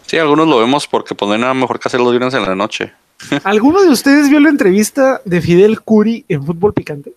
Sí, 0.07 0.17
algunos 0.19 0.49
lo 0.49 0.59
vemos 0.59 0.87
porque 0.89 1.15
pues 1.15 1.29
no 1.29 1.35
hay 1.35 1.41
nada 1.41 1.55
mejor 1.55 1.79
que 1.79 1.89
hacer 1.89 2.01
los 2.01 2.11
viernes 2.11 2.35
en 2.35 2.43
la 2.45 2.55
noche. 2.55 2.93
¿Alguno 3.45 3.83
de 3.83 3.91
ustedes 3.91 4.29
vio 4.29 4.41
la 4.41 4.49
entrevista 4.49 5.21
de 5.25 5.41
Fidel 5.41 5.81
Curi 5.81 6.25
en 6.29 6.45
Fútbol 6.45 6.73
Picante? 6.73 7.13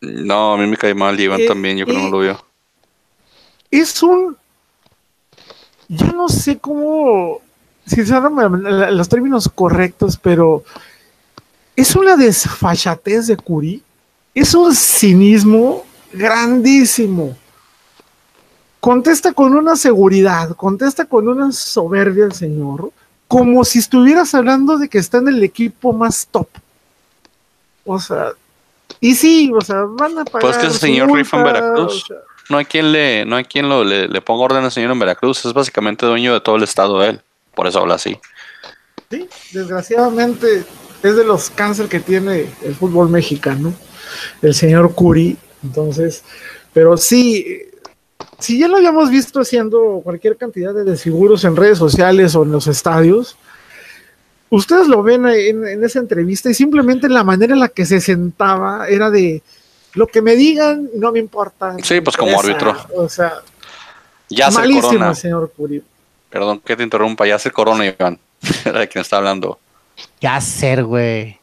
No, 0.00 0.54
a 0.54 0.56
mí 0.58 0.66
me 0.66 0.76
cae 0.76 0.94
mal, 0.94 1.18
Iván 1.18 1.40
Eh, 1.40 1.46
también, 1.46 1.76
yo 1.76 1.84
creo 1.84 1.96
que 1.96 2.02
no 2.02 2.08
eh, 2.08 2.12
lo 2.12 2.18
vio. 2.20 2.44
Es 3.70 4.02
un... 4.02 4.36
Yo 5.88 6.06
no 6.12 6.28
sé 6.28 6.58
cómo... 6.58 7.40
Si 7.86 8.04
se 8.04 8.12
dan 8.12 8.96
los 8.96 9.08
términos 9.08 9.48
correctos, 9.52 10.18
pero 10.18 10.62
es 11.74 11.96
una 11.96 12.16
desfachatez 12.16 13.28
de 13.28 13.36
Curi. 13.36 13.82
Es 14.34 14.54
un 14.54 14.74
cinismo 14.74 15.84
grandísimo. 16.12 17.36
Contesta 18.80 19.32
con 19.32 19.54
una 19.56 19.74
seguridad, 19.74 20.54
contesta 20.54 21.06
con 21.06 21.28
una 21.28 21.50
soberbia 21.50 22.26
el 22.26 22.32
señor, 22.32 22.92
como 23.28 23.64
si 23.64 23.78
estuvieras 23.78 24.34
hablando 24.34 24.78
de 24.78 24.88
que 24.88 24.98
está 24.98 25.18
en 25.18 25.28
el 25.28 25.42
equipo 25.44 25.92
más 25.92 26.26
top. 26.30 26.48
O 27.84 28.00
sea, 28.00 28.32
y 29.00 29.14
sí, 29.14 29.50
o 29.54 29.60
sea, 29.60 29.82
van 29.84 30.18
a 30.18 30.24
pagar. 30.24 30.40
Pues 30.40 30.58
que 30.58 30.66
ese 30.66 30.78
señor 30.78 31.12
rifa 31.12 31.36
en 31.36 31.44
Veracruz. 31.44 32.02
o 32.02 32.06
sea, 32.06 32.16
No 32.48 32.58
hay 32.58 32.64
quien 32.64 32.90
le, 32.90 33.24
no 33.24 33.36
hay 33.36 33.44
quien 33.44 33.68
lo, 33.68 33.84
le, 33.84 34.08
le 34.08 34.20
ponga 34.20 34.44
orden 34.44 34.64
al 34.64 34.72
señor 34.72 34.90
en 34.90 34.98
Veracruz. 34.98 35.44
Es 35.44 35.52
básicamente 35.52 36.06
dueño 36.06 36.32
de 36.32 36.40
todo 36.40 36.56
el 36.56 36.62
estado 36.62 37.04
él. 37.04 37.20
Por 37.54 37.66
eso 37.66 37.80
habla 37.80 37.94
así. 37.94 38.18
Sí, 39.10 39.28
desgraciadamente 39.52 40.64
es 41.02 41.16
de 41.16 41.24
los 41.24 41.50
cáncer 41.50 41.88
que 41.88 42.00
tiene 42.00 42.46
el 42.62 42.74
fútbol 42.74 43.08
mexicano, 43.08 43.72
el 44.42 44.54
señor 44.54 44.94
Curi. 44.94 45.36
Entonces, 45.62 46.24
pero 46.72 46.96
sí, 46.96 47.67
si 48.38 48.58
ya 48.58 48.68
lo 48.68 48.76
habíamos 48.76 49.10
visto 49.10 49.40
haciendo 49.40 50.00
cualquier 50.04 50.36
cantidad 50.36 50.72
de 50.74 50.84
desfiguros 50.84 51.44
en 51.44 51.56
redes 51.56 51.78
sociales 51.78 52.34
o 52.34 52.42
en 52.44 52.52
los 52.52 52.66
estadios, 52.66 53.36
ustedes 54.50 54.88
lo 54.88 55.02
ven 55.02 55.26
en, 55.26 55.66
en 55.66 55.84
esa 55.84 55.98
entrevista 55.98 56.50
y 56.50 56.54
simplemente 56.54 57.08
la 57.08 57.24
manera 57.24 57.54
en 57.54 57.60
la 57.60 57.68
que 57.68 57.84
se 57.84 58.00
sentaba 58.00 58.88
era 58.88 59.10
de 59.10 59.42
lo 59.94 60.06
que 60.06 60.22
me 60.22 60.36
digan 60.36 60.88
no 60.94 61.12
me 61.12 61.18
importa. 61.18 61.76
Sí, 61.82 62.00
pues 62.00 62.16
como 62.16 62.32
Esa, 62.32 62.40
árbitro. 62.40 62.76
O 62.94 63.08
sea, 63.08 63.34
Ya 64.28 64.50
se 64.50 64.58
malísimo 64.58 64.88
corona. 64.88 65.10
el 65.10 65.16
señor 65.16 65.52
Curi. 65.56 65.82
Perdón 66.30 66.60
que 66.60 66.76
te 66.76 66.82
interrumpa. 66.82 67.26
Ya 67.26 67.38
se 67.38 67.50
corona, 67.50 67.86
Iván. 67.86 68.18
Era 68.64 68.80
de 68.80 68.88
quien 68.88 69.02
está 69.02 69.16
hablando. 69.16 69.58
Ya 70.20 70.40
ser, 70.40 70.84
güey. 70.84 71.37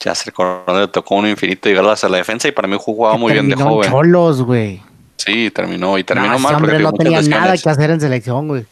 Ya 0.00 0.14
se 0.14 0.30
corona 0.32 0.80
le 0.80 0.88
tocó 0.88 1.14
un 1.16 1.26
infinito 1.26 1.68
llegar 1.68 1.86
hacia 1.88 2.08
la 2.08 2.18
defensa 2.18 2.46
y 2.48 2.52
para 2.52 2.68
mí 2.68 2.76
jugaba 2.78 3.16
muy 3.16 3.32
bien 3.32 3.48
de 3.48 3.56
joven. 3.56 3.90
Cholos, 3.90 4.42
güey. 4.42 4.82
Sí, 5.16 5.50
terminó. 5.50 5.96
Y 5.98 6.04
terminó 6.04 6.28
No, 6.28 6.34
ese 6.34 6.42
mal 6.42 6.52
porque 6.54 6.70
hombre 6.72 6.82
no 6.84 6.92
tenía 6.92 7.18
lesiones. 7.18 7.40
nada 7.40 7.56
que 7.56 7.68
hacer 7.70 7.90
en 7.90 8.00
selección, 8.00 8.48
güey. 8.48 8.66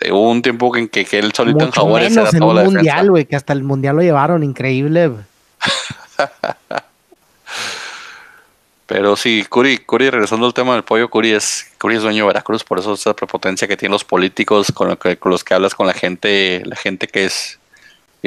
Eh, 0.00 0.10
Hubo 0.12 0.30
un 0.30 0.42
tiempo 0.42 0.76
en 0.76 0.88
que, 0.88 1.04
que 1.04 1.18
él 1.20 1.32
solito 1.32 1.64
en 1.64 1.70
Jaguares 1.70 2.12
era 2.12 2.22
menos 2.22 2.34
en 2.34 2.40
toda 2.40 2.50
un 2.50 2.56
la 2.56 2.64
mundial, 2.64 3.10
güey, 3.10 3.24
que 3.24 3.36
hasta 3.36 3.52
el 3.52 3.62
mundial 3.62 3.96
lo 3.96 4.02
llevaron, 4.02 4.42
increíble. 4.42 5.12
Pero 8.86 9.16
sí, 9.16 9.44
Curi, 9.48 9.78
Curi, 9.78 10.10
regresando 10.10 10.46
al 10.46 10.54
tema 10.54 10.74
del 10.74 10.84
pollo, 10.84 11.10
Curi 11.10 11.32
es, 11.32 11.66
Curi 11.78 11.96
es 11.96 12.02
dueño 12.02 12.22
de 12.22 12.28
Veracruz, 12.28 12.62
por 12.62 12.78
eso 12.78 12.92
esa 12.94 13.14
prepotencia 13.16 13.66
que 13.66 13.76
tienen 13.76 13.92
los 13.92 14.04
políticos 14.04 14.70
con, 14.72 14.88
lo 14.88 14.98
que- 14.98 15.16
con 15.16 15.32
los 15.32 15.42
que 15.42 15.54
hablas 15.54 15.74
con 15.74 15.88
la 15.88 15.92
gente, 15.92 16.62
la 16.64 16.76
gente 16.76 17.08
que 17.08 17.24
es 17.24 17.55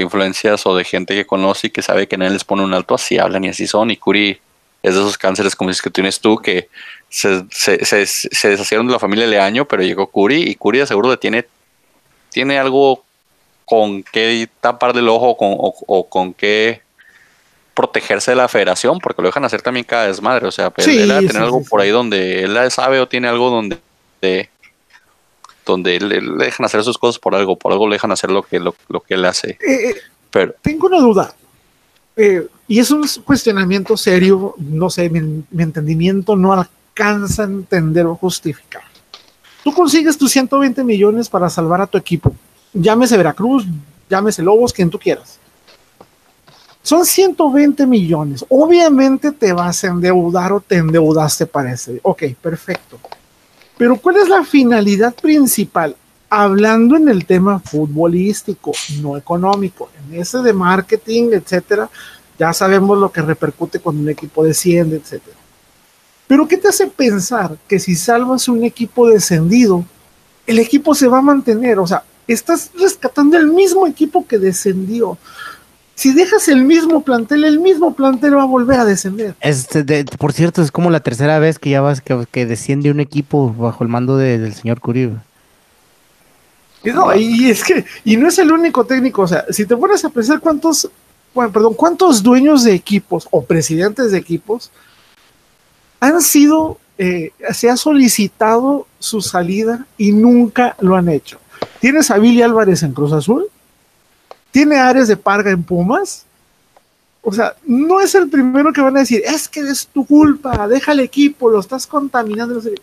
influencias 0.02 0.66
o 0.66 0.76
de 0.76 0.84
gente 0.84 1.14
que 1.16 1.26
conoce 1.26 1.68
y 1.68 1.70
que 1.70 1.82
sabe 1.82 2.08
que 2.08 2.18
nadie 2.18 2.32
les 2.32 2.44
pone 2.44 2.64
un 2.64 2.74
alto, 2.74 2.96
así 2.96 3.18
hablan 3.18 3.44
y 3.44 3.50
así 3.50 3.68
son. 3.68 3.92
Y 3.92 3.98
Curi 3.98 4.40
es 4.82 4.96
de 4.96 5.00
esos 5.02 5.18
cánceres 5.18 5.56
como 5.56 5.70
dices 5.70 5.82
que 5.82 5.90
tienes 5.90 6.20
tú, 6.20 6.38
que 6.38 6.70
se, 7.10 7.44
se, 7.52 7.84
se, 7.86 8.06
se 8.06 8.50
deshacieron 8.50 8.88
de 8.88 8.94
la 8.94 9.00
familia 9.00 9.28
Leaño, 9.28 9.66
pero 9.66 9.84
llegó 9.84 10.08
Curi 10.08 10.44
y 10.44 10.56
Curi 10.56 10.80
de 10.80 10.88
seguro 10.88 11.18
tiene, 11.20 11.46
tiene 12.32 12.58
algo 12.60 13.04
con 13.66 14.04
qué 14.04 14.48
taparle 14.62 15.02
el 15.02 15.10
ojo 15.10 15.38
con, 15.38 15.52
o, 15.52 15.74
o 15.88 16.10
con 16.10 16.34
qué 16.34 16.82
protegerse 17.74 18.32
de 18.32 18.36
la 18.36 18.48
federación, 18.48 19.00
porque 19.00 19.22
lo 19.22 19.28
dejan 19.30 19.46
hacer 19.46 19.62
también 19.62 19.86
cada 19.86 20.08
desmadre. 20.08 20.48
O 20.48 20.52
sea, 20.52 20.70
pues, 20.70 20.86
Sí, 20.86 20.98
él 20.98 21.08
debe 21.08 21.20
tener 21.28 21.34
sí, 21.34 21.38
algo 21.40 21.60
sí, 21.62 21.70
por 21.70 21.80
ahí 21.82 21.90
donde 21.90 22.44
él 22.44 22.72
sabe 22.72 23.00
o 23.00 23.08
tiene 23.08 23.28
algo 23.28 23.50
donde 23.50 23.78
de- 24.22 24.50
donde 25.70 26.00
le 26.00 26.22
dejan 26.44 26.66
hacer 26.66 26.84
sus 26.84 26.98
cosas 26.98 27.20
por 27.20 27.36
algo, 27.36 27.58
por 27.58 27.72
algo 27.72 27.88
le 27.88 27.96
dejan 27.96 28.12
hacer 28.12 28.32
lo 28.32 28.44
que 28.44 28.60
lo, 28.60 28.76
lo 28.90 29.02
que 29.02 29.14
él 29.14 29.26
hace. 29.26 29.52
Eh, 29.52 29.90
eh, 29.90 29.96
Pero 30.32 30.56
tengo 30.62 30.88
una 30.88 31.00
duda. 31.00 31.34
Eh, 32.16 32.48
y 32.68 32.80
es 32.80 32.92
un 32.92 33.06
cuestionamiento 33.24 33.96
serio, 33.96 34.56
no 34.58 34.90
sé, 34.90 35.10
mi, 35.10 35.44
mi 35.50 35.64
entendimiento 35.64 36.36
no 36.36 36.54
alcanza 36.54 37.44
a 37.44 37.46
entender 37.46 38.06
o 38.06 38.16
justificar. 38.16 38.84
Tú 39.64 39.74
consigues 39.74 40.18
tus 40.18 40.32
120 40.32 40.84
millones 40.84 41.30
para 41.30 41.50
salvar 41.50 41.82
a 41.82 41.88
tu 41.88 41.98
equipo. 41.98 42.34
Llámese 42.74 43.18
Veracruz, 43.18 43.66
llámese 44.10 44.44
Lobos, 44.44 44.74
quien 44.74 44.90
tú 44.90 45.00
quieras. 45.00 45.40
Son 46.82 47.06
120 47.06 47.86
millones. 47.86 48.46
Obviamente 48.50 49.32
te 49.32 49.54
vas 49.54 49.84
a 49.84 49.88
endeudar 49.88 50.54
o 50.54 50.62
te 50.62 50.78
endeudaste 50.78 51.46
para 51.46 51.74
ese. 51.74 52.00
Ok, 52.04 52.24
perfecto. 52.42 53.00
Pero 53.80 53.96
¿cuál 53.96 54.18
es 54.18 54.28
la 54.28 54.44
finalidad 54.44 55.16
principal? 55.16 55.96
Hablando 56.30 56.98
en 56.98 57.08
el 57.08 57.24
tema 57.24 57.60
futbolístico, 57.60 58.74
no 59.02 59.16
económico, 59.16 59.90
en 59.98 60.20
ese 60.20 60.40
de 60.40 60.52
marketing, 60.52 61.30
etcétera, 61.32 61.90
ya 62.38 62.52
sabemos 62.52 62.98
lo 62.98 63.10
que 63.10 63.22
repercute 63.22 63.80
cuando 63.80 64.02
un 64.02 64.10
equipo 64.10 64.44
desciende, 64.44 64.98
etcétera. 64.98 65.38
Pero 66.28 66.46
¿qué 66.46 66.58
te 66.58 66.68
hace 66.68 66.88
pensar 66.88 67.56
que 67.70 67.80
si 67.80 67.96
salvas 67.96 68.50
un 68.50 68.66
equipo 68.66 69.08
descendido, 69.08 69.86
el 70.46 70.60
equipo 70.60 70.94
se 70.94 71.08
va 71.08 71.20
a 71.20 71.22
mantener? 71.22 71.80
O 71.80 71.88
sea, 71.88 72.04
estás 72.28 72.72
rescatando 72.78 73.38
el 73.38 73.48
mismo 73.48 73.88
equipo 73.88 74.28
que 74.28 74.38
descendió. 74.38 75.18
Si 76.00 76.14
dejas 76.14 76.48
el 76.48 76.64
mismo 76.64 77.02
plantel, 77.02 77.44
el 77.44 77.60
mismo 77.60 77.94
plantel 77.94 78.38
va 78.38 78.44
a 78.44 78.46
volver 78.46 78.80
a 78.80 78.86
descender. 78.86 79.36
Este, 79.42 79.84
de- 79.84 80.06
por 80.06 80.32
cierto, 80.32 80.62
es 80.62 80.72
como 80.72 80.90
la 80.92 81.02
tercera 81.02 81.40
vez 81.40 81.60
que 81.60 81.72
ya 81.72 81.82
vas 81.82 82.00
que, 82.00 82.26
que 82.32 82.46
desciende 82.46 82.90
un 82.90 83.02
equipo 83.02 83.54
bajo 83.54 83.84
el 83.84 83.90
mando 83.90 84.16
de- 84.16 84.38
del 84.40 84.54
señor 84.54 84.80
Curibe. 84.80 85.18
Y 86.86 86.92
No, 86.92 87.14
y 87.14 87.50
es 87.50 87.66
que, 87.66 87.84
y 88.06 88.16
no 88.16 88.30
es 88.30 88.40
el 88.40 88.50
único 88.50 88.86
técnico, 88.86 89.24
o 89.24 89.28
sea, 89.28 89.44
si 89.50 89.66
te 89.66 89.76
pones 89.76 90.06
a 90.06 90.10
pensar 90.10 90.40
cuántos, 90.40 90.90
bueno, 91.34 91.52
perdón, 91.52 91.74
cuántos 91.74 92.24
dueños 92.24 92.64
de 92.64 92.74
equipos 92.76 93.28
o 93.30 93.44
presidentes 93.44 94.14
de 94.14 94.20
equipos 94.20 94.72
han 96.00 96.22
sido, 96.22 96.78
eh, 96.98 97.32
se 97.52 97.70
ha 97.70 97.76
solicitado 97.76 98.88
su 99.00 99.20
salida 99.20 99.86
y 99.98 100.14
nunca 100.14 100.78
lo 100.80 100.96
han 100.96 101.10
hecho. 101.10 101.40
Tienes 101.82 102.10
a 102.10 102.18
Billy 102.20 102.42
Álvarez 102.42 102.84
en 102.84 102.94
Cruz 102.94 103.12
Azul, 103.12 103.48
tiene 104.52 104.78
Ares 104.78 105.08
de 105.08 105.18
Parga 105.18 105.52
en 105.52 105.64
Pumas. 105.64 106.26
O 107.22 107.34
sea, 107.34 107.56
no 107.66 108.00
es 108.00 108.16
el 108.16 108.30
primero 108.30 108.72
que 108.72 108.82
van 108.82 108.96
a 108.96 109.02
decir, 109.02 109.22
es 109.26 109.48
que 109.48 109.60
es 109.60 109.88
tu 109.88 110.06
culpa, 110.06 110.68
deja 110.68 110.94
el 110.94 111.02
equipo, 111.02 111.50
lo 111.50 111.60
estás 111.60 111.86
contaminando. 111.86 112.56
no 112.56 112.62
sé 112.62 112.72
qué". 112.72 112.82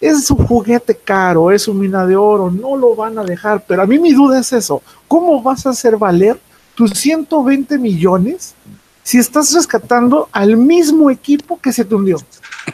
Es 0.00 0.30
un 0.30 0.46
juguete 0.46 0.96
caro, 0.96 1.50
es 1.50 1.68
un 1.68 1.78
mina 1.78 2.06
de 2.06 2.16
oro, 2.16 2.50
no 2.50 2.76
lo 2.76 2.94
van 2.94 3.18
a 3.18 3.24
dejar. 3.24 3.64
Pero 3.66 3.82
a 3.82 3.86
mí 3.86 3.98
mi 3.98 4.12
duda 4.12 4.40
es 4.40 4.52
eso, 4.52 4.82
¿cómo 5.06 5.42
vas 5.42 5.66
a 5.66 5.70
hacer 5.70 5.96
valer 5.96 6.38
tus 6.74 6.90
120 6.92 7.78
millones 7.78 8.54
si 9.02 9.18
estás 9.18 9.52
rescatando 9.52 10.28
al 10.32 10.56
mismo 10.56 11.10
equipo 11.10 11.60
que 11.60 11.72
se 11.72 11.84
te 11.84 11.94
hundió? 11.94 12.16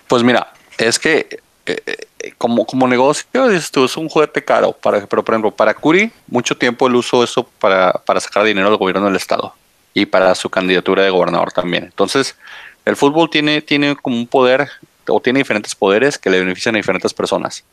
Pues 0.08 0.22
mira, 0.22 0.52
es 0.78 0.98
que 0.98 1.40
eh, 1.66 1.82
eh, 1.86 1.96
como, 2.38 2.66
como 2.66 2.86
negocio 2.86 3.50
esto 3.50 3.84
es 3.84 3.96
un 3.96 4.08
juguete 4.08 4.44
caro, 4.44 4.72
para, 4.72 5.06
pero 5.06 5.24
por 5.24 5.34
ejemplo, 5.34 5.50
para 5.50 5.74
Curi, 5.74 6.10
mucho 6.26 6.56
tiempo 6.56 6.86
él 6.86 6.96
usó 6.96 7.24
eso 7.24 7.44
para, 7.44 7.92
para 7.92 8.20
sacar 8.20 8.44
dinero 8.44 8.68
al 8.68 8.76
gobierno 8.76 9.06
del 9.06 9.16
estado 9.16 9.54
y 9.94 10.06
para 10.06 10.34
su 10.34 10.50
candidatura 10.50 11.02
de 11.02 11.10
gobernador 11.10 11.52
también. 11.52 11.84
Entonces, 11.84 12.36
el 12.84 12.96
fútbol 12.96 13.28
tiene, 13.30 13.62
tiene 13.62 13.96
como 13.96 14.16
un 14.16 14.26
poder 14.26 14.68
o 15.08 15.20
tiene 15.20 15.40
diferentes 15.40 15.74
poderes 15.74 16.18
que 16.18 16.30
le 16.30 16.40
benefician 16.40 16.74
a 16.74 16.78
diferentes 16.78 17.12
personas. 17.12 17.64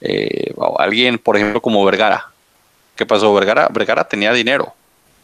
Eh, 0.00 0.52
alguien, 0.78 1.18
por 1.18 1.36
ejemplo, 1.36 1.60
como 1.60 1.84
Vergara. 1.84 2.26
¿Qué 2.96 3.04
pasó? 3.06 3.32
Vergara, 3.34 3.68
Vergara 3.70 4.04
tenía 4.04 4.32
dinero, 4.32 4.74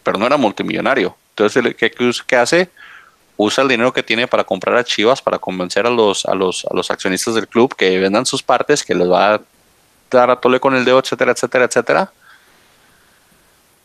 pero 0.02 0.18
no 0.18 0.26
era 0.26 0.36
multimillonario. 0.36 1.16
Entonces, 1.30 1.74
¿qué, 1.76 1.90
qué 2.26 2.36
hace? 2.36 2.70
Usa 3.36 3.62
el 3.62 3.68
dinero 3.68 3.92
que 3.92 4.02
tiene 4.02 4.26
para 4.26 4.44
comprar 4.44 4.76
a 4.76 4.84
Chivas, 4.84 5.20
para 5.20 5.38
convencer 5.38 5.86
a 5.86 5.90
los, 5.90 6.24
a 6.24 6.34
los, 6.34 6.64
a 6.64 6.74
los 6.74 6.90
accionistas 6.90 7.34
del 7.34 7.48
club 7.48 7.74
que 7.74 7.98
vendan 7.98 8.24
sus 8.24 8.42
partes, 8.42 8.82
que 8.82 8.94
les 8.94 9.10
va 9.10 9.34
a 9.34 9.40
dar 10.10 10.30
a 10.30 10.36
tole 10.36 10.58
con 10.58 10.74
el 10.74 10.84
dedo, 10.84 10.98
etcétera, 10.98 11.32
etcétera, 11.32 11.64
etcétera. 11.66 12.12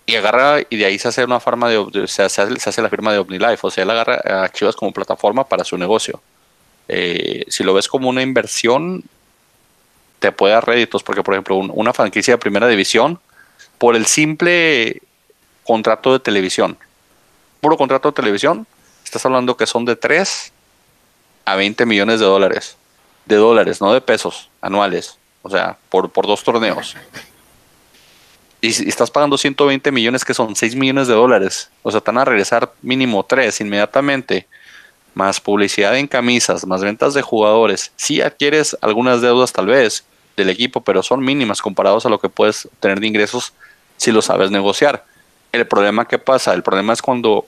Y 0.05 0.15
agarra, 0.15 0.59
y 0.69 0.77
de 0.77 0.85
ahí 0.85 0.97
se 0.97 1.09
hace 1.09 1.23
una 1.23 1.39
forma 1.39 1.69
de, 1.69 2.07
se, 2.07 2.23
hace, 2.23 2.59
se 2.59 2.69
hace 2.69 2.81
la 2.81 2.89
firma 2.89 3.11
de 3.11 3.19
OmniLife. 3.19 3.59
O 3.61 3.69
sea, 3.69 3.83
él 3.83 3.89
agarra 3.89 4.43
a 4.43 4.49
Chivas 4.49 4.75
como 4.75 4.91
plataforma 4.91 5.43
para 5.47 5.63
su 5.63 5.77
negocio. 5.77 6.21
Eh, 6.87 7.45
si 7.47 7.63
lo 7.63 7.73
ves 7.73 7.87
como 7.87 8.09
una 8.09 8.21
inversión, 8.21 9.03
te 10.19 10.31
puede 10.31 10.53
dar 10.53 10.65
réditos, 10.65 11.03
porque 11.03 11.23
por 11.23 11.33
ejemplo, 11.33 11.55
una 11.57 11.93
franquicia 11.93 12.33
de 12.33 12.37
primera 12.37 12.67
división, 12.67 13.19
por 13.77 13.95
el 13.95 14.05
simple 14.05 15.01
contrato 15.63 16.13
de 16.13 16.19
televisión, 16.19 16.77
puro 17.59 17.77
contrato 17.77 18.09
de 18.09 18.15
televisión, 18.15 18.67
estás 19.11 19.25
hablando 19.25 19.57
que 19.57 19.67
son 19.67 19.83
de 19.83 19.97
3 19.97 20.53
a 21.43 21.55
20 21.55 21.85
millones 21.85 22.21
de 22.21 22.25
dólares. 22.25 22.77
De 23.25 23.35
dólares, 23.35 23.81
no 23.81 23.93
de 23.93 23.99
pesos 23.99 24.49
anuales. 24.61 25.17
O 25.41 25.49
sea, 25.49 25.77
por, 25.89 26.09
por 26.11 26.27
dos 26.27 26.43
torneos. 26.43 26.95
Y, 28.61 28.87
estás 28.87 29.11
pagando 29.11 29.37
120 29.37 29.91
millones, 29.91 30.23
que 30.23 30.33
son 30.33 30.55
6 30.55 30.75
millones 30.75 31.07
de 31.07 31.13
dólares. 31.13 31.69
O 31.83 31.91
sea, 31.91 32.01
van 32.05 32.19
a 32.19 32.25
regresar 32.25 32.71
mínimo 32.81 33.25
3 33.25 33.59
inmediatamente 33.61 34.47
más 35.13 35.41
publicidad 35.41 35.97
en 35.97 36.07
camisas, 36.07 36.65
más 36.65 36.81
ventas 36.81 37.13
de 37.13 37.21
jugadores, 37.21 37.91
si 37.97 38.21
adquieres 38.21 38.77
algunas 38.79 39.21
deudas 39.21 39.51
tal 39.51 39.65
vez 39.65 40.05
del 40.37 40.49
equipo, 40.49 40.81
pero 40.81 41.03
son 41.03 41.19
mínimas 41.19 41.61
comparados 41.61 42.05
a 42.05 42.09
lo 42.09 42.19
que 42.19 42.29
puedes 42.29 42.69
tener 42.79 43.01
de 43.01 43.07
ingresos 43.07 43.51
si 43.97 44.13
lo 44.13 44.21
sabes 44.21 44.51
negociar. 44.51 45.03
El 45.51 45.67
problema 45.67 46.07
que 46.07 46.17
pasa, 46.17 46.53
el 46.53 46.63
problema 46.63 46.93
es 46.93 47.01
cuando, 47.01 47.45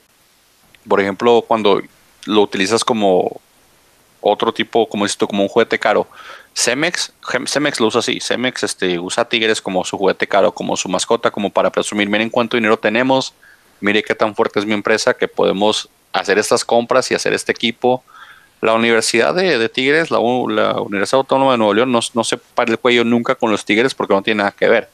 por 0.88 1.00
ejemplo, 1.00 1.44
cuando 1.46 1.80
lo 2.26 2.40
utilizas 2.42 2.84
como 2.84 3.40
otro 4.20 4.52
tipo, 4.52 4.88
como 4.88 5.04
esto, 5.04 5.26
como 5.26 5.42
un 5.42 5.48
juguete 5.48 5.78
caro. 5.78 6.06
Cemex, 6.54 7.12
Cemex 7.46 7.80
lo 7.80 7.88
usa 7.88 8.00
así. 8.00 8.20
Cemex 8.20 8.62
este, 8.62 8.98
usa 8.98 9.24
Tigres 9.26 9.60
como 9.60 9.84
su 9.84 9.98
juguete 9.98 10.26
caro, 10.26 10.52
como 10.52 10.76
su 10.76 10.88
mascota, 10.88 11.30
como 11.30 11.50
para 11.50 11.70
presumir, 11.70 12.08
miren 12.08 12.30
cuánto 12.30 12.56
dinero 12.56 12.78
tenemos, 12.78 13.34
mire 13.80 14.02
qué 14.02 14.14
tan 14.14 14.34
fuerte 14.34 14.60
es 14.60 14.66
mi 14.66 14.72
empresa 14.72 15.14
que 15.14 15.28
podemos 15.28 15.88
hacer 16.12 16.38
estas 16.38 16.64
compras 16.64 17.10
y 17.10 17.14
hacer 17.14 17.34
este 17.34 17.52
equipo. 17.52 18.02
La 18.60 18.72
Universidad 18.72 19.34
de, 19.34 19.68
Tigres, 19.68 20.10
la, 20.10 20.20
Universidad 20.20 21.18
Autónoma 21.18 21.52
de 21.52 21.58
Nuevo 21.58 21.74
León, 21.74 21.92
no, 21.92 22.00
no 22.14 22.24
se 22.24 22.38
para 22.38 22.70
el 22.70 22.78
cuello 22.78 23.04
nunca 23.04 23.34
con 23.34 23.50
los 23.50 23.64
Tigres 23.66 23.94
porque 23.94 24.14
no 24.14 24.22
tiene 24.22 24.38
nada 24.38 24.52
que 24.52 24.68
ver. 24.68 24.88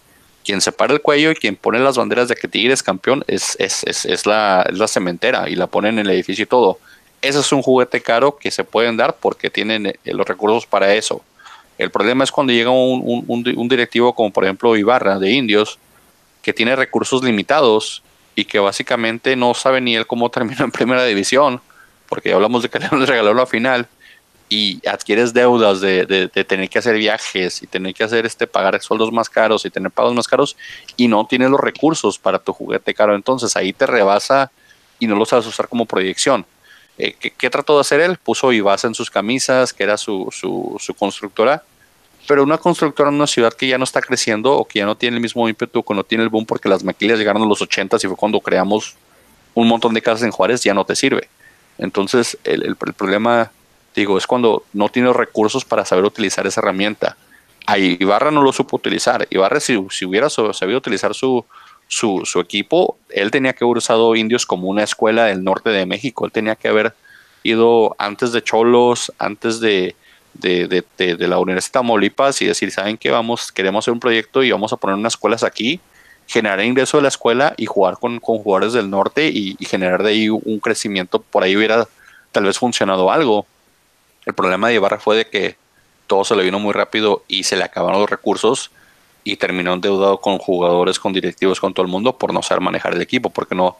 Quien 0.44 0.60
se 0.60 0.72
para 0.72 0.92
el 0.92 1.00
cuello 1.00 1.30
y 1.30 1.34
quien 1.34 1.56
pone 1.56 1.78
las 1.78 1.96
banderas 1.96 2.28
de 2.28 2.34
que 2.34 2.48
Tigres 2.48 2.82
campeón 2.82 3.24
es, 3.26 3.56
es, 3.58 3.84
es, 3.84 4.04
es 4.04 4.26
la, 4.26 4.66
cementera 4.88 5.48
y 5.48 5.54
la 5.54 5.66
ponen 5.66 5.98
en 5.98 6.06
el 6.06 6.12
edificio 6.12 6.44
y 6.44 6.46
todo. 6.46 6.78
Ese 7.20 7.40
es 7.40 7.52
un 7.52 7.62
juguete 7.62 8.00
caro 8.00 8.38
que 8.38 8.50
se 8.50 8.64
pueden 8.64 8.96
dar 8.96 9.16
porque 9.16 9.50
tienen 9.50 9.86
eh, 9.86 9.96
los 10.04 10.26
recursos 10.26 10.66
para 10.66 10.94
eso. 10.94 11.22
El 11.76 11.90
problema 11.90 12.24
es 12.24 12.32
cuando 12.32 12.52
llega 12.52 12.70
un, 12.70 13.24
un, 13.26 13.54
un 13.56 13.68
directivo 13.68 14.14
como 14.14 14.30
por 14.30 14.44
ejemplo 14.44 14.76
Ibarra 14.76 15.18
de 15.18 15.30
Indios, 15.30 15.78
que 16.42 16.52
tiene 16.52 16.76
recursos 16.76 17.22
limitados 17.22 18.02
y 18.34 18.44
que 18.44 18.58
básicamente 18.58 19.36
no 19.36 19.54
sabe 19.54 19.80
ni 19.80 19.96
él 19.96 20.06
cómo 20.06 20.30
terminó 20.30 20.64
en 20.64 20.70
primera 20.70 21.04
división, 21.04 21.60
porque 22.08 22.32
hablamos 22.32 22.62
de 22.62 22.68
que 22.70 22.78
le 22.96 23.06
regaló 23.06 23.34
la 23.34 23.46
final 23.46 23.88
y 24.50 24.86
adquieres 24.86 25.32
deudas 25.32 25.80
de, 25.80 26.04
de, 26.06 26.44
tener 26.44 26.68
que 26.68 26.80
hacer 26.80 26.96
viajes 26.96 27.62
y 27.62 27.68
tener 27.68 27.94
que 27.94 28.02
hacer 28.02 28.26
este 28.26 28.48
pagar 28.48 28.82
sueldos 28.82 29.12
más 29.12 29.30
caros 29.30 29.64
y 29.64 29.70
tener 29.70 29.92
pagos 29.92 30.12
más 30.12 30.26
caros 30.26 30.56
y 30.96 31.06
no 31.06 31.24
tienes 31.24 31.50
los 31.50 31.60
recursos 31.60 32.18
para 32.18 32.40
tu 32.40 32.52
juguete 32.52 32.92
caro, 32.92 33.14
entonces 33.14 33.56
ahí 33.56 33.72
te 33.72 33.86
rebasa 33.86 34.50
y 34.98 35.06
no 35.06 35.14
lo 35.14 35.24
sabes 35.24 35.46
usar 35.46 35.68
como 35.68 35.86
proyección. 35.86 36.44
Eh, 36.98 37.14
¿qué, 37.14 37.48
trató 37.48 37.76
de 37.76 37.80
hacer 37.80 38.00
él? 38.00 38.18
Puso 38.18 38.52
Ibasa 38.52 38.88
en 38.88 38.94
sus 38.94 39.08
camisas, 39.08 39.72
que 39.72 39.84
era 39.84 39.96
su, 39.96 40.28
su, 40.32 40.76
su 40.78 40.94
constructora, 40.94 41.62
pero 42.26 42.42
una 42.42 42.58
constructora 42.58 43.08
en 43.08 43.14
una 43.14 43.26
ciudad 43.26 43.52
que 43.52 43.68
ya 43.68 43.78
no 43.78 43.84
está 43.84 44.02
creciendo 44.02 44.52
o 44.52 44.66
que 44.66 44.80
ya 44.80 44.84
no 44.84 44.96
tiene 44.96 45.16
el 45.16 45.22
mismo 45.22 45.48
ímpetu, 45.48 45.82
que 45.82 45.94
no 45.94 46.04
tiene 46.04 46.24
el 46.24 46.28
boom 46.28 46.44
porque 46.44 46.68
las 46.68 46.84
maquilas 46.84 47.18
llegaron 47.18 47.42
a 47.42 47.46
los 47.46 47.62
80 47.62 47.96
y 47.96 48.06
fue 48.06 48.16
cuando 48.16 48.40
creamos 48.40 48.96
un 49.54 49.68
montón 49.68 49.94
de 49.94 50.02
casas 50.02 50.24
en 50.24 50.30
Juárez, 50.30 50.62
ya 50.62 50.74
no 50.74 50.84
te 50.84 50.94
sirve. 50.94 51.28
Entonces, 51.78 52.36
el, 52.44 52.62
el, 52.64 52.76
problema, 52.76 53.50
digo, 53.94 54.18
es 54.18 54.26
cuando 54.26 54.64
no 54.72 54.88
tienes 54.88 55.14
recursos 55.14 55.64
para 55.64 55.84
saber 55.84 56.04
utilizar 56.04 56.46
esa 56.46 56.60
herramienta. 56.60 57.16
Ahí 57.66 57.96
Ibarra 58.00 58.30
no 58.30 58.42
lo 58.42 58.52
supo 58.52 58.76
utilizar. 58.76 59.26
Ibarra, 59.30 59.60
si, 59.60 59.78
si 59.90 60.04
hubiera 60.04 60.30
sabido 60.30 60.78
utilizar 60.78 61.14
su, 61.14 61.44
su, 61.88 62.22
su, 62.24 62.40
equipo, 62.40 62.96
él 63.10 63.30
tenía 63.30 63.52
que 63.52 63.64
haber 63.64 63.78
usado 63.78 64.16
indios 64.16 64.46
como 64.46 64.68
una 64.68 64.82
escuela 64.82 65.26
del 65.26 65.44
norte 65.44 65.70
de 65.70 65.86
México. 65.86 66.24
Él 66.24 66.32
tenía 66.32 66.56
que 66.56 66.68
haber 66.68 66.94
ido 67.42 67.94
antes 67.98 68.32
de 68.32 68.42
Cholos, 68.42 69.12
antes 69.18 69.60
de, 69.60 69.94
de, 70.34 70.84
de, 70.96 71.28
la 71.28 71.38
Universidad 71.38 71.80
de 71.80 71.80
Tamaulipas 71.80 72.40
y 72.42 72.46
decir, 72.46 72.70
¿saben 72.70 72.96
qué? 72.96 73.10
Vamos, 73.10 73.52
queremos 73.52 73.84
hacer 73.84 73.92
un 73.92 74.00
proyecto 74.00 74.42
y 74.42 74.50
vamos 74.50 74.72
a 74.72 74.76
poner 74.76 74.96
unas 74.96 75.14
escuelas 75.14 75.42
aquí, 75.42 75.80
generar 76.26 76.64
ingreso 76.64 76.98
de 76.98 77.02
la 77.02 77.08
escuela 77.08 77.54
y 77.56 77.66
jugar 77.66 77.98
con, 77.98 78.20
con 78.20 78.38
jugadores 78.38 78.72
del 78.72 78.90
norte 78.90 79.28
y, 79.28 79.56
generar 79.64 80.02
de 80.02 80.10
ahí 80.10 80.28
un 80.28 80.60
crecimiento. 80.60 81.20
Por 81.20 81.42
ahí 81.42 81.56
hubiera 81.56 81.86
tal 82.32 82.44
vez 82.44 82.58
funcionado 82.58 83.10
algo. 83.10 83.46
El 84.26 84.34
problema 84.34 84.68
de 84.68 84.74
Ibarra 84.74 84.98
fue 84.98 85.16
de 85.16 85.26
que 85.26 85.56
todo 86.06 86.24
se 86.24 86.36
le 86.36 86.42
vino 86.42 86.58
muy 86.58 86.72
rápido 86.72 87.24
y 87.28 87.44
se 87.44 87.56
le 87.56 87.64
acabaron 87.64 88.00
los 88.00 88.10
recursos 88.10 88.70
y 89.22 89.36
terminó 89.36 89.74
endeudado 89.74 90.20
con 90.20 90.38
jugadores, 90.38 90.98
con 90.98 91.12
directivos, 91.12 91.60
con 91.60 91.74
todo 91.74 91.84
el 91.84 91.92
mundo 91.92 92.16
por 92.16 92.32
no 92.32 92.42
saber 92.42 92.62
manejar 92.62 92.94
el 92.94 93.02
equipo, 93.02 93.30
porque 93.30 93.54
no 93.54 93.76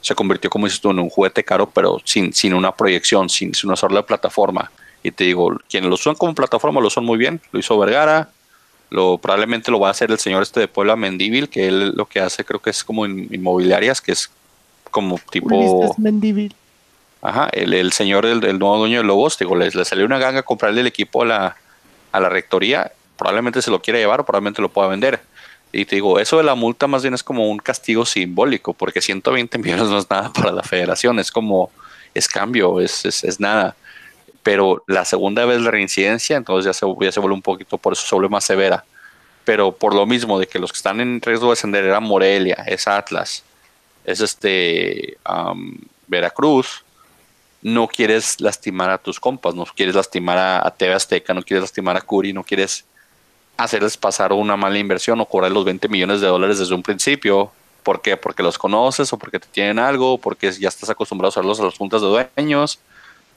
se 0.00 0.14
convirtió, 0.14 0.50
como 0.50 0.66
dices 0.66 0.80
tú, 0.80 0.90
en 0.90 0.98
un 0.98 1.10
juguete 1.10 1.44
caro, 1.44 1.68
pero 1.68 2.00
sin, 2.04 2.32
sin 2.32 2.54
una 2.54 2.72
proyección, 2.72 3.28
sin, 3.28 3.54
sin 3.54 3.68
una 3.68 3.76
sola 3.76 4.04
plataforma 4.04 4.70
y 5.04 5.10
te 5.10 5.24
digo, 5.24 5.54
quienes 5.68 5.88
lo 5.88 5.94
usan 5.94 6.14
como 6.14 6.34
plataforma 6.34 6.80
lo 6.80 6.88
son 6.88 7.04
muy 7.04 7.18
bien. 7.18 7.40
Lo 7.52 7.60
hizo 7.60 7.78
Vergara, 7.78 8.30
lo, 8.88 9.18
probablemente 9.18 9.70
lo 9.70 9.78
va 9.78 9.88
a 9.88 9.90
hacer 9.90 10.10
el 10.10 10.18
señor 10.18 10.42
este 10.42 10.60
de 10.60 10.66
Puebla 10.66 10.96
Mendíbil, 10.96 11.50
que 11.50 11.68
él 11.68 11.90
lo 11.94 12.06
que 12.06 12.20
hace 12.20 12.42
creo 12.42 12.60
que 12.60 12.70
es 12.70 12.82
como 12.82 13.04
inmobiliarias, 13.04 14.00
que 14.00 14.12
es 14.12 14.30
como 14.90 15.20
tipo... 15.30 15.94
Mendíbil. 15.98 16.54
Ajá, 17.24 17.48
el, 17.52 17.72
el 17.72 17.92
señor 17.92 18.26
del, 18.26 18.40
del, 18.40 18.58
nuevo 18.58 18.76
dueño 18.76 18.98
de 18.98 19.04
Lobos, 19.04 19.38
digo, 19.38 19.56
le, 19.56 19.70
salió 19.84 20.04
una 20.04 20.18
ganga 20.18 20.40
a 20.40 20.42
comprarle 20.42 20.82
el 20.82 20.86
equipo 20.86 21.22
a 21.22 21.24
la, 21.24 21.56
a 22.12 22.20
la 22.20 22.28
rectoría, 22.28 22.92
probablemente 23.16 23.62
se 23.62 23.70
lo 23.70 23.80
quiera 23.80 23.98
llevar 23.98 24.20
o 24.20 24.26
probablemente 24.26 24.60
lo 24.60 24.68
pueda 24.68 24.88
vender. 24.88 25.20
Y 25.72 25.86
te 25.86 25.96
digo, 25.96 26.20
eso 26.20 26.36
de 26.36 26.44
la 26.44 26.54
multa 26.54 26.86
más 26.86 27.02
bien 27.02 27.14
es 27.14 27.22
como 27.22 27.48
un 27.48 27.58
castigo 27.58 28.04
simbólico, 28.04 28.74
porque 28.74 29.00
120 29.00 29.58
millones 29.62 29.88
no 29.88 29.98
es 29.98 30.08
nada 30.10 30.32
para 30.32 30.52
la 30.52 30.62
federación, 30.62 31.18
es 31.18 31.32
como, 31.32 31.70
es 32.12 32.28
cambio, 32.28 32.78
es, 32.80 33.04
es, 33.06 33.24
es 33.24 33.40
nada 33.40 33.74
pero 34.44 34.84
la 34.86 35.06
segunda 35.06 35.46
vez 35.46 35.62
la 35.62 35.70
reincidencia, 35.70 36.36
entonces 36.36 36.66
ya 36.66 36.74
se, 36.74 36.86
ya 37.00 37.10
se 37.10 37.18
vuelve 37.18 37.34
un 37.34 37.42
poquito, 37.42 37.78
por 37.78 37.94
eso 37.94 38.06
se 38.06 38.14
vuelve 38.14 38.28
más 38.28 38.44
severa. 38.44 38.84
Pero 39.44 39.72
por 39.72 39.94
lo 39.94 40.06
mismo 40.06 40.38
de 40.38 40.46
que 40.46 40.58
los 40.58 40.70
que 40.70 40.76
están 40.76 41.00
en 41.00 41.20
riesgo 41.22 41.46
de 41.46 41.52
descender 41.52 41.84
era 41.84 41.98
Morelia, 41.98 42.62
es 42.66 42.86
Atlas, 42.86 43.42
es 44.04 44.20
este 44.20 45.16
Veracruz, 46.06 46.83
no 47.64 47.88
quieres 47.88 48.40
lastimar 48.40 48.90
a 48.90 48.98
tus 48.98 49.18
compas, 49.18 49.56
no 49.56 49.64
quieres 49.64 49.96
lastimar 49.96 50.38
a, 50.38 50.64
a 50.64 50.70
TV 50.70 50.94
Azteca, 50.94 51.34
no 51.34 51.42
quieres 51.42 51.62
lastimar 51.62 51.96
a 51.96 52.00
Curi, 52.00 52.32
no 52.32 52.44
quieres 52.44 52.84
hacerles 53.56 53.96
pasar 53.96 54.32
una 54.32 54.56
mala 54.56 54.78
inversión 54.78 55.20
o 55.20 55.26
cobrar 55.26 55.50
los 55.50 55.64
20 55.64 55.88
millones 55.88 56.20
de 56.20 56.28
dólares 56.28 56.60
desde 56.60 56.74
un 56.74 56.84
principio. 56.84 57.50
¿Por 57.82 58.00
qué? 58.00 58.16
Porque 58.16 58.44
los 58.44 58.56
conoces 58.56 59.12
o 59.12 59.18
porque 59.18 59.40
te 59.40 59.48
tienen 59.48 59.80
algo, 59.80 60.18
porque 60.18 60.52
ya 60.52 60.68
estás 60.68 60.90
acostumbrado 60.90 61.28
a 61.28 61.30
usarlos 61.30 61.58
a 61.58 61.64
las 61.64 61.76
juntas 61.76 62.00
de 62.00 62.28
dueños 62.36 62.78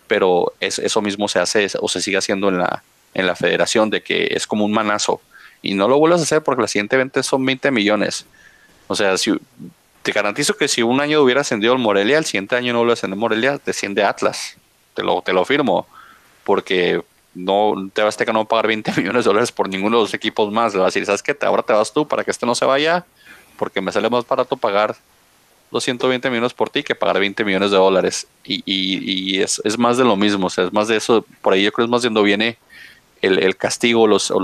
pero 0.07 0.53
es, 0.59 0.79
eso 0.79 1.01
mismo 1.01 1.27
se 1.27 1.39
hace 1.39 1.67
o 1.79 1.87
se 1.87 2.01
sigue 2.01 2.17
haciendo 2.17 2.49
en 2.49 2.57
la, 2.57 2.83
en 3.13 3.27
la 3.27 3.35
federación, 3.35 3.89
de 3.89 4.01
que 4.01 4.29
es 4.31 4.47
como 4.47 4.65
un 4.65 4.71
manazo. 4.71 5.21
Y 5.61 5.73
no 5.73 5.87
lo 5.87 5.99
vuelvas 5.99 6.21
a 6.21 6.23
hacer 6.23 6.43
porque 6.43 6.61
la 6.61 6.67
siguiente 6.67 6.97
venta 6.97 7.21
son 7.23 7.45
20 7.45 7.71
millones. 7.71 8.25
O 8.87 8.95
sea, 8.95 9.17
si, 9.17 9.33
te 10.07 10.13
garantizo 10.13 10.55
que 10.55 10.69
si 10.69 10.81
un 10.81 11.01
año 11.01 11.21
hubiera 11.21 11.41
ascendido 11.41 11.73
el 11.73 11.79
Morelia, 11.79 12.17
el 12.17 12.23
siguiente 12.23 12.55
año 12.55 12.71
no 12.71 12.85
lo 12.85 12.93
ascendió 12.93 13.17
Morelia, 13.17 13.59
desciende 13.65 14.05
Atlas. 14.05 14.55
Te 14.93 15.03
lo, 15.03 15.21
te 15.21 15.33
lo 15.33 15.43
firmo. 15.43 15.85
Porque 16.45 17.01
no 17.35 17.75
te 17.91 18.03
vas 18.03 18.17
a 18.17 18.31
no 18.31 18.45
pagar 18.45 18.67
20 18.67 18.89
millones 18.95 19.25
de 19.25 19.29
dólares 19.29 19.51
por 19.51 19.67
ninguno 19.67 19.97
de 19.97 20.03
los 20.03 20.13
equipos 20.13 20.49
más. 20.49 20.73
Le 20.73 20.79
vas 20.79 20.85
a 20.85 20.91
decir, 20.91 21.05
¿sabes 21.05 21.21
qué? 21.21 21.37
Ahora 21.41 21.61
te 21.61 21.73
vas 21.73 21.91
tú 21.91 22.07
para 22.07 22.23
que 22.23 22.31
este 22.31 22.45
no 22.45 22.55
se 22.55 22.63
vaya, 22.63 23.05
porque 23.57 23.81
me 23.81 23.91
sale 23.91 24.09
más 24.09 24.25
barato 24.25 24.55
pagar 24.55 24.95
los 25.71 25.83
120 25.83 26.29
millones 26.29 26.53
por 26.53 26.69
ti 26.69 26.83
que 26.83 26.95
pagar 26.95 27.19
20 27.19 27.43
millones 27.43 27.71
de 27.71 27.75
dólares. 27.75 28.27
Y, 28.45 28.63
y, 28.65 29.41
es, 29.41 29.61
es, 29.65 29.77
más 29.77 29.97
de 29.97 30.05
lo 30.05 30.15
mismo, 30.15 30.47
o 30.47 30.49
sea, 30.49 30.63
es 30.63 30.71
más 30.71 30.87
de 30.87 30.95
eso. 30.95 31.25
Por 31.41 31.51
ahí 31.51 31.63
yo 31.63 31.73
creo 31.73 31.83
que 31.83 31.89
es 31.89 31.91
más 31.91 32.01
de 32.01 32.07
donde 32.07 32.23
viene 32.23 32.57
el, 33.21 33.39
el 33.39 33.57
castigo 33.57 34.07
los, 34.07 34.31
o, 34.31 34.37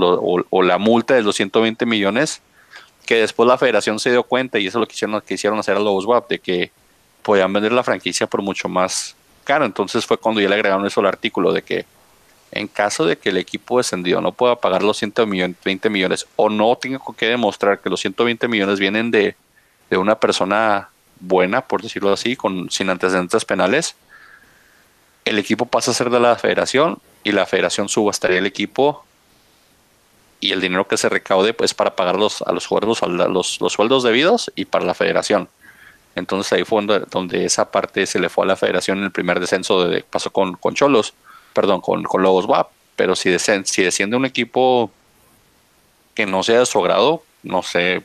o, 0.50 0.62
la 0.62 0.76
multa 0.76 1.14
de 1.14 1.22
los 1.22 1.36
120 1.36 1.86
millones, 1.86 2.42
que 3.06 3.16
después 3.16 3.46
la 3.46 3.58
federación 3.58 3.98
se 3.98 4.10
dio 4.10 4.22
cuenta, 4.22 4.58
y 4.58 4.66
eso 4.66 4.78
es 4.78 4.80
lo 4.80 4.86
que 4.86 4.94
hicieron, 4.94 5.20
que 5.20 5.34
hicieron 5.34 5.58
hacer 5.58 5.76
a 5.76 5.80
los 5.80 6.04
WAP, 6.04 6.28
de 6.28 6.38
que 6.38 6.70
podían 7.22 7.52
vender 7.52 7.72
la 7.72 7.82
franquicia 7.82 8.26
por 8.26 8.42
mucho 8.42 8.68
más 8.68 9.16
caro. 9.44 9.64
Entonces 9.64 10.06
fue 10.06 10.18
cuando 10.18 10.40
ya 10.40 10.48
le 10.48 10.54
agregaron 10.54 10.86
eso 10.86 11.00
al 11.00 11.06
artículo 11.06 11.52
de 11.52 11.62
que 11.62 11.86
en 12.52 12.68
caso 12.68 13.04
de 13.04 13.18
que 13.18 13.30
el 13.30 13.36
equipo 13.36 13.78
descendido 13.78 14.20
no 14.20 14.30
pueda 14.30 14.56
pagar 14.56 14.82
los 14.82 14.98
120 14.98 15.90
millones 15.90 16.26
o 16.36 16.48
no 16.48 16.76
tenga 16.76 17.00
que 17.16 17.26
demostrar 17.26 17.80
que 17.80 17.90
los 17.90 18.00
120 18.00 18.46
millones 18.46 18.78
vienen 18.78 19.10
de, 19.10 19.34
de 19.90 19.96
una 19.96 20.14
persona 20.20 20.88
buena, 21.18 21.62
por 21.62 21.82
decirlo 21.82 22.12
así, 22.12 22.36
con, 22.36 22.70
sin 22.70 22.90
antecedentes 22.90 23.44
penales, 23.44 23.96
el 25.24 25.38
equipo 25.38 25.66
pasa 25.66 25.90
a 25.90 25.94
ser 25.94 26.10
de 26.10 26.20
la 26.20 26.36
federación 26.36 26.98
y 27.24 27.32
la 27.32 27.46
federación 27.46 27.88
subastaría 27.88 28.38
el 28.38 28.46
equipo 28.46 29.04
y 30.44 30.52
el 30.52 30.60
dinero 30.60 30.86
que 30.86 30.98
se 30.98 31.08
recaude 31.08 31.54
pues 31.54 31.72
para 31.72 31.96
pagar 31.96 32.16
los, 32.16 32.42
a 32.42 32.52
los 32.52 32.66
jugadores 32.66 33.00
los, 33.30 33.62
los, 33.62 33.72
sueldos 33.72 34.02
debidos 34.02 34.52
y 34.54 34.66
para 34.66 34.84
la 34.84 34.92
federación. 34.92 35.48
Entonces 36.14 36.52
ahí 36.52 36.64
fue 36.64 36.84
donde, 36.84 37.46
esa 37.46 37.70
parte 37.70 38.04
se 38.04 38.18
le 38.18 38.28
fue 38.28 38.44
a 38.44 38.48
la 38.48 38.56
federación 38.56 38.98
en 38.98 39.04
el 39.04 39.10
primer 39.10 39.40
descenso 39.40 39.88
de 39.88 40.02
pasó 40.02 40.30
con, 40.30 40.56
con 40.56 40.74
Cholos, 40.74 41.14
perdón, 41.54 41.80
con, 41.80 42.02
con 42.02 42.22
Lobos 42.22 42.44
WAP. 42.44 42.68
Pero 42.94 43.16
si, 43.16 43.34
si 43.38 43.82
desciende 43.82 44.18
un 44.18 44.26
equipo 44.26 44.90
que 46.14 46.26
no 46.26 46.42
sea 46.42 46.58
de 46.58 46.66
su 46.66 46.78
agrado, 46.78 47.22
no 47.42 47.62
sé, 47.62 48.02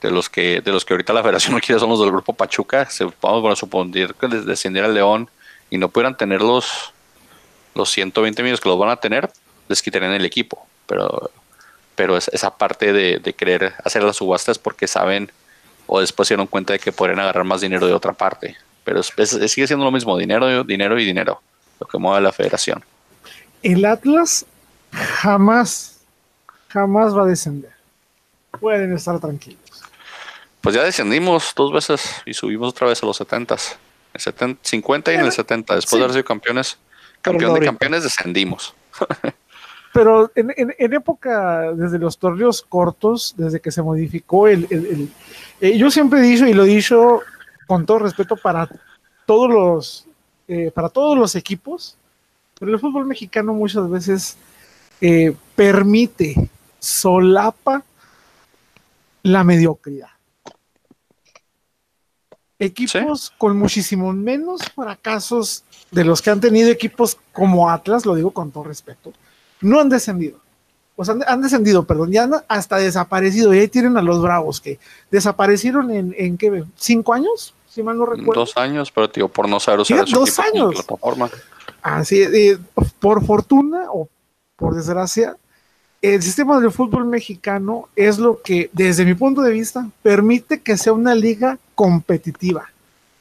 de 0.00 0.10
los 0.10 0.30
que 0.30 0.62
de 0.62 0.72
los 0.72 0.86
que 0.86 0.94
ahorita 0.94 1.12
la 1.12 1.22
federación 1.22 1.52
no 1.52 1.60
quiere 1.60 1.78
son 1.78 1.90
los 1.90 2.00
del 2.00 2.10
grupo 2.10 2.32
Pachuca, 2.32 2.88
se, 2.88 3.06
vamos 3.20 3.52
a 3.52 3.56
suponer 3.56 4.14
que 4.14 4.28
les 4.28 4.46
descendiera 4.46 4.88
el 4.88 4.94
León 4.94 5.28
y 5.68 5.76
no 5.76 5.90
pudieran 5.90 6.16
tener 6.16 6.40
los, 6.40 6.94
los 7.74 7.90
120 7.90 8.42
millones 8.42 8.62
que 8.62 8.68
los 8.70 8.78
van 8.78 8.88
a 8.88 8.96
tener, 8.96 9.30
les 9.68 9.82
quitarían 9.82 10.12
el 10.12 10.24
equipo. 10.24 10.66
Pero, 10.86 11.30
pero 11.94 12.16
esa 12.16 12.56
parte 12.56 12.92
de, 12.92 13.18
de 13.18 13.32
querer 13.32 13.74
hacer 13.84 14.02
las 14.02 14.16
subastas 14.16 14.58
porque 14.58 14.86
saben 14.86 15.30
o 15.86 16.00
después 16.00 16.28
se 16.28 16.34
dieron 16.34 16.46
cuenta 16.46 16.72
de 16.72 16.78
que 16.78 16.92
podrían 16.92 17.20
agarrar 17.20 17.44
más 17.44 17.60
dinero 17.60 17.86
de 17.86 17.92
otra 17.92 18.12
parte. 18.12 18.56
Pero 18.84 19.02
sigue 19.02 19.66
siendo 19.66 19.84
lo 19.84 19.90
mismo, 19.90 20.16
dinero, 20.18 20.64
dinero 20.64 20.98
y 20.98 21.04
dinero, 21.04 21.40
lo 21.80 21.86
que 21.86 21.98
mueve 21.98 22.20
la 22.20 22.32
federación. 22.32 22.84
El 23.62 23.84
Atlas 23.84 24.44
jamás, 24.92 26.00
jamás 26.68 27.16
va 27.16 27.22
a 27.22 27.26
descender. 27.26 27.72
Pueden 28.60 28.94
estar 28.94 29.18
tranquilos 29.20 29.64
pues 30.64 30.74
ya 30.74 30.82
descendimos 30.82 31.52
dos 31.54 31.70
veces 31.74 32.22
y 32.24 32.32
subimos 32.32 32.70
otra 32.70 32.86
vez 32.86 33.02
a 33.02 33.06
los 33.06 33.18
70. 33.18 33.54
El 34.14 34.20
70 34.20 34.60
50 34.62 35.12
y 35.12 35.16
en 35.16 35.20
el 35.20 35.30
70. 35.30 35.74
Después 35.74 35.98
de 35.98 36.04
haber 36.04 36.14
sido 36.14 36.24
campeones, 36.24 36.78
campeón 37.20 37.52
de 37.52 37.60
campeones, 37.60 38.02
descendimos. 38.02 38.74
Pero 39.94 40.28
en, 40.34 40.74
época, 40.92 41.72
desde 41.72 42.00
los 42.00 42.18
torneos 42.18 42.62
cortos, 42.68 43.32
desde 43.38 43.60
que 43.60 43.70
se 43.70 43.80
modificó 43.80 44.48
el... 44.48 45.08
Eh, 45.60 45.78
yo 45.78 45.88
siempre 45.88 46.18
he 46.18 46.22
dicho, 46.22 46.48
y 46.48 46.52
lo 46.52 46.64
he 46.64 46.68
dicho 46.68 47.20
con 47.68 47.86
todo 47.86 48.00
respeto 48.00 48.36
para 48.36 48.68
todos 49.24 49.48
los, 49.48 50.06
eh, 50.48 50.72
para 50.74 50.88
todos 50.88 51.16
los 51.16 51.36
equipos, 51.36 51.96
pero 52.58 52.72
el 52.72 52.80
fútbol 52.80 53.06
mexicano 53.06 53.54
muchas 53.54 53.88
veces 53.88 54.36
eh, 55.00 55.32
permite, 55.54 56.50
solapa 56.80 57.84
la 59.22 59.44
mediocridad. 59.44 60.08
Equipos 62.58 63.32
con 63.38 63.56
muchísimo 63.56 64.12
menos 64.12 64.60
fracasos 64.74 65.62
de 65.92 66.02
los 66.02 66.20
que 66.20 66.30
han 66.30 66.40
tenido 66.40 66.68
equipos 66.68 67.16
como 67.32 67.70
Atlas, 67.70 68.04
lo 68.04 68.16
digo 68.16 68.32
con 68.32 68.50
todo 68.50 68.64
respeto, 68.64 69.12
no 69.60 69.80
han 69.80 69.88
descendido. 69.88 70.38
O 70.96 71.04
sea, 71.04 71.16
han, 71.26 71.42
descendido, 71.42 71.84
perdón, 71.84 72.12
ya 72.12 72.24
han 72.24 72.34
hasta 72.46 72.76
desaparecido. 72.76 73.52
Y 73.52 73.58
ahí 73.58 73.68
tienen 73.68 73.96
a 73.96 74.02
los 74.02 74.22
Bravos 74.22 74.60
que 74.60 74.78
desaparecieron 75.10 75.90
en, 75.90 76.14
en 76.16 76.38
¿qué? 76.38 76.64
¿Cinco 76.76 77.14
años? 77.14 77.54
Si 77.68 77.82
mal 77.82 77.98
no 77.98 78.06
recuerdo. 78.06 78.42
Dos 78.42 78.56
años, 78.56 78.92
pero 78.92 79.10
tío, 79.10 79.28
por 79.28 79.48
no 79.48 79.58
saber 79.58 79.80
usar 79.80 80.08
dos 80.08 80.38
años. 80.38 80.74
plataforma. 80.74 81.28
Así, 81.82 82.22
eh, 82.22 82.58
por 83.00 83.24
fortuna 83.26 83.86
o 83.90 84.08
por 84.56 84.76
desgracia, 84.76 85.36
el 86.00 86.22
sistema 86.22 86.60
del 86.60 86.70
fútbol 86.70 87.06
mexicano 87.06 87.88
es 87.96 88.18
lo 88.18 88.40
que, 88.42 88.70
desde 88.72 89.04
mi 89.04 89.14
punto 89.14 89.42
de 89.42 89.50
vista, 89.50 89.88
permite 90.02 90.60
que 90.60 90.76
sea 90.76 90.92
una 90.92 91.14
liga 91.14 91.58
competitiva. 91.74 92.70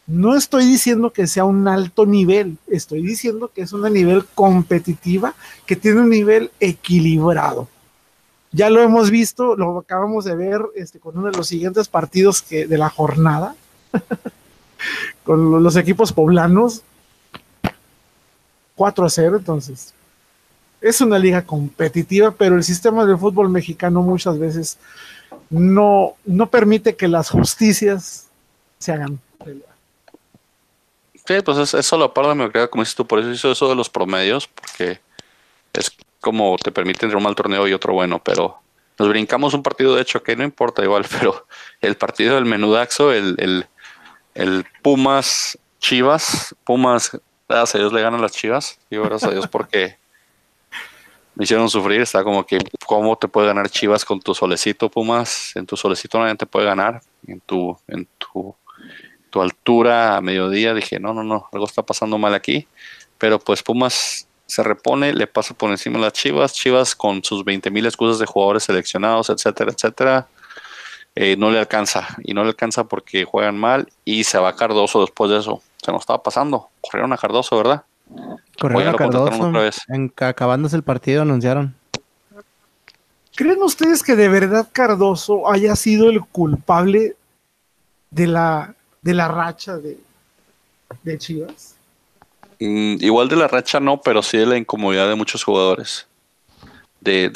No 0.06 0.36
estoy 0.36 0.66
diciendo 0.66 1.12
que 1.14 1.28
sea 1.28 1.46
un 1.46 1.68
alto 1.68 2.06
nivel, 2.06 2.58
estoy 2.68 3.02
diciendo 3.02 3.52
que 3.54 3.62
es 3.62 3.72
una 3.72 3.90
nivel 3.90 4.26
competitiva 4.36 5.34
que 5.66 5.76
tiene 5.76 6.02
un 6.02 6.10
nivel 6.10 6.52
equilibrado. 6.60 7.70
Ya 8.52 8.70
lo 8.70 8.82
hemos 8.82 9.10
visto, 9.10 9.56
lo 9.56 9.80
acabamos 9.80 10.26
de 10.26 10.36
ver 10.36 10.62
este, 10.76 11.00
con 11.00 11.18
uno 11.18 11.32
de 11.32 11.38
los 11.38 11.48
siguientes 11.48 11.88
partidos 11.88 12.46
de 12.50 12.78
la 12.78 12.90
jornada, 12.90 13.56
con 15.24 15.64
los 15.64 15.76
equipos 15.76 16.12
poblanos, 16.12 16.84
4 18.76 19.06
a 19.06 19.10
0, 19.10 19.38
entonces 19.38 19.94
es 20.84 21.00
una 21.00 21.18
liga 21.18 21.44
competitiva, 21.44 22.32
pero 22.32 22.58
el 22.58 22.64
sistema 22.64 23.06
del 23.06 23.18
fútbol 23.18 23.50
mexicano 23.50 24.02
muchas 24.02 24.38
veces 24.38 24.78
no, 25.50 26.16
no 26.26 26.48
permite 26.48 26.96
que 26.96 27.08
las 27.08 27.30
justicias 27.30 28.28
se 28.80 28.92
hagan. 28.92 29.20
Sí, 31.26 31.36
pues 31.44 31.58
es, 31.58 31.74
es 31.74 31.86
solo 31.86 32.14
parte 32.14 32.30
de 32.30 32.36
mi 32.36 32.50
como 32.70 32.84
dices 32.84 32.96
tú, 32.96 33.08
por 33.08 33.20
eso 33.20 33.32
hizo 33.32 33.52
eso 33.52 33.70
de 33.70 33.76
los 33.76 33.90
promedios, 33.90 34.48
porque 34.48 35.00
es 35.74 35.92
como 36.20 36.58
te 36.58 36.72
permite 36.72 37.06
entre 37.06 37.18
un 37.18 37.24
mal 37.24 37.36
torneo 37.36 37.68
y 37.68 37.74
otro 37.74 37.94
bueno, 37.94 38.22
pero 38.24 38.60
nos 38.98 39.10
brincamos 39.10 39.54
un 39.54 39.64
partido 39.64 39.96
de 39.96 40.02
hecho 40.02 40.22
que 40.22 40.36
no 40.36 40.44
importa 40.44 40.84
igual, 40.84 41.06
pero 41.20 41.48
el 41.82 41.96
partido 41.96 42.36
del 42.36 42.46
menudaxo, 42.46 43.12
el, 43.12 43.36
el, 43.40 43.68
el 44.36 44.66
Pumas 44.82 45.58
Chivas, 45.80 46.56
Pumas, 46.64 47.20
gracias 47.48 47.76
a 47.76 47.78
Dios 47.80 47.94
le 47.94 48.02
ganan 48.02 48.22
las 48.22 48.34
Chivas, 48.34 48.80
y 48.90 48.98
gracias 48.98 49.24
a 49.24 49.32
Dios 49.32 49.48
porque 49.48 49.98
me 51.36 51.44
hicieron 51.44 51.70
sufrir. 51.70 52.02
Está 52.02 52.24
como 52.24 52.46
que, 52.46 52.60
¿cómo 52.86 53.16
te 53.18 53.28
puede 53.28 53.48
ganar 53.48 53.70
Chivas 53.70 54.06
con 54.06 54.20
tu 54.20 54.34
solecito, 54.34 54.90
Pumas? 54.90 55.56
En 55.56 55.66
tu 55.66 55.76
solecito 55.76 56.20
nadie 56.20 56.36
te 56.36 56.46
puede 56.46 56.66
ganar. 56.66 57.02
En 57.28 57.40
tu, 57.42 57.78
en 57.88 58.08
tu, 58.18 58.56
tu 59.34 59.42
altura 59.42 60.16
a 60.16 60.22
mediodía 60.22 60.76
dije, 60.76 61.00
no, 61.00 61.12
no, 61.12 61.24
no, 61.24 61.50
algo 61.52 61.66
está 61.66 61.82
pasando 61.82 62.20
mal 62.20 62.36
aquí. 62.36 62.68
Pero 63.18 63.40
pues 63.40 63.64
Pumas 63.64 64.28
se 64.46 64.62
repone, 64.62 65.12
le 65.12 65.26
pasa 65.26 65.56
por 65.56 65.72
encima 65.72 65.98
a 65.98 66.02
las 66.02 66.14
Chivas. 66.14 66.54
Chivas 66.54 66.96
con 66.96 67.24
sus 67.24 67.44
20 67.44 67.72
mil 67.72 67.84
excusas 67.88 68.20
de 68.20 68.28
jugadores 68.28 68.66
seleccionados, 68.66 69.32
etcétera, 69.32 69.72
etcétera. 69.72 70.28
Eh, 71.16 71.36
no 71.36 71.50
le 71.50 71.58
alcanza. 71.58 72.10
Y 72.24 72.36
no 72.36 72.44
le 72.44 72.50
alcanza 72.50 72.84
porque 72.84 73.26
juegan 73.26 73.58
mal. 73.58 73.92
Y 74.06 74.24
se 74.24 74.38
va 74.38 74.56
Cardoso 74.56 75.02
después 75.02 75.32
de 75.32 75.40
eso. 75.40 75.64
Se 75.84 75.92
nos 75.92 76.02
estaba 76.02 76.22
pasando. 76.22 76.70
Corrieron 76.80 77.12
a 77.12 77.18
Cardoso, 77.18 77.58
¿verdad? 77.58 77.86
Corrieron 78.60 78.94
a 78.94 78.98
Cardoso. 78.98 79.52
En, 79.88 80.14
acabándose 80.16 80.76
el 80.76 80.84
partido 80.84 81.24
anunciaron. 81.24 81.74
¿Creen 83.36 83.64
ustedes 83.64 84.04
que 84.04 84.16
de 84.16 84.30
verdad 84.30 84.68
Cardoso 84.72 85.52
haya 85.52 85.76
sido 85.76 86.12
el 86.12 86.22
culpable 86.22 87.16
de 88.12 88.28
la, 88.28 88.76
de 89.04 89.14
la 89.14 89.28
racha 89.28 89.78
de, 89.78 90.00
de 91.04 91.18
Chivas? 91.18 91.76
Mm, 92.60 92.96
igual 93.02 93.30
de 93.30 93.36
la 93.36 93.48
racha 93.48 93.80
no, 93.80 94.02
pero 94.02 94.24
sí 94.24 94.38
de 94.38 94.46
la 94.46 94.58
incomodidad 94.58 95.08
de 95.08 95.16
muchos 95.16 95.44
jugadores. 95.44 96.08
De, 97.02 97.32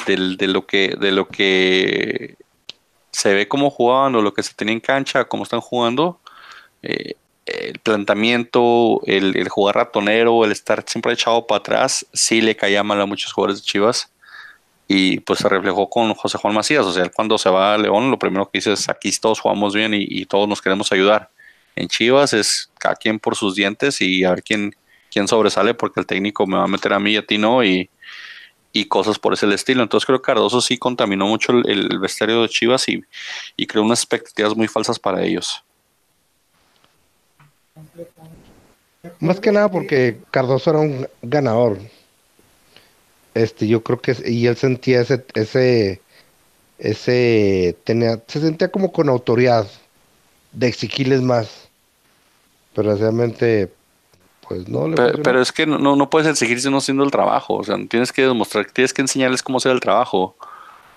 lo 0.46 0.66
que 0.66 0.96
de 0.98 1.12
lo 1.12 1.28
que 1.28 2.36
se 3.12 3.34
ve 3.34 3.48
como 3.48 3.68
jugaban 3.68 4.14
o 4.14 4.22
lo 4.22 4.32
que 4.32 4.42
se 4.42 4.54
tiene 4.54 4.72
en 4.72 4.80
cancha, 4.80 5.26
cómo 5.26 5.42
están 5.42 5.60
jugando, 5.60 6.20
eh, 6.82 7.16
el 7.44 7.78
planteamiento, 7.80 9.00
el, 9.06 9.48
jugar 9.48 9.76
ratonero, 9.76 10.44
el 10.44 10.52
estar 10.52 10.84
siempre 10.86 11.12
echado 11.12 11.46
para 11.46 11.58
atrás, 11.58 12.06
sí 12.12 12.40
le 12.40 12.56
caía 12.56 12.82
mal 12.82 13.00
a 13.00 13.06
muchos 13.06 13.32
jugadores 13.32 13.60
de 13.60 13.66
Chivas. 13.66 14.10
Y 14.86 15.20
pues 15.20 15.40
se 15.40 15.48
reflejó 15.48 15.90
con 15.90 16.14
José 16.14 16.38
Juan 16.38 16.54
Macías. 16.54 16.86
O 16.86 16.92
sea, 16.92 17.08
cuando 17.10 17.36
se 17.36 17.50
va 17.50 17.74
a 17.74 17.78
León, 17.78 18.10
lo 18.10 18.18
primero 18.18 18.46
que 18.46 18.58
dice 18.58 18.72
es: 18.72 18.88
aquí 18.88 19.10
todos 19.20 19.40
jugamos 19.40 19.74
bien 19.74 19.92
y, 19.94 20.24
todos 20.24 20.48
nos 20.48 20.62
queremos 20.62 20.90
ayudar. 20.92 21.30
En 21.78 21.88
Chivas 21.88 22.32
es 22.32 22.70
cada 22.78 22.96
quien 22.96 23.18
por 23.18 23.36
sus 23.36 23.54
dientes 23.54 24.00
y 24.00 24.24
a 24.24 24.30
ver 24.30 24.42
quién, 24.42 24.74
quién 25.10 25.28
sobresale, 25.28 25.74
porque 25.74 26.00
el 26.00 26.06
técnico 26.06 26.46
me 26.46 26.56
va 26.56 26.64
a 26.64 26.68
meter 26.68 26.92
a 26.92 26.98
mí 26.98 27.12
y 27.12 27.16
a 27.16 27.26
ti 27.26 27.38
no. 27.38 27.64
Y, 27.64 27.88
cosas 28.88 29.18
por 29.18 29.32
ese 29.32 29.52
estilo. 29.52 29.82
Entonces 29.82 30.06
creo 30.06 30.20
que 30.20 30.26
Cardoso 30.26 30.60
sí 30.60 30.78
contaminó 30.78 31.26
mucho 31.26 31.50
el, 31.50 31.68
el 31.68 31.98
vestuario 31.98 32.42
de 32.42 32.48
Chivas 32.48 32.88
y, 32.88 33.02
y 33.56 33.66
creó 33.66 33.82
unas 33.82 33.98
expectativas 33.98 34.56
muy 34.56 34.68
falsas 34.68 35.00
para 35.00 35.24
ellos. 35.24 35.64
Más 39.18 39.40
que 39.40 39.50
nada 39.50 39.68
porque 39.68 40.18
Cardoso 40.30 40.70
era 40.70 40.78
un 40.78 41.08
ganador. 41.22 41.78
Este, 43.34 43.66
yo 43.66 43.82
creo 43.82 44.00
que 44.00 44.16
y 44.26 44.46
él 44.46 44.56
sentía 44.56 45.00
ese 45.00 45.24
ese 45.34 46.00
ese 46.78 47.76
tenía 47.84 48.22
se 48.26 48.40
sentía 48.40 48.70
como 48.70 48.92
con 48.92 49.08
autoridad 49.08 49.66
de 50.52 50.68
exigirles 50.68 51.22
más. 51.22 51.67
Pero 52.78 52.94
realmente, 52.94 53.72
pues 54.46 54.68
no 54.68 54.86
le 54.86 54.94
pero, 54.94 55.20
pero, 55.20 55.42
es 55.42 55.50
que 55.50 55.66
no, 55.66 55.96
no 55.96 56.10
puedes 56.10 56.28
exigirse 56.28 56.70
no 56.70 56.76
haciendo 56.76 57.02
el 57.02 57.10
trabajo. 57.10 57.54
O 57.54 57.64
sea, 57.64 57.76
tienes 57.88 58.12
que 58.12 58.22
demostrar, 58.22 58.66
tienes 58.66 58.94
que 58.94 59.02
enseñarles 59.02 59.42
cómo 59.42 59.58
hacer 59.58 59.72
el 59.72 59.80
trabajo. 59.80 60.36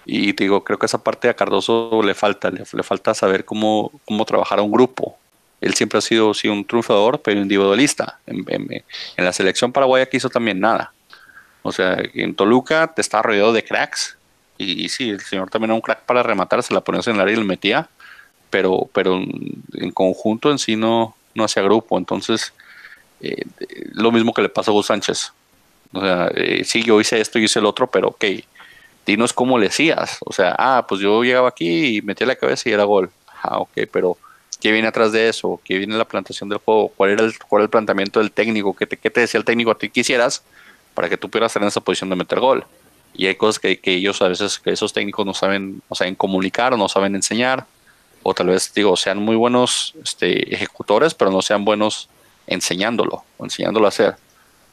Y 0.05 0.33
te 0.33 0.43
digo, 0.43 0.63
creo 0.63 0.77
que 0.77 0.85
esa 0.85 1.03
parte 1.03 1.27
a 1.27 1.33
Cardoso 1.33 2.03
le 2.03 2.13
falta, 2.13 2.51
le, 2.51 2.83
falta 2.83 3.15
saber 3.15 3.45
cómo, 3.45 3.91
cómo 4.05 4.25
trabajar 4.25 4.59
a 4.59 4.61
un 4.61 4.71
grupo. 4.71 5.17
Él 5.59 5.73
siempre 5.73 5.97
ha 5.97 6.01
sido 6.01 6.35
sí, 6.35 6.49
un 6.49 6.65
triunfador, 6.65 7.19
pero 7.19 7.41
individualista. 7.41 8.19
En, 8.27 8.45
la 9.17 9.33
selección 9.33 9.71
paraguaya 9.71 10.05
quiso 10.05 10.29
también 10.29 10.59
nada. 10.59 10.93
O 11.63 11.71
sea, 11.71 11.97
en 12.13 12.35
Toluca 12.35 12.93
te 12.93 13.01
está 13.01 13.23
rodeado 13.23 13.53
de 13.53 13.63
cracks. 13.63 14.19
Y, 14.59 14.87
sí, 14.89 15.09
el 15.09 15.21
señor 15.21 15.49
también 15.49 15.71
era 15.71 15.75
un 15.75 15.81
crack 15.81 16.01
para 16.01 16.21
rematar, 16.21 16.61
se 16.61 16.75
la 16.75 16.81
ponía 16.81 17.01
en 17.03 17.15
el 17.15 17.21
área 17.21 17.33
y 17.33 17.39
le 17.39 17.43
metía. 17.43 17.89
Pero, 18.51 18.87
pero 18.93 19.15
en 19.15 19.91
conjunto 19.91 20.51
en 20.51 20.59
sí 20.59 20.75
no, 20.75 21.15
no 21.35 21.43
hacía 21.43 21.63
grupo. 21.63 21.97
Entonces, 21.97 22.53
eh, 23.21 23.45
lo 23.93 24.11
mismo 24.11 24.33
que 24.33 24.41
le 24.41 24.49
pasó 24.49 24.71
a 24.71 24.73
Gus 24.73 24.87
Sánchez. 24.87 25.33
O 25.93 26.01
sea, 26.01 26.31
eh, 26.35 26.63
sí, 26.63 26.83
yo 26.83 26.99
hice 27.01 27.19
esto 27.19 27.39
y 27.39 27.45
hice 27.45 27.59
el 27.59 27.65
otro, 27.65 27.87
pero 27.87 28.09
ok, 28.09 28.25
dinos 29.05 29.33
cómo 29.33 29.57
le 29.57 29.67
hacías. 29.67 30.17
O 30.25 30.33
sea, 30.33 30.55
ah, 30.57 30.85
pues 30.87 31.01
yo 31.01 31.23
llegaba 31.23 31.49
aquí 31.49 31.97
y 31.97 32.01
metía 32.01 32.27
la 32.27 32.35
cabeza 32.35 32.69
y 32.69 32.73
era 32.73 32.83
gol. 32.83 33.09
Ah, 33.43 33.59
ok, 33.59 33.71
pero 33.91 34.17
¿qué 34.59 34.71
viene 34.71 34.87
atrás 34.87 35.11
de 35.11 35.29
eso? 35.29 35.59
¿Qué 35.63 35.77
viene 35.77 35.97
la 35.97 36.05
plantación 36.05 36.49
del 36.49 36.59
juego? 36.59 36.89
¿Cuál 36.89 37.11
era 37.11 37.23
el, 37.23 37.37
cuál 37.39 37.63
el 37.63 37.69
planteamiento 37.69 38.19
del 38.19 38.31
técnico? 38.31 38.75
¿Qué 38.75 38.85
te, 38.85 38.97
¿Qué 38.97 39.09
te 39.09 39.21
decía 39.21 39.37
el 39.37 39.45
técnico 39.45 39.71
a 39.71 39.77
ti 39.77 39.89
quisieras 39.89 40.43
para 40.93 41.09
que 41.09 41.17
tú 41.17 41.29
pudieras 41.29 41.51
estar 41.51 41.63
en 41.63 41.67
esa 41.67 41.81
posición 41.81 42.09
de 42.09 42.15
meter 42.15 42.39
gol? 42.39 42.65
Y 43.13 43.27
hay 43.27 43.35
cosas 43.35 43.59
que, 43.59 43.79
ellos 43.83 44.21
a 44.21 44.29
veces, 44.29 44.59
que 44.59 44.71
esos 44.71 44.93
técnicos 44.93 45.25
no 45.25 45.33
saben, 45.33 45.81
no 45.89 45.95
saben 45.95 46.15
comunicar 46.15 46.73
o 46.73 46.77
no 46.77 46.87
saben 46.87 47.15
enseñar. 47.15 47.65
O 48.23 48.34
tal 48.34 48.48
vez, 48.48 48.72
digo, 48.73 48.95
sean 48.95 49.18
muy 49.19 49.35
buenos 49.35 49.93
este, 50.03 50.53
ejecutores, 50.53 51.14
pero 51.14 51.31
no 51.31 51.41
sean 51.41 51.65
buenos 51.65 52.10
enseñándolo, 52.48 53.23
o 53.38 53.43
enseñándolo 53.43 53.85
a 53.85 53.89
hacer. 53.89 54.15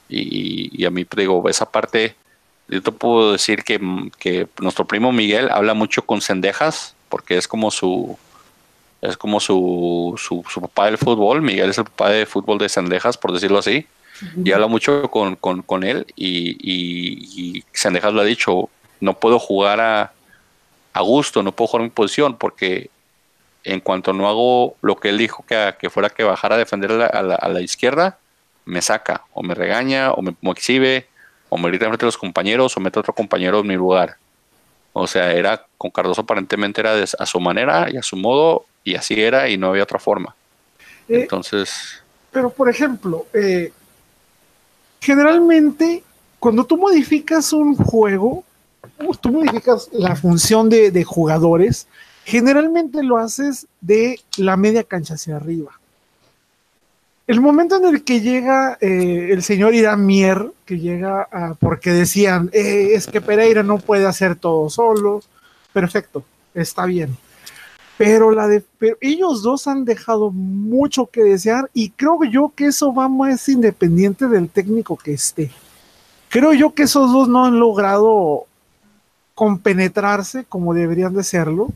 Y, 0.08 0.70
y 0.82 0.84
a 0.84 0.90
mí, 0.90 1.06
digo, 1.16 1.48
esa 1.48 1.70
parte 1.70 2.16
yo 2.68 2.82
te 2.82 2.92
puedo 2.92 3.32
decir 3.32 3.64
que, 3.64 3.80
que, 4.18 4.46
nuestro 4.60 4.86
primo 4.86 5.10
Miguel 5.10 5.48
habla 5.50 5.72
mucho 5.74 6.02
con 6.02 6.20
Cendejas, 6.20 6.94
porque 7.08 7.38
es 7.38 7.48
como 7.48 7.70
su 7.70 8.18
es 9.00 9.16
como 9.16 9.38
su, 9.38 10.14
su, 10.18 10.60
papá 10.60 10.86
del 10.86 10.98
fútbol. 10.98 11.40
Miguel 11.40 11.70
es 11.70 11.78
el 11.78 11.84
papá 11.84 12.10
de 12.10 12.26
fútbol 12.26 12.58
de 12.58 12.68
Cendejas, 12.68 13.16
por 13.16 13.32
decirlo 13.32 13.58
así. 13.58 13.86
Y 14.44 14.50
habla 14.50 14.66
mucho 14.66 15.08
con, 15.10 15.36
con, 15.36 15.62
con 15.62 15.84
él. 15.84 16.04
Y, 16.16 16.56
y, 16.60 17.64
Cendejas 17.72 18.12
lo 18.12 18.20
ha 18.20 18.24
dicho: 18.24 18.68
no 19.00 19.14
puedo 19.14 19.38
jugar 19.38 19.80
a, 19.80 20.12
a 20.92 21.00
gusto, 21.00 21.42
no 21.42 21.52
puedo 21.52 21.68
jugar 21.68 21.84
mi 21.84 21.90
posición, 21.90 22.36
porque 22.36 22.90
en 23.72 23.80
cuanto 23.80 24.12
no 24.12 24.28
hago 24.28 24.76
lo 24.82 24.96
que 24.96 25.10
él 25.10 25.18
dijo 25.18 25.44
que, 25.46 25.74
que 25.78 25.90
fuera 25.90 26.10
que 26.10 26.24
bajara 26.24 26.54
a 26.54 26.58
defender 26.58 26.92
a 26.92 27.22
la, 27.22 27.34
a 27.34 27.48
la, 27.48 27.60
izquierda, 27.60 28.18
me 28.64 28.82
saca, 28.82 29.24
o 29.32 29.42
me 29.42 29.54
regaña, 29.54 30.12
o 30.12 30.22
me, 30.22 30.34
me 30.40 30.50
exhibe 30.50 31.06
o 31.48 31.56
me 31.56 31.68
grita 31.68 31.86
frente 31.86 32.04
a 32.04 32.08
los 32.08 32.18
compañeros 32.18 32.76
o 32.76 32.80
mete 32.80 32.98
a 32.98 33.00
otro 33.00 33.14
compañero 33.14 33.60
en 33.60 33.66
mi 33.66 33.74
lugar. 33.74 34.16
O 34.92 35.06
sea, 35.06 35.32
era 35.32 35.64
con 35.76 35.90
Cardoso 35.90 36.22
aparentemente 36.22 36.80
era 36.80 36.94
a 37.18 37.26
su 37.26 37.40
manera 37.40 37.88
y 37.90 37.96
a 37.96 38.02
su 38.02 38.16
modo 38.16 38.66
y 38.84 38.94
así 38.94 39.20
era 39.20 39.48
y 39.48 39.56
no 39.56 39.68
había 39.68 39.82
otra 39.82 39.98
forma. 39.98 40.34
Eh, 41.08 41.22
Entonces... 41.22 42.02
Pero 42.30 42.50
por 42.50 42.68
ejemplo, 42.68 43.26
eh, 43.32 43.72
generalmente 45.00 46.02
cuando 46.38 46.64
tú 46.64 46.76
modificas 46.76 47.52
un 47.52 47.74
juego, 47.74 48.44
tú 49.20 49.30
modificas 49.30 49.88
la 49.92 50.14
función 50.14 50.68
de, 50.68 50.90
de 50.90 51.04
jugadores, 51.04 51.86
generalmente 52.28 53.02
lo 53.02 53.16
haces 53.16 53.66
de 53.80 54.20
la 54.36 54.58
media 54.58 54.84
cancha 54.84 55.14
hacia 55.14 55.36
arriba. 55.36 55.70
El 57.26 57.40
momento 57.40 57.76
en 57.76 57.86
el 57.86 58.04
que 58.04 58.20
llega 58.20 58.76
eh, 58.82 59.30
el 59.30 59.42
señor 59.42 59.74
Irán 59.74 60.04
Mier, 60.04 60.52
que 60.66 60.78
llega 60.78 61.56
porque 61.58 61.90
decían, 61.90 62.50
eh, 62.52 62.90
es 62.92 63.06
que 63.06 63.22
Pereira 63.22 63.62
no 63.62 63.78
puede 63.78 64.06
hacer 64.06 64.36
todo 64.36 64.68
solo, 64.68 65.22
perfecto, 65.72 66.22
está 66.52 66.84
bien. 66.84 67.16
Pero, 67.96 68.30
la 68.30 68.46
de, 68.46 68.62
ellos 69.00 69.42
dos 69.42 69.66
han 69.66 69.86
dejado 69.86 70.30
mucho 70.30 71.06
que 71.06 71.22
desear 71.22 71.70
y 71.72 71.90
creo 71.90 72.24
yo 72.24 72.52
que 72.54 72.66
eso 72.66 72.92
va 72.92 73.08
más 73.08 73.48
independiente 73.48 74.28
del 74.28 74.50
técnico 74.50 74.98
que 74.98 75.14
esté. 75.14 75.50
Creo 76.28 76.52
yo 76.52 76.74
que 76.74 76.82
esos 76.82 77.10
dos 77.10 77.26
no 77.26 77.46
han 77.46 77.58
logrado 77.58 78.44
compenetrarse 79.34 80.44
como 80.44 80.74
deberían 80.74 81.14
de 81.14 81.24
serlo 81.24 81.72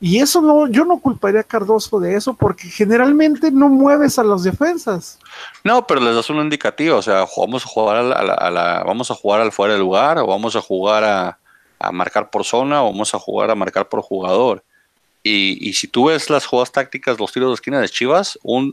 y 0.00 0.18
eso 0.18 0.40
no, 0.42 0.68
yo 0.68 0.84
no 0.84 0.98
culparía 0.98 1.40
a 1.40 1.44
Cardoso 1.44 2.00
de 2.00 2.16
eso 2.16 2.34
porque 2.34 2.68
generalmente 2.68 3.50
no 3.50 3.68
mueves 3.68 4.18
a 4.18 4.24
las 4.24 4.42
defensas. 4.42 5.18
No, 5.62 5.86
pero 5.86 6.00
les 6.00 6.14
das 6.14 6.28
un 6.30 6.38
indicativo, 6.38 6.96
o 6.98 7.02
sea, 7.02 7.26
vamos 7.36 7.64
a 7.64 7.68
jugar 7.68 7.96
a 7.96 8.50
la, 8.50 8.82
vamos 8.84 9.10
a 9.10 9.14
jugar 9.14 9.40
al 9.40 9.52
fuera 9.52 9.74
del 9.74 9.82
lugar, 9.82 10.18
o 10.18 10.26
vamos 10.26 10.56
a 10.56 10.60
jugar 10.60 11.04
a, 11.04 11.38
marcar 11.92 12.30
por 12.30 12.44
zona, 12.44 12.82
o 12.82 12.86
vamos 12.86 13.14
a 13.14 13.18
jugar 13.18 13.50
a 13.50 13.54
marcar 13.54 13.88
por 13.88 14.00
jugador. 14.00 14.64
Y, 15.22 15.72
si 15.72 15.88
tú 15.88 16.06
ves 16.06 16.28
las 16.28 16.44
jugadas 16.44 16.72
tácticas, 16.72 17.18
los 17.18 17.32
tiros 17.32 17.50
de 17.50 17.54
esquina 17.54 17.80
de 17.80 17.88
Chivas, 17.88 18.38
un, 18.42 18.72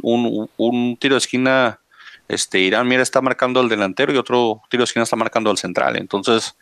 un, 0.58 0.98
tiro 0.98 1.16
de 1.16 1.20
esquina, 1.20 1.80
este, 2.28 2.60
Irán 2.60 2.88
mira 2.88 3.04
está 3.04 3.22
marcando 3.22 3.60
al 3.60 3.70
delantero 3.70 4.14
y 4.14 4.18
otro 4.18 4.62
tiro 4.70 4.82
de 4.82 4.86
esquina 4.86 5.04
está 5.04 5.16
marcando 5.16 5.50
al 5.50 5.58
central. 5.58 5.98
Entonces, 5.98 6.58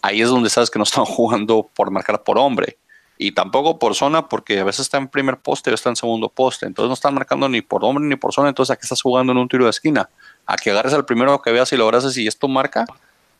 ahí 0.00 0.22
es 0.22 0.28
donde 0.28 0.50
sabes 0.50 0.70
que 0.70 0.78
no 0.78 0.84
están 0.84 1.04
jugando 1.06 1.68
por 1.74 1.90
marcar 1.90 2.22
por 2.22 2.38
hombre 2.38 2.78
y 3.22 3.32
tampoco 3.32 3.78
por 3.78 3.94
zona, 3.94 4.28
porque 4.28 4.58
a 4.58 4.64
veces 4.64 4.80
está 4.80 4.98
en 4.98 5.08
primer 5.08 5.38
poste 5.38 5.70
o 5.70 5.74
está 5.74 5.88
en 5.90 5.96
segundo 5.96 6.28
poste. 6.28 6.66
Entonces 6.66 6.88
no 6.88 6.94
están 6.94 7.14
marcando 7.14 7.48
ni 7.48 7.62
por 7.62 7.84
hombre 7.84 8.04
ni 8.04 8.16
por 8.16 8.32
zona. 8.32 8.48
Entonces, 8.48 8.72
¿a 8.72 8.76
qué 8.76 8.82
estás 8.82 9.00
jugando 9.00 9.32
en 9.32 9.38
un 9.38 9.48
tiro 9.48 9.64
de 9.64 9.70
esquina? 9.70 10.10
A 10.46 10.56
que 10.56 10.70
agarres 10.70 10.92
al 10.92 11.04
primero 11.04 11.40
que 11.40 11.52
veas 11.52 11.72
y 11.72 11.76
lo 11.76 11.84
abrazas 11.84 12.16
y 12.16 12.26
esto 12.26 12.48
marca. 12.48 12.84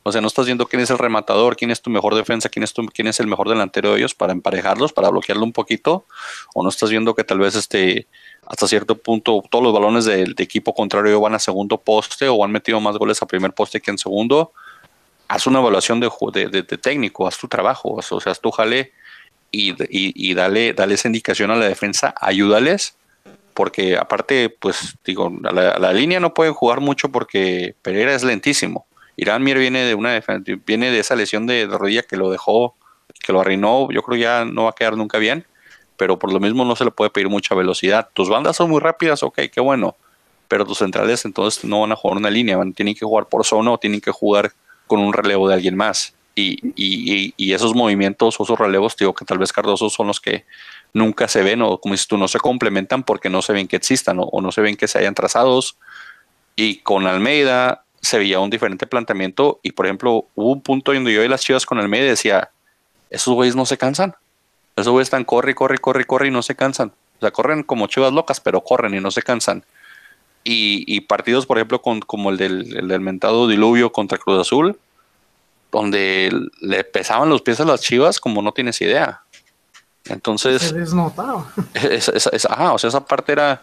O 0.04 0.12
sea, 0.12 0.20
no 0.20 0.26
estás 0.26 0.46
viendo 0.46 0.66
quién 0.66 0.82
es 0.82 0.90
el 0.90 0.98
rematador, 0.98 1.56
quién 1.56 1.70
es 1.70 1.80
tu 1.80 1.90
mejor 1.90 2.14
defensa, 2.14 2.48
quién 2.48 2.62
es, 2.64 2.72
tu, 2.72 2.86
quién 2.86 3.06
es 3.06 3.20
el 3.20 3.26
mejor 3.26 3.48
delantero 3.48 3.92
de 3.92 3.98
ellos 3.98 4.14
para 4.14 4.32
emparejarlos, 4.32 4.92
para 4.92 5.10
bloquearlo 5.10 5.44
un 5.44 5.52
poquito. 5.52 6.06
O 6.54 6.62
no 6.62 6.68
estás 6.68 6.90
viendo 6.90 7.14
que 7.14 7.24
tal 7.24 7.38
vez 7.38 7.54
este, 7.54 8.06
hasta 8.46 8.66
cierto 8.66 8.98
punto 8.98 9.42
todos 9.48 9.62
los 9.62 9.72
balones 9.72 10.04
del 10.04 10.34
equipo 10.38 10.74
contrario 10.74 11.20
van 11.20 11.34
a 11.34 11.38
segundo 11.38 11.78
poste 11.78 12.28
o 12.28 12.44
han 12.44 12.50
metido 12.50 12.80
más 12.80 12.96
goles 12.96 13.22
a 13.22 13.26
primer 13.26 13.52
poste 13.52 13.80
que 13.80 13.90
en 13.90 13.98
segundo. 13.98 14.52
Haz 15.28 15.46
una 15.46 15.60
evaluación 15.60 15.98
de, 16.00 16.10
de, 16.32 16.62
de 16.62 16.78
técnico, 16.78 17.26
haz 17.26 17.38
tu 17.38 17.48
trabajo, 17.48 17.94
o 17.94 18.02
sea, 18.02 18.32
haz 18.32 18.40
tu 18.40 18.50
jale 18.50 18.92
y, 19.52 19.74
y, 19.88 20.34
dale, 20.34 20.72
dale 20.72 20.94
esa 20.94 21.08
indicación 21.08 21.50
a 21.50 21.56
la 21.56 21.66
defensa, 21.66 22.14
ayúdales, 22.20 22.96
porque 23.54 23.98
aparte, 23.98 24.48
pues 24.48 24.96
digo, 25.04 25.30
la, 25.42 25.78
la 25.78 25.92
línea 25.92 26.18
no 26.20 26.32
puede 26.32 26.50
jugar 26.50 26.80
mucho 26.80 27.10
porque 27.10 27.74
Pereira 27.82 28.14
es 28.14 28.24
lentísimo. 28.24 28.86
Irán 29.16 29.42
Mier 29.42 29.58
viene 29.58 29.84
de 29.84 29.94
una 29.94 30.20
viene 30.66 30.90
de 30.90 30.98
esa 30.98 31.14
lesión 31.14 31.46
de, 31.46 31.66
rodilla 31.66 32.02
que 32.02 32.16
lo 32.16 32.30
dejó, 32.30 32.74
que 33.20 33.32
lo 33.32 33.40
arruinó, 33.40 33.90
yo 33.90 34.02
creo 34.02 34.18
ya 34.18 34.44
no 34.44 34.64
va 34.64 34.70
a 34.70 34.74
quedar 34.74 34.96
nunca 34.96 35.18
bien, 35.18 35.44
pero 35.96 36.18
por 36.18 36.32
lo 36.32 36.40
mismo 36.40 36.64
no 36.64 36.74
se 36.76 36.84
le 36.84 36.90
puede 36.90 37.10
pedir 37.10 37.28
mucha 37.28 37.54
velocidad. 37.54 38.08
Tus 38.14 38.28
bandas 38.28 38.56
son 38.56 38.70
muy 38.70 38.80
rápidas, 38.80 39.22
ok, 39.22 39.38
qué 39.52 39.60
bueno, 39.60 39.96
pero 40.48 40.64
tus 40.64 40.78
centrales 40.78 41.24
entonces 41.24 41.64
no 41.64 41.82
van 41.82 41.92
a 41.92 41.96
jugar 41.96 42.16
una 42.16 42.30
línea, 42.30 42.56
van, 42.56 42.72
tienen 42.72 42.94
que 42.94 43.04
jugar 43.04 43.26
por 43.26 43.44
zona 43.44 43.72
o 43.72 43.78
tienen 43.78 44.00
que 44.00 44.10
jugar 44.10 44.52
con 44.86 45.00
un 45.00 45.12
relevo 45.12 45.48
de 45.48 45.54
alguien 45.54 45.76
más. 45.76 46.14
Y, 46.34 46.58
y, 46.76 47.34
y, 47.36 47.52
esos 47.52 47.74
movimientos 47.74 48.40
o 48.40 48.44
esos 48.44 48.58
relevos, 48.58 48.96
digo 48.96 49.14
que 49.14 49.26
tal 49.26 49.36
vez 49.36 49.52
Cardoso 49.52 49.90
son 49.90 50.06
los 50.06 50.18
que 50.18 50.46
nunca 50.94 51.28
se 51.28 51.42
ven 51.42 51.60
o 51.62 51.78
como 51.78 51.92
dices 51.92 52.08
tú, 52.08 52.16
no 52.16 52.28
se 52.28 52.38
complementan 52.38 53.02
porque 53.02 53.28
no 53.28 53.42
se 53.42 53.52
ven 53.52 53.68
que 53.68 53.76
existan 53.76 54.18
o, 54.18 54.40
no 54.40 54.50
se 54.50 54.62
ven 54.62 54.76
que 54.76 54.88
se 54.88 54.98
hayan 54.98 55.14
trazados. 55.14 55.76
Y 56.56 56.76
con 56.78 57.06
Almeida 57.06 57.84
se 58.00 58.18
veía 58.18 58.40
un 58.40 58.50
diferente 58.50 58.86
planteamiento 58.86 59.60
y 59.62 59.72
por 59.72 59.86
ejemplo 59.86 60.26
hubo 60.34 60.52
un 60.52 60.62
punto 60.62 60.92
donde 60.92 61.12
yo 61.12 61.22
y 61.22 61.28
las 61.28 61.42
chivas 61.42 61.66
con 61.66 61.78
Almeida 61.78 62.06
decía, 62.06 62.50
esos 63.10 63.34
güeyes 63.34 63.54
no 63.54 63.66
se 63.66 63.76
cansan. 63.76 64.14
Esos 64.76 64.90
güeyes 64.90 65.06
están 65.06 65.24
corre, 65.24 65.54
corre, 65.54 65.78
corre, 65.78 66.06
corre 66.06 66.28
y 66.28 66.30
no 66.30 66.42
se 66.42 66.56
cansan. 66.56 66.92
O 67.18 67.20
sea, 67.20 67.30
corren 67.30 67.62
como 67.62 67.88
chivas 67.88 68.12
locas, 68.12 68.40
pero 68.40 68.62
corren 68.62 68.94
y 68.94 69.00
no 69.00 69.10
se 69.10 69.22
cansan. 69.22 69.64
Y, 70.44 70.84
y 70.86 71.02
partidos, 71.02 71.46
por 71.46 71.58
ejemplo, 71.58 71.82
con, 71.82 72.00
como 72.00 72.30
el 72.30 72.38
del, 72.38 72.76
el 72.76 72.88
del 72.88 73.00
mentado 73.00 73.46
diluvio 73.46 73.92
contra 73.92 74.18
Cruz 74.18 74.40
Azul, 74.40 74.78
donde 75.72 76.30
le 76.60 76.84
pesaban 76.84 77.30
los 77.30 77.40
pies 77.40 77.58
a 77.60 77.64
las 77.64 77.80
chivas 77.80 78.20
como 78.20 78.42
no 78.42 78.52
tienes 78.52 78.80
idea. 78.82 79.22
Entonces. 80.04 80.62
Se 80.62 80.74
desnotaba. 80.74 81.50
o 82.74 82.78
sea, 82.78 82.88
esa 82.88 83.04
parte 83.04 83.32
era, 83.32 83.62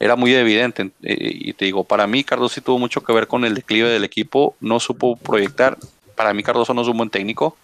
era 0.00 0.16
muy 0.16 0.34
evidente. 0.34 0.90
Y 1.02 1.52
te 1.52 1.66
digo, 1.66 1.84
para 1.84 2.06
mí, 2.06 2.24
Cardoso 2.24 2.54
sí 2.54 2.60
tuvo 2.62 2.78
mucho 2.78 3.02
que 3.02 3.12
ver 3.12 3.28
con 3.28 3.44
el 3.44 3.54
declive 3.54 3.90
del 3.90 4.04
equipo. 4.04 4.56
No 4.60 4.80
supo 4.80 5.16
proyectar. 5.16 5.76
Para 6.16 6.32
mí, 6.32 6.42
Cardoso 6.42 6.72
no 6.72 6.82
es 6.82 6.88
un 6.88 6.96
buen 6.96 7.10
técnico. 7.10 7.56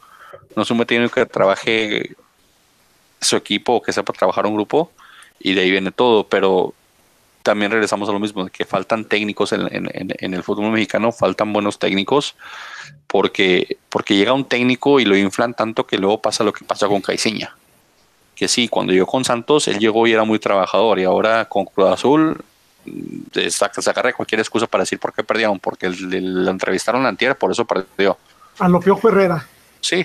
No 0.55 0.63
es 0.63 0.71
un 0.71 0.77
buen 0.77 0.87
técnico 0.87 1.15
que 1.15 1.27
trabaje 1.27 2.15
su 3.21 3.37
equipo 3.37 3.75
o 3.75 3.83
que 3.83 3.93
sepa 3.93 4.13
trabajar 4.13 4.47
un 4.47 4.55
grupo. 4.55 4.93
Y 5.41 5.55
de 5.55 5.63
ahí 5.63 5.71
viene 5.71 5.93
todo. 5.93 6.27
Pero 6.29 6.75
también 7.43 7.71
regresamos 7.71 8.09
a 8.09 8.13
lo 8.13 8.21
mismo, 8.21 8.47
que 8.49 8.65
faltan 8.65 9.05
técnicos 9.05 9.53
en, 9.53 9.69
en 9.73 10.35
el 10.35 10.43
fútbol 10.43 10.71
mexicano, 10.71 11.13
faltan 11.13 11.53
buenos 11.53 11.79
técnicos 11.79 12.35
porque, 13.07 13.79
porque 13.89 14.17
llega 14.17 14.33
un 14.33 14.45
técnico 14.45 15.01
y 15.01 15.05
lo 15.05 15.17
inflan 15.17 15.55
tanto 15.55 15.87
que 15.87 15.99
luego 15.99 16.21
pasa 16.21 16.45
lo 16.45 16.53
que 16.53 16.65
pasa 16.65 16.87
con 16.87 17.01
Caiciña. 17.01 17.57
que 18.37 18.47
sí, 18.49 18.69
cuando 18.69 18.93
llegó 18.93 19.07
con 19.07 19.25
Santos, 19.25 19.67
él 19.67 19.79
llegó 19.79 20.07
y 20.07 20.13
era 20.13 20.25
muy 20.25 20.39
trabajador 20.39 20.99
y 20.99 21.05
ahora 21.05 21.47
con 21.47 21.65
Cruz 21.65 21.89
Azul 21.89 22.37
mm, 22.85 23.49
saca, 23.51 23.83
se 23.83 23.91
agarra 23.91 24.13
cualquier 24.13 24.41
excusa 24.41 24.67
para 24.67 24.83
decir 24.83 24.99
por 24.99 25.13
qué 25.13 25.25
perdieron, 25.25 25.59
porque 25.59 25.89
le, 25.89 26.21
le 26.21 26.51
entrevistaron 26.51 27.05
a 27.07 27.09
Antier, 27.09 27.37
por 27.37 27.51
eso 27.51 27.65
perdió. 27.65 28.17
A 28.59 28.69
lo 28.69 28.79
Piojo 28.81 29.09
Herrera. 29.09 29.47
Sí, 29.81 30.05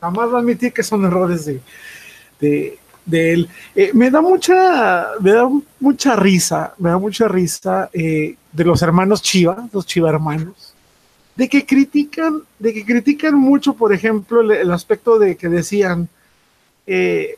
Jamás 0.00 0.32
va 0.32 0.36
a 0.36 0.40
admitir 0.40 0.72
que 0.72 0.82
son 0.82 1.04
errores 1.04 1.44
de, 1.44 1.60
de, 2.40 2.78
de 3.08 3.32
él. 3.32 3.48
Eh, 3.74 3.90
me 3.94 4.10
da 4.10 4.20
mucha, 4.20 5.08
me 5.20 5.32
da 5.32 5.48
mucha 5.80 6.14
risa, 6.14 6.74
me 6.78 6.90
da 6.90 6.98
mucha 6.98 7.26
risa 7.26 7.90
eh, 7.92 8.36
de 8.52 8.64
los 8.64 8.82
hermanos 8.82 9.22
Chiva, 9.22 9.68
los 9.72 9.86
Chiva 9.86 10.10
hermanos, 10.10 10.74
de 11.34 11.48
que 11.48 11.64
critican, 11.64 12.42
de 12.58 12.74
que 12.74 12.84
critican 12.84 13.34
mucho, 13.34 13.74
por 13.74 13.92
ejemplo, 13.92 14.40
el, 14.40 14.70
aspecto 14.70 15.18
de 15.18 15.36
que 15.36 15.48
decían, 15.48 16.08
eh, 16.86 17.36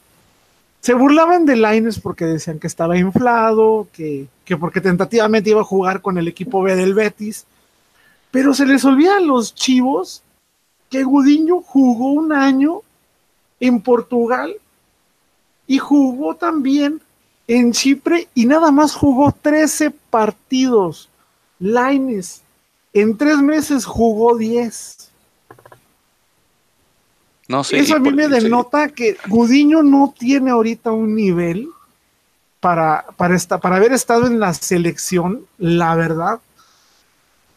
se 0.80 0.94
burlaban 0.94 1.44
de 1.44 1.56
Laines 1.56 2.00
porque 2.00 2.24
decían 2.24 2.58
que 2.58 2.66
estaba 2.66 2.98
inflado, 2.98 3.88
que, 3.92 4.26
que 4.44 4.56
porque 4.56 4.80
tentativamente 4.80 5.50
iba 5.50 5.60
a 5.60 5.64
jugar 5.64 6.00
con 6.00 6.18
el 6.18 6.26
equipo 6.26 6.62
B 6.62 6.74
del 6.74 6.94
Betis, 6.94 7.46
pero 8.30 8.54
se 8.54 8.66
les 8.66 8.84
olvida 8.84 9.18
a 9.18 9.20
los 9.20 9.54
chivos 9.54 10.22
que 10.88 11.04
Gudiño 11.04 11.60
jugó 11.60 12.12
un 12.12 12.32
año 12.32 12.80
en 13.60 13.82
Portugal 13.82 14.56
y 15.70 15.78
jugó 15.78 16.34
también 16.34 17.00
en 17.46 17.70
Chipre 17.70 18.26
y 18.34 18.44
nada 18.46 18.72
más 18.72 18.92
jugó 18.92 19.30
13 19.30 19.92
partidos. 20.10 21.08
Laines 21.60 22.42
en 22.92 23.16
tres 23.16 23.38
meses 23.38 23.84
jugó 23.84 24.36
10. 24.36 25.10
no 27.48 27.62
sé. 27.62 27.78
Eso 27.78 27.94
a 27.96 27.98
mí 28.00 28.10
me 28.12 28.26
sí. 28.26 28.30
denota 28.32 28.88
que 28.88 29.16
Gudiño 29.28 29.82
no 29.84 30.12
tiene 30.18 30.50
ahorita 30.50 30.90
un 30.90 31.14
nivel 31.14 31.68
para, 32.58 33.04
para, 33.16 33.36
esta- 33.36 33.58
para 33.58 33.76
haber 33.76 33.92
estado 33.92 34.26
en 34.26 34.40
la 34.40 34.52
selección, 34.54 35.46
la 35.58 35.94
verdad. 35.94 36.40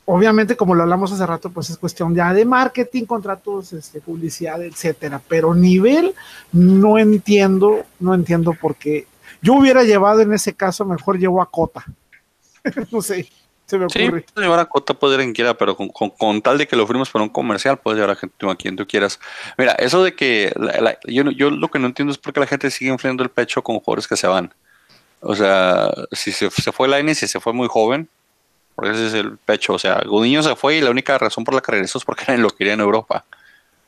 Obviamente, 0.06 0.58
como 0.58 0.76
lo 0.76 0.84
hablamos 0.84 1.12
hace 1.14 1.26
rato, 1.26 1.50
pues 1.50 1.70
es 1.70 1.78
cuestión 1.78 2.14
ya 2.14 2.34
de 2.34 2.44
marketing, 2.44 3.06
contratos, 3.06 3.72
este, 3.72 4.02
publicidad, 4.02 4.62
etcétera. 4.62 5.22
Pero 5.28 5.54
nivel, 5.56 6.14
no 6.52 6.98
entiendo, 6.98 7.84
no 8.00 8.14
entiendo 8.14 8.54
por 8.54 8.76
qué. 8.76 9.08
Yo 9.42 9.54
hubiera 9.54 9.84
llevado 9.84 10.20
en 10.22 10.34
ese 10.34 10.54
caso, 10.54 10.84
mejor 10.86 11.18
llevo 11.18 11.42
a 11.42 11.50
Cota. 11.50 11.86
no 12.92 13.02
sé, 13.02 13.30
se 13.66 13.78
me 13.78 13.86
ocurre. 13.86 14.26
llevar 14.36 14.60
a 14.60 14.66
Cota, 14.66 14.94
puede 14.94 15.16
ir 15.16 15.20
quien 15.22 15.34
quiera, 15.34 15.54
pero 15.58 15.76
con, 15.78 15.88
con- 15.90 16.10
con 16.10 16.42
tal 16.42 16.58
de 16.58 16.68
que 16.68 16.76
lo 16.76 16.86
firmes 16.86 17.10
para 17.10 17.24
un 17.24 17.30
comercial, 17.30 17.78
puedes 17.78 17.98
llevar 17.98 18.12
a, 18.18 18.20
gente, 18.20 18.36
a 18.50 18.56
quien 18.56 18.76
tú 18.76 18.86
quieras. 18.86 19.20
Mira, 19.58 19.72
eso 19.74 20.04
de 20.04 20.16
que 20.16 20.52
la- 20.58 20.82
la- 20.82 20.98
yo, 21.06 21.24
yo 21.32 21.50
lo 21.50 21.70
que 21.70 21.80
no 21.80 21.88
entiendo 21.88 22.12
es 22.12 22.18
por 22.18 22.34
qué 22.34 22.42
la 22.42 22.48
gente 22.48 22.70
sigue 22.72 22.92
inflando 22.92 23.24
el 23.24 23.30
pecho 23.30 23.62
con 23.64 23.80
jugadores 23.80 24.08
que 24.08 24.18
se 24.18 24.28
van. 24.28 24.54
O 25.22 25.34
sea, 25.36 25.90
si 26.12 26.34
se, 26.34 26.50
se 26.52 26.72
fue 26.74 26.90
Lainez 26.90 27.24
y 27.24 27.28
se 27.28 27.40
fue 27.40 27.54
muy 27.54 27.70
joven, 27.70 28.10
porque 28.76 28.92
ese 28.92 29.08
es 29.08 29.14
el 29.14 29.38
pecho. 29.38 29.74
O 29.74 29.80
sea, 29.80 30.02
Gudiño 30.06 30.44
se 30.44 30.56
fue 30.56 30.78
y 30.78 30.82
la 30.82 30.92
única 30.92 31.18
razón 31.18 31.44
por 31.44 31.54
la 31.54 31.62
que 31.62 31.72
regresó 31.72 31.98
es 31.98 32.06
porque 32.06 32.26
lo 32.38 32.50
quería 32.50 32.74
en 32.74 32.80
Europa. 32.82 33.26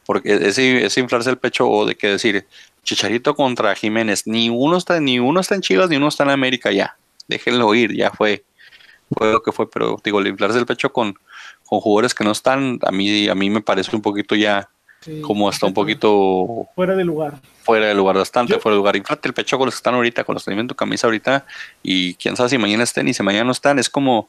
Porque 0.05 0.33
ese, 0.35 0.85
ese 0.85 0.99
inflarse 0.99 1.29
el 1.31 1.37
pecho 1.37 1.67
o 1.67 1.85
de 1.85 1.95
que 1.95 2.07
decir 2.07 2.45
Chicharito 2.83 3.35
contra 3.35 3.73
Jiménez, 3.75 4.27
ni 4.27 4.49
uno 4.49 4.77
está, 4.77 4.99
ni 4.99 5.19
uno 5.19 5.39
está 5.39 5.55
en 5.55 5.61
Chivas, 5.61 5.89
ni 5.89 5.95
uno 5.97 6.07
está 6.09 6.23
en 6.23 6.29
América 6.29 6.71
ya. 6.71 6.95
Déjenlo 7.27 7.73
ir, 7.73 7.95
ya 7.95 8.11
fue. 8.11 8.43
Fue 9.17 9.31
lo 9.31 9.41
que 9.41 9.51
fue, 9.51 9.69
pero 9.69 9.99
digo, 10.03 10.19
el 10.19 10.27
inflarse 10.27 10.59
el 10.59 10.65
pecho 10.67 10.91
con, 10.93 11.15
con 11.65 11.79
jugadores 11.79 12.13
que 12.13 12.23
no 12.23 12.31
están, 12.31 12.79
a 12.83 12.91
mí, 12.91 13.27
a 13.27 13.33
mí 13.35 13.49
me 13.49 13.61
parece 13.61 13.95
un 13.95 14.01
poquito 14.03 14.35
ya 14.35 14.69
Sí, 15.01 15.21
como 15.21 15.47
hasta 15.47 15.67
un 15.67 15.73
poquito 15.75 16.67
fuera 16.73 16.95
de 16.95 17.03
lugar. 17.05 17.39
fuera 17.63 17.85
de 17.85 17.93
lugar, 17.93 18.15
bastante 18.17 18.53
Yo- 18.53 18.59
fuera 18.59 18.73
de 18.73 18.77
lugar. 18.79 18.95
Inflate 18.95 19.27
el 19.27 19.33
pecho 19.35 19.57
con 19.57 19.65
los 19.67 19.75
que 19.75 19.77
están 19.79 19.93
ahorita, 19.93 20.23
con 20.23 20.33
los 20.33 20.43
que 20.43 20.49
tienen 20.51 20.67
tu 20.67 20.73
camisa 20.75 21.05
ahorita, 21.05 21.45
y 21.83 22.15
quién 22.15 22.35
sabe 22.35 22.49
si 22.49 22.57
mañana 22.57 22.83
estén 22.83 23.07
y 23.07 23.13
si 23.13 23.21
mañana 23.21 23.43
no 23.45 23.51
están. 23.51 23.77
Es 23.77 23.87
como, 23.89 24.27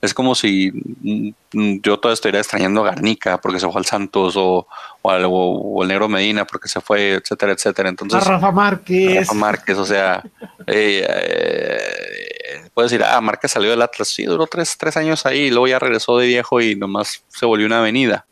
es 0.00 0.14
como 0.14 0.34
si 0.34 0.70
mm, 0.72 1.30
mm, 1.52 1.80
yo 1.82 1.98
todavía 1.98 2.14
estaría 2.14 2.40
extrañando 2.40 2.82
a 2.82 2.90
Garnica 2.90 3.40
porque 3.40 3.58
se 3.58 3.66
fue 3.68 3.78
al 3.80 3.86
Santos 3.86 4.34
o, 4.36 4.66
o, 5.02 5.10
al, 5.10 5.24
o- 5.24 5.30
o 5.30 5.82
el 5.82 5.88
Negro 5.88 6.08
Medina 6.08 6.44
porque 6.46 6.68
se 6.68 6.80
fue, 6.80 7.14
etcétera, 7.14 7.52
etcétera. 7.52 7.88
A 7.88 7.90
Entonces, 7.90 8.24
Rafa 8.24 8.52
Márquez. 8.52 9.16
Rafa 9.26 9.34
Márquez, 9.34 9.76
o 9.78 9.84
sea, 9.84 10.22
eh, 10.66 11.04
eh, 11.08 12.70
puedes 12.74 12.90
decir, 12.90 13.04
ah, 13.04 13.20
Márquez 13.20 13.50
salió 13.50 13.70
del 13.70 13.82
Atlas, 13.82 14.08
sí, 14.08 14.24
duró 14.24 14.46
tres, 14.46 14.76
tres 14.78 14.96
años 14.96 15.26
ahí 15.26 15.42
y 15.46 15.50
luego 15.50 15.66
ya 15.68 15.78
regresó 15.78 16.16
de 16.18 16.26
viejo 16.26 16.60
y 16.60 16.76
nomás 16.76 17.24
se 17.28 17.46
volvió 17.46 17.66
una 17.66 17.78
avenida. 17.80 18.24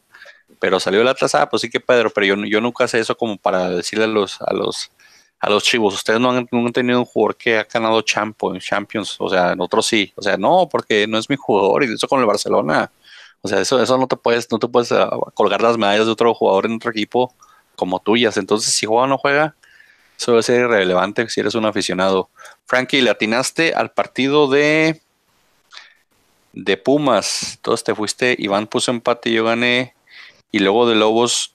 Pero 0.59 0.81
salió 0.81 1.01
del 1.01 1.09
Atlas, 1.09 1.35
ah, 1.35 1.49
pues 1.49 1.63
sí 1.63 1.69
que 1.69 1.81
Pedro, 1.81 2.11
pero 2.11 2.27
yo, 2.27 2.37
yo 2.47 2.61
nunca 2.61 2.89
sé 2.89 2.99
eso 2.99 3.17
como 3.17 3.37
para 3.37 3.69
decirle 3.69 4.05
a 4.05 4.09
los, 4.09 4.41
a 4.41 4.55
los, 4.55 4.91
a 5.47 5.51
los 5.51 5.63
chivos, 5.63 5.95
ustedes 5.95 6.19
no 6.21 6.31
han, 6.31 6.49
no 6.51 6.67
han 6.67 6.73
tenido 6.73 6.99
un 6.99 7.05
jugador 7.05 7.37
que 7.37 7.59
ha 7.59 7.65
ganado 7.65 8.01
champo- 8.03 8.59
Champions, 8.59 9.17
o 9.21 9.29
sea, 9.29 9.55
nosotros 9.55 9.87
sí, 9.87 10.13
o 10.17 10.23
sea, 10.23 10.37
no, 10.37 10.69
porque 10.69 11.07
no 11.07 11.19
es 11.19 11.31
mi 11.31 11.37
jugador 11.37 11.85
y 11.85 11.95
eso 11.95 12.09
con 12.09 12.21
el 12.21 12.27
Barcelona, 12.27 12.91
o 13.43 13.49
sea, 13.49 13.61
eso, 13.61 13.81
eso 13.81 13.97
no 13.97 14.09
te 14.09 14.17
puedes, 14.17 14.51
no 14.51 14.59
te 14.59 14.69
puedes 14.69 14.91
ah, 14.93 15.11
colgar 15.35 15.63
las 15.63 15.79
medallas 15.79 16.07
de 16.07 16.13
otro 16.13 16.35
jugador 16.35 16.67
en 16.67 16.75
otro 16.75 16.91
equipo 16.91 17.33
como 17.77 18.01
tuyas, 18.01 18.37
entonces 18.37 18.75
si 18.75 18.87
juega 18.87 19.05
o 19.05 19.07
no 19.07 19.19
juega, 19.19 19.55
eso 20.19 20.33
debe 20.33 20.43
ser 20.43 20.63
irrelevante 20.63 21.29
si 21.29 21.41
eres 21.41 21.55
un 21.55 21.67
aficionado. 21.67 22.31
Frankie, 22.67 23.03
le 23.03 23.11
atinaste 23.11 23.75
al 23.75 23.93
partido 23.93 24.49
de 24.49 25.01
de 26.57 26.77
Pumas. 26.77 27.55
Entonces 27.57 27.85
te 27.85 27.95
fuiste, 27.95 28.35
Iván 28.39 28.67
puso 28.67 28.91
empate 28.91 29.31
y 29.31 29.35
yo 29.35 29.45
gané. 29.45 29.95
Y 30.51 30.59
luego 30.61 30.89
de 30.89 30.95
Lobos, 30.97 31.55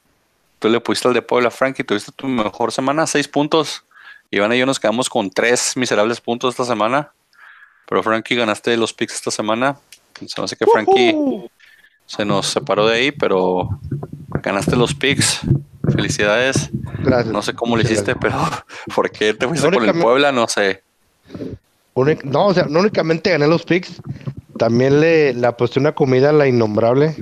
tú 0.62 0.70
le 0.70 0.80
pusiste 0.80 1.08
al 1.08 1.16
de 1.16 1.24
Puebla, 1.24 1.50
Frankie, 1.50 1.84
tuviste 1.84 2.12
tu 2.12 2.28
mejor 2.28 2.72
semana, 2.72 3.08
seis 3.08 3.28
puntos. 3.28 3.84
Iván 4.30 4.54
y 4.54 4.60
yo 4.60 4.66
nos 4.68 4.80
quedamos 4.80 5.10
con 5.10 5.32
tres 5.32 5.76
miserables 5.76 6.22
puntos 6.22 6.54
esta 6.54 6.66
semana. 6.66 7.12
Pero 7.90 8.04
Frankie 8.04 8.36
ganaste 8.36 8.78
los 8.78 8.94
picks 8.94 9.16
esta 9.16 9.32
semana. 9.32 9.78
Se 10.26 10.40
me 10.40 10.46
hace 10.46 10.56
que 10.56 10.66
Frankie 10.68 11.16
se 12.06 12.24
nos 12.26 12.48
separó 12.48 12.86
de 12.86 12.96
ahí, 12.96 13.12
pero 13.12 13.70
ganaste 14.44 14.76
los 14.76 14.94
picks. 14.94 15.42
Felicidades. 15.92 16.70
Gracias. 17.00 17.34
No 17.34 17.42
sé 17.42 17.56
cómo 17.56 17.76
lo 17.76 17.82
hiciste, 17.82 18.16
pero 18.16 18.38
¿por 18.96 19.10
qué 19.10 19.34
te 19.34 19.48
fuiste 19.48 19.70
con 19.70 19.90
el 19.90 20.00
Puebla? 20.00 20.32
No 20.32 20.48
sé. 20.48 20.84
No, 22.24 22.46
o 22.46 22.54
sea, 22.54 22.66
no 22.70 22.80
únicamente 22.80 23.32
gané 23.32 23.48
los 23.48 23.64
picks, 23.64 24.00
también 24.58 25.02
le, 25.02 25.34
le 25.34 25.48
aposté 25.48 25.80
una 25.80 25.94
comida 25.94 26.30
a 26.30 26.34
la 26.34 26.48
innombrable 26.48 27.16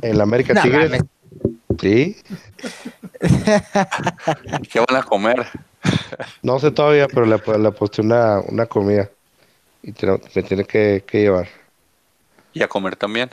en 0.00 0.16
la 0.16 0.22
América 0.22 0.54
No 0.54 0.62
Tigres. 0.62 1.02
Sí, 1.80 2.16
¿Qué 4.70 4.80
van 4.88 4.96
a 4.96 5.02
comer? 5.02 5.46
no 6.42 6.58
sé 6.58 6.70
todavía, 6.70 7.08
pero 7.08 7.26
le, 7.26 7.40
le 7.58 7.68
aposté 7.68 8.02
una, 8.02 8.40
una 8.40 8.66
comida 8.66 9.10
y 9.82 9.92
te- 9.92 10.06
me 10.06 10.42
tiene 10.42 10.64
que, 10.64 11.04
que 11.06 11.20
llevar. 11.22 11.48
Y 12.52 12.62
a 12.62 12.68
comer 12.68 12.96
también. 12.96 13.30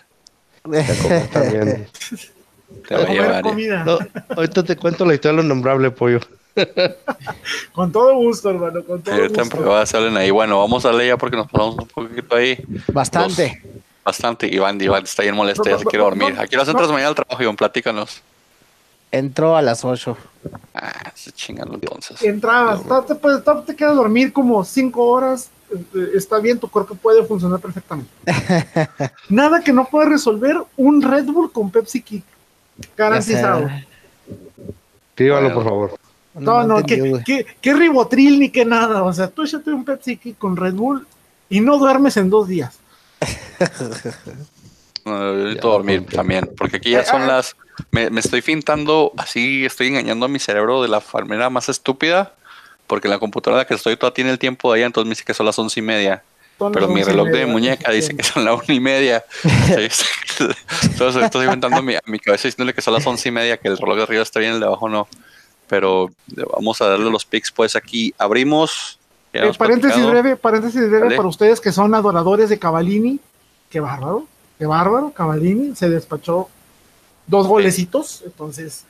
Y 0.65 0.75
a 0.77 0.97
comer 1.03 1.27
también. 1.27 1.87
Te 2.87 2.95
va 2.95 3.01
a 3.01 3.07
llevar. 3.11 3.39
¿eh? 3.39 3.49
comida. 3.49 3.83
No, 3.83 3.99
ahorita 4.35 4.63
te 4.63 4.75
cuento 4.75 5.03
la 5.05 5.15
historia 5.15 5.35
de 5.37 5.41
lo 5.41 5.45
innombrable, 5.45 5.89
pollo. 5.91 6.19
Con 7.73 7.91
todo 7.91 8.15
gusto, 8.15 8.49
hermano, 8.51 8.83
con 8.83 9.01
todo 9.01 9.15
Ahorita 9.15 9.41
en 9.41 9.47
gusto. 9.47 9.57
privado 9.57 9.85
salen 9.85 10.17
ahí. 10.17 10.29
Bueno, 10.29 10.59
vamos 10.59 10.83
a 10.85 10.89
darle 10.89 11.07
ya 11.07 11.17
porque 11.17 11.35
nos 11.37 11.49
pasamos 11.49 11.77
un 11.79 11.87
poquito 11.87 12.35
ahí. 12.35 12.63
Bastante. 12.93 13.61
Bastante. 14.09 14.47
Iván, 14.47 14.81
Iván 14.81 15.03
está 15.03 15.21
bien 15.21 15.35
molesto, 15.35 15.63
ya 15.69 15.77
se 15.77 15.85
quiere 15.85 16.03
dormir. 16.03 16.33
¿A 16.39 16.47
qué 16.47 16.55
horas 16.55 16.67
entras 16.67 16.89
mañana 16.89 17.09
al 17.09 17.15
trabajo, 17.15 17.43
Iván? 17.43 17.55
Platícanos. 17.55 18.23
Entró 19.11 19.55
a 19.55 19.61
las 19.61 19.85
8. 19.85 20.17
Ah, 20.73 21.11
se 21.13 21.31
chingan 21.31 21.69
entonces. 21.71 22.19
Entrabas, 22.23 22.81
te, 23.05 23.13
todavía 23.13 23.65
te 23.65 23.75
quedas 23.75 23.91
a 23.91 23.95
dormir 23.95 24.33
como 24.33 24.63
cinco 24.63 25.05
horas, 25.05 25.51
eh, 25.71 26.11
está 26.15 26.39
bien, 26.39 26.57
tu 26.57 26.67
cuerpo 26.67 26.95
puede 26.95 27.23
funcionar 27.23 27.59
perfectamente. 27.59 28.11
Nada 29.29 29.61
que 29.61 29.71
no 29.71 29.85
pueda 29.85 30.09
resolver 30.09 30.57
un 30.75 31.03
Red 31.03 31.25
Bull 31.25 31.51
con 31.51 31.69
Pepsi 31.69 32.01
Kick. 32.01 32.23
Garantizado. 32.97 33.69
Bueno. 35.17 35.53
por 35.53 35.63
favor. 35.63 35.99
No, 36.33 36.63
no, 36.63 36.83
que, 36.83 37.21
que, 37.23 37.45
que 37.61 37.73
ribotril 37.75 38.39
ni 38.39 38.49
que 38.49 38.65
nada. 38.65 39.03
O 39.03 39.13
sea, 39.13 39.27
tú 39.27 39.43
échate 39.43 39.71
un 39.71 39.85
Pepsi 39.85 40.17
Kick 40.17 40.37
con 40.39 40.55
Red 40.55 40.73
Bull 40.73 41.05
y 41.47 41.61
no 41.61 41.77
duermes 41.77 42.17
en 42.17 42.31
dos 42.31 42.47
días. 42.47 42.79
No, 45.05 45.17
yo 45.17 45.33
necesito 45.37 45.67
Ya, 45.67 45.71
dormir 45.71 46.05
también, 46.05 46.49
porque 46.57 46.77
aquí 46.77 46.91
ya 46.91 47.05
son 47.05 47.25
las... 47.25 47.55
Me, 47.91 48.09
me 48.09 48.19
estoy 48.19 48.41
fintando, 48.41 49.13
así 49.17 49.65
estoy 49.65 49.87
engañando 49.87 50.25
a 50.25 50.29
mi 50.29 50.39
cerebro 50.39 50.81
de 50.81 50.89
la 50.89 51.01
manera 51.13 51.49
más 51.49 51.69
estúpida, 51.69 52.33
porque 52.87 53.07
la 53.07 53.17
computadora 53.17 53.65
que 53.65 53.73
estoy 53.73 53.95
toda 53.95 54.13
tiene 54.13 54.31
el 54.31 54.39
tiempo 54.39 54.71
de 54.71 54.79
allá, 54.79 54.87
entonces 54.87 55.07
me 55.07 55.11
dice 55.11 55.23
que 55.23 55.33
son 55.33 55.45
las 55.45 55.57
once 55.57 55.79
y 55.79 55.83
media. 55.83 56.23
Pero 56.73 56.89
mi 56.89 57.01
reloj 57.03 57.29
de 57.29 57.45
muñeca 57.45 57.89
dice 57.91 58.15
que 58.15 58.23
son 58.23 58.43
las 58.43 58.61
una 58.61 58.73
y 58.73 58.79
media. 58.81 59.23
Entonces 60.83 61.23
estoy 61.23 61.45
inventando 61.45 61.77
a 61.77 61.81
mi, 61.81 61.95
a 61.95 62.01
mi 62.05 62.19
cabeza 62.19 62.49
diciéndole 62.49 62.73
que 62.73 62.81
son 62.81 62.93
las 62.93 63.07
once 63.07 63.29
y 63.29 63.31
media, 63.31 63.55
que 63.55 63.69
el 63.69 63.77
reloj 63.77 63.95
de 63.95 64.03
arriba 64.03 64.23
está 64.23 64.41
bien, 64.41 64.53
el 64.53 64.59
de 64.59 64.65
abajo 64.65 64.89
no. 64.89 65.07
Pero 65.67 66.11
vamos 66.53 66.81
a 66.81 66.89
darle 66.89 67.09
los 67.09 67.23
pics 67.23 67.51
pues 67.51 67.77
aquí. 67.77 68.13
Abrimos. 68.17 68.98
Eh, 69.31 69.51
paréntesis 69.57 69.95
platicado. 69.97 70.09
breve, 70.11 70.35
paréntesis 70.37 70.81
breve 70.81 70.99
Dale. 70.99 71.15
para 71.15 71.27
ustedes 71.29 71.59
que 71.61 71.71
son 71.71 71.93
adoradores 71.93 72.49
de 72.49 72.57
Cavallini. 72.59 73.19
Qué 73.69 73.79
bárbaro, 73.79 74.25
qué 74.57 74.65
bárbaro. 74.65 75.11
Cavallini 75.11 75.75
se 75.75 75.89
despachó 75.89 76.49
dos 77.27 77.47
golecitos. 77.47 78.23
Entonces, 78.25 78.85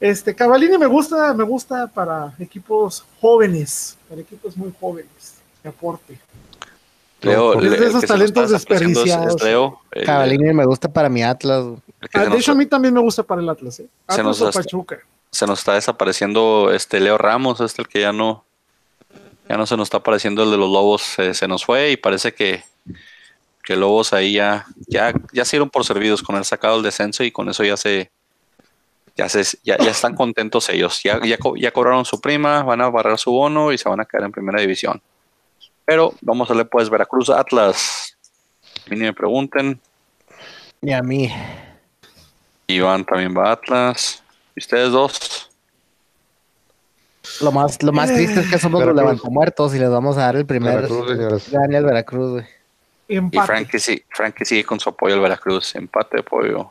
Este, 0.00 0.32
Cavallini 0.34 0.78
me 0.78 0.86
gusta, 0.86 1.34
me 1.34 1.42
gusta 1.42 1.88
para 1.88 2.32
equipos 2.38 3.04
jóvenes, 3.20 3.98
para 4.08 4.20
equipos 4.20 4.56
muy 4.56 4.72
jóvenes, 4.80 5.34
de 5.62 5.70
aporte. 5.70 6.16
Leo, 7.20 7.54
Es 7.60 7.68
de 7.68 7.76
esos 7.78 7.86
se 7.86 7.92
nos 7.92 8.04
talentos 8.06 8.50
desperdiciados. 8.50 9.34
es 9.34 9.42
Leo, 9.42 9.80
el- 9.90 10.06
Cavallini 10.06 10.54
me 10.54 10.64
gusta 10.64 10.86
para 10.88 11.08
mi 11.08 11.24
Atlas. 11.24 11.64
Ah, 12.00 12.06
se 12.12 12.18
de 12.20 12.28
nos- 12.30 12.38
hecho, 12.38 12.52
a 12.52 12.54
mí 12.54 12.66
también 12.66 12.94
me 12.94 13.00
gusta 13.00 13.24
para 13.24 13.40
el 13.42 13.48
Atlas, 13.48 13.80
¿eh? 13.80 13.88
Se 14.08 14.12
Atlas 14.20 14.24
nos 14.26 14.40
o 14.40 14.46
hasta- 14.48 14.60
Pachuca. 14.62 14.98
se 15.32 15.46
nos 15.48 15.58
está 15.58 15.74
desapareciendo 15.74 16.70
este 16.72 17.00
Leo 17.00 17.18
Ramos, 17.18 17.60
este 17.60 17.82
el 17.82 17.88
que 17.88 18.02
ya 18.02 18.12
no 18.12 18.44
ya 19.48 19.56
no 19.56 19.66
se 19.66 19.76
nos 19.76 19.86
está 19.86 19.98
apareciendo 19.98 20.42
el 20.42 20.50
de 20.50 20.56
los 20.58 20.70
Lobos, 20.70 21.02
se, 21.02 21.34
se 21.34 21.48
nos 21.48 21.64
fue 21.64 21.90
y 21.92 21.96
parece 21.96 22.32
que 22.34 22.62
que 23.64 23.76
Lobos 23.76 24.12
ahí 24.12 24.32
ya 24.34 24.66
ya 24.86 25.12
ya 25.32 25.44
se 25.44 25.56
dieron 25.56 25.68
por 25.70 25.84
servidos 25.84 26.22
con 26.22 26.36
el 26.36 26.44
sacado 26.44 26.76
el 26.78 26.82
descenso 26.82 27.22
y 27.24 27.30
con 27.30 27.48
eso 27.50 27.64
ya 27.64 27.76
se 27.76 28.10
ya 29.16 29.28
se 29.28 29.42
ya, 29.64 29.76
ya 29.78 29.90
están 29.90 30.14
contentos 30.14 30.68
ellos, 30.68 31.02
ya, 31.02 31.20
ya 31.24 31.36
co- 31.38 31.56
ya 31.56 31.70
cobraron 31.72 32.04
su 32.04 32.20
prima, 32.20 32.62
van 32.62 32.80
a 32.80 32.88
barrer 32.88 33.18
su 33.18 33.32
bono 33.32 33.72
y 33.72 33.78
se 33.78 33.88
van 33.88 34.00
a 34.00 34.04
quedar 34.04 34.24
en 34.24 34.32
primera 34.32 34.60
división. 34.60 35.02
Pero 35.84 36.14
vamos 36.20 36.48
a 36.48 36.52
darle 36.54 36.66
pues 36.66 36.88
Veracruz 36.88 37.28
Atlas. 37.30 38.16
A 38.86 38.90
mí 38.90 38.96
ni 38.96 39.02
me 39.02 39.12
pregunten, 39.12 39.80
Y 40.82 40.92
a 40.92 41.02
mí. 41.02 41.28
Iván 42.68 43.04
también 43.04 43.36
va 43.36 43.48
a 43.48 43.52
Atlas. 43.52 44.22
¿Y 44.54 44.60
ustedes 44.60 44.92
dos? 44.92 45.47
Lo 47.40 47.52
más, 47.52 47.82
lo 47.82 47.92
más 47.92 48.12
triste 48.12 48.40
es 48.40 48.50
que 48.50 48.58
somos 48.58 48.80
los 48.84 48.94
Veracruz. 48.94 49.12
levantamuertos 49.18 49.74
y 49.74 49.78
les 49.78 49.90
vamos 49.90 50.16
a 50.16 50.20
dar 50.22 50.36
el 50.36 50.46
primer 50.46 50.76
Veracruz, 50.76 51.50
gane 51.50 51.76
al 51.76 51.84
Veracruz, 51.84 52.30
güey. 52.32 52.44
Y. 53.08 53.38
Frankie, 53.40 53.78
sí, 53.78 54.02
Frankie 54.10 54.44
sigue 54.44 54.64
con 54.64 54.78
su 54.80 54.88
apoyo 54.90 55.14
al 55.14 55.20
Veracruz. 55.20 55.74
Empate 55.74 56.18
de 56.18 56.22
pollo. 56.22 56.70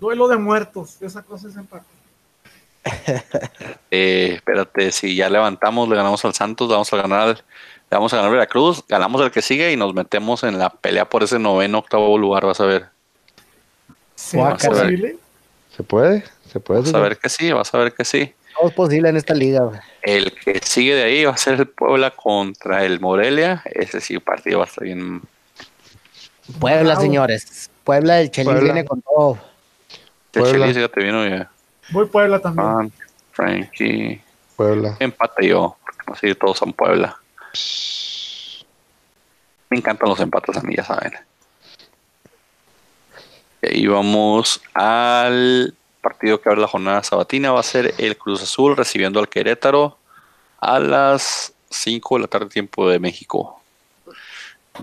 Duelo 0.00 0.26
de 0.28 0.36
muertos, 0.36 1.00
esa 1.00 1.22
cosa 1.22 1.48
es 1.48 1.56
empate. 1.56 1.84
Eh, 3.90 4.32
espérate, 4.34 4.90
si 4.90 5.14
ya 5.14 5.30
levantamos, 5.30 5.88
le 5.88 5.94
ganamos 5.94 6.24
al 6.24 6.34
Santos, 6.34 6.66
le 6.68 6.72
vamos 6.74 6.92
a 6.92 6.96
ganar, 6.96 7.20
al- 7.20 7.34
le 7.36 7.42
vamos 7.96 8.12
a 8.12 8.16
ganar 8.16 8.30
al 8.30 8.34
Veracruz, 8.34 8.82
ganamos 8.88 9.20
el 9.22 9.30
que 9.30 9.40
sigue 9.40 9.70
y 9.72 9.76
nos 9.76 9.94
metemos 9.94 10.42
en 10.42 10.58
la 10.58 10.68
pelea 10.70 11.08
por 11.08 11.22
ese 11.22 11.38
noveno, 11.38 11.78
octavo 11.78 12.18
lugar, 12.18 12.44
vas 12.44 12.58
a 12.60 12.64
ver. 12.66 12.86
¿Será 14.16 14.56
posible? 14.56 15.16
¿Se 15.76 15.82
puede? 15.84 16.24
¿Se 16.54 16.60
puede? 16.60 16.82
Vas 16.82 16.94
a 16.94 17.00
ver 17.00 17.18
que 17.18 17.28
sí, 17.28 17.50
vas 17.52 17.74
a 17.74 17.78
ver 17.78 17.92
que 17.92 18.04
sí. 18.04 18.32
Todo 18.56 18.68
es 18.68 18.74
posible 18.74 19.08
en 19.08 19.16
esta 19.16 19.34
liga, 19.34 19.64
güey. 19.64 19.80
El 20.02 20.32
que 20.32 20.60
sigue 20.64 20.94
de 20.94 21.02
ahí 21.02 21.24
va 21.24 21.32
a 21.32 21.36
ser 21.36 21.54
el 21.54 21.66
Puebla 21.66 22.12
contra 22.12 22.84
el 22.84 23.00
Morelia. 23.00 23.60
Ese 23.64 24.00
sí, 24.00 24.20
partido 24.20 24.60
va 24.60 24.64
a 24.66 24.68
estar 24.68 24.84
bien. 24.84 25.20
Puebla, 26.60 26.94
Wow. 26.94 27.02
señores. 27.02 27.70
Puebla, 27.82 28.20
el 28.20 28.30
Chelis 28.30 28.52
Puebla. 28.52 28.72
viene 28.72 28.84
con 28.86 29.02
todo. 29.02 29.38
El. 30.34 30.44
Chelis, 30.44 30.76
fíjate, 30.76 31.02
vino 31.02 31.26
ya. 31.28 31.50
Voy 31.90 32.06
Puebla 32.06 32.38
también. 32.38 32.64
Juan, 32.72 32.92
Frankie. 33.32 34.22
Puebla. 34.54 34.96
Empate 35.00 35.48
yo, 35.48 35.76
porque 35.84 36.02
no 36.06 36.14
sé, 36.14 36.34
todos 36.36 36.56
son 36.56 36.72
Puebla. 36.72 37.18
Me 39.70 39.78
encantan 39.78 40.08
los 40.08 40.20
empates 40.20 40.56
a 40.56 40.60
mí, 40.60 40.76
ya 40.76 40.84
saben. 40.84 41.12
Y 43.62 43.66
ahí 43.66 43.86
vamos 43.88 44.60
al 44.74 45.74
partido 46.04 46.40
que 46.40 46.48
abre 46.48 46.60
la 46.60 46.68
jornada 46.68 47.02
sabatina. 47.02 47.50
Va 47.50 47.60
a 47.60 47.64
ser 47.64 47.94
el 47.98 48.16
Cruz 48.16 48.42
Azul 48.42 48.76
recibiendo 48.76 49.18
al 49.18 49.28
Querétaro 49.28 49.96
a 50.60 50.78
las 50.78 51.52
5 51.70 52.16
de 52.16 52.20
la 52.20 52.26
tarde, 52.28 52.46
tiempo 52.46 52.88
de 52.88 52.98
México. 53.00 53.60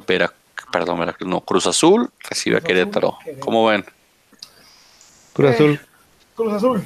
Vera- 0.07 0.33
perdón, 0.71 0.99
Veracruz, 0.99 1.29
no, 1.29 1.41
Cruz 1.41 1.67
Azul 1.67 2.09
recibe 2.29 2.57
a 2.57 2.59
Cruz 2.59 2.71
Azul, 2.71 2.75
Querétaro. 2.81 3.17
Querétaro. 3.23 3.45
¿Cómo 3.45 3.65
ven? 3.67 3.85
Cruz 5.33 5.49
Eh. 5.51 5.53
Azul. 5.53 5.79
Cruz 6.35 6.53
Azul. 6.53 6.83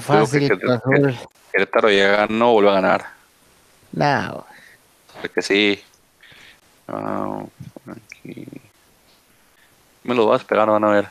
Fácil, 0.00 0.48
que- 0.48 0.58
Cruz 0.58 0.72
Azul. 0.72 1.18
Querétaro 1.52 1.90
ya 1.90 2.08
ganó, 2.26 2.52
vuelve 2.52 2.70
a 2.70 2.74
ganar. 2.74 3.06
Güey. 3.92 4.44
Porque 5.20 5.42
sí. 5.42 5.82
Ah, 6.88 7.42
aquí. 7.90 8.46
Me 10.02 10.14
lo 10.14 10.26
vas 10.26 10.42
a 10.42 10.46
pegar, 10.46 10.68
van 10.70 10.84
a 10.84 10.90
ver. 10.90 11.08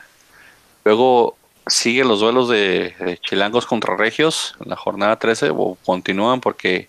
Luego 0.84 1.36
siguen 1.66 2.08
los 2.08 2.20
duelos 2.20 2.48
de, 2.48 2.94
de 2.98 3.18
Chilangos 3.18 3.66
contra 3.66 3.96
Regios 3.96 4.54
en 4.60 4.70
la 4.70 4.76
jornada 4.76 5.18
13. 5.18 5.50
O 5.50 5.76
continúan 5.84 6.40
porque 6.40 6.88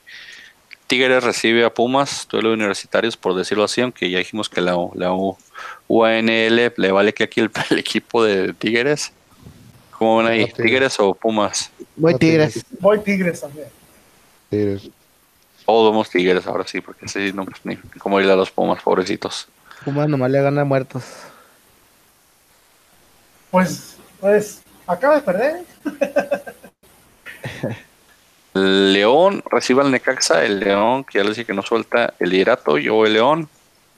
Tigres 0.88 1.23
recibe 1.23 1.64
a 1.64 1.73
Pumas, 1.73 2.27
duelo 2.30 2.49
de 2.49 2.56
universitarios, 2.56 3.15
por 3.18 3.35
decirlo 3.35 3.64
así, 3.64 3.81
aunque 3.81 4.10
ya 4.10 4.18
dijimos 4.19 4.49
que 4.49 4.61
la, 4.61 4.76
la 4.95 5.14
U- 5.14 5.38
UANL 5.88 6.73
le 6.76 6.91
vale 6.91 7.14
que 7.14 7.23
aquí 7.23 7.39
el, 7.41 7.52
el 7.69 7.80
equipo 7.80 8.23
de 8.23 8.53
Tigres. 8.53 9.11
¿Cómo 9.98 10.18
ven 10.18 10.27
ahí? 10.27 10.39
No, 10.41 10.45
Tigres. 10.48 10.65
¿Tigres 10.65 10.99
o 10.99 11.14
Pumas? 11.14 11.69
Voy 11.95 12.14
No, 12.14 12.19
Tigres. 12.19 12.65
Voy 12.80 12.99
Tigres 12.99 13.41
también. 13.41 13.68
Tigres. 14.49 14.89
Todos 15.65 15.91
vemos 15.91 16.10
Tigres 16.10 16.48
ahora 16.48 16.65
sí, 16.68 16.81
porque 16.81 17.07
sí, 17.07 17.31
no, 17.34 17.45
pues, 17.45 17.57
ni 17.64 17.77
cómo 17.99 18.19
irle 18.19 18.34
a 18.34 18.35
los 18.35 18.49
Pumas, 18.52 18.81
pobrecitos. 18.81 19.48
Pumas 19.85 20.10
nomás 20.10 20.31
le 20.31 20.41
gana 20.41 20.65
muertos. 20.65 21.03
Pues, 23.52 23.98
pues, 24.22 24.61
acaba 24.88 25.15
de 25.15 25.22
perder. 25.22 25.64
León 28.53 29.43
recibe 29.49 29.81
al 29.81 29.91
Necaxa, 29.91 30.43
el 30.45 30.60
León, 30.60 31.03
que 31.03 31.18
ya 31.18 31.23
les 31.23 31.35
dije 31.35 31.48
que 31.48 31.53
no 31.53 31.61
suelta 31.61 32.14
el 32.19 32.30
liderato, 32.30 32.77
yo 32.77 33.06
el 33.06 33.14
León. 33.14 33.49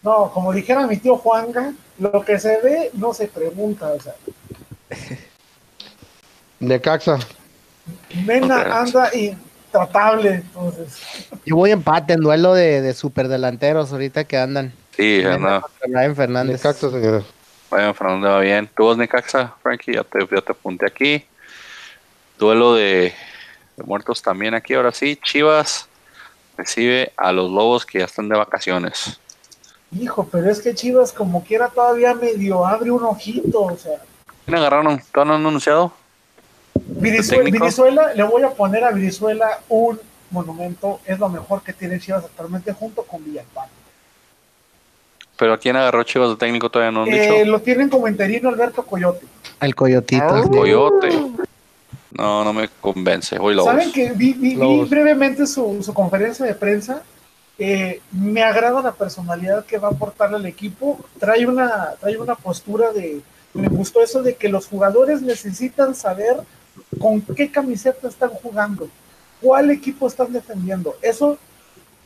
No, 0.04 0.32
como 0.32 0.52
dijera 0.52 0.86
mi 0.86 0.98
tío 0.98 1.18
Juanga, 1.18 1.74
lo 1.98 2.24
que 2.24 2.40
se 2.40 2.62
ve 2.62 2.92
no 2.94 3.14
se 3.14 3.28
pregunta. 3.28 3.92
O 3.92 4.00
sea, 4.00 4.14
Necaxa. 6.60 7.20
Mena 8.26 8.80
anda 8.80 9.10
intratable. 9.14 10.36
Entonces, 10.36 11.00
Yo 11.46 11.56
voy 11.56 11.72
empate 11.72 12.14
en 12.14 12.22
duelo 12.22 12.54
de, 12.54 12.82
de 12.82 12.94
superdelanteros 12.94 13.92
ahorita 13.92 14.24
que 14.26 14.38
andan. 14.38 14.74
Sí, 14.96 15.22
Mena 15.24 15.64
Brian 15.88 16.16
Fernández. 16.16 16.58
Necaxa, 16.58 16.92
señores. 16.92 17.26
Bueno, 17.74 17.92
Fernando 17.96 18.30
va 18.30 18.40
bien. 18.40 18.70
¿Tú 18.78 18.86
vas 18.86 18.98
Necaxa, 18.98 19.56
Frankie? 19.64 19.94
Ya 19.96 20.04
te, 20.04 20.20
ya 20.20 20.42
te 20.42 20.52
apunté 20.52 20.86
aquí. 20.86 21.26
Duelo 22.38 22.76
de, 22.76 23.12
de 23.76 23.84
muertos 23.84 24.22
también 24.22 24.54
aquí, 24.54 24.76
ahora 24.76 24.92
sí. 24.92 25.18
Chivas 25.24 25.88
recibe 26.56 27.12
a 27.18 27.32
los 27.32 27.50
Lobos 27.50 27.84
que 27.84 27.98
ya 27.98 28.06
están 28.06 28.30
de 28.30 28.38
vacaciones. 28.38 29.20
hijo, 29.92 30.30
pero 30.32 30.52
es 30.52 30.62
que 30.62 30.76
Chivas 30.76 31.12
como 31.12 31.44
quiera 31.44 31.68
todavía 31.70 32.14
medio 32.14 32.64
abre 32.64 32.92
un 32.92 33.04
ojito. 33.06 33.62
O 33.62 33.76
sea, 33.76 34.00
¿Quién 34.46 34.56
agarraron? 34.58 35.02
¿Todavía 35.12 35.32
no 35.32 35.36
han 35.40 35.48
anunciado? 35.48 35.94
Virizuela, 36.76 38.14
le 38.14 38.22
voy 38.22 38.44
a 38.44 38.52
poner 38.52 38.84
a 38.84 38.92
Virizuela 38.92 39.62
un 39.68 40.00
monumento. 40.30 41.00
Es 41.06 41.18
lo 41.18 41.28
mejor 41.28 41.64
que 41.64 41.74
tiene 41.74 42.00
Chivas 42.00 42.24
actualmente 42.24 42.72
junto 42.72 43.02
con 43.02 43.26
Villalpán. 43.26 43.68
¿Pero 45.44 45.56
a 45.56 45.58
quién 45.58 45.76
agarró 45.76 46.02
Chivas 46.04 46.30
de 46.30 46.36
técnico 46.38 46.70
todavía 46.70 46.94
no 46.94 47.04
han 47.04 47.10
Eh, 47.10 47.20
dicho? 47.20 47.52
lo 47.52 47.60
tienen 47.60 47.90
como 47.90 48.08
interino 48.08 48.48
Alberto 48.48 48.82
Coyote. 48.86 49.26
El 49.60 49.76
Coyotito. 49.76 50.24
Ah. 50.24 50.42
sí. 50.42 50.50
Coyote. 50.58 51.10
No, 52.12 52.46
no 52.46 52.54
me 52.54 52.70
convence. 52.80 53.38
Hoy. 53.38 53.58
¿Saben 53.62 53.92
que 53.92 54.12
vi, 54.12 54.32
vi- 54.32 54.56
vi 54.56 54.80
brevemente 54.86 55.46
su, 55.46 55.84
su 55.84 55.94
conferencia 55.94 56.46
de 56.46 56.54
prensa? 56.56 57.02
Eh, 57.60 58.00
me 58.14 58.42
agrada 58.42 58.82
la 58.82 58.94
personalidad 58.94 59.66
que 59.66 59.78
va 59.78 59.90
a 59.90 59.92
aportarle 59.92 60.38
al 60.38 60.46
equipo. 60.46 60.98
Trae 61.20 61.46
una, 61.46 61.90
trae 62.00 62.18
una 62.18 62.36
postura 62.36 62.94
de. 62.94 63.20
Me 63.54 63.68
gustó 63.68 64.02
eso 64.02 64.24
de 64.24 64.36
que 64.36 64.48
los 64.48 64.66
jugadores 64.68 65.22
necesitan 65.22 65.94
saber 65.94 66.38
con 67.02 67.20
qué 67.20 67.52
camiseta 67.52 68.08
están 68.08 68.30
jugando, 68.30 68.88
cuál 69.42 69.72
equipo 69.72 70.08
están 70.08 70.32
defendiendo. 70.32 70.96
Eso 71.02 71.38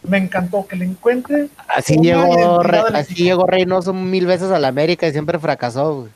me 0.04 0.18
encantó, 0.18 0.66
que 0.68 0.76
le 0.76 0.86
encuentre. 0.86 1.50
Así 1.68 1.98
llegó, 1.98 2.64
Re- 2.64 2.80
así 2.94 3.14
llegó 3.16 3.46
Reynoso 3.46 3.94
mil 3.94 4.26
veces 4.26 4.52
a 4.52 4.60
la 4.60 4.68
América 4.70 5.08
y 5.08 5.12
siempre 5.12 5.40
fracasó. 5.40 6.02
güey. 6.02 6.12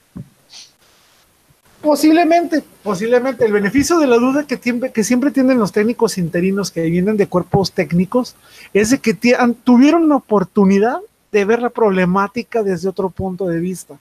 Posiblemente, 1.82 2.64
posiblemente. 2.84 3.46
El 3.46 3.54
beneficio 3.54 3.98
de 3.98 4.06
la 4.08 4.18
duda 4.18 4.46
que, 4.46 4.60
que 4.60 5.04
siempre 5.04 5.32
tienen 5.32 5.58
los 5.58 5.72
técnicos 5.72 6.18
interinos 6.18 6.70
que 6.70 6.82
vienen 6.84 7.18
de 7.18 7.28
cuerpos 7.28 7.72
técnicos 7.72 8.36
es 8.74 8.92
de 8.92 9.00
que 9.00 9.18
tuvieron 9.64 10.08
la 10.08 10.18
oportunidad 10.18 11.00
de 11.32 11.46
ver 11.46 11.62
la 11.62 11.70
problemática 11.70 12.62
desde 12.62 12.88
otro 12.88 13.10
punto 13.10 13.48
de 13.48 13.60
vista. 13.60 13.96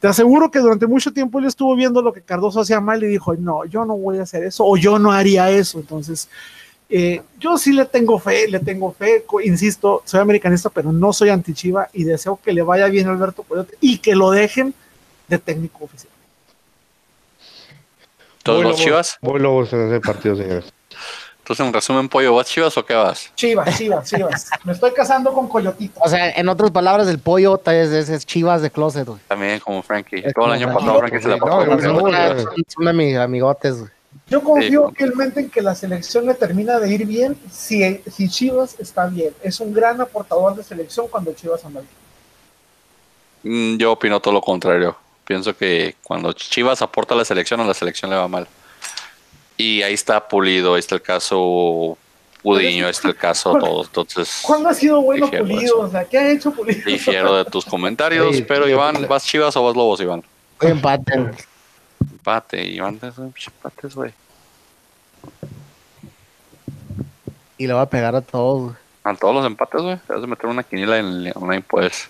Te 0.00 0.08
aseguro 0.08 0.50
que 0.50 0.58
durante 0.58 0.86
mucho 0.86 1.12
tiempo 1.12 1.38
él 1.38 1.46
estuvo 1.46 1.74
viendo 1.76 2.00
lo 2.02 2.12
que 2.12 2.20
Cardoso 2.22 2.60
hacía 2.60 2.80
mal 2.80 3.02
y 3.02 3.08
dijo, 3.08 3.34
no, 3.34 3.64
yo 3.64 3.84
no 3.84 3.96
voy 3.96 4.18
a 4.18 4.22
hacer 4.22 4.44
eso 4.44 4.64
o 4.64 4.76
yo 4.76 4.98
no 4.98 5.12
haría 5.12 5.50
eso. 5.50 5.78
Entonces, 5.80 6.28
eh, 6.90 7.22
yo 7.40 7.56
sí 7.58 7.72
le 7.72 7.84
tengo 7.86 8.18
fe, 8.18 8.46
le 8.48 8.60
tengo 8.60 8.92
fe, 8.92 9.24
insisto, 9.44 10.02
soy 10.04 10.20
americanista, 10.20 10.68
pero 10.70 10.92
no 10.92 11.12
soy 11.12 11.30
antichiva 11.30 11.88
y 11.92 12.04
deseo 12.04 12.38
que 12.44 12.52
le 12.52 12.62
vaya 12.62 12.86
bien 12.86 13.08
a 13.08 13.12
Alberto 13.12 13.42
Coyote 13.42 13.76
y 13.80 13.98
que 13.98 14.14
lo 14.14 14.30
dejen 14.30 14.74
de 15.28 15.38
técnico 15.38 15.84
oficial. 15.84 16.12
¿Todos 18.42 18.62
los. 18.62 18.76
Chivas? 18.76 19.16
Voy 19.22 19.40
Lobos 19.40 19.72
en 19.72 19.88
ese 19.88 20.00
partido, 20.00 20.36
señores. 20.36 20.72
Entonces, 21.38 21.66
en 21.66 21.72
resumen, 21.74 22.08
pollo, 22.08 22.34
¿vas 22.34 22.46
chivas 22.46 22.76
o 22.78 22.84
qué 22.86 22.94
vas? 22.94 23.30
Chivas, 23.34 23.76
chivas, 23.76 24.08
chivas. 24.08 24.48
Me 24.64 24.72
estoy 24.72 24.92
casando 24.92 25.30
con 25.34 25.46
Coyotito. 25.46 26.00
O 26.02 26.08
sea, 26.08 26.30
en 26.30 26.48
otras 26.48 26.70
palabras, 26.70 27.06
el 27.08 27.18
pollo 27.18 27.60
es, 27.66 27.90
es, 27.90 28.08
es 28.08 28.24
chivas 28.24 28.62
de 28.62 28.70
closet, 28.70 29.06
güey. 29.06 29.20
También 29.28 29.60
como 29.60 29.82
Frankie. 29.82 30.22
Es 30.24 30.32
Todo 30.32 30.46
el 30.46 30.52
año 30.52 30.72
pasado 30.72 30.98
Frankie 31.00 31.20
se 31.22 31.28
la 31.28 31.36
No, 31.36 31.46
pasó. 31.46 31.66
no. 31.66 32.00
Son, 32.00 32.64
son 32.66 32.84
ami- 32.86 33.18
amigotes, 33.18 33.78
güey. 33.78 33.90
Yo 34.28 34.42
confío 34.42 34.90
fielmente 34.96 35.40
en 35.40 35.50
que 35.50 35.60
la 35.60 35.74
selección 35.74 36.26
le 36.26 36.34
termina 36.34 36.78
de 36.80 36.92
ir 36.94 37.06
bien 37.06 37.36
si, 37.52 38.00
si 38.10 38.28
Chivas 38.28 38.74
está 38.78 39.06
bien. 39.06 39.34
Es 39.42 39.60
un 39.60 39.72
gran 39.74 40.00
aportador 40.00 40.56
de 40.56 40.62
selección 40.64 41.06
cuando 41.08 41.32
Chivas 41.34 41.64
anda 41.64 41.82
bien. 43.42 43.74
Mm, 43.74 43.78
Yo 43.78 43.92
opino 43.92 44.20
todo 44.20 44.32
lo 44.34 44.40
contrario. 44.40 44.96
Pienso 45.26 45.54
que 45.56 45.96
cuando 46.02 46.32
Chivas 46.32 46.80
aporta 46.82 47.14
a 47.14 47.18
la 47.18 47.24
selección, 47.24 47.60
a 47.60 47.66
la 47.66 47.74
selección 47.74 48.10
le 48.10 48.16
va 48.16 48.26
mal. 48.28 48.46
Y 49.56 49.82
ahí 49.82 49.94
está 49.94 50.26
Pulido, 50.26 50.74
ahí 50.74 50.80
está 50.80 50.94
el 50.96 51.02
caso 51.02 51.96
Pudiño, 52.42 52.86
ahí 52.86 52.90
está 52.90 53.08
el 53.08 53.16
caso 53.16 53.50
¿Cuándo- 53.50 53.66
todos. 53.70 53.86
Entonces, 53.88 54.40
¿Cuándo 54.42 54.68
ha 54.70 54.74
sido 54.74 55.00
bueno 55.02 55.30
Pulido? 55.30 55.80
O 55.80 55.90
sea, 55.90 56.04
¿qué 56.04 56.18
ha 56.18 56.30
hecho 56.30 56.50
Pulido? 56.50 56.80
difiero 56.86 57.36
de 57.36 57.44
tus 57.44 57.64
comentarios. 57.64 58.36
Sí, 58.36 58.42
pero 58.42 58.64
sí, 58.64 58.70
Iván. 58.72 59.06
¿vas 59.06 59.24
Chivas 59.24 59.54
o 59.56 59.62
vas 59.64 59.76
Lobos, 59.76 60.00
Iván? 60.00 60.22
Hoy 60.60 60.72
Empate, 62.24 62.64
Iván, 62.66 62.96
esos 63.02 63.18
empates, 63.18 63.94
güey. 63.94 64.10
Y 67.58 67.66
le 67.66 67.74
va 67.74 67.82
a 67.82 67.90
pegar 67.90 68.16
a 68.16 68.22
todos. 68.22 68.74
A 69.04 69.14
todos 69.14 69.34
los 69.34 69.44
empates, 69.46 69.82
güey. 69.82 69.98
Te 70.06 70.14
vas 70.14 70.24
a 70.24 70.26
meter 70.26 70.46
una 70.46 70.62
quiniela 70.62 70.98
en 70.98 71.04
el 71.26 71.32
online, 71.34 71.62
pues. 71.68 72.08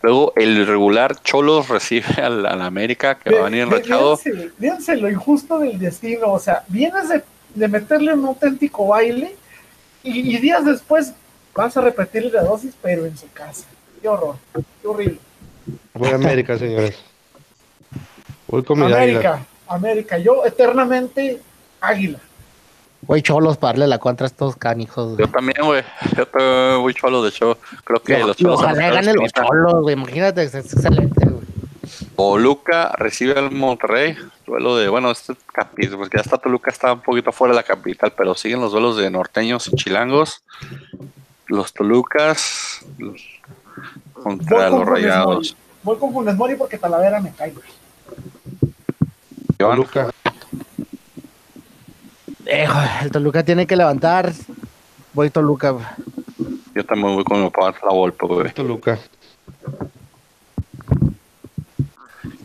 Luego, 0.00 0.32
el 0.36 0.64
regular 0.64 1.20
Cholos 1.22 1.68
recibe 1.68 2.06
al, 2.22 2.46
al 2.46 2.62
América, 2.62 3.16
que 3.16 3.30
va 3.34 3.40
a 3.40 3.44
venir 3.50 3.64
Ve- 3.64 3.70
ve- 3.70 3.76
enrachado. 3.78 4.16
Fíjense, 4.16 4.50
fíjense 4.58 4.96
lo 4.96 5.10
injusto 5.10 5.58
del 5.58 5.76
destino. 5.76 6.28
O 6.32 6.38
sea, 6.38 6.62
vienes 6.68 7.08
de, 7.08 7.24
de 7.56 7.66
meterle 7.68 8.14
un 8.14 8.24
auténtico 8.24 8.86
baile 8.86 9.34
y, 10.04 10.36
y 10.36 10.38
días 10.38 10.64
después 10.64 11.12
vas 11.52 11.76
a 11.76 11.80
repetirle 11.80 12.30
la 12.30 12.44
dosis, 12.44 12.74
pero 12.80 13.06
en 13.06 13.16
su 13.18 13.28
casa. 13.32 13.64
Qué 14.00 14.08
horror, 14.08 14.36
qué 14.80 14.86
horrible. 14.88 15.18
Voy 15.94 16.10
a 16.10 16.14
América, 16.14 16.56
señores. 16.56 16.96
Voy 18.52 18.62
con 18.62 18.78
mis 18.78 18.94
águilas. 18.94 19.24
América, 19.24 19.46
América, 19.66 20.18
yo 20.18 20.44
eternamente 20.44 21.40
águila. 21.80 22.18
Güey, 23.04 23.20
cholos 23.22 23.56
para 23.56 23.72
darle 23.72 23.88
la 23.88 23.98
contra 23.98 24.26
a 24.26 24.28
estos 24.28 24.54
canijos, 24.56 25.18
Yo 25.18 25.26
también, 25.28 25.56
güey. 25.64 25.82
Yo 26.16 26.24
también 26.28 26.80
voy 26.82 26.94
Cholos, 26.94 27.24
de 27.24 27.30
hecho. 27.30 27.58
Creo 27.82 28.00
que 28.00 28.20
Y 28.20 28.22
los 28.22 28.36
Cholos. 28.36 28.60
Ojalá 28.60 28.88
los 28.90 28.94
ganen 28.94 29.16
los 29.16 29.32
cholos, 29.32 29.82
güey. 29.82 29.94
Imagínate, 29.96 30.44
es 30.44 30.54
es 30.54 30.72
excelente, 30.72 31.26
güey. 31.28 31.42
Toluca 32.16 32.92
recibe 32.96 33.36
al 33.36 33.50
Monterrey. 33.50 34.16
Duelo 34.46 34.76
de, 34.76 34.88
bueno, 34.88 35.10
este 35.10 35.32
capi- 35.52 35.90
porque 35.96 36.18
ya 36.18 36.22
está 36.22 36.36
Toluca, 36.38 36.70
está 36.70 36.92
un 36.92 37.00
poquito 37.00 37.32
fuera 37.32 37.54
de 37.54 37.56
la 37.56 37.62
capital, 37.64 38.12
pero 38.16 38.34
siguen 38.34 38.60
los 38.60 38.70
duelos 38.70 38.96
de 38.96 39.10
norteños 39.10 39.66
y 39.66 39.74
chilangos. 39.76 40.42
Los 41.46 41.72
Tolucas 41.72 42.84
los- 42.98 43.22
contra 44.12 44.68
los 44.70 44.80
Funes 44.84 44.88
Rayados. 44.88 45.26
Mori. 45.26 45.56
Voy 45.82 45.98
con 45.98 46.12
Funes 46.12 46.36
Mori 46.36 46.54
porque 46.54 46.78
Talavera 46.78 47.18
me 47.20 47.32
cae. 47.32 47.50
güey. 47.50 47.66
Toluca. 49.70 50.10
Eh, 52.46 52.68
el 53.02 53.10
Toluca 53.10 53.44
tiene 53.44 53.66
que 53.66 53.76
levantar. 53.76 54.32
Voy 55.12 55.30
Toluca. 55.30 55.96
Yo 56.74 56.84
también 56.84 57.14
voy 57.14 57.24
con 57.24 57.42
mi 57.42 57.50
papá 57.50 57.78
la 57.84 57.92
Volpe, 57.92 58.26
güey. 58.26 58.52
Toluca. 58.52 58.98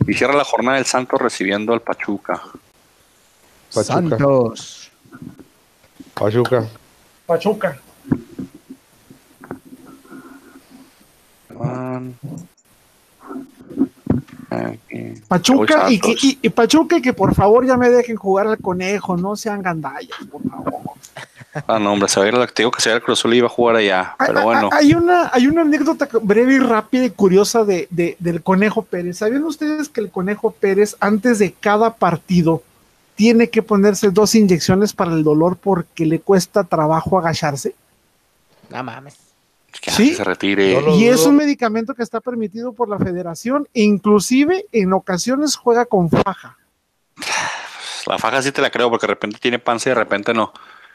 Y 0.06 0.14
cierra 0.14 0.34
la 0.34 0.44
jornada 0.44 0.78
el 0.78 0.86
Santos 0.86 1.20
recibiendo 1.20 1.72
al 1.72 1.80
Pachuca. 1.80 2.40
Pachuca. 3.74 3.84
Santos. 3.84 4.90
Pachuca. 6.14 6.66
Pachuca. 7.26 7.78
Pachuca 15.28 15.90
y, 15.90 16.00
que, 16.00 16.12
y, 16.22 16.38
y 16.42 16.48
Pachuca 16.48 16.96
y 16.96 17.02
que 17.02 17.12
por 17.12 17.34
favor 17.34 17.66
ya 17.66 17.76
me 17.76 17.90
dejen 17.90 18.16
jugar 18.16 18.46
al 18.46 18.58
conejo, 18.58 19.16
no 19.16 19.36
sean 19.36 19.62
gandallas, 19.62 20.18
por 20.30 20.42
favor. 20.48 20.80
Ah, 21.66 21.78
no, 21.78 21.92
hombre, 21.92 22.08
se 22.08 22.20
va 22.20 22.26
a 22.26 22.28
ir 22.28 22.34
al 22.34 22.46
que 22.52 22.54
se 22.54 22.64
va 22.64 22.70
a 22.70 22.96
ir 22.96 23.00
al 23.00 23.02
Cruz 23.02 23.18
Azul 23.18 23.34
y 23.34 23.38
iba 23.38 23.46
a 23.46 23.50
jugar 23.50 23.76
allá. 23.76 24.14
Hay- 24.18 24.26
Pero 24.28 24.38
hay- 24.40 24.44
bueno, 24.44 24.70
Hay 24.72 24.94
una, 24.94 25.30
hay 25.32 25.46
una 25.48 25.62
anécdota 25.62 26.08
breve 26.22 26.54
y 26.54 26.58
rápida 26.58 27.04
y 27.06 27.10
curiosa 27.10 27.64
de, 27.64 27.88
de- 27.90 28.16
del 28.20 28.42
Conejo 28.42 28.82
Pérez. 28.82 29.18
¿Sabían 29.18 29.44
ustedes 29.44 29.88
que 29.88 30.00
el 30.00 30.10
Conejo 30.10 30.50
Pérez 30.52 30.96
antes 31.00 31.38
de 31.38 31.52
cada 31.52 31.94
partido 31.94 32.62
tiene 33.16 33.48
que 33.50 33.62
ponerse 33.62 34.10
dos 34.10 34.34
inyecciones 34.34 34.92
para 34.92 35.12
el 35.12 35.24
dolor 35.24 35.56
porque 35.56 36.06
le 36.06 36.20
cuesta 36.20 36.64
trabajo 36.64 37.18
agacharse? 37.18 37.74
No 38.70 38.82
mames. 38.84 39.16
Que 39.80 39.90
sí. 39.90 40.14
se 40.14 40.24
retire. 40.24 40.80
No 40.82 40.96
Y 40.96 41.06
es 41.06 41.24
un 41.26 41.36
medicamento 41.36 41.94
que 41.94 42.02
está 42.02 42.20
permitido 42.20 42.72
por 42.72 42.88
la 42.88 42.98
federación 42.98 43.68
e 43.74 43.82
inclusive 43.82 44.66
en 44.72 44.92
ocasiones 44.92 45.56
juega 45.56 45.84
con 45.86 46.10
faja. 46.10 46.56
La 48.06 48.16
faja 48.18 48.40
sí 48.40 48.52
te 48.52 48.62
la 48.62 48.70
creo 48.70 48.88
porque 48.88 49.06
de 49.06 49.12
repente 49.14 49.38
tiene 49.38 49.58
panza 49.58 49.88
y 49.88 49.90
de 49.90 49.96
repente 49.96 50.32
no. 50.32 50.52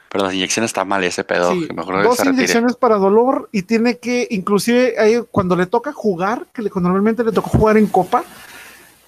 Pero 0.09 0.25
las 0.25 0.33
inyecciones 0.33 0.69
está 0.69 0.83
mal 0.83 1.03
ese 1.03 1.23
pedo. 1.23 1.51
Sí, 1.51 1.67
que 1.67 1.73
mejor 1.73 2.01
dos 2.03 2.17
se 2.17 2.27
inyecciones 2.27 2.75
para 2.75 2.95
dolor 2.97 3.49
y 3.51 3.63
tiene 3.63 3.97
que, 3.97 4.27
inclusive 4.31 4.95
ahí 4.99 5.21
cuando 5.29 5.55
le 5.55 5.65
toca 5.67 5.91
jugar, 5.93 6.47
que 6.53 6.61
le- 6.63 6.69
cuando 6.71 6.89
normalmente 6.89 7.23
le 7.23 7.31
toca 7.31 7.49
jugar 7.49 7.77
en 7.77 7.85
copa, 7.87 8.23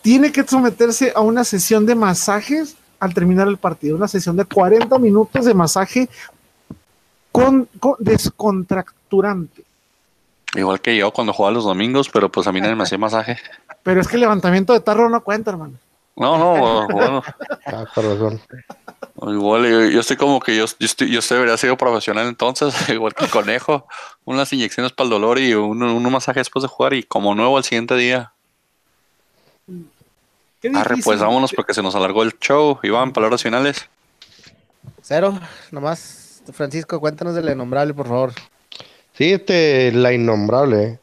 tiene 0.03 0.31
que 0.31 0.43
someterse 0.43 1.13
a 1.15 1.21
una 1.21 1.43
sesión 1.43 1.85
de 1.87 1.95
masajes 1.95 2.75
al 2.99 3.13
terminar 3.13 3.47
el 3.47 3.57
partido, 3.57 3.95
una 3.97 4.07
sesión 4.07 4.35
de 4.37 4.45
40 4.45 4.97
minutos 4.99 5.45
de 5.45 5.53
masaje 5.55 6.09
con, 7.31 7.67
con- 7.79 7.95
descontracturante. 7.99 9.63
Igual 10.55 10.79
que 10.81 10.95
yo 10.95 11.11
cuando 11.11 11.33
jugaba 11.33 11.53
los 11.53 11.65
domingos, 11.65 12.09
pero 12.09 12.29
pues 12.31 12.47
a 12.47 12.51
mí 12.51 12.61
nadie 12.61 12.75
me 12.75 12.83
hacía 12.83 12.97
masaje. 12.97 13.37
Pero 13.83 14.01
es 14.01 14.07
que 14.07 14.15
el 14.15 14.21
levantamiento 14.21 14.73
de 14.73 14.79
tarro 14.79 15.09
no 15.09 15.21
cuenta, 15.23 15.51
hermano. 15.51 15.73
No, 16.15 16.37
no, 16.37 16.87
bueno. 16.87 17.23
Ah, 17.65 17.83
razón. 17.93 18.39
Igual 19.27 19.63
yo, 19.69 19.85
yo 19.85 19.99
estoy 19.99 20.15
como 20.15 20.39
que 20.39 20.55
yo, 20.55 20.65
yo, 20.65 20.85
estoy, 20.85 21.11
yo 21.11 21.19
estoy- 21.19 21.35
debería 21.37 21.57
ser 21.57 21.75
profesional 21.77 22.27
entonces, 22.27 22.73
igual 22.89 23.13
que 23.13 23.25
el 23.25 23.31
conejo. 23.31 23.85
Unas 24.23 24.51
inyecciones 24.53 24.93
para 24.93 25.05
el 25.05 25.11
dolor 25.11 25.39
y 25.39 25.53
un, 25.53 25.83
un 25.83 26.11
masaje 26.11 26.39
después 26.39 26.63
de 26.63 26.69
jugar 26.69 26.93
y 26.93 27.03
como 27.03 27.35
nuevo 27.35 27.57
al 27.57 27.63
siguiente 27.65 27.95
día. 27.95 28.31
Qué 30.61 30.69
Arre, 30.69 30.95
difícil. 30.95 31.03
pues 31.03 31.19
vámonos 31.19 31.51
porque 31.53 31.73
se 31.73 31.83
nos 31.83 31.95
alargó 31.95 32.23
el 32.23 32.37
show. 32.39 32.79
Iván, 32.83 33.11
palabras 33.13 33.43
finales. 33.43 33.89
Cero, 35.01 35.37
nomás. 35.71 36.41
Francisco, 36.53 36.99
cuéntanos 36.99 37.33
del 37.35 37.49
innombrable, 37.49 37.93
por 37.93 38.07
favor. 38.07 38.31
Sí, 39.17 39.33
este, 39.33 39.91
la 39.91 40.13
innombrable. 40.13 40.83
eh. 40.83 40.99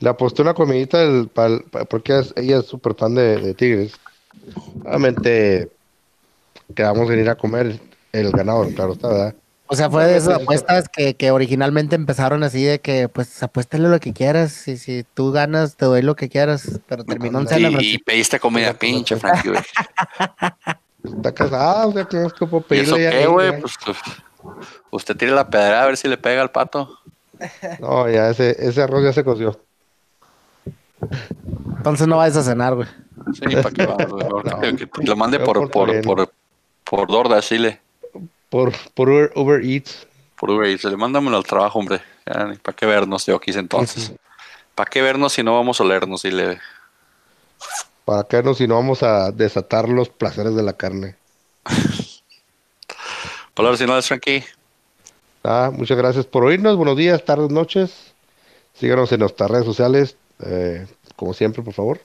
Le 0.00 0.08
aposté 0.10 0.42
una 0.42 0.54
comidita 0.54 0.98
del- 0.98 1.28
pal- 1.28 1.64
pa- 1.70 1.84
porque 1.84 2.18
es- 2.20 2.32
ella 2.36 2.58
es 2.58 2.66
súper 2.66 2.94
fan 2.94 3.14
de, 3.14 3.38
de 3.38 3.54
Tigres. 3.54 3.94
Obviamente, 4.84 5.70
quedamos 6.74 7.10
en 7.10 7.18
ir 7.20 7.28
a 7.28 7.34
comer 7.36 7.80
el 8.12 8.30
ganador, 8.30 8.72
claro 8.74 8.92
está, 8.92 9.08
¿verdad? 9.08 9.34
O 9.66 9.76
sea, 9.76 9.90
fue 9.90 10.06
de 10.06 10.16
esas 10.16 10.40
apuestas 10.40 10.88
que, 10.88 11.14
que 11.14 11.30
originalmente 11.30 11.94
empezaron 11.94 12.42
así 12.42 12.62
de 12.64 12.80
que, 12.80 13.08
pues, 13.10 13.42
apuéstale 13.42 13.88
lo 13.88 14.00
que 14.00 14.14
quieras. 14.14 14.66
Y 14.66 14.78
si 14.78 15.04
tú 15.14 15.30
ganas, 15.30 15.76
te 15.76 15.84
doy 15.84 16.00
lo 16.00 16.16
que 16.16 16.30
quieras. 16.30 16.80
Pero 16.88 17.04
terminó 17.04 17.40
en 17.40 17.48
cena, 17.48 17.68
y 17.68 17.72
Francisco. 17.72 18.02
pediste 18.06 18.40
comida 18.40 18.72
pinche, 18.72 19.16
Frankie, 19.16 19.48
güey. 19.50 19.60
Está 21.04 21.32
casado, 21.34 21.90
o 21.90 21.92
sea, 21.92 22.04
que 22.06 22.16
no 22.16 22.26
es 22.28 22.32
que 22.32 22.46
puedo 22.46 22.64
¿Y 22.70 22.78
eso 22.78 22.94
pedirle 22.96 23.02
ya 23.04 23.10
qué, 23.10 23.26
güey? 23.26 23.52
ya. 23.52 23.60
Pues, 23.60 23.74
usted 24.90 25.16
tire 25.16 25.32
la 25.32 25.48
pedra 25.50 25.82
a 25.82 25.86
ver 25.86 25.96
si 25.96 26.08
le 26.08 26.16
pega 26.16 26.40
al 26.40 26.50
pato. 26.50 26.98
No, 27.80 28.08
ya 28.08 28.30
ese, 28.30 28.56
ese 28.58 28.82
arroz 28.82 29.04
ya 29.04 29.12
se 29.12 29.24
coció. 29.24 29.60
Entonces 31.76 32.06
no 32.08 32.16
vayas 32.16 32.36
a 32.36 32.42
cenar, 32.42 32.74
güey. 32.74 32.88
Sí, 33.34 33.40
para 33.56 33.70
que, 33.70 33.86
va, 33.86 33.94
güey, 33.94 34.24
mejor 34.24 34.44
No. 34.46 34.60
que- 34.60 34.88
lo 35.04 35.16
mande 35.16 35.38
por, 35.38 35.70
por 35.70 36.02
por, 36.02 36.32
por, 36.84 37.08
DoorDash, 37.08 37.48
Chile. 37.48 37.80
Por, 38.48 38.72
por 38.94 39.08
Uber, 39.08 39.32
Uber 39.36 39.64
Eats. 39.64 40.06
Por 40.38 40.50
Uber 40.50 40.68
Eats. 40.68 40.84
Le 40.84 40.96
mándamelo 40.96 41.36
al 41.36 41.44
trabajo, 41.44 41.78
hombre. 41.78 42.00
¿Para 42.24 42.76
qué 42.76 42.86
vernos? 42.86 43.26
Yo 43.26 43.38
quise 43.40 43.58
entonces. 43.58 44.12
¿Para 44.74 44.90
qué 44.90 45.02
vernos 45.02 45.32
si 45.32 45.42
no 45.42 45.54
vamos 45.54 45.80
a 45.80 45.84
olernos? 45.84 46.22
Dile. 46.22 46.58
Para 48.04 48.24
que 48.24 48.42
no, 48.42 48.54
si 48.54 48.66
no 48.66 48.76
vamos 48.76 49.02
a 49.02 49.30
desatar 49.32 49.88
los 49.88 50.08
placeres 50.08 50.54
de 50.54 50.62
la 50.62 50.72
carne. 50.72 51.16
Palabras 53.54 53.80
finales, 53.80 54.06
Frankie. 54.06 54.44
Ah, 55.44 55.70
muchas 55.72 55.96
gracias 55.96 56.26
por 56.26 56.44
oírnos. 56.44 56.76
Buenos 56.76 56.96
días, 56.96 57.24
tardes, 57.24 57.50
noches. 57.50 58.12
Síganos 58.74 59.10
en 59.12 59.20
nuestras 59.20 59.50
redes 59.50 59.64
sociales, 59.64 60.16
eh, 60.40 60.86
como 61.16 61.32
siempre, 61.34 61.62
por 61.62 61.74
favor. 61.74 62.00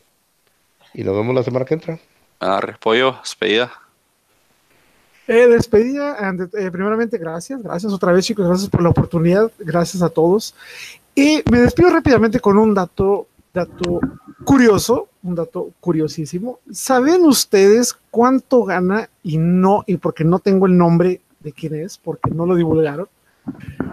Y 0.94 1.04
nos 1.04 1.16
vemos 1.16 1.36
la 1.36 1.44
semana 1.44 1.66
que 1.66 1.74
entra. 1.74 2.00
Arre, 2.40 2.76
pollo, 2.80 3.16
despedida. 3.22 3.72
Eh, 5.28 5.48
despedida, 5.48 6.16
ante- 6.18 6.50
eh, 6.62 6.70
primeramente 6.70 7.18
gracias, 7.18 7.64
gracias 7.64 7.94
otra 7.94 8.12
vez 8.12 8.26
chicos, 8.26 8.46
gracias 8.46 8.70
por 8.70 8.82
la 8.84 8.90
oportunidad, 8.90 9.50
gracias 9.60 10.04
a 10.04 10.10
todos. 10.10 10.54
Y 11.16 11.42
me 11.50 11.60
despido 11.60 11.90
rápidamente 11.92 12.40
con 12.42 12.58
un 12.58 12.74
dato, 12.74 13.28
dato 13.54 14.02
curioso, 14.44 15.08
un 15.24 15.36
dato 15.36 15.70
curiosísimo. 15.80 16.60
¿Saben 16.72 17.24
ustedes 17.24 17.96
cuánto 18.12 18.66
gana 18.66 19.10
y 19.24 19.38
no, 19.38 19.84
y 19.88 19.96
porque 19.98 20.26
no 20.26 20.40
tengo 20.40 20.66
el 20.66 20.78
nombre 20.78 21.22
de 21.40 21.54
quién 21.54 21.76
es, 21.76 21.98
porque 21.98 22.30
no 22.32 22.46
lo 22.46 22.56
divulgaron. 22.56 23.08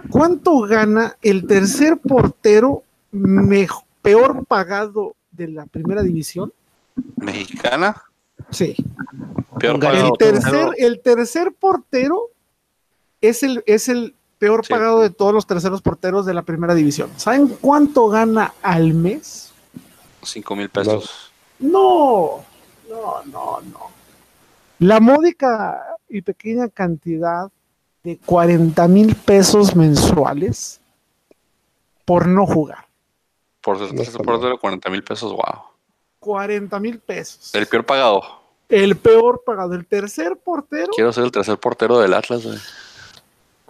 ¿Cuánto 0.09 0.59
gana 0.61 1.17
el 1.21 1.47
tercer 1.47 1.97
portero 1.97 2.83
mejo- 3.11 3.85
peor 4.01 4.45
pagado 4.45 5.15
de 5.31 5.47
la 5.49 5.65
primera 5.65 6.01
división? 6.03 6.53
Mexicana, 7.17 8.01
Sí. 8.49 8.75
peor 9.59 9.79
pagado. 9.79 10.07
El 10.07 10.17
tercer, 10.17 10.69
el 10.77 10.99
tercer 11.01 11.53
portero 11.53 12.29
es 13.21 13.43
el, 13.43 13.63
es 13.65 13.87
el 13.89 14.15
peor 14.39 14.65
Sí. 14.65 14.73
pagado 14.73 15.01
de 15.01 15.09
todos 15.11 15.33
los 15.33 15.45
terceros 15.47 15.81
porteros 15.81 16.25
de 16.25 16.33
la 16.33 16.41
primera 16.41 16.73
división. 16.73 17.09
¿Saben 17.17 17.47
cuánto 17.47 18.07
gana 18.09 18.53
al 18.61 18.93
mes? 18.93 19.51
5 20.23 20.55
mil 20.55 20.69
pesos. 20.69 21.31
No, 21.59 22.43
no, 22.89 23.23
no, 23.25 23.61
no. 23.61 23.79
La 24.79 24.99
módica 24.99 25.79
y 26.09 26.21
pequeña 26.23 26.67
cantidad 26.69 27.51
de 28.03 28.17
40 28.17 28.87
mil 28.87 29.15
pesos 29.15 29.75
mensuales 29.75 30.79
por 32.05 32.27
no 32.27 32.45
jugar. 32.45 32.85
Por 33.61 33.77
ser 33.77 33.87
No 33.89 33.95
tercer 33.97 34.13
está 34.15 34.23
portero, 34.23 34.59
40 34.59 34.89
mil 34.89 35.03
pesos, 35.03 35.31
wow. 35.31 35.63
40 36.19 36.79
mil 36.79 36.99
pesos. 36.99 37.53
El 37.53 37.67
peor 37.67 37.85
pagado. 37.85 38.21
El 38.69 38.95
peor 38.95 39.43
pagado. 39.45 39.73
El 39.75 39.85
tercer 39.85 40.37
portero, 40.37 40.91
Quiero 40.95 41.13
ser 41.13 41.25
el 41.25 41.31
tercer 41.31 41.57
portero 41.57 41.99
del 41.99 42.13
Atlas, 42.13 42.43
güey. 42.45 42.57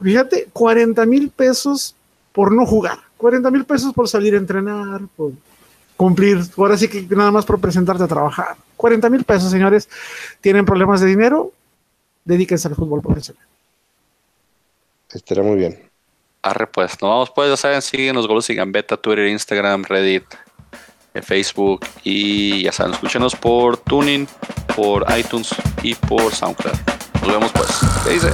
fíjate, 0.02 0.48
40 0.54 1.06
mil 1.06 1.30
pesos 1.30 1.96
por 2.32 2.52
no 2.54 2.66
jugar. 2.66 3.00
40 3.18 3.52
mil 3.52 3.66
pesos 3.66 3.94
por 3.94 4.08
salir 4.08 4.34
a 4.34 4.38
entrenar, 4.38 5.02
por 5.16 5.32
cumplir. 5.98 6.40
Ahora 6.58 6.78
sí 6.78 6.88
que 6.88 7.06
nada 7.16 7.32
más 7.32 7.46
por 7.46 7.60
presentarte 7.60 8.04
a 8.04 8.08
trabajar. 8.08 8.56
40 8.78 9.10
mil 9.10 9.24
pesos, 9.24 9.52
señores. 9.52 9.90
¿Tienen 10.40 10.66
problemas 10.66 11.02
de 11.02 11.08
dinero? 11.08 11.52
Dedíquense 12.24 12.68
al 12.68 12.76
fútbol 12.76 13.02
profesional. 13.02 13.46
Estará 15.14 15.44
muy 15.44 15.58
bien. 15.58 15.80
Arre, 16.42 16.68
pues. 16.68 16.92
Nos 17.02 17.10
vamos, 17.10 17.32
pues. 17.32 17.50
Ya 17.50 17.58
saben, 17.58 17.82
siguen 17.82 18.16
los 18.16 18.28
goles 18.28 18.50
y 18.50 18.56
gambeta, 18.56 18.98
Twitter, 18.98 19.28
Instagram, 19.28 19.84
Reddit, 19.84 20.24
eh, 21.14 21.22
Facebook. 21.22 21.86
Y 22.04 22.64
ya 22.64 22.72
saben, 22.72 22.94
escúchenos 22.94 23.36
por 23.36 23.78
Tuning, 23.78 24.28
por 24.76 25.06
iTunes 25.18 25.54
y 25.84 25.96
por 25.96 26.34
SoundCloud. 26.34 26.78
Nos 27.22 27.32
vemos, 27.32 27.52
pues. 27.52 27.80
¿Qué 28.04 28.14
dice? 28.14 28.32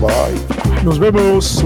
Bye. 0.00 0.82
Nos 0.84 0.98
vemos. 0.98 1.62